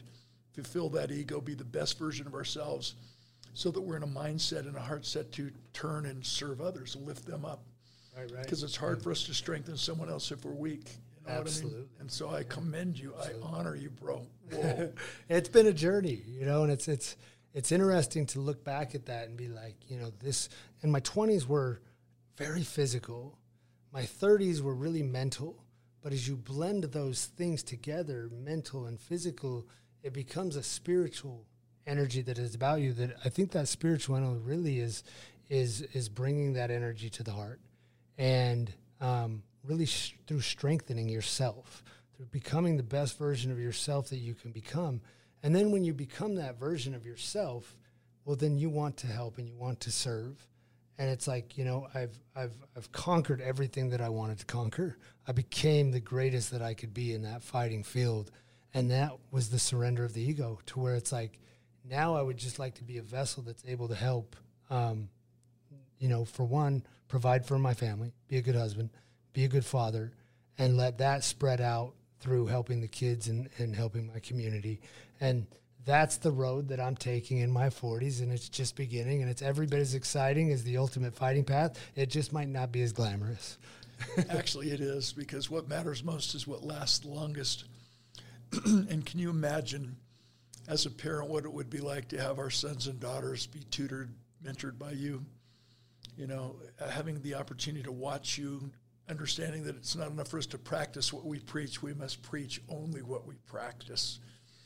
fulfill 0.62 0.88
that 0.90 1.11
ego, 1.11 1.40
be 1.40 1.54
the 1.54 1.64
best 1.64 1.98
version 1.98 2.26
of 2.26 2.34
ourselves, 2.34 2.94
so 3.54 3.70
that 3.70 3.80
we're 3.80 3.96
in 3.96 4.02
a 4.02 4.07
mindset 4.07 4.61
and 4.66 4.76
a 4.76 4.80
heart 4.80 5.07
set 5.07 5.32
to 5.32 5.50
turn 5.72 6.07
and 6.07 6.24
serve 6.24 6.61
others 6.61 6.96
lift 6.96 7.26
them 7.26 7.44
up 7.44 7.62
Right, 8.16 8.30
right. 8.30 8.42
because 8.42 8.62
it's 8.62 8.76
hard 8.76 9.02
for 9.02 9.11
us 9.11 9.24
to 9.24 9.34
strengthen 9.34 9.76
someone 9.76 10.09
else 10.09 10.30
if 10.30 10.44
we're 10.44 10.52
weak. 10.52 10.90
You 11.26 11.32
know 11.32 11.40
Absolutely. 11.40 11.78
I 11.78 11.80
mean? 11.80 11.88
And 12.00 12.11
so 12.11 12.30
I 12.30 12.42
commend 12.44 12.98
you. 12.98 13.14
Absolutely. 13.18 13.42
I 13.42 13.46
honor 13.50 13.76
you, 13.76 13.90
bro. 13.90 14.26
It's 15.28 15.48
been 15.48 15.66
a 15.66 15.72
journey, 15.72 16.22
you 16.26 16.46
know, 16.46 16.62
and 16.62 16.72
it's 16.72 16.88
it's 16.88 17.16
it's 17.52 17.72
interesting 17.72 18.26
to 18.26 18.40
look 18.40 18.62
back 18.64 18.94
at 18.94 19.07
that 19.07 19.28
and 19.28 19.36
be 19.36 19.48
like, 19.48 19.74
you 19.88 19.98
know, 19.98 20.12
this 20.20 20.48
and 20.82 20.92
my 20.92 21.00
20s 21.00 21.46
were 21.46 21.80
very 22.36 22.62
physical. 22.62 23.38
My 23.92 24.02
30s 24.02 24.61
were 24.61 24.74
really 24.74 25.02
mental, 25.02 25.64
but 26.02 26.12
as 26.12 26.28
you 26.28 26.36
blend 26.36 26.84
those 26.84 27.26
things 27.36 27.62
together, 27.62 28.30
mental 28.30 28.84
and 28.86 29.00
physical, 29.00 29.66
it 30.07 30.12
becomes 30.12 30.54
a 30.54 30.62
spiritual 30.62 31.44
energy 31.84 32.22
that 32.22 32.38
is 32.38 32.54
about 32.54 32.80
you 32.80 32.92
that 32.92 33.16
I 33.24 33.28
think 33.28 33.50
that 33.52 33.66
spiritual 33.66 34.14
energy 34.16 34.40
really 34.44 34.78
is 34.78 35.02
is 35.50 35.82
is 35.82 36.09
bringing 36.09 36.52
that 36.52 36.70
energy 36.70 37.11
to 37.11 37.24
the 37.24 37.32
heart 37.32 37.61
and 38.16 38.72
um, 39.00 39.42
really 39.64 39.86
sh- 39.86 40.14
through 40.28 40.42
strengthening 40.42 41.09
yourself, 41.09 41.82
through 42.16 42.26
becoming 42.26 42.76
the 42.76 42.84
best 42.84 43.18
version 43.18 43.50
of 43.50 43.59
yourself 43.59 44.09
that 44.11 44.18
you 44.18 44.34
can 44.34 44.52
become. 44.52 45.00
And 45.42 45.54
then 45.54 45.72
when 45.72 45.82
you 45.82 45.92
become 45.92 46.36
that 46.36 46.59
version 46.59 46.94
of 46.94 47.04
yourself, 47.04 47.76
well, 48.24 48.36
then 48.36 48.57
you 48.59 48.70
want 48.70 48.96
to 48.98 49.09
help 49.09 49.38
and 49.38 49.48
you 49.48 49.57
want 49.57 49.80
to 49.80 49.90
serve. 49.90 50.46
And 50.98 51.11
it's 51.11 51.26
like, 51.26 51.59
you 51.59 51.64
know, 51.64 51.88
I've, 51.94 52.18
I've, 52.34 52.54
I've 52.76 52.90
conquered 52.90 53.40
everything 53.40 53.90
that 53.90 54.00
I 54.00 54.09
wanted 54.09 54.38
to 54.38 54.46
conquer. 54.46 54.96
I 55.26 55.32
became 55.32 55.90
the 55.90 56.00
greatest 56.00 56.52
that 56.52 56.62
I 56.62 56.74
could 56.74 56.94
be 56.94 57.12
in 57.12 57.22
that 57.22 57.42
fighting 57.42 57.82
field. 57.82 58.30
And 58.74 58.90
that 58.90 59.12
was 59.30 59.48
the 59.48 59.58
surrender 59.58 60.04
of 60.04 60.12
the 60.12 60.22
ego 60.22 60.58
to 60.66 60.80
where 60.80 60.94
it's 60.94 61.12
like, 61.12 61.38
now 61.88 62.16
I 62.16 62.22
would 62.22 62.36
just 62.36 62.58
like 62.58 62.74
to 62.74 62.84
be 62.84 62.98
a 62.98 63.02
vessel 63.02 63.42
that's 63.42 63.64
able 63.66 63.88
to 63.88 63.94
help 63.94 64.36
um, 64.70 65.08
you 65.98 66.08
know, 66.08 66.24
for 66.24 66.44
one, 66.44 66.82
provide 67.08 67.46
for 67.46 67.58
my 67.58 67.74
family, 67.74 68.12
be 68.28 68.36
a 68.36 68.42
good 68.42 68.54
husband, 68.54 68.90
be 69.32 69.44
a 69.44 69.48
good 69.48 69.64
father, 69.64 70.12
and 70.58 70.76
let 70.76 70.98
that 70.98 71.24
spread 71.24 71.60
out 71.60 71.92
through 72.20 72.46
helping 72.46 72.80
the 72.80 72.88
kids 72.88 73.28
and, 73.28 73.48
and 73.58 73.74
helping 73.74 74.06
my 74.06 74.18
community. 74.20 74.80
And 75.20 75.46
that's 75.84 76.16
the 76.16 76.32
road 76.32 76.68
that 76.68 76.80
I'm 76.80 76.96
taking 76.96 77.38
in 77.38 77.50
my 77.50 77.68
40s, 77.68 78.20
and 78.20 78.32
it's 78.32 78.48
just 78.48 78.76
beginning, 78.76 79.22
and 79.22 79.30
it's 79.30 79.42
every 79.42 79.66
bit 79.66 79.80
as 79.80 79.94
exciting 79.94 80.50
as 80.50 80.64
the 80.64 80.78
ultimate 80.78 81.14
fighting 81.14 81.44
path. 81.44 81.78
It 81.94 82.06
just 82.06 82.32
might 82.32 82.48
not 82.48 82.72
be 82.72 82.82
as 82.82 82.92
glamorous. 82.92 83.58
Actually, 84.28 84.70
it 84.70 84.80
is 84.80 85.12
because 85.12 85.48
what 85.48 85.68
matters 85.68 86.04
most 86.04 86.34
is 86.34 86.46
what 86.46 86.64
lasts 86.64 86.98
the 86.98 87.08
longest. 87.08 87.64
and 88.64 89.05
can 89.05 89.18
you 89.18 89.30
imagine, 89.30 89.97
as 90.68 90.86
a 90.86 90.90
parent, 90.90 91.28
what 91.28 91.44
it 91.44 91.53
would 91.53 91.70
be 91.70 91.78
like 91.78 92.09
to 92.09 92.20
have 92.20 92.38
our 92.38 92.51
sons 92.51 92.86
and 92.86 93.01
daughters 93.01 93.47
be 93.47 93.61
tutored, 93.70 94.11
mentored 94.44 94.78
by 94.78 94.92
you? 94.92 95.24
You 96.16 96.26
know, 96.26 96.57
uh, 96.80 96.88
having 96.88 97.20
the 97.22 97.34
opportunity 97.34 97.82
to 97.84 97.92
watch 97.92 98.38
you, 98.38 98.70
understanding 99.09 99.64
that 99.64 99.76
it's 99.76 99.94
not 99.94 100.11
enough 100.11 100.28
for 100.28 100.38
us 100.38 100.47
to 100.47 100.59
practice 100.59 101.12
what 101.12 101.26
we 101.26 101.38
preach, 101.40 101.82
we 101.82 101.94
must 101.94 102.22
preach 102.22 102.62
only 102.68 103.03
what 103.03 103.26
we 103.26 103.34
practice. 103.47 104.20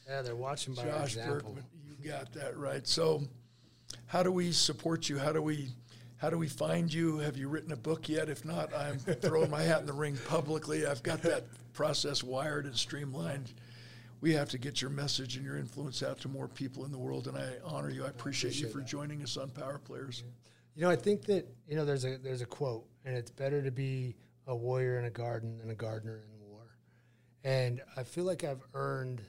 Yeah, 0.09 0.23
they're 0.23 0.37
watching 0.37 0.75
by 0.75 0.85
Josh 0.85 1.17
example. 1.17 1.53
Burkman, 1.53 1.65
you 2.03 2.11
got 2.11 2.33
that 2.35 2.57
right. 2.57 2.87
So, 2.87 3.23
how 4.07 4.23
do 4.23 4.33
we 4.33 4.53
support 4.53 5.09
you? 5.09 5.19
How 5.19 5.33
do 5.33 5.43
we 5.43 5.71
how 6.21 6.29
do 6.29 6.37
we 6.37 6.49
find 6.49 6.93
you? 6.93 7.17
Have 7.19 7.39
you 7.39 7.49
written 7.49 7.73
a 7.73 7.77
book 7.77 8.07
yet? 8.07 8.29
If 8.29 8.45
not, 8.45 8.75
I'm 8.75 8.99
throwing 8.99 9.51
my 9.51 9.63
hat 9.63 9.81
in 9.81 9.87
the 9.87 9.95
ring 9.95 10.19
publicly. 10.29 10.87
I've 10.87 11.03
got 11.03 11.23
that 11.23 11.45
process 11.73 12.23
wired 12.23 12.67
and 12.67 12.77
streamlined. 12.77 13.55
We 14.21 14.33
have 14.35 14.51
to 14.51 14.59
get 14.59 14.83
your 14.83 14.91
message 14.91 15.37
and 15.37 15.45
your 15.45 15.57
influence 15.57 16.03
out 16.03 16.19
to 16.21 16.29
more 16.29 16.47
people 16.47 16.85
in 16.85 16.93
the 16.93 16.99
world, 16.99 17.27
and 17.27 17.37
I 17.37 17.55
honor 17.65 17.91
you. 17.91 18.05
I 18.05 18.09
appreciate, 18.09 18.61
you 18.61 18.69
for 18.69 18.81
joining 18.81 19.23
us 19.23 19.37
on 19.37 19.49
Power 19.51 19.79
Players. 19.79 20.25
You 20.75 20.83
know, 20.83 20.91
I 20.91 20.97
think 20.97 21.25
that 21.25 21.49
you 21.67 21.77
know 21.77 21.85
there's 21.85 22.05
a 22.05 22.19
there's 22.19 22.43
a 22.43 22.47
quote, 22.47 22.87
and 23.05 23.17
it's 23.17 23.31
better 23.31 23.63
to 23.63 23.71
be 23.71 24.17
a 24.47 24.55
warrior 24.55 24.99
in 24.99 25.07
a 25.07 25.11
garden 25.11 25.59
than 25.59 25.71
a 25.71 25.75
gardener 25.75 26.17
in 26.17 26.49
war. 26.49 26.77
And 27.45 27.81
I 27.97 28.03
feel 28.03 28.25
like 28.25 28.45
I've 28.45 28.63
earned 28.75 29.23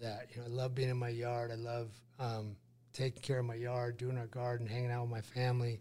that. 0.00 0.30
You 0.34 0.40
know, 0.40 0.46
I 0.46 0.50
love 0.50 0.74
being 0.74 0.90
in 0.90 0.96
my 0.96 1.10
yard. 1.10 1.50
I 1.50 1.56
love 1.56 1.90
um, 2.18 2.56
taking 2.92 3.22
care 3.22 3.38
of 3.38 3.44
my 3.44 3.54
yard, 3.54 3.98
doing 3.98 4.16
our 4.16 4.26
garden, 4.26 4.66
hanging 4.66 4.90
out 4.90 5.02
with 5.02 5.10
my 5.10 5.20
family. 5.20 5.80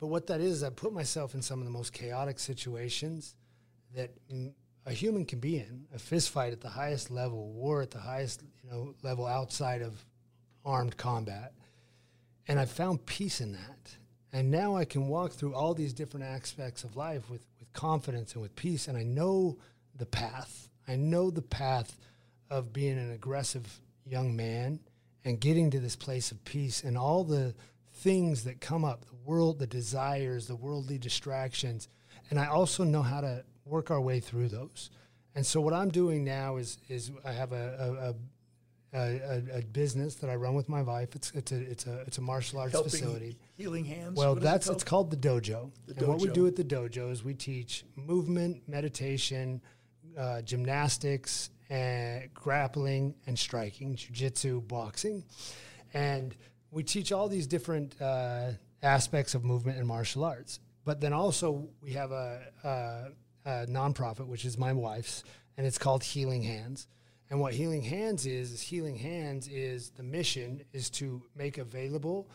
But 0.00 0.08
what 0.08 0.26
that 0.28 0.40
is, 0.40 0.62
I 0.62 0.70
put 0.70 0.92
myself 0.92 1.34
in 1.34 1.42
some 1.42 1.58
of 1.60 1.64
the 1.64 1.70
most 1.70 1.92
chaotic 1.92 2.38
situations 2.38 3.36
that 3.94 4.10
a 4.90 4.92
human 4.92 5.24
can 5.24 5.38
be 5.38 5.56
in. 5.56 5.86
A 5.94 5.98
fist 5.98 6.30
fight 6.30 6.52
at 6.52 6.60
the 6.60 6.68
highest 6.68 7.10
level, 7.10 7.52
war 7.52 7.80
at 7.80 7.90
the 7.90 8.00
highest 8.00 8.42
you 8.62 8.70
know 8.70 8.94
level 9.02 9.26
outside 9.26 9.80
of 9.80 10.04
armed 10.64 10.96
combat 10.98 11.54
and 12.50 12.58
I 12.58 12.64
found 12.64 13.06
peace 13.06 13.40
in 13.40 13.52
that. 13.52 13.96
And 14.32 14.50
now 14.50 14.74
I 14.74 14.84
can 14.84 15.06
walk 15.06 15.30
through 15.30 15.54
all 15.54 15.72
these 15.72 15.92
different 15.92 16.26
aspects 16.26 16.82
of 16.82 16.96
life 16.96 17.30
with, 17.30 17.46
with 17.60 17.72
confidence 17.72 18.32
and 18.32 18.42
with 18.42 18.56
peace. 18.56 18.88
And 18.88 18.98
I 18.98 19.04
know 19.04 19.58
the 19.94 20.04
path. 20.04 20.68
I 20.88 20.96
know 20.96 21.30
the 21.30 21.42
path 21.42 21.96
of 22.50 22.72
being 22.72 22.98
an 22.98 23.12
aggressive 23.12 23.80
young 24.04 24.34
man 24.34 24.80
and 25.24 25.40
getting 25.40 25.70
to 25.70 25.78
this 25.78 25.94
place 25.94 26.32
of 26.32 26.44
peace 26.44 26.82
and 26.82 26.98
all 26.98 27.22
the 27.22 27.54
things 27.94 28.42
that 28.42 28.60
come 28.60 28.84
up 28.84 29.04
the 29.04 29.14
world, 29.24 29.60
the 29.60 29.66
desires, 29.68 30.48
the 30.48 30.56
worldly 30.56 30.98
distractions. 30.98 31.86
And 32.30 32.38
I 32.40 32.46
also 32.46 32.82
know 32.82 33.02
how 33.02 33.20
to 33.20 33.44
work 33.70 33.90
our 33.90 34.00
way 34.00 34.20
through 34.20 34.48
those. 34.48 34.90
And 35.34 35.46
so 35.46 35.60
what 35.60 35.72
I'm 35.72 35.90
doing 35.90 36.24
now 36.24 36.56
is 36.56 36.78
is 36.88 37.10
I 37.24 37.32
have 37.32 37.52
a, 37.52 38.14
a, 38.92 38.98
a, 38.98 39.20
a, 39.54 39.58
a 39.58 39.62
business 39.62 40.16
that 40.16 40.28
I 40.28 40.34
run 40.34 40.54
with 40.54 40.68
my 40.68 40.82
wife. 40.82 41.14
It's 41.14 41.30
it's 41.32 41.52
a 41.52 41.60
it's 41.60 41.86
a 41.86 42.00
it's 42.00 42.18
a 42.18 42.20
martial 42.20 42.58
arts 42.58 42.72
Helping 42.72 42.90
facility. 42.90 43.38
healing 43.56 43.84
hands. 43.84 44.16
Well, 44.16 44.30
what 44.30 44.38
is 44.38 44.42
it 44.42 44.44
that's 44.44 44.68
it's 44.68 44.84
called 44.84 45.10
the 45.10 45.16
dojo. 45.16 45.70
The 45.86 45.94
and 45.98 46.08
what 46.08 46.20
we 46.20 46.28
do 46.30 46.46
at 46.46 46.56
the 46.56 46.64
dojo 46.64 47.10
is 47.12 47.22
we 47.22 47.34
teach 47.34 47.84
movement, 47.94 48.62
meditation, 48.66 49.62
uh, 50.18 50.42
gymnastics, 50.42 51.50
and 51.70 52.32
grappling 52.34 53.14
and 53.26 53.38
striking, 53.38 53.94
jujitsu, 53.94 54.66
boxing, 54.66 55.22
and 55.94 56.34
we 56.72 56.82
teach 56.82 57.12
all 57.12 57.28
these 57.28 57.46
different 57.46 58.00
uh, 58.00 58.50
aspects 58.82 59.34
of 59.34 59.44
movement 59.44 59.78
and 59.78 59.86
martial 59.86 60.24
arts. 60.24 60.60
But 60.84 61.00
then 61.00 61.12
also 61.12 61.68
we 61.82 61.92
have 61.92 62.10
a, 62.10 62.40
a, 62.64 63.04
a 63.44 63.66
nonprofit, 63.66 64.26
which 64.26 64.44
is 64.44 64.58
my 64.58 64.72
wife's, 64.72 65.24
and 65.56 65.66
it's 65.66 65.78
called 65.78 66.02
Healing 66.02 66.42
Hands. 66.42 66.86
And 67.30 67.40
what 67.40 67.54
Healing 67.54 67.82
Hands 67.82 68.24
is, 68.26 68.52
is 68.52 68.60
Healing 68.60 68.96
Hands 68.96 69.46
is 69.48 69.90
the 69.90 70.02
mission 70.02 70.62
is 70.72 70.90
to 70.90 71.22
make 71.36 71.58
available 71.58 72.28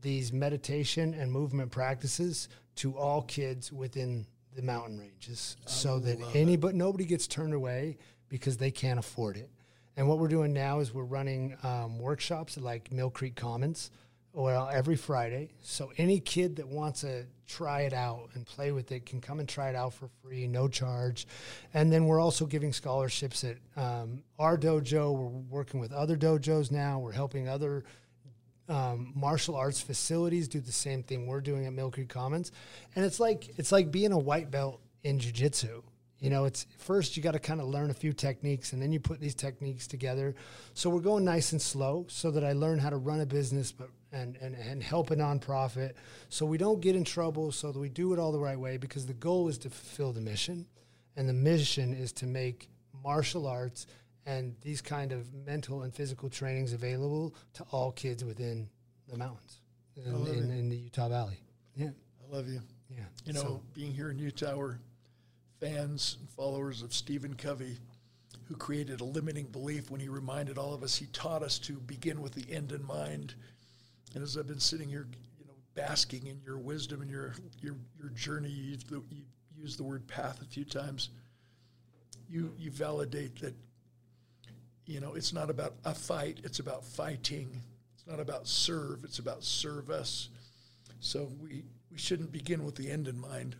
these 0.00 0.32
meditation 0.32 1.14
and 1.14 1.30
movement 1.30 1.70
practices 1.70 2.48
to 2.76 2.96
all 2.96 3.22
kids 3.22 3.72
within 3.72 4.26
the 4.54 4.62
mountain 4.62 4.98
ranges 4.98 5.56
so 5.66 5.98
that 5.98 6.18
any 6.34 6.56
but 6.56 6.74
nobody 6.74 7.04
gets 7.04 7.26
turned 7.26 7.54
away 7.54 7.96
because 8.28 8.56
they 8.56 8.70
can't 8.70 8.98
afford 8.98 9.36
it. 9.36 9.50
And 9.96 10.08
what 10.08 10.18
we're 10.18 10.28
doing 10.28 10.52
now 10.52 10.80
is 10.80 10.92
we're 10.92 11.04
running 11.04 11.56
um, 11.62 11.98
workshops 11.98 12.56
at 12.56 12.62
like 12.62 12.90
Mill 12.90 13.10
Creek 13.10 13.36
Commons 13.36 13.90
well 14.32 14.70
every 14.72 14.96
Friday. 14.96 15.50
So 15.60 15.92
any 15.98 16.18
kid 16.18 16.56
that 16.56 16.66
wants 16.66 17.02
to 17.02 17.26
try 17.52 17.82
it 17.82 17.92
out 17.92 18.30
and 18.34 18.46
play 18.46 18.72
with 18.72 18.92
it 18.92 19.04
can 19.04 19.20
come 19.20 19.40
and 19.40 19.48
try 19.48 19.68
it 19.68 19.76
out 19.76 19.92
for 19.92 20.08
free, 20.22 20.46
no 20.46 20.68
charge. 20.68 21.26
And 21.74 21.92
then 21.92 22.06
we're 22.06 22.20
also 22.20 22.46
giving 22.46 22.72
scholarships 22.72 23.44
at 23.44 23.56
um, 23.76 24.22
our 24.38 24.56
dojo. 24.56 25.12
We're 25.12 25.58
working 25.58 25.80
with 25.80 25.92
other 25.92 26.16
dojos 26.16 26.70
now. 26.70 26.98
We're 26.98 27.12
helping 27.12 27.48
other 27.48 27.84
um, 28.68 29.12
martial 29.14 29.56
arts 29.56 29.80
facilities 29.80 30.48
do 30.48 30.60
the 30.60 30.72
same 30.72 31.02
thing 31.02 31.26
we're 31.26 31.40
doing 31.40 31.66
at 31.66 31.72
Mill 31.72 31.90
Creek 31.90 32.08
Commons, 32.08 32.52
and 32.94 33.04
it's 33.04 33.20
like 33.20 33.50
it's 33.58 33.72
like 33.72 33.90
being 33.90 34.12
a 34.12 34.18
white 34.18 34.50
belt 34.50 34.80
in 35.02 35.18
jujitsu. 35.18 35.82
You 36.20 36.30
know, 36.30 36.44
it's 36.44 36.66
first 36.78 37.16
you 37.16 37.22
got 37.22 37.32
to 37.32 37.40
kind 37.40 37.60
of 37.60 37.66
learn 37.66 37.90
a 37.90 37.94
few 37.94 38.12
techniques, 38.12 38.72
and 38.72 38.80
then 38.80 38.92
you 38.92 39.00
put 39.00 39.20
these 39.20 39.34
techniques 39.34 39.86
together. 39.86 40.34
So 40.74 40.88
we're 40.88 41.00
going 41.00 41.24
nice 41.24 41.52
and 41.52 41.60
slow, 41.60 42.06
so 42.08 42.30
that 42.30 42.44
I 42.44 42.52
learn 42.52 42.78
how 42.78 42.90
to 42.90 42.96
run 42.96 43.20
a 43.20 43.26
business, 43.26 43.72
but 43.72 43.90
and 44.12 44.36
and 44.36 44.54
and 44.54 44.82
help 44.82 45.10
a 45.10 45.16
nonprofit, 45.16 45.92
so 46.28 46.44
we 46.46 46.58
don't 46.58 46.80
get 46.80 46.94
in 46.96 47.04
trouble, 47.04 47.50
so 47.52 47.72
that 47.72 47.78
we 47.78 47.88
do 47.88 48.12
it 48.12 48.18
all 48.18 48.32
the 48.32 48.38
right 48.38 48.58
way. 48.58 48.76
Because 48.76 49.06
the 49.06 49.14
goal 49.14 49.48
is 49.48 49.58
to 49.58 49.70
fulfill 49.70 50.12
the 50.12 50.20
mission, 50.20 50.66
and 51.16 51.28
the 51.28 51.32
mission 51.32 51.94
is 51.94 52.12
to 52.14 52.26
make 52.26 52.68
martial 53.02 53.46
arts 53.46 53.86
and 54.26 54.54
these 54.60 54.80
kind 54.80 55.10
of 55.12 55.32
mental 55.34 55.82
and 55.82 55.92
physical 55.92 56.28
trainings 56.30 56.72
available 56.72 57.34
to 57.54 57.64
all 57.72 57.90
kids 57.92 58.24
within 58.24 58.68
the 59.08 59.16
mountains 59.16 59.60
in, 59.96 60.14
in, 60.26 60.50
in 60.50 60.68
the 60.68 60.76
Utah 60.76 61.08
Valley. 61.08 61.40
Yeah, 61.74 61.88
I 61.88 62.36
love 62.36 62.48
you. 62.48 62.60
yeah. 62.88 63.00
You 63.24 63.32
know, 63.32 63.40
So- 63.40 63.62
being 63.74 63.92
here 63.92 64.10
in 64.10 64.18
Utah, 64.20 64.54
we're 64.56 64.78
fans 65.60 66.16
and 66.20 66.28
followers 66.30 66.82
of 66.82 66.94
Stephen 66.94 67.34
Covey, 67.34 67.78
who 68.44 68.54
created 68.56 69.00
a 69.00 69.04
limiting 69.04 69.46
belief 69.46 69.90
when 69.90 70.00
he 70.00 70.08
reminded 70.08 70.56
all 70.58 70.72
of 70.74 70.82
us, 70.82 70.94
he 70.96 71.06
taught 71.06 71.42
us 71.42 71.58
to 71.60 71.74
begin 71.74 72.20
with 72.22 72.32
the 72.34 72.44
end 72.52 72.70
in 72.72 72.84
mind. 72.86 73.34
And 74.14 74.22
as 74.22 74.36
I've 74.36 74.46
been 74.46 74.60
sitting 74.60 74.88
here, 74.88 75.06
you 75.38 75.46
know, 75.46 75.54
basking 75.74 76.26
in 76.26 76.40
your 76.44 76.58
wisdom 76.58 77.00
and 77.00 77.10
your 77.10 77.34
your 77.60 77.76
your 77.98 78.10
journey, 78.10 78.50
you 78.50 78.76
you 79.10 79.22
used 79.56 79.78
the 79.78 79.84
word 79.84 80.06
path 80.06 80.40
a 80.42 80.44
few 80.44 80.64
times. 80.64 81.10
You 82.28 82.54
you 82.58 82.70
validate 82.70 83.40
that. 83.40 83.54
You 84.84 85.00
know, 85.00 85.14
it's 85.14 85.32
not 85.32 85.48
about 85.48 85.74
a 85.84 85.94
fight; 85.94 86.40
it's 86.44 86.58
about 86.58 86.84
fighting. 86.84 87.62
It's 87.94 88.06
not 88.06 88.20
about 88.20 88.46
serve; 88.48 89.04
it's 89.04 89.18
about 89.20 89.44
service. 89.44 90.28
So 91.00 91.30
we, 91.40 91.64
we 91.90 91.98
shouldn't 91.98 92.32
begin 92.32 92.64
with 92.64 92.76
the 92.76 92.90
end 92.90 93.08
in 93.08 93.20
mind 93.20 93.56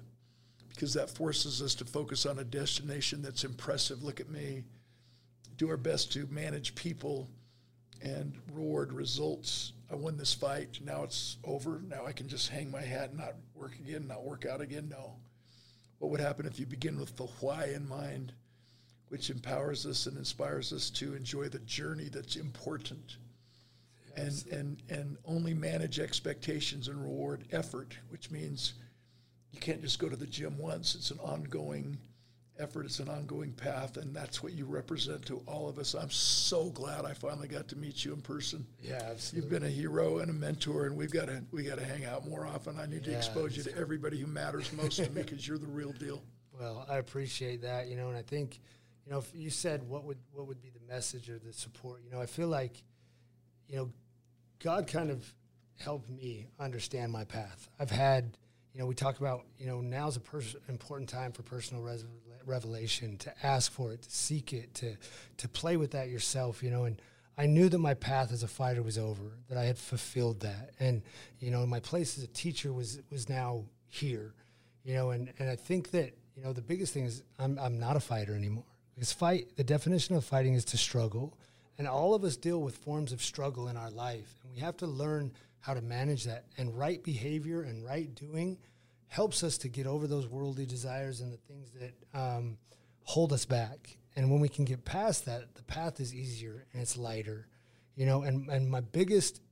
because 0.68 0.94
that 0.94 1.10
forces 1.10 1.60
us 1.60 1.74
to 1.76 1.84
focus 1.84 2.24
on 2.24 2.38
a 2.38 2.44
destination 2.44 3.20
that's 3.20 3.44
impressive. 3.44 4.02
Look 4.02 4.20
at 4.20 4.30
me. 4.30 4.64
Do 5.56 5.68
our 5.68 5.76
best 5.76 6.12
to 6.12 6.26
manage 6.30 6.74
people 6.74 7.28
and 8.00 8.32
reward 8.52 8.92
results. 8.92 9.72
I 9.92 9.96
won 9.96 10.16
this 10.16 10.34
fight. 10.34 10.78
Now 10.82 11.04
it's 11.04 11.36
over. 11.44 11.82
Now 11.86 12.06
I 12.06 12.12
can 12.12 12.28
just 12.28 12.48
hang 12.48 12.70
my 12.70 12.80
hat 12.80 13.10
and 13.10 13.18
not 13.18 13.34
work 13.54 13.74
again, 13.78 14.08
not 14.08 14.24
work 14.24 14.46
out 14.46 14.60
again. 14.60 14.88
No. 14.88 15.16
What 15.98 16.10
would 16.10 16.20
happen 16.20 16.46
if 16.46 16.58
you 16.58 16.66
begin 16.66 16.98
with 16.98 17.16
the 17.16 17.26
why 17.40 17.66
in 17.74 17.86
mind, 17.86 18.32
which 19.08 19.30
empowers 19.30 19.84
us 19.86 20.06
and 20.06 20.16
inspires 20.16 20.72
us 20.72 20.90
to 20.90 21.14
enjoy 21.14 21.48
the 21.48 21.58
journey 21.60 22.08
that's 22.08 22.36
important? 22.36 23.18
and, 24.16 24.46
and, 24.50 24.82
and 24.90 25.16
only 25.24 25.54
manage 25.54 25.98
expectations 25.98 26.88
and 26.88 27.02
reward 27.02 27.44
effort, 27.52 27.96
which 28.10 28.30
means 28.30 28.74
you 29.52 29.60
can't 29.60 29.82
just 29.82 29.98
go 29.98 30.08
to 30.08 30.16
the 30.16 30.26
gym 30.26 30.58
once. 30.58 30.94
It's 30.94 31.10
an 31.10 31.18
ongoing 31.20 31.98
effort, 32.62 32.86
it's 32.86 33.00
an 33.00 33.08
ongoing 33.08 33.52
path, 33.52 33.96
and 33.96 34.14
that's 34.14 34.42
what 34.42 34.52
you 34.52 34.64
represent 34.64 35.26
to 35.26 35.42
all 35.46 35.68
of 35.68 35.78
us. 35.78 35.94
I'm 35.94 36.10
so 36.10 36.70
glad 36.70 37.04
I 37.04 37.12
finally 37.12 37.48
got 37.48 37.68
to 37.68 37.76
meet 37.76 38.04
you 38.04 38.12
in 38.12 38.22
person. 38.22 38.64
Yeah, 38.80 39.12
You've 39.32 39.50
been 39.50 39.64
a 39.64 39.68
hero 39.68 40.18
and 40.18 40.30
a 40.30 40.34
mentor, 40.34 40.86
and 40.86 40.96
we've 40.96 41.12
got 41.12 41.26
to 41.26 41.42
we 41.50 41.64
got 41.64 41.78
to 41.78 41.84
hang 41.84 42.04
out 42.04 42.26
more 42.28 42.46
often. 42.46 42.78
I 42.78 42.86
need 42.86 43.04
to 43.04 43.16
expose 43.16 43.56
you 43.56 43.62
to 43.64 43.76
everybody 43.76 44.18
who 44.18 44.26
matters 44.26 44.72
most 44.72 44.96
to 44.96 45.10
me 45.10 45.22
because 45.22 45.46
you're 45.46 45.58
the 45.58 45.66
real 45.66 45.92
deal. 45.92 46.22
Well, 46.58 46.86
I 46.88 46.98
appreciate 46.98 47.62
that, 47.62 47.88
you 47.88 47.96
know, 47.96 48.08
and 48.08 48.16
I 48.16 48.22
think, 48.22 48.60
you 49.04 49.12
know, 49.12 49.18
if 49.18 49.30
you 49.34 49.50
said 49.50 49.82
what 49.88 50.04
would 50.04 50.18
what 50.32 50.46
would 50.46 50.62
be 50.62 50.70
the 50.70 50.92
message 50.92 51.28
or 51.28 51.38
the 51.38 51.52
support, 51.52 52.02
you 52.04 52.10
know, 52.10 52.20
I 52.20 52.26
feel 52.26 52.48
like, 52.48 52.82
you 53.68 53.76
know, 53.76 53.90
God 54.62 54.86
kind 54.86 55.10
of 55.10 55.32
helped 55.78 56.08
me 56.08 56.46
understand 56.60 57.10
my 57.10 57.24
path. 57.24 57.68
I've 57.80 57.90
had, 57.90 58.36
you 58.72 58.80
know, 58.80 58.86
we 58.86 58.94
talk 58.94 59.18
about, 59.18 59.44
you 59.58 59.66
know, 59.66 59.80
now's 59.80 60.16
a 60.16 60.20
pers- 60.20 60.54
important 60.68 61.08
time 61.08 61.32
for 61.32 61.42
personal 61.42 61.82
res- 61.82 62.04
revelation 62.46 63.16
to 63.18 63.46
ask 63.46 63.70
for 63.72 63.92
it, 63.92 64.02
to 64.02 64.10
seek 64.10 64.52
it, 64.52 64.74
to 64.74 64.96
to 65.38 65.48
play 65.48 65.76
with 65.76 65.92
that 65.92 66.08
yourself, 66.08 66.62
you 66.62 66.70
know, 66.70 66.84
and 66.84 67.00
I 67.36 67.46
knew 67.46 67.68
that 67.68 67.78
my 67.78 67.94
path 67.94 68.32
as 68.32 68.42
a 68.42 68.48
fighter 68.48 68.82
was 68.82 68.98
over, 68.98 69.38
that 69.48 69.56
I 69.56 69.64
had 69.64 69.78
fulfilled 69.78 70.40
that, 70.40 70.70
and 70.78 71.02
you 71.38 71.50
know, 71.50 71.66
my 71.66 71.80
place 71.80 72.18
as 72.18 72.24
a 72.24 72.28
teacher 72.28 72.72
was 72.72 73.00
was 73.10 73.28
now 73.28 73.64
here, 73.88 74.34
you 74.84 74.94
know, 74.94 75.10
and 75.10 75.32
and 75.38 75.48
I 75.48 75.56
think 75.56 75.90
that 75.92 76.12
you 76.36 76.42
know 76.42 76.52
the 76.52 76.62
biggest 76.62 76.92
thing 76.92 77.04
is 77.04 77.22
I'm 77.38 77.58
I'm 77.58 77.78
not 77.78 77.96
a 77.96 78.00
fighter 78.00 78.34
anymore 78.34 78.64
because 78.94 79.12
fight 79.12 79.56
the 79.56 79.64
definition 79.64 80.14
of 80.14 80.24
fighting 80.24 80.54
is 80.54 80.64
to 80.66 80.76
struggle, 80.76 81.38
and 81.78 81.88
all 81.88 82.14
of 82.14 82.24
us 82.24 82.36
deal 82.36 82.60
with 82.60 82.76
forms 82.76 83.12
of 83.12 83.22
struggle 83.22 83.68
in 83.68 83.76
our 83.76 83.90
life, 83.90 84.34
and 84.42 84.52
we 84.52 84.60
have 84.60 84.76
to 84.78 84.86
learn 84.86 85.32
how 85.60 85.74
to 85.74 85.80
manage 85.80 86.24
that. 86.24 86.44
And 86.58 86.76
right 86.76 87.02
behavior 87.02 87.62
and 87.62 87.84
right 87.84 88.14
doing 88.14 88.58
helps 89.12 89.44
us 89.44 89.58
to 89.58 89.68
get 89.68 89.86
over 89.86 90.06
those 90.06 90.26
worldly 90.26 90.64
desires 90.64 91.20
and 91.20 91.30
the 91.30 91.36
things 91.36 91.70
that 91.72 92.18
um, 92.18 92.56
hold 93.02 93.30
us 93.30 93.44
back. 93.44 93.98
And 94.16 94.30
when 94.30 94.40
we 94.40 94.48
can 94.48 94.64
get 94.64 94.86
past 94.86 95.26
that, 95.26 95.54
the 95.54 95.62
path 95.64 96.00
is 96.00 96.14
easier 96.14 96.64
and 96.72 96.80
it's 96.80 96.96
lighter, 96.96 97.46
you 97.94 98.06
know. 98.06 98.22
And 98.22 98.48
and 98.48 98.70
my 98.70 98.80
biggest 98.80 99.42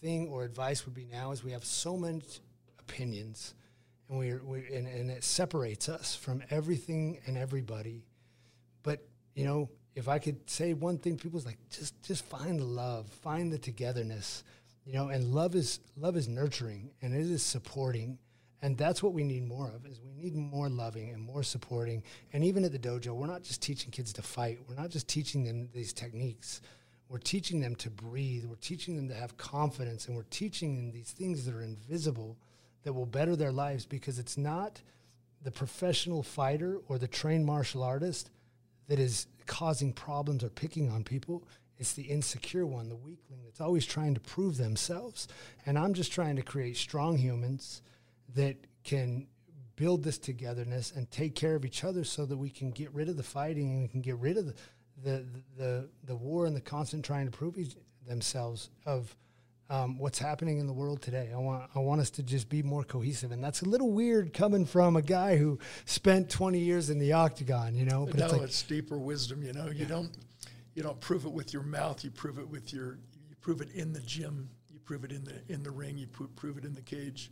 thing 0.00 0.28
or 0.28 0.44
advice 0.44 0.86
would 0.86 0.94
be 0.94 1.04
now 1.04 1.32
is 1.32 1.42
we 1.42 1.50
have 1.50 1.64
so 1.64 1.96
many 1.96 2.22
opinions, 2.78 3.54
and 4.08 4.20
we're 4.20 4.40
we 4.44 4.64
and, 4.72 4.86
and 4.86 5.10
it 5.10 5.24
separates 5.24 5.88
us 5.88 6.14
from 6.14 6.40
everything 6.50 7.18
and 7.26 7.36
everybody. 7.36 8.04
But 8.84 9.04
you 9.34 9.44
know, 9.44 9.68
if 9.96 10.06
I 10.06 10.20
could 10.20 10.48
say 10.48 10.74
one 10.74 10.98
thing, 10.98 11.16
people's 11.16 11.44
like 11.44 11.58
just 11.70 12.00
just 12.04 12.24
find 12.24 12.60
the 12.60 12.64
love, 12.64 13.08
find 13.08 13.52
the 13.52 13.58
togetherness, 13.58 14.44
you 14.84 14.92
know. 14.92 15.08
And 15.08 15.34
love 15.34 15.56
is 15.56 15.80
love 15.96 16.16
is 16.16 16.28
nurturing 16.28 16.90
and 17.02 17.12
it 17.14 17.28
is 17.28 17.42
supporting, 17.42 18.18
and 18.62 18.76
that's 18.76 19.02
what 19.02 19.12
we 19.12 19.22
need 19.22 19.46
more 19.46 19.68
of. 19.68 19.86
Is 19.86 20.00
we 20.00 20.22
need 20.22 20.34
more 20.34 20.68
loving 20.68 21.10
and 21.10 21.22
more 21.22 21.42
supporting. 21.42 22.02
And 22.32 22.42
even 22.44 22.64
at 22.64 22.72
the 22.72 22.78
dojo, 22.78 23.14
we're 23.14 23.26
not 23.26 23.42
just 23.42 23.62
teaching 23.62 23.90
kids 23.90 24.12
to 24.14 24.22
fight. 24.22 24.58
We're 24.68 24.74
not 24.74 24.90
just 24.90 25.06
teaching 25.08 25.44
them 25.44 25.68
these 25.72 25.92
techniques. 25.92 26.60
We're 27.08 27.18
teaching 27.18 27.60
them 27.60 27.74
to 27.76 27.90
breathe. 27.90 28.44
We're 28.44 28.56
teaching 28.56 28.96
them 28.96 29.08
to 29.08 29.14
have 29.14 29.36
confidence, 29.36 30.06
and 30.06 30.16
we're 30.16 30.24
teaching 30.24 30.76
them 30.76 30.90
these 30.90 31.10
things 31.10 31.46
that 31.46 31.54
are 31.54 31.62
invisible 31.62 32.36
that 32.82 32.92
will 32.92 33.06
better 33.06 33.36
their 33.36 33.52
lives 33.52 33.86
because 33.86 34.18
it's 34.18 34.36
not 34.36 34.80
the 35.42 35.50
professional 35.50 36.22
fighter 36.22 36.80
or 36.88 36.98
the 36.98 37.08
trained 37.08 37.46
martial 37.46 37.82
artist 37.82 38.30
that 38.88 38.98
is 38.98 39.26
causing 39.46 39.92
problems 39.92 40.42
or 40.42 40.50
picking 40.50 40.90
on 40.90 41.04
people. 41.04 41.46
It's 41.78 41.92
the 41.92 42.02
insecure 42.02 42.66
one, 42.66 42.88
the 42.88 42.96
weakling 42.96 43.40
that's 43.44 43.60
always 43.60 43.86
trying 43.86 44.14
to 44.14 44.20
prove 44.20 44.56
themselves. 44.56 45.28
And 45.64 45.78
I'm 45.78 45.94
just 45.94 46.12
trying 46.12 46.36
to 46.36 46.42
create 46.42 46.76
strong 46.76 47.16
humans 47.16 47.82
that 48.34 48.56
can 48.84 49.26
build 49.76 50.02
this 50.02 50.18
togetherness 50.18 50.92
and 50.94 51.10
take 51.10 51.34
care 51.34 51.54
of 51.54 51.64
each 51.64 51.84
other 51.84 52.02
so 52.04 52.26
that 52.26 52.36
we 52.36 52.50
can 52.50 52.70
get 52.70 52.92
rid 52.92 53.08
of 53.08 53.16
the 53.16 53.22
fighting 53.22 53.70
and 53.70 53.82
we 53.82 53.88
can 53.88 54.00
get 54.00 54.16
rid 54.16 54.36
of 54.36 54.46
the 54.46 54.54
the 55.02 55.24
the, 55.56 55.88
the 56.04 56.16
war 56.16 56.46
and 56.46 56.56
the 56.56 56.60
constant 56.60 57.04
trying 57.04 57.26
to 57.26 57.30
prove 57.30 57.56
each, 57.56 57.76
themselves 58.06 58.70
of 58.86 59.14
um, 59.70 59.98
what's 59.98 60.18
happening 60.18 60.58
in 60.58 60.66
the 60.66 60.72
world 60.72 61.02
today. 61.02 61.30
I 61.32 61.36
want 61.36 61.70
I 61.74 61.78
want 61.78 62.00
us 62.00 62.10
to 62.10 62.22
just 62.22 62.48
be 62.48 62.62
more 62.62 62.84
cohesive, 62.84 63.32
and 63.32 63.44
that's 63.44 63.62
a 63.62 63.68
little 63.68 63.92
weird 63.92 64.32
coming 64.32 64.64
from 64.64 64.96
a 64.96 65.02
guy 65.02 65.36
who 65.36 65.58
spent 65.84 66.30
20 66.30 66.58
years 66.58 66.90
in 66.90 66.98
the 66.98 67.12
octagon, 67.12 67.74
you 67.74 67.84
know. 67.84 68.06
But 68.06 68.16
no, 68.16 68.24
it's 68.24 68.32
like, 68.32 68.42
it's 68.42 68.62
deeper 68.62 68.98
wisdom. 68.98 69.42
You 69.42 69.52
know, 69.52 69.68
you 69.68 69.84
don't 69.84 70.10
you 70.74 70.82
don't 70.82 70.98
prove 71.00 71.26
it 71.26 71.32
with 71.32 71.52
your 71.52 71.62
mouth. 71.62 72.02
You 72.02 72.10
prove 72.10 72.38
it 72.38 72.48
with 72.48 72.72
your 72.72 72.98
you 73.28 73.36
prove 73.40 73.60
it 73.60 73.70
in 73.72 73.92
the 73.92 74.00
gym. 74.00 74.48
You 74.72 74.80
prove 74.80 75.04
it 75.04 75.12
in 75.12 75.24
the 75.24 75.42
in 75.52 75.62
the 75.62 75.70
ring. 75.70 75.98
You 75.98 76.06
prove 76.06 76.56
it 76.56 76.64
in 76.64 76.74
the 76.74 76.82
cage. 76.82 77.30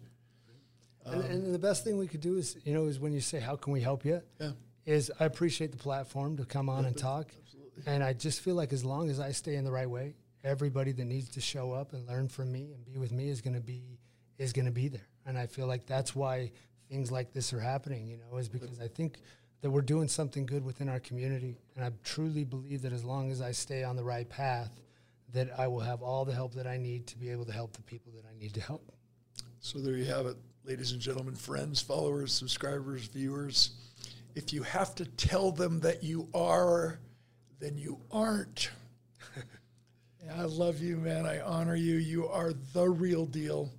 And, 1.07 1.23
um, 1.23 1.31
and 1.31 1.55
the 1.55 1.59
best 1.59 1.85
thing 1.85 1.99
we 1.99 2.07
could 2.07 2.20
do 2.20 2.37
is, 2.37 2.57
you 2.65 2.74
know, 2.74 2.87
is 2.87 2.99
when 2.99 3.12
you 3.12 3.20
say, 3.20 3.41
"How 3.41 3.57
can 3.57 3.73
we 3.73 3.81
help 3.81 4.05
you?" 4.05 4.23
Yeah. 4.41 4.53
Is 4.85 5.11
I 5.19 5.24
appreciate 5.24 5.73
the 5.73 5.78
platform 5.78 6.37
to 6.37 6.45
come 6.45 6.69
on 6.69 6.85
and 6.85 6.97
talk, 6.97 7.33
absolutely. 7.43 7.83
and 7.87 8.05
I 8.05 8.12
just 8.12 8.41
feel 8.41 8.55
like 8.55 8.73
as 8.73 8.85
long 8.85 9.11
as 9.11 9.19
I 9.19 9.33
stay 9.33 9.57
in 9.57 9.65
the 9.65 9.73
right 9.73 9.91
way, 9.91 10.15
everybody 10.45 10.93
that 10.93 11.05
needs 11.05 11.28
to 11.31 11.41
show 11.41 11.73
up 11.73 11.93
and 11.93 12.07
learn 12.07 12.28
from 12.28 12.53
me 12.53 12.73
and 12.73 12.85
be 12.85 12.97
with 12.99 13.11
me 13.11 13.28
is 13.28 13.41
going 13.41 13.55
to 13.55 13.61
be 13.61 13.99
is 14.39 14.53
going 14.53 14.66
to 14.66 14.73
be 14.73 14.89
there. 14.89 15.09
And 15.24 15.37
I 15.37 15.47
feel 15.47 15.66
like 15.66 15.87
that's 15.87 16.15
why 16.15 16.53
things 16.89 17.11
like 17.11 17.33
this 17.33 17.53
are 17.53 17.61
happening. 17.61 18.07
You 18.07 18.19
know, 18.19 18.37
is 18.39 18.49
because 18.49 18.81
I 18.81 18.89
think 18.89 19.19
that 19.62 19.70
we're 19.70 19.83
doing 19.83 20.07
something 20.07 20.47
good 20.47 20.65
within 20.65 20.89
our 20.89 21.01
community, 21.01 21.57
and 21.74 21.85
I 21.85 21.91
truly 22.05 22.45
believe 22.45 22.83
that 22.83 22.93
as 22.93 23.05
long 23.05 23.31
as 23.33 23.41
I 23.41 23.53
stay 23.53 23.83
on 23.83 23.97
the 23.97 24.05
right 24.05 24.28
path, 24.28 24.70
that 25.33 25.59
I 25.59 25.66
will 25.66 25.81
have 25.81 26.03
all 26.03 26.24
the 26.24 26.35
help 26.35 26.55
that 26.55 26.66
I 26.66 26.77
need 26.77 27.07
to 27.09 27.19
be 27.19 27.31
able 27.31 27.45
to 27.47 27.53
help 27.53 27.73
the 27.73 27.83
people 27.83 28.12
that 28.12 28.24
I 28.24 28.39
need 28.39 28.55
to 28.55 28.61
help. 28.61 28.93
So 29.61 29.78
there 29.81 29.97
you 29.97 30.05
have 30.05 30.27
it, 30.27 30.37
ladies 30.67 30.91
and 30.91 31.01
gentlemen, 31.01 31.35
friends, 31.37 31.81
followers, 31.81 32.33
subscribers, 32.33 33.07
viewers. 33.07 33.71
If 34.35 34.53
you 34.53 34.65
have 34.65 34.97
to 34.97 35.05
tell 35.05 35.53
them 35.53 35.79
that 35.81 36.03
you 36.03 36.29
are, 36.35 36.99
then 37.61 37.77
you 37.77 38.01
aren't. 38.11 38.71
I 40.37 40.43
love 40.43 40.81
you, 40.81 40.97
man. 40.97 41.25
I 41.25 41.41
honor 41.41 41.77
you. 41.77 41.95
You 41.95 42.27
are 42.27 42.53
the 42.73 42.89
real 42.89 43.27
deal, 43.27 43.71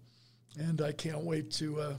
and 0.58 0.82
I 0.82 0.94
can't 0.94 1.24
wait 1.24 1.52
to 1.54 1.80
uh, 1.82 1.94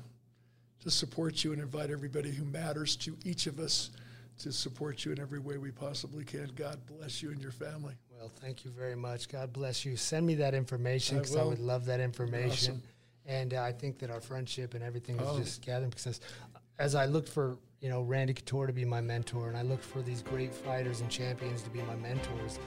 to 0.80 0.90
support 0.90 1.44
you 1.44 1.52
and 1.52 1.60
invite 1.60 1.90
everybody 1.90 2.30
who 2.30 2.44
matters 2.46 2.96
to 2.96 3.14
each 3.24 3.46
of 3.46 3.58
us 3.58 3.90
to 4.38 4.50
support 4.50 5.04
you 5.04 5.12
in 5.12 5.20
every 5.20 5.38
way 5.38 5.58
we 5.58 5.70
possibly 5.70 6.24
can. 6.24 6.50
God 6.56 6.78
bless 6.86 7.22
you 7.22 7.30
and 7.30 7.42
your 7.42 7.52
family. 7.52 7.94
Well, 8.18 8.30
thank 8.40 8.64
you 8.64 8.70
very 8.70 8.96
much. 8.96 9.28
God 9.28 9.52
bless 9.52 9.84
you. 9.84 9.96
Send 9.96 10.26
me 10.26 10.36
that 10.36 10.54
information 10.54 11.18
because 11.18 11.36
I, 11.36 11.42
I, 11.42 11.44
would 11.44 11.58
love 11.58 11.84
that 11.86 12.00
information. 12.00 12.74
Awesome. 12.74 12.82
And 13.28 13.54
uh, 13.54 13.62
I 13.62 13.72
think 13.72 13.98
that 13.98 14.10
our 14.10 14.20
friendship 14.20 14.74
and 14.74 14.82
everything 14.82 15.20
is 15.20 15.28
oh. 15.28 15.38
just 15.38 15.62
gathering 15.62 15.90
because 15.90 16.20
as 16.78 16.94
I 16.94 17.06
looked 17.06 17.28
for, 17.28 17.58
you 17.80 17.90
know, 17.90 18.02
Randy 18.02 18.32
Couture 18.32 18.66
to 18.66 18.72
be 18.72 18.84
my 18.84 19.00
mentor 19.00 19.48
and 19.48 19.56
I 19.56 19.62
looked 19.62 19.84
for 19.84 20.00
these 20.00 20.22
great 20.22 20.54
fighters 20.54 21.02
and 21.02 21.10
champions 21.10 21.62
to 21.62 21.70
be 21.70 21.82
my 21.82 21.96
mentors, 21.96 22.58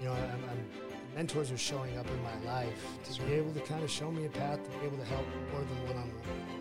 you 0.00 0.06
know, 0.06 0.12
I'm, 0.12 0.44
I'm 0.50 0.66
mentors 1.14 1.50
are 1.50 1.58
showing 1.58 1.96
up 1.96 2.06
in 2.08 2.22
my 2.22 2.52
life 2.52 2.98
to 3.04 3.22
be 3.22 3.32
able 3.34 3.52
to 3.52 3.60
kind 3.60 3.82
of 3.82 3.90
show 3.90 4.10
me 4.10 4.26
a 4.26 4.30
path 4.30 4.62
to 4.62 4.78
be 4.78 4.86
able 4.86 4.98
to 4.98 5.04
help 5.04 5.26
more 5.52 5.60
than 5.60 5.86
one 5.86 5.96
on 5.96 6.08
one. 6.08 6.59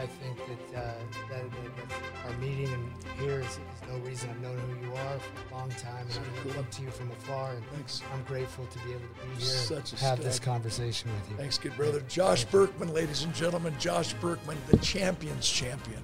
I 0.00 0.06
think 0.06 0.38
that, 0.46 0.78
uh, 0.78 0.92
that, 1.28 1.50
that, 1.50 2.26
our 2.26 2.32
meeting 2.38 2.72
and 2.72 2.90
here 3.18 3.40
is, 3.40 3.46
is, 3.46 3.58
no 3.86 3.98
reason. 3.98 4.30
I've 4.30 4.40
known 4.40 4.56
who 4.56 4.86
you 4.86 4.94
are 4.94 5.18
for 5.18 5.54
a 5.54 5.58
long 5.58 5.68
time, 5.72 6.06
and 6.08 6.18
I 6.18 6.48
look 6.48 6.56
up 6.56 6.70
to 6.70 6.82
you 6.82 6.90
from 6.90 7.10
afar. 7.10 7.52
And 7.52 7.62
Thanks. 7.66 8.00
I'm 8.14 8.22
grateful 8.22 8.64
to 8.64 8.78
be 8.78 8.92
able 8.92 9.00
to 9.00 9.26
be 9.26 9.34
here 9.34 9.40
Such 9.40 9.92
and 9.92 10.00
have 10.00 10.22
this 10.24 10.38
conversation 10.38 11.10
with 11.12 11.30
you. 11.30 11.36
Thanks, 11.36 11.58
good 11.58 11.76
brother. 11.76 12.00
Josh 12.08 12.44
Burkman, 12.46 12.94
ladies 12.94 13.24
and 13.24 13.34
gentlemen. 13.34 13.74
Josh 13.78 14.14
Burkman, 14.14 14.56
the 14.70 14.78
champions 14.78 15.46
champion. 15.46 16.02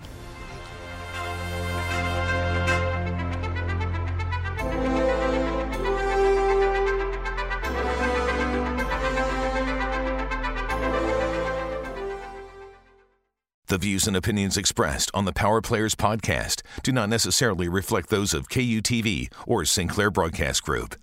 The 13.69 13.79
views 13.79 14.07
and 14.07 14.17
opinions 14.17 14.57
expressed 14.57 15.11
on 15.13 15.25
the 15.25 15.33
Power 15.33 15.61
Players 15.61 15.97
podcast 15.97 16.63
do 16.85 16.93
not 16.93 17.09
necessarily 17.09 17.69
reflect 17.69 18.11
those 18.11 18.33
of 18.33 18.49
KUTV 18.49 19.33
or 19.45 19.65
Sinclair 19.65 20.09
Broadcast 20.09 20.63
Group. 20.63 20.97